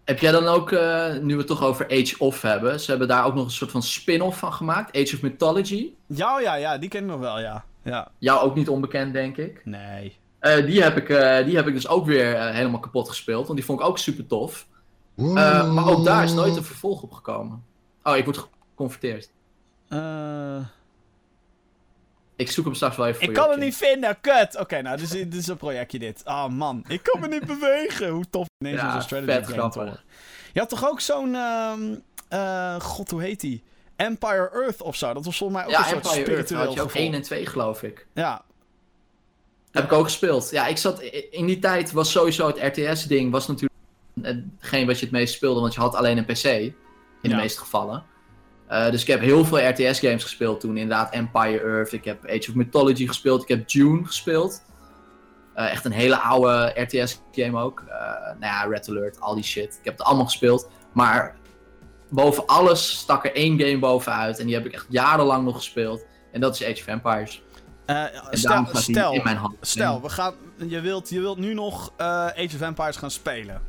Heb 0.04 0.20
jij 0.20 0.32
dan 0.32 0.48
ook, 0.48 0.72
eh, 0.72 1.14
nu 1.14 1.34
we 1.34 1.38
het 1.38 1.48
toch 1.48 1.64
over 1.64 1.86
Age 1.90 2.16
of 2.18 2.42
hebben, 2.42 2.80
ze 2.80 2.90
hebben 2.90 3.08
daar 3.08 3.26
ook 3.26 3.34
nog 3.36 3.46
een 3.46 3.52
soort 3.52 3.72
van 3.72 3.84
spin-off 3.84 4.40
van 4.40 4.54
gemaakt. 4.54 4.98
Age 4.98 5.16
of 5.16 5.22
Mythology. 5.22 5.92
Ja, 6.06 6.40
ja, 6.40 6.56
ja, 6.56 6.78
die 6.78 6.90
ken 6.90 7.02
ik 7.02 7.08
nog 7.08 7.20
wel, 7.20 7.40
ja. 7.40 7.66
Ja. 7.88 8.12
Jou 8.18 8.40
ook 8.42 8.56
niet 8.56 8.70
onbekend, 8.70 9.14
denk 9.14 9.38
ik. 9.38 9.62
Nee. 9.66 10.18
Eh, 10.40 10.66
die, 10.66 10.84
heb 10.84 10.98
ik, 10.98 11.10
eh, 11.10 11.46
die 11.46 11.56
heb 11.56 11.68
ik 11.68 11.74
dus 11.74 11.88
ook 11.88 12.06
weer 12.06 12.36
eh, 12.36 12.54
helemaal 12.56 12.80
kapot 12.80 13.10
gespeeld, 13.10 13.46
want 13.46 13.58
die 13.58 13.66
vond 13.68 13.80
ik 13.80 13.86
ook 13.86 13.98
super 13.98 14.28
tof. 14.28 14.68
Maar 15.16 15.88
ook 15.88 16.06
daar 16.06 16.24
is 16.24 16.34
nooit 16.34 16.56
een 16.56 16.64
vervolg 16.64 17.02
op 17.02 17.12
gekomen. 17.12 17.64
Oh, 18.04 18.16
ik 18.18 18.24
word 18.26 18.38
geconverteerd. 18.72 19.30
Eh, 19.88 20.60
Ik 22.36 22.52
zoek 22.52 22.66
hem 22.66 22.74
straks 22.76 22.98
wel 22.98 23.06
even 23.08 23.20
voor 23.20 23.30
ik 23.30 23.34
kan 23.36 23.50
het 23.50 23.60
niet 23.60 23.76
vinden, 23.76 24.18
kut! 24.22 24.58
Oké, 24.60 24.82
nou, 24.82 24.98
dit 24.98 25.06
is, 25.06 25.12
dit 25.12 25.34
is 25.36 25.48
een 25.48 25.58
projectje 25.58 26.00
dit. 26.00 26.22
Ah, 26.26 26.50
man. 26.50 26.84
Ik 26.88 27.04
kan 27.04 27.20
me 27.22 27.28
niet 27.28 27.46
bewegen. 27.60 28.10
Hoe 28.10 28.30
tof 28.30 28.48
ineens 28.58 28.82
Ja, 28.82 28.92
zo'n 28.92 29.02
strategy 29.02 29.32
vet 29.32 29.74
game? 29.74 29.98
Je 30.54 30.60
had 30.60 30.70
toch 30.70 30.90
ook 30.90 31.00
zo'n... 31.00 31.36
ehm, 31.36 31.96
eh, 32.30 32.80
God, 32.80 33.12
hoe 33.12 33.22
heet 33.22 33.40
die? 33.40 33.64
Empire 33.98 34.50
Earth 34.54 34.82
of 34.82 34.96
zo. 34.96 35.14
Dat 35.14 35.26
was 35.26 35.38
volgens 35.38 35.60
mij 35.60 35.68
ook 35.68 35.74
Ja, 35.74 35.78
een 35.80 35.84
soort 35.90 35.96
Empire 36.06 36.16
Earth 36.18 36.28
spiritueel 36.30 36.60
had 36.66 36.74
je 36.74 36.82
ook 36.82 36.88
gevolg. 36.92 37.06
1 37.06 37.14
en 37.14 37.22
2 37.22 37.46
geloof 37.46 37.84
ik. 37.84 38.08
Ja, 38.14 38.42
Heb 39.72 39.84
ik 39.84 39.92
ook 39.94 40.04
gespeeld. 40.04 40.50
Ja, 40.52 40.68
ik 40.68 40.78
zat 40.78 41.02
in 41.32 41.46
die 41.46 41.60
tijd 41.60 41.92
was 41.92 42.12
sowieso 42.12 42.48
het 42.48 42.58
RTS-ding 42.78 43.32
was 43.32 43.48
natuurlijk 43.48 43.74
hetgeen 44.22 44.88
wat 44.88 45.00
je 45.00 45.06
het 45.06 45.14
meest 45.14 45.34
speelde, 45.34 45.60
want 45.60 45.74
je 45.74 45.80
had 45.80 45.96
alleen 45.96 46.18
een 46.18 46.26
PC 46.26 46.44
in 46.44 46.74
de 47.22 47.30
Ja. 47.30 47.36
meeste 47.36 47.60
gevallen. 47.60 48.04
Eh, 48.68 48.90
dus 48.92 49.02
ik 49.02 49.08
heb 49.08 49.20
heel 49.20 49.46
veel 49.46 49.70
RTS-games 49.70 50.24
gespeeld 50.24 50.60
toen. 50.60 50.78
Inderdaad, 50.78 51.14
Empire 51.14 51.60
Earth. 51.60 51.92
Ik 51.94 52.06
heb 52.06 52.26
Age 52.26 52.46
of 52.50 52.56
Mythology 52.56 53.08
gespeeld. 53.08 53.42
Ik 53.42 53.48
heb 53.48 53.70
Dune 53.70 54.06
gespeeld. 54.06 54.62
Eh, 55.54 55.72
echt 55.72 55.86
een 55.86 55.92
hele 55.92 56.18
oude 56.20 56.72
RTS-game 56.76 57.60
ook. 57.62 57.84
Eh, 57.88 57.96
nou 58.26 58.40
ja, 58.40 58.64
Red 58.70 58.90
Alert, 58.90 59.20
al 59.20 59.36
die 59.36 59.44
shit. 59.44 59.74
Ik 59.80 59.86
heb 59.86 59.98
het 59.98 60.08
allemaal 60.08 60.26
gespeeld. 60.26 60.70
Maar 60.92 61.36
boven 62.10 62.46
alles 62.46 62.90
stak 62.98 63.26
er 63.26 63.36
één 63.36 63.60
game 63.60 63.80
bovenuit. 63.80 64.40
En 64.40 64.46
die 64.46 64.56
heb 64.56 64.66
ik 64.66 64.74
echt 64.74 64.86
jarenlang 64.90 65.46
nog 65.46 65.56
gespeeld. 65.56 66.06
En 66.32 66.42
dat 66.42 66.56
is 66.56 66.64
Age 66.64 66.82
of 66.82 66.88
Empires. 66.88 67.42
Eh, 67.86 68.04
En 68.04 68.38
stel, 68.38 68.66
stel, 68.74 69.14
in 69.14 69.22
mijn 69.24 69.38
hand. 69.38 69.56
stel 69.62 70.02
we 70.02 70.10
gaan, 70.10 70.34
je, 70.68 70.82
wilt, 70.82 71.10
je 71.10 71.20
wilt 71.20 71.38
nu 71.38 71.54
nog 71.54 71.94
eh, 71.98 72.06
Age 72.26 72.56
of 72.56 72.62
Empires 72.62 72.96
gaan 72.98 73.12
spelen. 73.12 73.62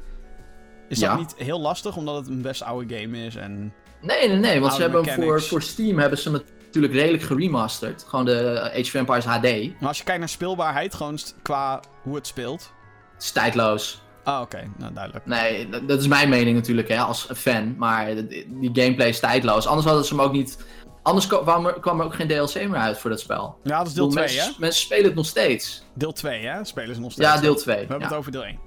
Is 0.89 0.99
Ja. 0.99 1.09
dat 1.09 1.19
niet 1.19 1.35
heel 1.37 1.61
lastig, 1.61 1.97
omdat 1.97 2.17
het 2.17 2.27
een 2.29 2.43
best 2.43 2.63
oude 2.63 2.97
game 2.99 3.27
is 3.27 3.37
en... 3.37 3.73
Nee, 4.01 4.29
nee, 4.29 4.37
nee, 4.37 4.61
want 4.61 4.73
ze 4.73 4.81
hebben 4.81 5.05
hem 5.05 5.23
voor, 5.23 5.43
voor 5.43 5.63
Steam 5.63 5.99
hebben 5.99 6.19
ze 6.19 6.31
hem 6.31 6.43
natuurlijk 6.65 6.95
redelijk 6.95 7.23
geremasterd. 7.23 8.05
Gewoon 8.09 8.25
de 8.25 8.61
Age 8.73 8.81
of 8.81 8.95
Empires 8.95 9.25
HD. 9.25 9.43
Maar 9.81 9.89
als 9.89 9.99
je 9.99 10.05
kijkt 10.05 10.21
naar 10.21 10.29
speelbaarheid, 10.29 10.95
gewoon 10.95 11.19
qua 11.43 11.81
hoe 12.03 12.15
het 12.15 12.27
speelt... 12.27 12.73
Het 13.15 13.23
is 13.23 13.31
tijdloos. 13.31 14.03
Ah, 14.29 14.41
oké. 14.41 14.71
Nou, 14.77 14.93
duidelijk. 14.93 15.27
Nee, 15.27 15.69
dat, 15.69 15.89
dat 15.89 16.01
is 16.01 16.07
mijn 16.07 16.29
mening 16.29 16.57
natuurlijk, 16.57 16.89
hè, 16.89 16.99
als 16.99 17.29
fan. 17.37 17.75
Maar 17.77 18.15
die 18.47 18.71
gameplay 18.73 19.09
is 19.09 19.21
tijdloos. 19.21 19.67
Anders 19.67 19.87
hadden 19.87 20.05
ze 20.05 20.15
hem 20.15 20.23
ook 20.23 20.33
niet... 20.33 20.59
Anders 21.03 21.27
kwa- 21.27 21.39
kwam 21.43 21.67
er, 21.67 21.81
kwam 21.81 22.01
er 22.01 22.07
ook 22.07 22.15
geen 22.15 22.29
DLC 22.29 22.55
meer 22.55 22.75
uit 22.75 22.99
voor 22.99 23.11
dat 23.11 23.21
spel. 23.21 23.59
Ja, 23.63 23.79
dat 23.79 23.87
is 23.87 23.93
deel 23.93 24.09
bedoel, 24.09 24.25
2, 24.25 24.39
hè? 24.41 24.51
mensen, 24.59 24.83
spelen 24.83 25.05
het 25.05 25.15
nog 25.15 25.27
steeds. 25.27 25.83
Deel 25.95 26.13
2, 26.13 26.47
hè? 26.47 26.65
Spelen 26.65 26.95
ze 26.95 27.01
nog 27.01 27.13
steeds. 27.13 27.29
Ja, 27.29 27.41
deel 27.41 27.55
2. 27.55 27.75
We 27.77 27.81
hebben 27.87 28.09
het 28.09 28.17
over 28.17 28.33
deel 28.33 28.45
1. 28.45 28.59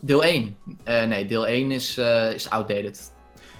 Deel 0.00 0.24
1. 0.24 0.56
Eh, 0.84 1.04
nee, 1.04 1.26
deel 1.26 1.46
1 1.46 1.70
is, 1.70 1.98
eh, 1.98 2.32
is 2.32 2.50
outdated. 2.50 3.12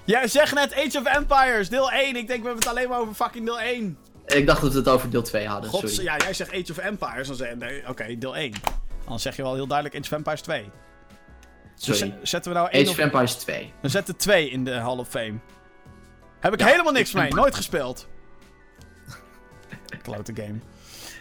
Jij 0.05 0.29
zegt 0.29 0.55
net 0.55 0.75
Age 0.75 0.99
of 0.99 1.05
Empires, 1.17 1.69
deel 1.69 1.91
1. 1.93 2.17
Ik 2.17 2.27
denk, 2.27 2.27
we 2.27 2.47
hebben 2.47 2.55
het 2.55 2.67
alleen 2.69 2.89
maar 2.89 3.01
over 3.01 3.15
fucking 3.15 3.45
deel 3.45 3.61
1. 3.61 3.99
Ik 4.27 4.47
dacht 4.47 4.61
dat 4.61 4.73
we 4.73 4.79
het 4.79 4.89
over 4.89 5.11
deel 5.11 5.23
2 5.23 5.47
hadden, 5.47 5.71
God, 5.71 5.91
sorry. 5.91 6.05
ja, 6.05 6.17
jij 6.17 6.33
zegt 6.35 6.53
Age 6.53 6.71
of 6.71 6.79
Empires, 6.79 7.31
oké, 7.89 8.19
deel 8.19 8.37
1. 8.37 8.53
Dan 9.09 9.21
zeg 9.21 9.37
je 9.37 9.43
wel 9.43 9.55
heel 9.55 9.67
duidelijk 9.67 9.97
Age 9.99 10.11
of 10.13 10.17
Empires 10.17 10.41
2. 10.41 10.71
Dus 11.85 11.99
Sorry. 11.99 12.15
zetten 12.23 12.53
we 12.53 12.59
nou 12.59 12.71
1 12.71 12.83
Age 12.83 12.91
of... 12.91 12.99
Empires 12.99 13.35
2. 13.35 13.73
We 13.81 13.89
zetten 13.89 14.17
2 14.17 14.51
in 14.51 14.65
de 14.65 14.73
Hall 14.73 14.97
of 14.99 15.09
Fame. 15.09 15.35
Heb 16.41 16.53
ik 16.53 16.61
Ja. 16.61 16.67
helemaal 16.67 16.93
niks 16.93 17.13
mee, 17.13 17.35
nooit 17.35 17.55
gespeeld. 17.55 18.09
Klote 20.03 20.33
game. 20.35 20.59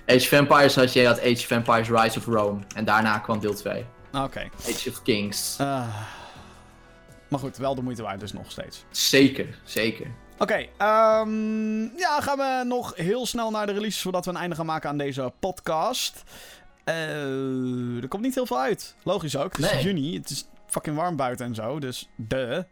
Age 0.07 0.17
of 0.25 0.31
Empires 0.31 0.75
had 0.75 0.93
je, 0.93 1.01
je 1.01 1.07
had 1.07 1.19
Age 1.19 1.31
of 1.31 1.49
Empires 1.51 1.89
Rise 1.89 2.17
of 2.19 2.25
Rome. 2.25 2.59
En 2.75 2.85
daarna 2.85 3.17
kwam 3.19 3.39
deel 3.39 3.53
2. 3.53 3.85
Oké. 4.13 4.49
Age 4.69 4.89
of 4.89 5.01
Kings. 5.01 5.55
Eh, 5.59 5.87
maar 7.29 7.39
goed, 7.39 7.57
wel 7.57 7.75
de 7.75 7.81
moeite 7.81 8.01
waard 8.01 8.19
dus 8.19 8.33
nog 8.33 8.51
steeds. 8.51 8.83
Zeker, 8.91 9.59
zeker. 9.63 10.07
Oké, 10.37 10.65
ehm, 10.77 11.81
ja, 11.97 12.21
gaan 12.21 12.37
we 12.37 12.63
nog 12.65 12.95
heel 12.95 13.25
snel 13.25 13.51
naar 13.51 13.65
de 13.65 13.71
releases 13.73 14.01
voordat 14.01 14.25
we 14.25 14.31
een 14.31 14.37
einde 14.37 14.55
gaan 14.55 14.65
maken 14.65 14.89
aan 14.89 14.97
deze 14.97 15.31
podcast. 15.39 16.23
Eh, 16.83 18.01
er 18.01 18.07
komt 18.07 18.23
niet 18.23 18.35
heel 18.35 18.45
veel 18.45 18.59
uit. 18.59 18.95
Logisch 19.03 19.35
ook, 19.37 19.55
het 19.57 19.65
is 19.65 19.71
Nee. 19.71 19.83
juni, 19.83 20.17
het 20.17 20.29
is 20.29 20.45
fucking 20.67 20.95
warm 20.95 21.15
buiten 21.15 21.45
en 21.45 21.55
zo, 21.55 21.79
dus 21.79 22.09
de. 22.15 22.65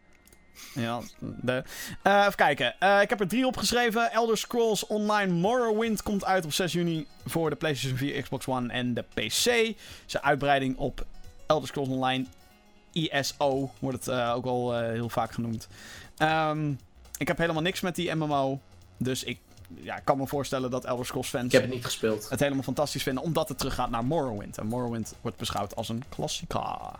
Ja, 0.74 1.00
de. 1.18 1.62
Eh, 2.02 2.18
even 2.20 2.34
kijken. 2.34 2.74
Eh, 2.80 3.00
ik 3.00 3.08
heb 3.10 3.20
er 3.20 3.28
drie 3.28 3.46
opgeschreven. 3.46 4.10
Elder 4.10 4.36
Scrolls 4.38 4.86
Online 4.86 5.32
Morrowind 5.32 6.02
komt 6.02 6.24
uit 6.24 6.44
op 6.44 6.52
6 6.52 6.72
juni 6.72 7.06
voor 7.26 7.50
de 7.50 7.56
PlayStation 7.56 7.98
4, 7.98 8.22
Xbox 8.22 8.46
One 8.46 8.72
en 8.72 8.94
de 8.94 9.02
PC. 9.14 9.46
een 9.46 10.22
uitbreiding 10.22 10.76
op 10.76 11.06
Elder 11.46 11.68
Scrolls 11.68 11.88
Online 11.88 12.26
ESO, 12.92 13.70
wordt 13.78 14.06
het 14.06 14.14
ook 14.14 14.44
al 14.44 14.78
heel 14.80 15.08
vaak 15.08 15.32
genoemd. 15.32 15.68
Ehm, 16.16 16.72
ik 17.18 17.28
heb 17.28 17.38
helemaal 17.38 17.62
niks 17.62 17.80
met 17.80 17.94
die 17.94 18.14
MMO. 18.14 18.60
Dus 18.98 19.24
ik 19.24 19.38
ja, 19.74 19.96
ik 19.96 20.04
kan 20.04 20.18
me 20.18 20.26
voorstellen 20.26 20.70
dat 20.70 20.84
Elder 20.84 21.06
Scrolls 21.06 21.28
fans 21.28 21.44
Ik 21.44 21.52
heb 21.52 21.62
het 21.62 21.70
niet 21.70 21.84
gespeeld. 21.84 22.28
het 22.28 22.40
helemaal 22.40 22.62
fantastisch 22.62 23.02
vinden. 23.02 23.22
Omdat 23.22 23.48
het 23.48 23.58
teruggaat 23.58 23.90
naar 23.90 24.04
Morrowind. 24.04 24.58
En 24.58 24.66
Morrowind 24.66 25.14
wordt 25.20 25.36
beschouwd 25.36 25.76
als 25.76 25.88
een 25.88 26.02
klassica. 26.08 26.90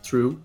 True. 0.00 0.36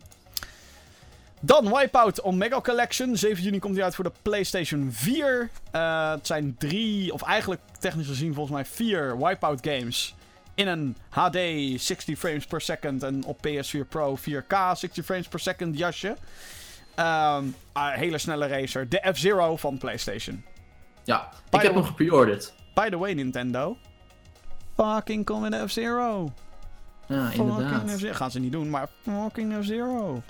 Dan 1.39 1.73
Wipeout 1.75 2.21
Omega 2.21 2.61
Collection. 2.61 3.17
7 3.17 3.43
juni 3.43 3.59
komt 3.59 3.73
die 3.73 3.83
uit 3.83 3.95
voor 3.95 4.03
de 4.03 4.11
PlayStation 4.21 4.89
4. 4.91 5.49
Eh, 5.71 6.11
het 6.11 6.27
zijn 6.27 6.55
drie, 6.57 7.13
of 7.13 7.21
eigenlijk 7.21 7.61
technisch 7.79 8.07
gezien 8.07 8.33
volgens 8.33 8.55
mij 8.55 8.65
vier 8.65 9.17
Wipeout 9.17 9.59
games. 9.61 10.15
in 10.53 10.67
een 10.67 10.95
HD 11.09 11.37
60 11.81 12.17
frames 12.17 12.45
per 12.45 12.61
second 12.61 13.03
en 13.03 13.23
op 13.25 13.37
PS4 13.47 13.87
Pro 13.89 14.17
4K 14.17 14.55
60 14.73 15.05
frames 15.05 15.27
per 15.27 15.39
second 15.39 15.77
jasje. 15.77 16.15
Ah, 16.95 17.43
hele 17.73 18.17
snelle 18.17 18.47
racer. 18.47 18.89
De 18.89 19.11
F-Zero 19.13 19.57
van 19.57 19.77
PlayStation. 19.77 20.43
Ja, 21.07 21.29
By 21.49 21.57
ik 21.57 21.63
heb 21.63 21.73
hem 21.73 21.83
gepreorderd. 21.83 22.53
By 22.73 22.89
the 22.89 22.97
way, 22.97 23.13
Nintendo. 23.13 23.77
Fucking 24.75 25.25
kom 25.25 25.45
in 25.45 25.67
F-Zero. 25.67 26.33
Ja, 27.07 27.25
Fucking 27.25 27.49
inderdaad. 27.49 27.91
F-Zero. 27.91 28.13
Gaan 28.13 28.31
ze 28.31 28.39
niet 28.39 28.51
doen, 28.51 28.69
maar 28.69 28.87
fucking 29.01 29.63
F-Zero. 29.63 30.13
Dat 30.13 30.23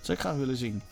zou 0.00 0.18
ik 0.18 0.24
graag 0.24 0.36
willen 0.36 0.56
zien. 0.56 0.82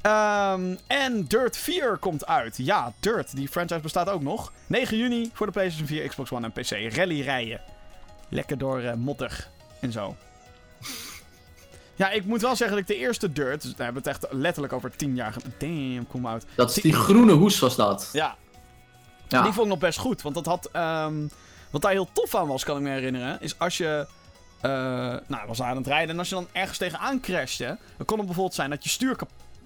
Ehm, 0.00 0.76
en 0.86 1.24
Dirt 1.24 1.56
4 1.56 1.96
komt 1.96 2.26
uit. 2.26 2.56
Ja, 2.56 2.92
Dirt. 3.00 3.36
Die 3.36 3.48
franchise 3.48 3.80
bestaat 3.80 4.08
ook 4.08 4.22
nog. 4.22 4.52
9 4.66 4.96
juni 4.96 5.30
voor 5.32 5.46
de 5.46 5.52
PlayStation 5.52 5.88
4, 5.88 6.08
Xbox 6.08 6.32
One 6.32 6.50
en 6.52 6.52
PC. 6.52 6.94
Rally 6.96 7.20
rijden. 7.20 7.60
Lekker 8.28 8.58
door 8.58 8.80
eh, 8.80 8.94
modder 8.94 9.48
en 9.80 9.92
zo. 9.92 10.16
Ja, 11.96 12.10
ik 12.10 12.24
moet 12.24 12.40
wel 12.40 12.56
zeggen 12.56 12.76
dat 12.76 12.88
ik 12.88 12.96
de 12.96 13.02
eerste 13.02 13.32
Dirt... 13.32 13.62
Dus 13.62 13.74
we 13.76 13.82
hebben 13.82 14.02
het 14.02 14.10
echt 14.12 14.26
letterlijk 14.32 14.72
over 14.72 14.96
10 14.96 15.14
jaar... 15.14 15.34
Damn, 15.58 16.06
kom 16.06 16.26
uit. 16.26 16.46
Dat 16.54 16.76
is 16.76 16.82
die 16.82 16.92
groene 16.92 17.32
hoes 17.32 17.58
was 17.58 17.76
dat. 17.76 18.08
Ja, 18.12 18.36
Ja. 19.28 19.42
die 19.42 19.52
vond 19.52 19.64
ik 19.66 19.72
nog 19.72 19.78
best 19.78 19.98
goed. 19.98 20.22
Want 20.22 20.34
dat 20.34 20.46
had. 20.46 20.68
ehm, 20.72 21.14
wat 21.70 21.82
daar 21.82 21.90
heel 21.92 22.08
tof 22.12 22.34
aan 22.34 22.46
was, 22.46 22.64
kan 22.64 22.76
ik 22.76 22.82
me 22.82 22.88
herinneren. 22.90 23.40
Is 23.40 23.58
als 23.58 23.76
je. 23.76 24.06
eh 24.60 24.70
nou, 25.26 25.46
was 25.46 25.62
aan 25.62 25.76
het 25.76 25.86
rijden. 25.86 26.10
En 26.10 26.18
als 26.18 26.28
je 26.28 26.34
dan 26.34 26.46
ergens 26.52 26.78
tegenaan 26.78 27.20
crashte. 27.20 27.64
Dan 27.96 28.06
kon 28.06 28.16
het 28.16 28.26
bijvoorbeeld 28.26 28.54
zijn 28.56 28.70
dat 28.70 28.82
je, 28.84 28.88
stuur 28.90 29.16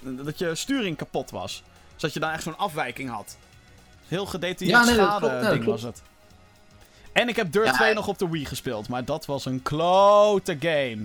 dat 0.03 0.39
je 0.39 0.55
sturing 0.55 0.97
kapot 0.97 1.31
was. 1.31 1.63
Dus 1.93 2.03
dat 2.03 2.13
je 2.13 2.21
dan 2.21 2.31
echt 2.31 2.43
zo'n 2.43 2.59
afwijking 2.59 3.11
had. 3.11 3.37
Heel 4.09 4.27
gedetailleerd 4.27 4.79
Ja, 4.79 4.85
nee, 4.85 4.95
schade 4.95 5.29
klopt, 5.29 5.51
ding 5.51 5.65
was 5.65 5.83
het. 5.83 6.03
En 7.13 7.29
ik 7.29 7.37
heb 7.37 7.53
Dirt 7.53 7.67
Ja, 7.67 7.73
2 7.73 7.89
en- 7.89 7.95
nog 7.95 8.09
op 8.09 8.19
de 8.19 8.29
Wii 8.29 8.45
gespeeld. 8.45 8.89
Maar 8.89 9.05
dat 9.05 9.27
was 9.27 9.45
een 9.45 9.63
klote 9.63 10.57
game. 10.61 10.99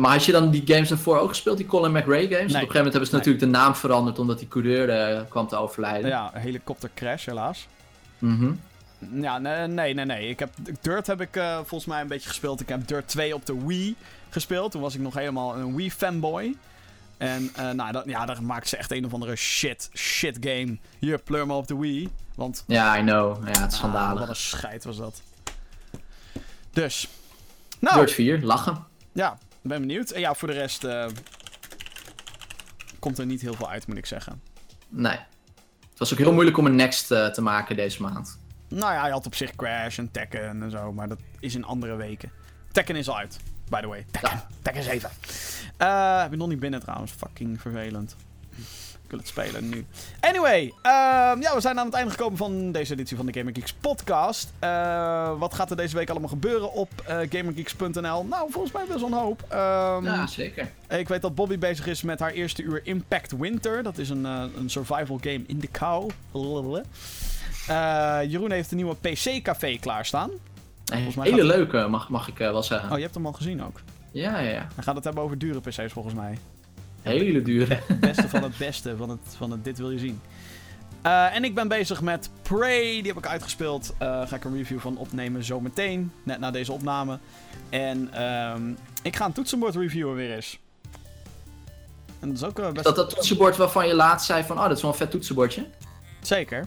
Maar 0.00 0.10
had 0.12 0.24
je 0.24 0.32
dan 0.32 0.50
die 0.50 0.62
games 0.66 0.88
daarvoor 0.88 1.18
ook 1.18 1.28
gespeeld, 1.28 1.56
die 1.56 1.66
Colin 1.66 1.92
McRae 1.92 2.22
games? 2.22 2.32
Op 2.32 2.38
een 2.40 2.48
gegeven 2.48 2.66
moment 2.74 2.74
hebben 2.92 3.06
ze 3.06 3.14
Nee. 3.16 3.24
natuurlijk 3.24 3.52
de 3.52 3.58
naam 3.58 3.74
veranderd 3.74 4.18
omdat 4.18 4.38
die 4.38 4.48
coureur 4.48 4.88
eh, 4.90 5.20
kwam 5.28 5.48
te 5.48 5.56
overlijden. 5.56 6.10
Ja, 6.10 6.30
helikoptercrash 6.34 7.26
helaas. 7.26 7.66
Mhm. 8.24 8.52
Ja, 9.22 9.38
nee, 9.38 9.66
nee, 9.66 9.94
nee. 9.94 10.04
nee. 10.04 10.28
Ik 10.28 10.38
heb, 10.38 10.50
Dirt 10.80 11.06
heb 11.06 11.20
ik 11.20 11.36
eh, 11.36 11.56
volgens 11.56 11.84
mij 11.84 12.00
een 12.00 12.06
beetje 12.06 12.28
gespeeld. 12.28 12.60
Ik 12.60 12.68
heb 12.68 12.88
Dirt 12.88 13.08
2 13.08 13.34
op 13.34 13.46
de 13.46 13.66
Wii 13.66 13.96
gespeeld. 14.30 14.72
Toen 14.72 14.80
was 14.80 14.94
ik 14.94 15.00
nog 15.00 15.14
helemaal 15.14 15.56
een 15.56 15.76
Wii-fanboy. 15.76 16.56
En 17.16 17.50
eh, 17.56 17.70
nou, 17.70 17.92
dat, 17.92 18.04
ja, 18.06 18.26
daar 18.26 18.42
maakten 18.42 18.68
ze 18.68 18.76
echt 18.76 18.90
een 18.90 19.04
of 19.04 19.12
andere 19.12 19.36
shit, 19.36 19.90
shit 19.94 20.36
game. 20.40 20.78
Hier, 20.98 21.18
pleur 21.18 21.46
maar 21.46 21.56
op 21.56 21.66
de 21.66 21.76
Wii. 21.78 22.08
Want, 22.34 22.64
Ja, 22.66 22.98
I 22.98 23.00
know. 23.00 23.40
Ja, 23.42 23.46
het 23.46 23.56
is 23.56 23.62
ah, 23.62 23.70
schandalig. 23.70 24.18
wat 24.18 24.28
een 24.28 24.36
scheid 24.36 24.84
was 24.84 24.96
dat. 24.96 25.22
Dus. 26.70 27.08
Nou, 27.78 27.98
Dirt 27.98 28.12
4, 28.12 28.42
lachen. 28.42 28.84
ja, 29.12 29.38
ben 29.62 29.80
benieuwd. 29.80 30.10
En 30.10 30.20
ja, 30.20 30.34
voor 30.34 30.48
de 30.48 30.54
rest 30.54 30.84
eh, 30.84 31.06
komt 32.98 33.18
er 33.18 33.26
niet 33.26 33.40
heel 33.40 33.54
veel 33.54 33.70
uit, 33.70 33.86
moet 33.86 33.96
ik 33.96 34.06
zeggen. 34.06 34.42
Nee. 34.88 35.18
Het 35.94 35.98
was 36.02 36.12
ook 36.12 36.18
heel 36.18 36.32
moeilijk 36.32 36.56
om 36.58 36.66
een 36.66 36.74
next 36.76 37.10
eh, 37.10 37.26
te 37.26 37.42
maken 37.42 37.76
deze 37.76 38.02
maand. 38.02 38.38
Nou 38.68 38.92
ja, 38.92 39.06
je 39.06 39.12
had 39.12 39.26
op 39.26 39.34
zich 39.34 39.54
Crash 39.56 39.98
en 39.98 40.10
Tekken 40.10 40.62
en 40.62 40.70
zo, 40.70 40.92
maar 40.92 41.08
dat 41.08 41.18
is 41.40 41.54
in 41.54 41.64
andere 41.64 41.96
weken. 41.96 42.30
Tekken 42.72 42.96
is 42.96 43.08
al 43.08 43.16
uit, 43.18 43.36
by 43.68 43.80
the 43.80 43.86
way. 43.86 44.06
Tekken, 44.10 44.30
Ja. 44.30 44.46
Tekken 44.62 44.82
7. 44.82 45.10
Eh 45.76 46.20
heb 46.20 46.30
je 46.30 46.36
nog 46.36 46.48
niet 46.48 46.60
binnen 46.60 46.80
trouwens, 46.80 47.12
fucking 47.12 47.60
vervelend. 47.60 48.16
Ik 49.04 49.10
wil 49.10 49.18
het 49.18 49.28
spelen 49.28 49.68
nu. 49.68 49.86
Anyway, 50.20 50.72
ehm, 50.82 51.40
ja, 51.40 51.54
we 51.54 51.60
zijn 51.60 51.78
aan 51.78 51.86
het 51.86 51.94
einde 51.94 52.10
gekomen 52.10 52.36
van 52.38 52.72
deze 52.72 52.92
editie 52.92 53.16
van 53.16 53.26
de 53.26 53.32
Gamer 53.32 53.54
Geeks 53.54 53.72
podcast. 53.72 54.52
Eh, 54.58 55.38
wat 55.38 55.54
gaat 55.54 55.70
er 55.70 55.76
deze 55.76 55.96
week 55.96 56.10
allemaal 56.10 56.28
gebeuren 56.28 56.72
op 56.72 56.88
eh 57.06 57.16
gamergeeks.nl? 57.30 58.24
Nou, 58.24 58.50
volgens 58.50 58.72
mij 58.72 58.84
best 58.88 59.00
wel 59.00 59.08
een 59.08 59.14
hoop. 59.24 59.44
Ehm, 59.48 60.04
ja, 60.04 60.26
zeker. 60.26 60.70
ik 60.88 61.08
weet 61.08 61.22
dat 61.22 61.34
Bobby 61.34 61.58
bezig 61.58 61.86
is 61.86 62.02
met 62.02 62.20
haar 62.20 62.30
eerste 62.32 62.62
uur 62.62 62.80
Impact 62.86 63.32
Winter. 63.36 63.82
Dat 63.82 63.98
is 63.98 64.08
een, 64.10 64.26
eh, 64.26 64.42
een 64.58 64.70
survival 64.70 65.18
game 65.20 65.42
in 65.46 65.58
de 65.58 65.66
kou. 65.68 66.10
Jeroen 68.28 68.50
heeft 68.50 68.70
een 68.70 68.76
nieuwe 68.76 68.94
PC-café 68.96 69.76
klaarstaan. 69.80 70.30
Volgens 70.84 71.14
mij 71.14 71.28
hele 71.30 71.40
gaat- 71.46 71.56
leuke, 71.56 71.86
mag, 71.88 72.08
mag 72.08 72.28
ik 72.28 72.38
wel 72.38 72.62
zeggen. 72.62 72.90
Oh, 72.90 72.96
je 72.96 73.02
hebt 73.02 73.14
hem 73.14 73.26
al 73.26 73.32
gezien 73.32 73.62
ook. 73.64 73.80
Ja, 74.12 74.38
ja, 74.38 74.50
ja. 74.50 74.66
We 74.76 74.82
gaan 74.82 74.94
het 74.94 75.04
hebben 75.04 75.22
over 75.22 75.38
dure 75.38 75.60
PC's 75.60 75.92
volgens 75.92 76.14
mij. 76.14 76.38
Hele 77.04 77.42
dure. 77.42 77.80
Het 77.86 78.00
beste 78.00 78.28
van 78.28 78.42
het 78.42 78.58
beste 78.58 78.96
van 78.96 79.10
het, 79.10 79.20
van 79.36 79.50
het 79.50 79.64
dit 79.64 79.78
wil 79.78 79.90
je 79.90 79.98
zien. 79.98 80.20
Eh, 81.02 81.34
en 81.34 81.44
ik 81.44 81.54
ben 81.54 81.68
bezig 81.68 82.00
met 82.00 82.30
Prey, 82.42 82.92
die 82.92 83.06
heb 83.06 83.16
ik 83.16 83.26
uitgespeeld. 83.26 83.94
Eh 83.98 84.26
ga 84.26 84.36
ik 84.36 84.44
een 84.44 84.56
review 84.56 84.78
van 84.78 84.96
opnemen 84.96 85.44
zometeen, 85.44 86.12
net 86.22 86.38
na 86.38 86.50
deze 86.50 86.72
opname. 86.72 87.18
En 87.68 88.08
ehm, 88.12 88.62
ik 89.02 89.16
ga 89.16 89.24
een 89.24 89.32
toetsenbord 89.32 89.74
reviewen 89.74 90.14
weer 90.14 90.34
eens. 90.34 90.58
En 92.20 92.28
dat 92.28 92.36
is 92.36 92.44
ook 92.44 92.58
eh, 92.58 92.70
best... 92.70 92.84
Dat 92.84 92.96
dat 92.96 93.10
toetsenbord 93.10 93.56
waarvan 93.56 93.86
je 93.86 93.94
laatst 93.94 94.26
zei 94.26 94.44
van, 94.44 94.58
oh, 94.58 94.68
dat 94.68 94.76
is 94.76 94.82
wel 94.82 94.90
een 94.90 94.96
vet 94.96 95.10
toetsenbordje. 95.10 95.66
Zeker, 96.20 96.66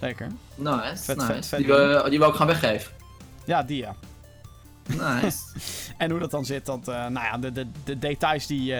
zeker. 0.00 0.26
Nice, 0.54 1.04
Vet, 1.04 1.16
nice. 1.16 1.32
vet, 1.32 1.46
vet 1.46 1.58
die, 1.58 1.68
we, 1.68 2.06
die 2.10 2.18
we 2.18 2.24
ook 2.24 2.34
gaan 2.34 2.46
weggeven. 2.46 2.92
Ja, 3.44 3.62
die 3.62 3.76
ja. 3.76 3.94
Nice. 4.86 5.38
En 5.98 6.10
hoe 6.10 6.20
dat 6.20 6.30
dan 6.30 6.44
zit, 6.44 6.66
dat, 6.66 6.86
nou 6.86 7.12
ja, 7.12 7.38
de, 7.38 7.52
de, 7.52 7.66
de 7.84 7.98
details 7.98 8.46
die 8.46 8.74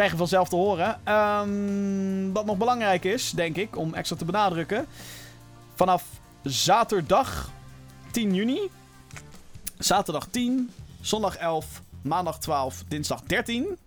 krijgen 0.00 0.18
we 0.18 0.28
vanzelf 0.28 0.48
te 0.48 0.56
horen. 0.56 1.00
Ehm, 1.04 2.32
wat 2.32 2.46
nog 2.46 2.56
belangrijk 2.56 3.04
is, 3.04 3.30
denk 3.30 3.56
ik, 3.56 3.76
om 3.76 3.94
extra 3.94 4.16
te 4.16 4.24
benadrukken. 4.24 4.86
Vanaf 5.74 6.04
zaterdag 6.42 7.50
10 8.10 8.34
juni, 8.34 8.70
zaterdag 9.78 10.26
10, 10.30 10.70
zondag 11.00 11.36
11, 11.36 11.82
maandag 12.02 12.38
12, 12.38 12.84
dinsdag 12.88 13.22
13. 13.22 13.78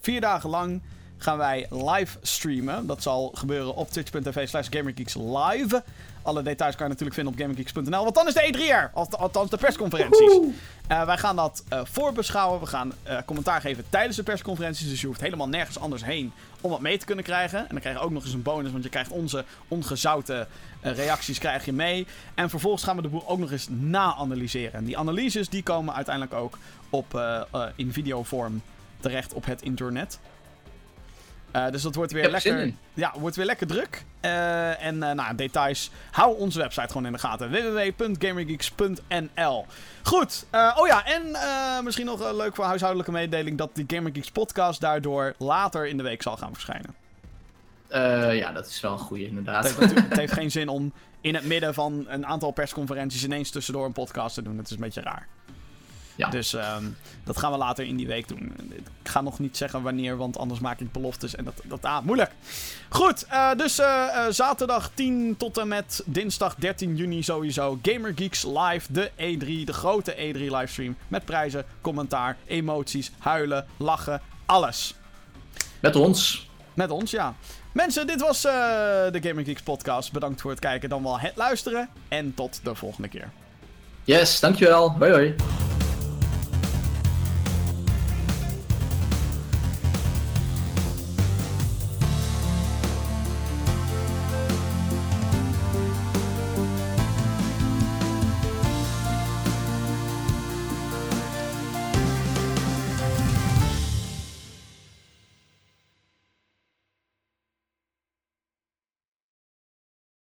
Vier 0.00 0.20
dagen 0.20 0.50
lang 0.50 0.82
gaan 1.16 1.38
wij 1.38 1.66
live 1.70 2.18
streamen. 2.22 2.86
Dat 2.86 3.02
zal 3.02 3.30
gebeuren 3.34 3.74
op 3.74 3.90
twitch.tv 3.90 4.48
slash 4.48 4.68
live. 5.14 5.84
Alle 6.26 6.42
details 6.42 6.74
kan 6.76 6.86
je 6.86 6.92
natuurlijk 6.92 7.14
vinden 7.14 7.32
op 7.32 7.38
gamergeeks.nl. 7.40 8.02
Want 8.02 8.14
dan 8.14 8.26
is 8.26 8.34
de 8.34 8.52
E3 8.54 8.70
er. 8.70 8.90
Alt- 8.94 9.18
Althans 9.18 9.50
de 9.50 9.56
persconferenties. 9.56 10.38
Eh, 10.86 11.04
wij 11.04 11.18
gaan 11.18 11.36
dat 11.36 11.64
eh, 11.68 11.80
voorbeschouwen. 11.84 12.60
We 12.60 12.66
gaan 12.66 12.92
eh, 13.02 13.18
commentaar 13.26 13.60
geven 13.60 13.84
tijdens 13.88 14.16
de 14.16 14.22
persconferenties. 14.22 14.88
Dus 14.88 15.00
je 15.00 15.06
hoeft 15.06 15.20
helemaal 15.20 15.48
nergens 15.48 15.78
anders 15.78 16.04
heen 16.04 16.32
om 16.60 16.70
wat 16.70 16.80
mee 16.80 16.98
te 16.98 17.04
kunnen 17.04 17.24
krijgen. 17.24 17.58
En 17.58 17.66
dan 17.68 17.80
krijg 17.80 17.96
je 17.96 18.02
ook 18.02 18.10
nog 18.10 18.24
eens 18.24 18.32
een 18.32 18.42
bonus. 18.42 18.72
Want 18.72 18.84
je 18.84 18.90
krijgt 18.90 19.10
onze 19.10 19.44
ongezouten 19.68 20.46
reacties 20.80 21.38
krijg 21.38 21.64
je 21.64 21.72
mee. 21.72 22.06
En 22.34 22.50
vervolgens 22.50 22.82
gaan 22.82 22.96
we 22.96 23.02
de 23.02 23.08
boel 23.08 23.28
ook 23.28 23.38
nog 23.38 23.50
eens 23.50 23.68
na-analyseren. 23.70 24.72
En 24.72 24.84
die 24.84 24.98
analyses 24.98 25.48
die 25.48 25.62
komen 25.62 25.94
uiteindelijk 25.94 26.34
ook 26.34 26.58
op, 26.90 27.20
in 27.76 27.92
videovorm 27.92 28.62
terecht 29.00 29.32
op 29.32 29.44
het 29.46 29.62
internet. 29.62 30.18
Eh, 31.56 31.70
dus 31.70 31.82
dat 31.82 31.94
wordt 31.94 32.12
weer 32.12 32.24
er 32.24 32.30
lekker. 32.30 32.72
Ja, 32.94 33.12
wordt 33.18 33.36
weer 33.36 33.46
lekker 33.46 33.66
druk. 33.66 34.04
Eh, 34.20 34.84
en 34.84 35.02
eh, 35.02 35.12
nou, 35.12 35.34
details. 35.34 35.90
Hou 36.10 36.38
onze 36.38 36.58
website 36.58 36.86
gewoon 36.86 37.06
in 37.06 37.12
de 37.12 37.18
gaten: 37.18 37.50
www.gamergeeks.nl. 37.50 39.66
Goed. 40.02 40.46
oh 40.76 40.86
ja, 40.86 41.06
en 41.06 41.22
misschien 41.84 42.06
nog 42.06 42.20
een 42.20 42.36
leuk 42.36 42.54
voor 42.54 42.64
huishoudelijke 42.64 43.12
mededeling: 43.12 43.58
dat 43.58 43.70
de 43.74 43.84
Gamergeeks 43.86 44.30
podcast 44.30 44.80
daardoor 44.80 45.34
later 45.38 45.86
in 45.86 45.96
de 45.96 46.02
week 46.02 46.22
zal 46.22 46.36
gaan 46.36 46.52
verschijnen. 46.52 46.94
Ja, 48.36 48.52
dat 48.52 48.66
is 48.66 48.80
wel 48.80 48.92
een 48.92 48.98
goeie, 48.98 49.24
Het 49.24 49.32
inderdaad. 49.32 49.64
heeft, 49.64 49.78
natuurlijk- 49.80 50.08
het 50.08 50.18
heeft 50.18 50.32
geen 50.42 50.50
zin 50.50 50.68
om 50.68 50.92
in 51.20 51.34
het 51.34 51.44
midden 51.44 51.74
van 51.74 52.04
een 52.08 52.26
aantal 52.26 52.50
persconferenties 52.50 53.24
ineens 53.24 53.50
tussendoor 53.50 53.86
een 53.86 53.92
podcast 53.92 54.34
te 54.34 54.42
doen. 54.42 54.56
Dat 54.56 54.64
is 54.64 54.70
een 54.70 54.80
beetje 54.80 55.00
raar. 55.00 55.26
Ja. 56.16 56.28
Dus 56.28 56.54
ehm, 56.54 56.84
dat 57.24 57.36
gaan 57.36 57.52
we 57.52 57.58
later 57.58 57.84
in 57.86 57.96
die 57.96 58.06
week 58.06 58.28
doen. 58.28 58.52
Ik 59.02 59.08
ga 59.08 59.20
nog 59.20 59.38
niet 59.38 59.56
zeggen 59.56 59.82
wanneer, 59.82 60.16
want 60.16 60.38
anders 60.38 60.60
maak 60.60 60.80
ik 60.80 60.92
beloftes 60.92 61.34
en 61.34 61.44
dat, 61.44 61.54
dat 61.64 61.84
ah, 61.84 62.04
moeilijk. 62.04 62.30
Goed, 62.88 63.26
eh, 63.28 63.50
dus 63.56 63.78
eh, 63.78 63.86
eh, 63.86 64.32
zaterdag 64.32 64.90
10 64.94 65.34
tot 65.36 65.58
en 65.58 65.68
met 65.68 66.02
dinsdag 66.06 66.54
13 66.54 66.96
juni 66.96 67.22
sowieso. 67.22 67.78
Gamer 67.82 68.12
Geeks 68.14 68.44
live, 68.44 68.92
de 68.92 69.10
E3, 69.10 69.64
de 69.64 69.72
grote 69.72 70.14
E3 70.14 70.38
livestream. 70.38 70.96
Met 71.08 71.24
prijzen, 71.24 71.64
commentaar, 71.80 72.36
emoties, 72.46 73.10
huilen, 73.18 73.66
lachen, 73.76 74.20
alles. 74.46 74.94
Met 75.80 75.96
ons. 75.96 76.48
Met 76.74 76.90
ons, 76.90 77.10
ja. 77.10 77.34
Mensen, 77.72 78.06
dit 78.06 78.20
was 78.20 78.42
de 78.42 79.18
Gamer 79.22 79.44
Geeks 79.44 79.62
podcast. 79.62 80.12
Bedankt 80.12 80.40
voor 80.40 80.50
het 80.50 80.60
kijken, 80.60 80.88
dan 80.88 81.02
wel 81.02 81.20
het 81.20 81.36
luisteren. 81.36 81.88
En 82.08 82.34
tot 82.34 82.60
de 82.62 82.74
volgende 82.74 83.08
keer. 83.08 83.30
Yes, 84.04 84.40
dankjewel. 84.40 84.90
Hoi 84.98 85.10
hoi. 85.10 85.34